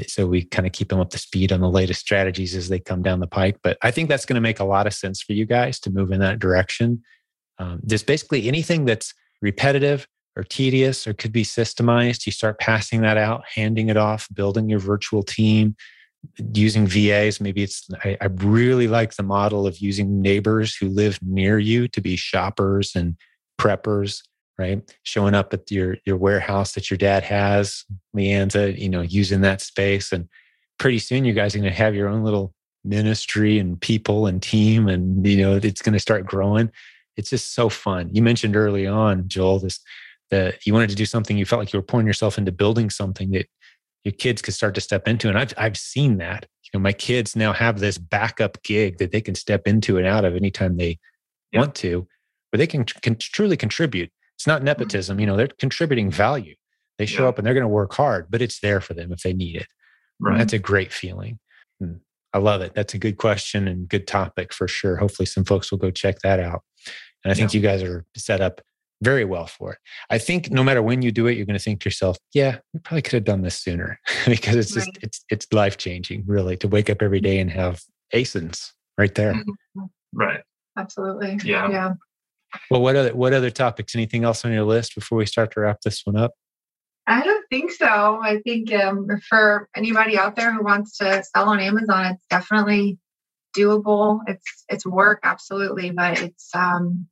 So 0.08 0.28
we 0.28 0.44
kind 0.44 0.66
of 0.68 0.72
keep 0.72 0.90
them 0.90 1.00
up 1.00 1.10
to 1.12 1.18
speed 1.18 1.52
on 1.52 1.62
the 1.62 1.70
latest 1.70 2.00
strategies 2.00 2.56
as 2.56 2.70
they 2.70 2.80
come 2.80 3.02
down 3.02 3.20
the 3.20 3.28
pike. 3.28 3.58
But 3.64 3.78
I 3.82 3.92
think 3.92 4.08
that's 4.08 4.26
going 4.26 4.36
to 4.36 4.42
make 4.42 4.60
a 4.60 4.66
lot 4.66 4.88
of 4.88 4.94
sense 4.94 5.22
for 5.22 5.34
you 5.34 5.46
guys 5.46 5.80
to 5.82 5.90
move 5.90 6.12
in 6.12 6.20
that 6.20 6.40
direction 6.40 7.02
um, 7.60 7.80
there's 7.84 8.04
basically 8.04 8.48
anything 8.48 8.86
that's 8.86 9.14
repetitive 9.42 10.08
or 10.36 10.44
tedious 10.44 11.06
or 11.06 11.14
could 11.14 11.32
be 11.32 11.44
systemized. 11.44 12.26
You 12.26 12.32
start 12.32 12.60
passing 12.60 13.02
that 13.02 13.18
out, 13.18 13.44
handing 13.54 13.90
it 13.90 13.98
off, 13.98 14.28
building 14.34 14.70
your 14.70 14.80
virtual 14.80 15.24
team, 15.24 15.76
using 16.54 16.88
VAs. 16.88 17.42
Maybe 17.42 17.64
it's, 17.64 17.88
I, 18.04 18.18
I 18.22 18.26
really 18.26 18.88
like 18.88 19.16
the 19.16 19.24
model 19.24 19.68
of 19.68 19.80
using 19.80 20.22
neighbors 20.22 20.76
who 20.76 20.88
live 20.88 21.20
near 21.22 21.60
you 21.60 21.88
to 21.90 22.02
be 22.02 22.16
shoppers 22.16 22.94
and 22.96 23.16
preppers 23.60 24.22
right? 24.60 24.94
Showing 25.04 25.34
up 25.34 25.54
at 25.54 25.72
your 25.72 25.96
your 26.06 26.18
warehouse 26.18 26.74
that 26.74 26.92
your 26.92 26.98
dad 26.98 27.24
has, 27.24 27.86
Leanza, 28.14 28.78
you 28.78 28.90
know, 28.90 29.00
using 29.02 29.40
that 29.42 29.62
space. 29.62 30.12
And 30.12 30.28
pretty 30.78 31.00
soon 31.00 31.24
you 31.24 31.32
guys 31.34 31.56
are 31.56 31.60
gonna 31.60 31.72
have 31.72 31.96
your 31.96 32.10
own 32.10 32.24
little 32.24 32.54
ministry 32.84 33.58
and 33.58 33.80
people 33.80 34.28
and 34.28 34.42
team 34.42 34.88
and 34.88 35.26
you 35.28 35.38
know 35.38 35.56
it's 35.56 35.82
gonna 35.82 36.00
start 36.00 36.26
growing 36.26 36.72
it's 37.20 37.30
just 37.30 37.54
so 37.54 37.70
fun. 37.70 38.10
You 38.14 38.22
mentioned 38.22 38.56
early 38.56 38.88
on, 38.88 39.28
Joel, 39.28 39.60
this 39.60 39.80
that 40.32 40.66
you 40.66 40.74
wanted 40.74 40.90
to 40.90 40.96
do 40.96 41.06
something. 41.06 41.38
You 41.38 41.46
felt 41.46 41.60
like 41.60 41.74
you 41.74 41.80
were 41.80 41.84
pouring 41.86 42.08
yourself 42.08 42.38
into 42.38 42.52
building 42.52 42.90
something 42.90 43.32
that 43.32 43.48
your 44.04 44.14
kids 44.14 44.42
could 44.42 44.54
start 44.54 44.74
to 44.76 44.82
step 44.82 45.08
into. 45.08 45.28
And 45.28 45.38
I've 45.38 45.54
I've 45.58 45.78
seen 45.78 46.18
that. 46.18 46.48
You 46.64 46.80
know, 46.80 46.84
my 46.84 46.94
kids 46.94 47.36
now 47.36 47.52
have 47.52 47.80
this 47.80 47.98
backup 47.98 48.62
gig 48.64 49.00
that 49.00 49.12
they 49.12 49.22
can 49.22 49.36
step 49.36 49.68
into 49.68 49.98
and 49.98 50.08
out 50.08 50.24
of 50.24 50.36
anytime 50.36 50.78
they 50.78 51.00
yeah. 51.52 51.60
want 51.62 51.76
to, 51.76 52.08
where 52.52 52.58
they 52.58 52.68
can, 52.68 52.86
can 52.86 53.16
truly 53.18 53.58
contribute. 53.58 54.12
It's 54.38 54.48
not 54.48 54.60
mm-hmm. 54.60 54.66
nepotism. 54.66 55.20
You 55.20 55.26
know, 55.26 55.36
they're 55.36 55.50
contributing 55.60 56.12
value. 56.12 56.56
They 57.00 57.06
show 57.06 57.24
Yeah. 57.24 57.30
up 57.30 57.38
and 57.38 57.46
they're 57.48 57.56
going 57.56 57.64
to 57.64 57.68
work 57.68 57.94
hard, 57.94 58.28
but 58.30 58.42
it's 58.42 58.60
there 58.60 58.82
for 58.82 58.94
them 58.94 59.12
if 59.12 59.22
they 59.22 59.34
need 59.34 59.56
it. 59.56 59.68
And 60.20 60.30
Right. 60.30 60.38
That's 60.38 60.54
a 60.54 60.60
great 60.60 60.94
feeling. 60.94 61.40
Hmm. 61.80 61.94
I 62.34 62.38
love 62.38 62.62
it. 62.62 62.74
That's 62.76 62.94
a 62.94 63.00
good 63.00 63.18
question 63.18 63.68
and 63.68 63.90
good 63.90 64.06
topic 64.06 64.54
for 64.54 64.68
sure. 64.68 64.98
Hopefully, 64.98 65.26
some 65.26 65.46
folks 65.46 65.72
will 65.72 65.80
go 65.80 65.90
check 65.90 66.20
that 66.20 66.40
out. 66.40 66.62
And 67.24 67.32
I 67.32 67.36
think 67.36 67.54
you 67.54 67.60
guys 67.62 67.84
are 67.84 68.06
set 68.16 68.42
up 68.42 68.62
very 69.02 69.24
well 69.26 69.48
for 69.48 69.74
it. 69.74 69.80
I 70.10 70.18
think 70.18 70.52
no 70.52 70.64
matter 70.64 70.82
when 70.82 71.02
you 71.02 71.12
do 71.12 71.28
it, 71.28 71.38
you're 71.38 71.46
going 71.46 71.58
to 71.58 71.64
think 71.64 71.82
to 71.82 71.86
yourself, 71.88 72.18
"Yeah, 72.34 72.60
we 72.74 72.80
probably 72.82 73.02
could 73.02 73.14
have 73.14 73.24
done 73.24 73.42
this 73.42 73.56
sooner," 73.56 74.00
because 74.28 74.56
it's 74.56 74.74
just 74.74 74.88
Right. 74.88 74.98
it's 75.02 75.24
it's 75.30 75.48
life 75.54 75.78
changing, 75.78 76.24
really, 76.28 76.58
to 76.58 76.68
wake 76.68 76.90
up 76.90 77.02
every 77.02 77.22
day 77.22 77.40
and 77.40 77.50
have 77.52 77.82
ASINs 78.14 78.72
right 78.98 79.14
there. 79.16 79.34
Mhm. 79.34 79.90
Right. 80.14 80.42
Absolutely. 80.78 81.40
Yeah. 81.44 81.70
Yeah. 81.70 81.94
Well, 82.72 82.82
what 82.82 82.96
other 82.96 83.16
what 83.16 83.34
other 83.34 83.52
topics? 83.52 83.96
Anything 83.96 84.24
else 84.24 84.44
on 84.44 84.52
your 84.52 84.64
list 84.64 84.96
before 84.96 85.18
we 85.18 85.26
start 85.26 85.52
to 85.54 85.62
wrap 85.62 85.82
this 85.82 86.02
one 86.06 86.16
up? 86.18 86.32
I 87.08 87.24
don't 87.24 87.46
think 87.50 87.72
so. 87.72 88.20
I 88.22 88.40
think 88.46 88.72
um, 88.74 89.08
for 89.28 89.68
anybody 89.76 90.18
out 90.18 90.36
there 90.36 90.54
who 90.54 90.64
wants 90.64 90.98
to 90.98 91.24
sell 91.24 91.50
on 91.50 91.60
Amazon, 91.60 92.06
it's 92.14 92.26
definitely 92.30 93.00
doable. 93.58 94.20
It's 94.28 94.66
it's 94.70 94.86
work, 94.86 95.20
absolutely, 95.24 95.92
but 95.92 96.22
it's 96.22 96.50
um, 96.56 97.08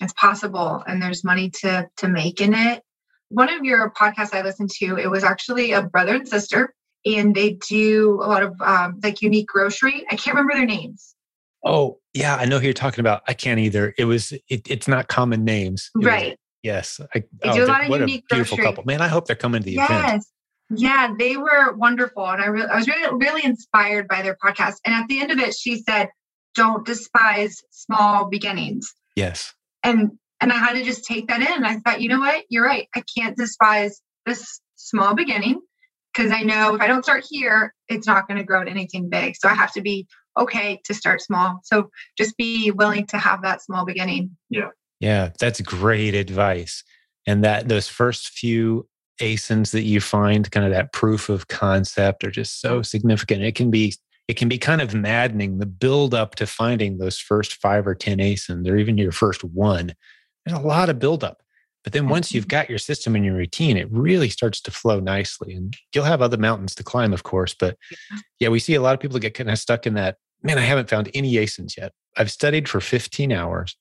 it's 0.00 0.12
possible, 0.14 0.82
and 0.86 1.02
there's 1.02 1.24
money 1.24 1.50
to 1.62 1.88
to 1.98 2.08
make 2.08 2.40
in 2.40 2.54
it. 2.54 2.82
One 3.28 3.48
of 3.52 3.64
your 3.64 3.90
podcasts 3.90 4.34
I 4.34 4.42
listened 4.42 4.70
to, 4.78 4.96
it 4.96 5.08
was 5.10 5.22
actually 5.22 5.72
a 5.72 5.82
brother 5.82 6.14
and 6.16 6.26
sister, 6.28 6.74
and 7.06 7.34
they 7.34 7.58
do 7.68 8.20
a 8.22 8.26
lot 8.26 8.42
of 8.42 8.60
um, 8.60 8.98
like 9.02 9.22
unique 9.22 9.46
grocery. 9.48 10.04
I 10.10 10.16
can't 10.16 10.34
remember 10.36 10.54
their 10.54 10.66
names. 10.66 11.14
Oh, 11.64 11.98
yeah, 12.14 12.36
I 12.36 12.46
know 12.46 12.58
who 12.58 12.64
you're 12.64 12.72
talking 12.72 13.00
about. 13.00 13.22
I 13.28 13.34
can't 13.34 13.60
either. 13.60 13.94
It 13.98 14.06
was 14.06 14.32
it, 14.48 14.68
it's 14.70 14.88
not 14.88 15.08
common 15.08 15.44
names. 15.44 15.90
It 15.94 15.98
was- 15.98 16.06
Right. 16.06 16.38
yes. 16.62 17.00
I, 17.14 17.22
They 17.42 17.50
do 17.52 17.64
a 17.64 17.66
lot 17.66 17.82
of 17.84 17.90
what 17.90 18.00
unique 18.00 18.24
a 18.30 18.34
beautiful 18.34 18.56
grocery. 18.56 18.72
couple. 18.72 18.84
Man, 18.86 19.02
I 19.02 19.08
hope 19.08 19.26
they're 19.26 19.36
coming 19.36 19.60
to 19.62 19.66
the 19.66 19.76
event. 19.76 20.24
Yes. 20.70 20.80
Yeah, 20.80 21.14
they 21.18 21.36
were 21.36 21.74
wonderful. 21.74 22.26
And 22.26 22.42
I, 22.42 22.46
re- 22.46 22.66
I 22.66 22.76
was 22.76 22.86
really, 22.86 23.16
really 23.16 23.44
inspired 23.44 24.08
by 24.08 24.22
their 24.22 24.36
podcast. 24.36 24.76
And 24.84 24.94
at 24.94 25.08
the 25.08 25.20
end 25.20 25.30
of 25.30 25.38
it, 25.38 25.54
she 25.54 25.82
said, 25.82 26.08
don't 26.54 26.84
despise 26.86 27.62
small 27.70 28.28
beginnings. 28.28 28.92
Yes. 29.16 29.54
And 29.82 30.12
and 30.40 30.52
I 30.52 30.56
had 30.56 30.72
to 30.72 30.82
just 30.82 31.04
take 31.04 31.28
that 31.28 31.42
in. 31.42 31.64
I 31.64 31.78
thought, 31.80 32.00
you 32.00 32.08
know 32.08 32.20
what? 32.20 32.44
You're 32.48 32.64
right. 32.64 32.88
I 32.94 33.02
can't 33.16 33.36
despise 33.36 34.00
this 34.24 34.60
small 34.76 35.14
beginning 35.14 35.60
because 36.14 36.32
I 36.32 36.42
know 36.42 36.74
if 36.74 36.80
I 36.80 36.86
don't 36.86 37.04
start 37.04 37.24
here, 37.28 37.74
it's 37.88 38.06
not 38.06 38.26
going 38.26 38.38
to 38.38 38.44
grow 38.44 38.64
to 38.64 38.70
anything 38.70 39.10
big. 39.10 39.36
So 39.36 39.48
I 39.48 39.54
have 39.54 39.72
to 39.74 39.82
be 39.82 40.06
okay 40.38 40.80
to 40.84 40.94
start 40.94 41.20
small. 41.20 41.60
So 41.64 41.90
just 42.16 42.36
be 42.36 42.70
willing 42.70 43.06
to 43.08 43.18
have 43.18 43.42
that 43.42 43.62
small 43.62 43.84
beginning. 43.84 44.36
Yeah. 44.48 44.68
Yeah, 44.98 45.30
that's 45.38 45.60
great 45.60 46.14
advice. 46.14 46.84
And 47.26 47.44
that 47.44 47.68
those 47.68 47.88
first 47.88 48.28
few 48.28 48.88
ASINs 49.20 49.70
that 49.72 49.82
you 49.82 50.00
find, 50.00 50.50
kind 50.50 50.66
of 50.66 50.72
that 50.72 50.92
proof 50.92 51.28
of 51.28 51.48
concept, 51.48 52.24
are 52.24 52.30
just 52.30 52.60
so 52.60 52.82
significant. 52.82 53.42
It 53.42 53.54
can 53.54 53.70
be 53.70 53.94
it 54.28 54.36
can 54.36 54.48
be 54.48 54.58
kind 54.58 54.80
of 54.80 54.94
maddening 54.94 55.58
the 55.58 55.66
build 55.66 56.14
up 56.14 56.36
to 56.36 56.46
finding 56.46 56.98
those 56.98 57.18
first 57.18 57.54
five 57.54 57.86
or 57.86 57.94
ten 57.94 58.18
ASINs, 58.18 58.68
or 58.68 58.76
even 58.76 58.98
your 58.98 59.12
first 59.12 59.42
one. 59.44 59.94
There's 60.44 60.58
a 60.58 60.62
lot 60.62 60.88
of 60.88 60.98
build 60.98 61.24
up. 61.24 61.42
But 61.82 61.94
then 61.94 62.08
once 62.08 62.32
you've 62.32 62.44
mm-hmm. 62.44 62.50
got 62.50 62.70
your 62.70 62.78
system 62.78 63.16
and 63.16 63.24
your 63.24 63.34
routine, 63.34 63.76
it 63.76 63.90
really 63.90 64.28
starts 64.28 64.60
to 64.62 64.70
flow 64.70 65.00
nicely. 65.00 65.54
And 65.54 65.74
you'll 65.94 66.04
have 66.04 66.22
other 66.22 66.36
mountains 66.36 66.74
to 66.76 66.84
climb, 66.84 67.12
of 67.12 67.22
course. 67.22 67.54
But 67.54 67.76
yeah, 68.38 68.48
we 68.48 68.60
see 68.60 68.74
a 68.74 68.82
lot 68.82 68.94
of 68.94 69.00
people 69.00 69.18
get 69.18 69.34
kind 69.34 69.50
of 69.50 69.58
stuck 69.58 69.86
in 69.86 69.94
that. 69.94 70.16
Man, 70.42 70.58
I 70.58 70.62
haven't 70.62 70.90
found 70.90 71.10
any 71.14 71.34
ASINs 71.34 71.76
yet. 71.76 71.92
I've 72.16 72.30
studied 72.30 72.68
for 72.68 72.80
15 72.80 73.32
hours. 73.32 73.76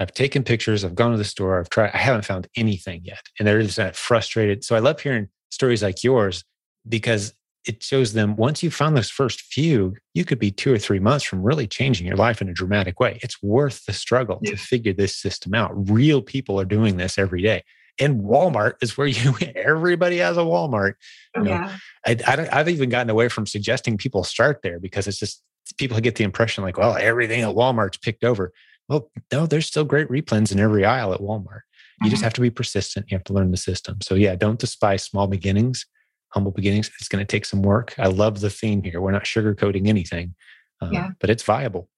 I've 0.00 0.12
taken 0.12 0.42
pictures. 0.42 0.84
I've 0.84 0.94
gone 0.94 1.12
to 1.12 1.18
the 1.18 1.24
store. 1.24 1.58
I've 1.60 1.70
tried. 1.70 1.90
I 1.94 1.98
haven't 1.98 2.24
found 2.24 2.48
anything 2.56 3.02
yet, 3.04 3.22
and 3.38 3.46
they're 3.46 3.62
just 3.62 3.76
that 3.76 3.96
frustrated. 3.96 4.64
So 4.64 4.74
I 4.76 4.80
love 4.80 5.00
hearing 5.00 5.28
stories 5.50 5.82
like 5.82 6.02
yours 6.02 6.44
because 6.88 7.32
it 7.66 7.82
shows 7.82 8.12
them 8.12 8.36
once 8.36 8.62
you 8.62 8.70
found 8.70 8.96
those 8.96 9.08
first 9.08 9.40
few, 9.40 9.94
you 10.12 10.24
could 10.24 10.38
be 10.38 10.50
two 10.50 10.72
or 10.72 10.78
three 10.78 10.98
months 10.98 11.24
from 11.24 11.42
really 11.42 11.66
changing 11.66 12.06
your 12.06 12.16
life 12.16 12.42
in 12.42 12.48
a 12.48 12.52
dramatic 12.52 13.00
way. 13.00 13.18
It's 13.22 13.42
worth 13.42 13.86
the 13.86 13.92
struggle 13.94 14.38
Yeah. 14.42 14.50
to 14.50 14.56
figure 14.58 14.92
this 14.92 15.16
system 15.16 15.54
out. 15.54 15.70
Real 15.90 16.20
people 16.20 16.60
are 16.60 16.66
doing 16.66 16.96
this 16.98 17.16
every 17.16 17.40
day, 17.40 17.62
and 18.00 18.20
Walmart 18.20 18.74
is 18.82 18.98
where 18.98 19.06
you. 19.06 19.34
Everybody 19.54 20.18
has 20.18 20.36
a 20.36 20.40
Walmart. 20.40 20.94
Oh, 21.36 21.42
no. 21.42 21.50
Yeah. 21.52 21.76
I, 22.06 22.10
I 22.26 22.36
don't, 22.36 22.52
I've 22.52 22.68
even 22.68 22.90
gotten 22.90 23.10
away 23.10 23.28
from 23.28 23.46
suggesting 23.46 23.96
people 23.96 24.24
start 24.24 24.60
there 24.62 24.78
because 24.80 25.06
it's 25.06 25.18
just 25.20 25.40
people 25.78 25.98
get 26.00 26.16
the 26.16 26.24
impression 26.24 26.64
like, 26.64 26.76
well, 26.76 26.96
everything 26.98 27.40
at 27.42 27.54
Walmart's 27.54 27.96
picked 27.96 28.24
over. 28.24 28.52
Well, 28.88 29.10
no, 29.32 29.46
there's 29.46 29.66
still 29.66 29.84
great 29.84 30.08
replens 30.08 30.52
in 30.52 30.60
every 30.60 30.84
aisle 30.84 31.12
at 31.14 31.20
Walmart. 31.20 31.60
You 32.02 32.10
just 32.10 32.20
Mhm. 32.20 32.24
have 32.24 32.32
to 32.34 32.40
be 32.40 32.50
persistent. 32.50 33.06
You 33.10 33.16
have 33.16 33.24
to 33.24 33.32
learn 33.32 33.50
the 33.50 33.56
system. 33.56 33.98
So 34.02 34.14
yeah, 34.14 34.34
don't 34.34 34.58
despise 34.58 35.04
small 35.04 35.26
beginnings, 35.26 35.86
humble 36.30 36.50
beginnings. 36.52 36.90
It's 36.98 37.08
going 37.08 37.24
to 37.24 37.30
take 37.30 37.46
some 37.46 37.62
work. 37.62 37.94
I 37.98 38.08
love 38.08 38.40
the 38.40 38.50
theme 38.50 38.82
here. 38.82 39.00
We're 39.00 39.12
not 39.12 39.24
sugarcoating 39.24 39.86
anything, 39.86 40.34
uh, 40.82 40.90
Yeah. 40.92 41.10
but 41.20 41.30
it's 41.30 41.42
viable. 41.44 41.88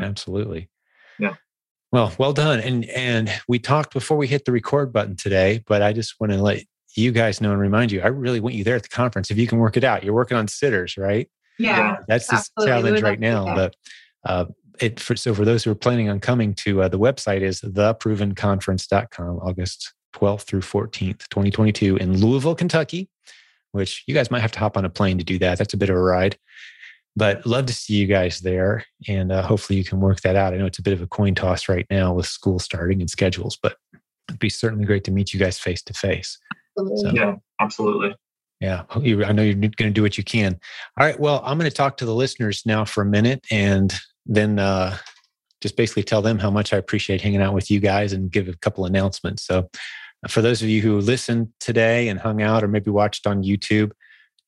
Absolutely. 0.00 0.68
Yeah. 1.18 1.34
Well, 1.90 2.12
well 2.18 2.32
done. 2.34 2.60
And 2.60 2.84
and 2.90 3.30
we 3.48 3.58
talked 3.58 3.92
before 3.94 4.16
we 4.18 4.26
hit 4.26 4.44
the 4.44 4.52
record 4.52 4.92
button 4.92 5.16
today, 5.16 5.62
but 5.66 5.80
I 5.82 5.92
just 5.92 6.20
want 6.20 6.32
to 6.32 6.38
let 6.38 6.62
you 6.94 7.12
guys 7.12 7.40
know 7.40 7.52
and 7.52 7.60
remind 7.60 7.92
you, 7.92 8.02
I 8.02 8.08
really 8.08 8.40
want 8.40 8.54
you 8.54 8.64
there 8.64 8.76
at 8.76 8.82
the 8.82 8.88
conference 8.88 9.30
if 9.30 9.38
you 9.38 9.46
can 9.46 9.58
work 9.58 9.76
it 9.76 9.84
out. 9.84 10.04
You're 10.04 10.14
working 10.14 10.36
on 10.36 10.48
sitters, 10.48 10.96
right? 10.96 11.28
Yeah. 11.58 11.96
That's 12.08 12.26
the 12.26 12.44
challenge 12.66 13.00
right 13.02 13.20
now. 13.20 13.54
But 13.54 13.74
uh, 14.24 14.46
it 14.80 15.00
for, 15.00 15.16
so 15.16 15.34
for 15.34 15.44
those 15.44 15.64
who 15.64 15.70
are 15.70 15.76
planning 15.76 16.08
on 16.08 16.20
coming 16.20 16.54
to 16.54 16.82
uh, 16.82 16.88
the 16.88 16.98
website 16.98 17.42
is 17.42 17.60
theprovenconference.com, 17.60 19.38
August 19.38 19.94
12th 20.14 20.42
through 20.42 20.60
14th, 20.60 21.28
2022 21.28 21.96
in 21.96 22.18
Louisville, 22.18 22.54
Kentucky, 22.54 23.08
which 23.72 24.04
you 24.06 24.14
guys 24.14 24.30
might 24.30 24.40
have 24.40 24.52
to 24.52 24.58
hop 24.58 24.76
on 24.76 24.84
a 24.84 24.90
plane 24.90 25.18
to 25.18 25.24
do 25.24 25.38
that. 25.38 25.58
That's 25.58 25.74
a 25.74 25.76
bit 25.76 25.90
of 25.90 25.96
a 25.96 26.00
ride. 26.00 26.38
But 27.18 27.46
love 27.46 27.66
to 27.66 27.72
see 27.72 27.94
you 27.94 28.06
guys 28.06 28.40
there, 28.40 28.84
and 29.08 29.32
uh, 29.32 29.42
hopefully 29.42 29.78
you 29.78 29.84
can 29.84 30.00
work 30.00 30.20
that 30.20 30.36
out. 30.36 30.52
I 30.52 30.58
know 30.58 30.66
it's 30.66 30.78
a 30.78 30.82
bit 30.82 30.92
of 30.92 31.00
a 31.00 31.06
coin 31.06 31.34
toss 31.34 31.66
right 31.66 31.86
now 31.88 32.12
with 32.12 32.26
school 32.26 32.58
starting 32.58 33.00
and 33.00 33.08
schedules, 33.08 33.58
but 33.62 33.76
it'd 34.28 34.38
be 34.38 34.50
certainly 34.50 34.84
great 34.84 35.04
to 35.04 35.10
meet 35.10 35.32
you 35.32 35.40
guys 35.40 35.58
face 35.58 35.82
to 35.84 35.94
face. 35.94 36.38
Yeah, 37.14 37.36
absolutely. 37.58 38.14
Yeah, 38.60 38.84
I 38.90 39.32
know 39.32 39.42
you're 39.42 39.54
going 39.54 39.70
to 39.70 39.90
do 39.90 40.02
what 40.02 40.16
you 40.16 40.24
can. 40.24 40.58
All 40.98 41.06
right. 41.06 41.18
Well, 41.18 41.42
I'm 41.44 41.58
going 41.58 41.70
to 41.70 41.76
talk 41.76 41.98
to 41.98 42.06
the 42.06 42.14
listeners 42.14 42.62
now 42.64 42.84
for 42.84 43.02
a 43.02 43.06
minute 43.06 43.44
and 43.50 43.94
then 44.26 44.58
uh, 44.58 44.96
just 45.60 45.76
basically 45.76 46.02
tell 46.02 46.22
them 46.22 46.38
how 46.38 46.50
much 46.50 46.72
I 46.72 46.76
appreciate 46.76 47.20
hanging 47.20 47.42
out 47.42 47.54
with 47.54 47.70
you 47.70 47.80
guys 47.80 48.12
and 48.12 48.30
give 48.30 48.48
a 48.48 48.56
couple 48.56 48.84
announcements. 48.84 49.44
So, 49.44 49.68
for 50.28 50.42
those 50.42 50.62
of 50.62 50.68
you 50.68 50.82
who 50.82 50.98
listened 50.98 51.48
today 51.60 52.08
and 52.08 52.18
hung 52.18 52.42
out 52.42 52.64
or 52.64 52.68
maybe 52.68 52.90
watched 52.90 53.26
on 53.26 53.44
YouTube, 53.44 53.92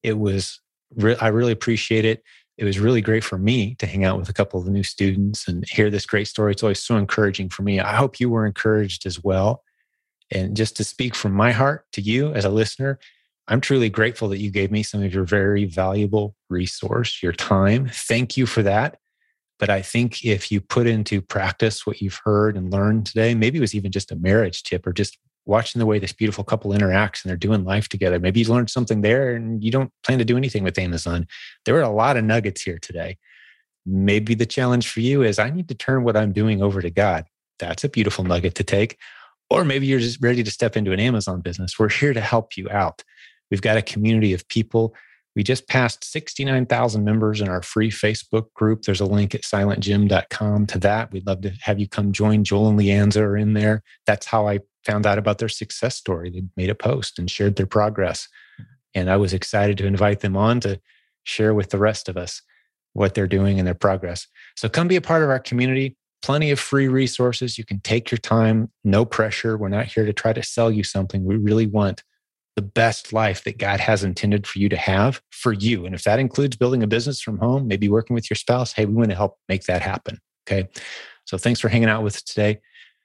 it 0.02 0.18
was, 0.18 0.60
re- 0.96 1.16
I 1.20 1.28
really 1.28 1.52
appreciate 1.52 2.04
it. 2.04 2.22
It 2.56 2.64
was 2.64 2.80
really 2.80 3.00
great 3.00 3.22
for 3.22 3.38
me 3.38 3.76
to 3.76 3.86
hang 3.86 4.04
out 4.04 4.18
with 4.18 4.28
a 4.28 4.32
couple 4.32 4.58
of 4.58 4.66
the 4.66 4.72
new 4.72 4.82
students 4.82 5.46
and 5.46 5.64
hear 5.68 5.90
this 5.90 6.06
great 6.06 6.26
story. 6.26 6.52
It's 6.52 6.62
always 6.62 6.82
so 6.82 6.96
encouraging 6.96 7.50
for 7.50 7.62
me. 7.62 7.78
I 7.78 7.94
hope 7.94 8.18
you 8.18 8.28
were 8.28 8.46
encouraged 8.46 9.06
as 9.06 9.22
well. 9.22 9.62
And 10.30 10.56
just 10.56 10.76
to 10.78 10.84
speak 10.84 11.14
from 11.14 11.32
my 11.32 11.52
heart 11.52 11.84
to 11.92 12.00
you 12.00 12.32
as 12.32 12.44
a 12.44 12.50
listener, 12.50 12.98
I'm 13.46 13.60
truly 13.60 13.88
grateful 13.88 14.28
that 14.28 14.38
you 14.38 14.50
gave 14.50 14.70
me 14.70 14.82
some 14.82 15.02
of 15.02 15.14
your 15.14 15.24
very 15.24 15.64
valuable 15.64 16.34
resource, 16.50 17.22
your 17.22 17.32
time. 17.32 17.88
Thank 17.88 18.36
you 18.36 18.46
for 18.46 18.62
that. 18.62 18.98
But 19.58 19.70
I 19.70 19.82
think 19.82 20.24
if 20.24 20.52
you 20.52 20.60
put 20.60 20.86
into 20.86 21.20
practice 21.20 21.86
what 21.86 22.00
you've 22.00 22.20
heard 22.24 22.56
and 22.56 22.72
learned 22.72 23.06
today, 23.06 23.34
maybe 23.34 23.58
it 23.58 23.60
was 23.60 23.74
even 23.74 23.90
just 23.90 24.12
a 24.12 24.16
marriage 24.16 24.62
tip 24.62 24.86
or 24.86 24.92
just 24.92 25.18
watching 25.46 25.78
the 25.78 25.86
way 25.86 25.98
this 25.98 26.12
beautiful 26.12 26.44
couple 26.44 26.72
interacts 26.72 27.24
and 27.24 27.30
they're 27.30 27.36
doing 27.36 27.64
life 27.64 27.88
together. 27.88 28.20
Maybe 28.20 28.40
you 28.40 28.46
learned 28.48 28.70
something 28.70 29.00
there 29.00 29.34
and 29.34 29.64
you 29.64 29.70
don't 29.70 29.90
plan 30.04 30.18
to 30.18 30.24
do 30.24 30.36
anything 30.36 30.62
with 30.62 30.78
Amazon. 30.78 31.26
There 31.64 31.74
were 31.74 31.82
a 31.82 31.88
lot 31.88 32.16
of 32.16 32.24
nuggets 32.24 32.62
here 32.62 32.78
today. 32.78 33.16
Maybe 33.86 34.34
the 34.34 34.46
challenge 34.46 34.88
for 34.88 35.00
you 35.00 35.22
is 35.22 35.38
I 35.38 35.50
need 35.50 35.68
to 35.68 35.74
turn 35.74 36.04
what 36.04 36.16
I'm 36.16 36.32
doing 36.32 36.62
over 36.62 36.82
to 36.82 36.90
God. 36.90 37.24
That's 37.58 37.82
a 37.82 37.88
beautiful 37.88 38.24
nugget 38.24 38.54
to 38.56 38.64
take. 38.64 38.98
Or 39.50 39.64
maybe 39.64 39.86
you're 39.86 39.98
just 39.98 40.22
ready 40.22 40.44
to 40.44 40.50
step 40.50 40.76
into 40.76 40.92
an 40.92 41.00
Amazon 41.00 41.40
business. 41.40 41.78
We're 41.78 41.88
here 41.88 42.12
to 42.12 42.20
help 42.20 42.56
you 42.56 42.68
out. 42.70 43.02
We've 43.50 43.62
got 43.62 43.78
a 43.78 43.82
community 43.82 44.34
of 44.34 44.46
people. 44.48 44.94
We 45.38 45.44
just 45.44 45.68
passed 45.68 46.02
69,000 46.02 47.04
members 47.04 47.40
in 47.40 47.48
our 47.48 47.62
free 47.62 47.92
Facebook 47.92 48.52
group. 48.54 48.82
There's 48.82 49.00
a 49.00 49.06
link 49.06 49.36
at 49.36 49.42
silentjim.com 49.42 50.66
to 50.66 50.78
that. 50.80 51.12
We'd 51.12 51.28
love 51.28 51.42
to 51.42 51.52
have 51.60 51.78
you 51.78 51.86
come 51.86 52.10
join. 52.10 52.42
Joel 52.42 52.70
and 52.70 52.76
Leanza 52.80 53.20
are 53.20 53.36
in 53.36 53.52
there. 53.52 53.84
That's 54.04 54.26
how 54.26 54.48
I 54.48 54.58
found 54.84 55.06
out 55.06 55.16
about 55.16 55.38
their 55.38 55.48
success 55.48 55.94
story. 55.94 56.30
They 56.30 56.42
made 56.56 56.70
a 56.70 56.74
post 56.74 57.20
and 57.20 57.30
shared 57.30 57.54
their 57.54 57.68
progress. 57.68 58.26
And 58.96 59.08
I 59.08 59.16
was 59.16 59.32
excited 59.32 59.78
to 59.78 59.86
invite 59.86 60.18
them 60.22 60.36
on 60.36 60.58
to 60.62 60.80
share 61.22 61.54
with 61.54 61.70
the 61.70 61.78
rest 61.78 62.08
of 62.08 62.16
us 62.16 62.42
what 62.94 63.14
they're 63.14 63.28
doing 63.28 63.60
and 63.60 63.66
their 63.68 63.74
progress. 63.74 64.26
So 64.56 64.68
come 64.68 64.88
be 64.88 64.96
a 64.96 65.00
part 65.00 65.22
of 65.22 65.30
our 65.30 65.38
community. 65.38 65.96
Plenty 66.20 66.50
of 66.50 66.58
free 66.58 66.88
resources. 66.88 67.58
You 67.58 67.64
can 67.64 67.78
take 67.82 68.10
your 68.10 68.18
time, 68.18 68.72
no 68.82 69.04
pressure. 69.04 69.56
We're 69.56 69.68
not 69.68 69.86
here 69.86 70.04
to 70.04 70.12
try 70.12 70.32
to 70.32 70.42
sell 70.42 70.72
you 70.72 70.82
something. 70.82 71.24
We 71.24 71.36
really 71.36 71.68
want 71.68 72.02
the 72.58 72.62
best 72.62 73.12
life 73.12 73.44
that 73.44 73.56
God 73.56 73.78
has 73.78 74.02
intended 74.02 74.44
for 74.44 74.58
you 74.58 74.68
to 74.68 74.76
have 74.76 75.22
for 75.30 75.52
you. 75.52 75.86
And 75.86 75.94
if 75.94 76.02
that 76.02 76.18
includes 76.18 76.56
building 76.56 76.82
a 76.82 76.88
business 76.88 77.20
from 77.20 77.38
home, 77.38 77.68
maybe 77.68 77.88
working 77.88 78.14
with 78.14 78.28
your 78.28 78.34
spouse, 78.34 78.72
hey, 78.72 78.84
we 78.84 78.94
want 78.94 79.10
to 79.10 79.14
help 79.14 79.38
make 79.48 79.62
that 79.66 79.80
happen. 79.80 80.18
Okay. 80.44 80.68
So 81.24 81.38
thanks 81.38 81.60
for 81.60 81.68
hanging 81.68 81.88
out 81.88 82.02
with 82.02 82.16
us 82.16 82.22
today. 82.22 82.58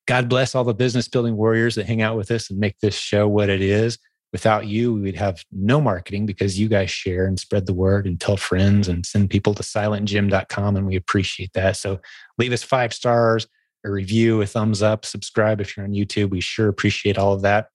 God 0.08 0.28
bless 0.28 0.56
all 0.56 0.64
the 0.64 0.74
business 0.74 1.08
building 1.08 1.38
warriors 1.38 1.76
that 1.76 1.86
hang 1.86 2.02
out 2.02 2.18
with 2.18 2.32
us 2.32 2.50
and 2.50 2.58
make 2.58 2.80
this 2.80 2.96
show 2.96 3.28
what 3.28 3.52
it 3.52 3.62
is. 3.62 4.00
Without 4.32 4.66
you, 4.66 4.92
we 4.92 5.02
would 5.02 5.18
have 5.18 5.44
no 5.52 5.80
marketing 5.80 6.26
because 6.26 6.60
you 6.60 6.68
guys 6.68 6.90
share 6.90 7.28
and 7.28 7.40
spread 7.40 7.68
the 7.68 7.76
word 7.76 8.08
and 8.08 8.20
tell 8.20 8.36
friends 8.36 8.88
and 8.88 9.06
send 9.06 9.30
people 9.30 9.54
to 9.54 9.62
silentjim.com. 9.62 10.76
And 10.76 10.88
we 10.88 10.96
appreciate 10.96 11.54
that. 11.54 11.78
So 11.78 12.00
leave 12.40 12.54
us 12.54 12.64
five 12.64 12.92
stars, 12.92 13.46
a 13.86 13.92
review, 13.92 14.42
a 14.42 14.48
thumbs 14.48 14.82
up, 14.82 15.06
subscribe 15.06 15.62
if 15.62 15.78
you're 15.78 15.86
on 15.86 15.94
YouTube. 15.94 16.32
We 16.32 16.42
sure 16.42 16.70
appreciate 16.70 17.20
all 17.20 17.34
of 17.34 17.44
that. 17.44 17.68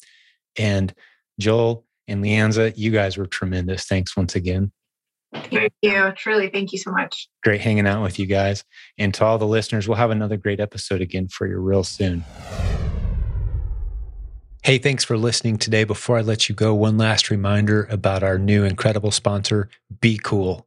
And 0.58 0.92
Joel 1.38 1.84
and 2.06 2.22
Leanza, 2.24 2.72
you 2.76 2.90
guys 2.90 3.16
were 3.16 3.26
tremendous. 3.26 3.84
Thanks 3.84 4.16
once 4.16 4.34
again. 4.34 4.72
Thank 5.32 5.72
you. 5.82 6.12
Truly, 6.16 6.48
thank 6.48 6.72
you 6.72 6.78
so 6.78 6.90
much. 6.90 7.28
Great 7.44 7.60
hanging 7.60 7.86
out 7.86 8.02
with 8.02 8.18
you 8.18 8.26
guys. 8.26 8.64
And 8.96 9.12
to 9.14 9.24
all 9.24 9.38
the 9.38 9.46
listeners, 9.46 9.86
we'll 9.86 9.98
have 9.98 10.10
another 10.10 10.36
great 10.36 10.58
episode 10.58 11.00
again 11.02 11.28
for 11.28 11.46
you 11.46 11.58
real 11.58 11.84
soon. 11.84 12.24
Hey, 14.62 14.78
thanks 14.78 15.04
for 15.04 15.16
listening 15.16 15.58
today. 15.58 15.84
Before 15.84 16.18
I 16.18 16.22
let 16.22 16.48
you 16.48 16.54
go, 16.54 16.74
one 16.74 16.98
last 16.98 17.30
reminder 17.30 17.86
about 17.90 18.22
our 18.22 18.38
new 18.38 18.64
incredible 18.64 19.10
sponsor, 19.10 19.68
BQool. 20.00 20.64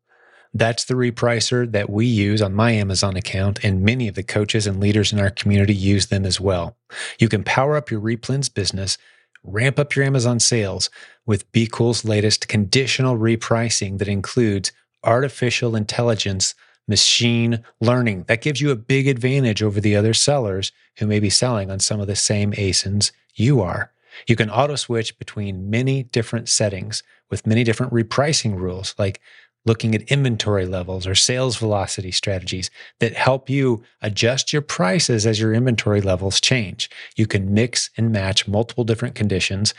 That's 0.53 0.85
the 0.85 0.95
repricer 0.95 1.71
that 1.71 1.89
we 1.89 2.05
use 2.05 2.41
on 2.41 2.53
my 2.53 2.71
Amazon 2.71 3.15
account, 3.15 3.63
and 3.63 3.83
many 3.83 4.07
of 4.07 4.15
the 4.15 4.23
coaches 4.23 4.67
and 4.67 4.79
leaders 4.79 5.13
in 5.13 5.19
our 5.19 5.29
community 5.29 5.73
use 5.73 6.07
them 6.07 6.25
as 6.25 6.41
well. 6.41 6.77
You 7.19 7.29
can 7.29 7.43
power 7.43 7.75
up 7.77 7.89
your 7.89 8.01
replens 8.01 8.53
business, 8.53 8.97
ramp 9.43 9.79
up 9.79 9.95
your 9.95 10.05
Amazon 10.05 10.39
sales 10.39 10.89
with 11.25 11.51
BQool's 11.51 12.05
latest 12.05 12.47
conditional 12.47 13.17
repricing 13.17 13.97
that 13.99 14.07
includes 14.07 14.71
artificial 15.03 15.75
intelligence 15.75 16.53
machine 16.87 17.63
learning. 17.79 18.25
That 18.27 18.41
gives 18.41 18.61
you 18.61 18.71
a 18.71 18.75
big 18.75 19.07
advantage 19.07 19.63
over 19.63 19.79
the 19.79 19.95
other 19.95 20.13
sellers 20.13 20.71
who 20.97 21.07
may 21.07 21.19
be 21.19 21.29
selling 21.29 21.71
on 21.71 21.79
some 21.79 21.99
of 21.99 22.07
the 22.07 22.15
same 22.15 22.51
ASINs 22.53 23.11
you 23.35 23.61
are. 23.61 23.91
You 24.27 24.35
can 24.35 24.49
auto 24.49 24.75
switch 24.75 25.17
between 25.17 25.69
many 25.69 26.03
different 26.03 26.49
settings 26.49 27.01
with 27.29 27.47
many 27.47 27.63
different 27.63 27.93
repricing 27.93 28.57
rules, 28.57 28.93
like 28.97 29.21
looking 29.65 29.93
at 29.93 30.01
inventory 30.03 30.65
levels 30.65 31.05
or 31.05 31.15
sales 31.15 31.57
velocity 31.57 32.11
strategies 32.11 32.71
that 32.99 33.13
help 33.13 33.49
you 33.49 33.83
adjust 34.01 34.51
your 34.51 34.61
prices 34.61 35.25
as 35.25 35.39
your 35.39 35.53
inventory 35.53 36.01
levels 36.01 36.41
change. 36.41 36.89
You 37.15 37.27
can 37.27 37.53
mix 37.53 37.89
and 37.97 38.11
match 38.11 38.47
multiple 38.47 38.83
different 38.83 39.15
conditions 39.15 39.73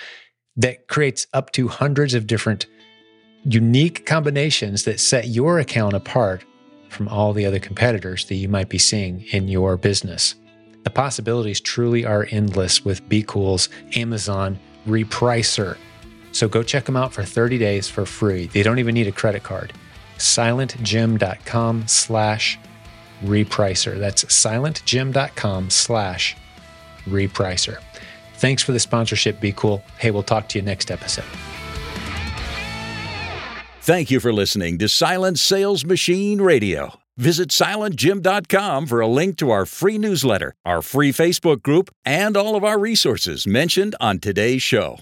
that 0.57 0.87
creates 0.89 1.26
up 1.33 1.51
to 1.53 1.68
hundreds 1.68 2.14
of 2.14 2.26
different 2.26 2.66
unique 3.45 4.07
combinations 4.07 4.85
that 4.85 5.01
set 5.01 5.28
your 5.28 5.59
account 5.59 5.95
apart 5.95 6.45
from 6.89 7.09
all 7.09 7.33
the 7.33 7.47
other 7.47 7.59
competitors 7.59 8.26
that 8.26 8.35
you 8.35 8.49
might 8.49 8.68
be 8.68 8.78
seeing 8.78 9.22
in 9.33 9.49
your 9.49 9.76
business. 9.76 10.35
The 10.85 10.91
possibilities 10.91 11.61
truly 11.61 12.05
are 12.05 12.28
endless 12.30 12.85
with 12.85 13.09
BQool's 13.09 13.68
Amazon 13.97 14.59
repricer. 14.87 15.76
So 16.33 16.49
go 16.49 16.62
check 16.62 16.85
them 16.85 16.97
out 16.97 17.12
for 17.12 17.22
30 17.22 17.59
days 17.59 17.89
for 17.89 18.05
free. 18.05 18.47
They 18.47 18.62
don't 18.62 18.78
even 18.78 18.95
need 18.95 19.07
a 19.07 19.12
credit 19.12 19.43
card. 19.43 19.72
silentjim.com 20.18 21.87
slash 21.87 22.59
repricer. 23.22 23.99
That's 23.99 24.24
silentjim.com 24.24 25.70
slash 25.70 26.37
repricer. 27.05 27.78
Thanks 28.37 28.62
for 28.62 28.72
the 28.72 28.80
sponsorship, 28.80 29.41
BQool. 29.41 29.83
Hey, 29.99 30.11
we'll 30.11 30.22
talk 30.24 30.49
to 30.49 30.59
you 30.59 30.64
next 30.64 30.91
episode. 30.91 31.24
Thank 33.83 34.11
you 34.11 34.20
for 34.20 34.33
listening 34.33 34.78
to 34.78 34.89
Silent 34.89 35.39
Sales 35.39 35.85
Machine 35.85 36.41
Radio. 36.41 36.95
Visit 37.16 37.49
silentjim.com 37.51 38.87
for 38.87 39.01
a 39.01 39.07
link 39.07 39.37
to 39.39 39.51
our 39.51 39.66
free 39.66 39.99
newsletter, 39.99 40.55
our 40.64 40.83
free 40.83 41.12
Facebook 41.12 41.62
group, 41.62 41.91
and 42.05 42.37
all 42.37 42.57
of 42.57 42.64
our 42.64 42.78
resources 42.78 43.47
mentioned 43.47 43.95
on 44.01 44.18
today's 44.18 44.62
show. 44.62 44.99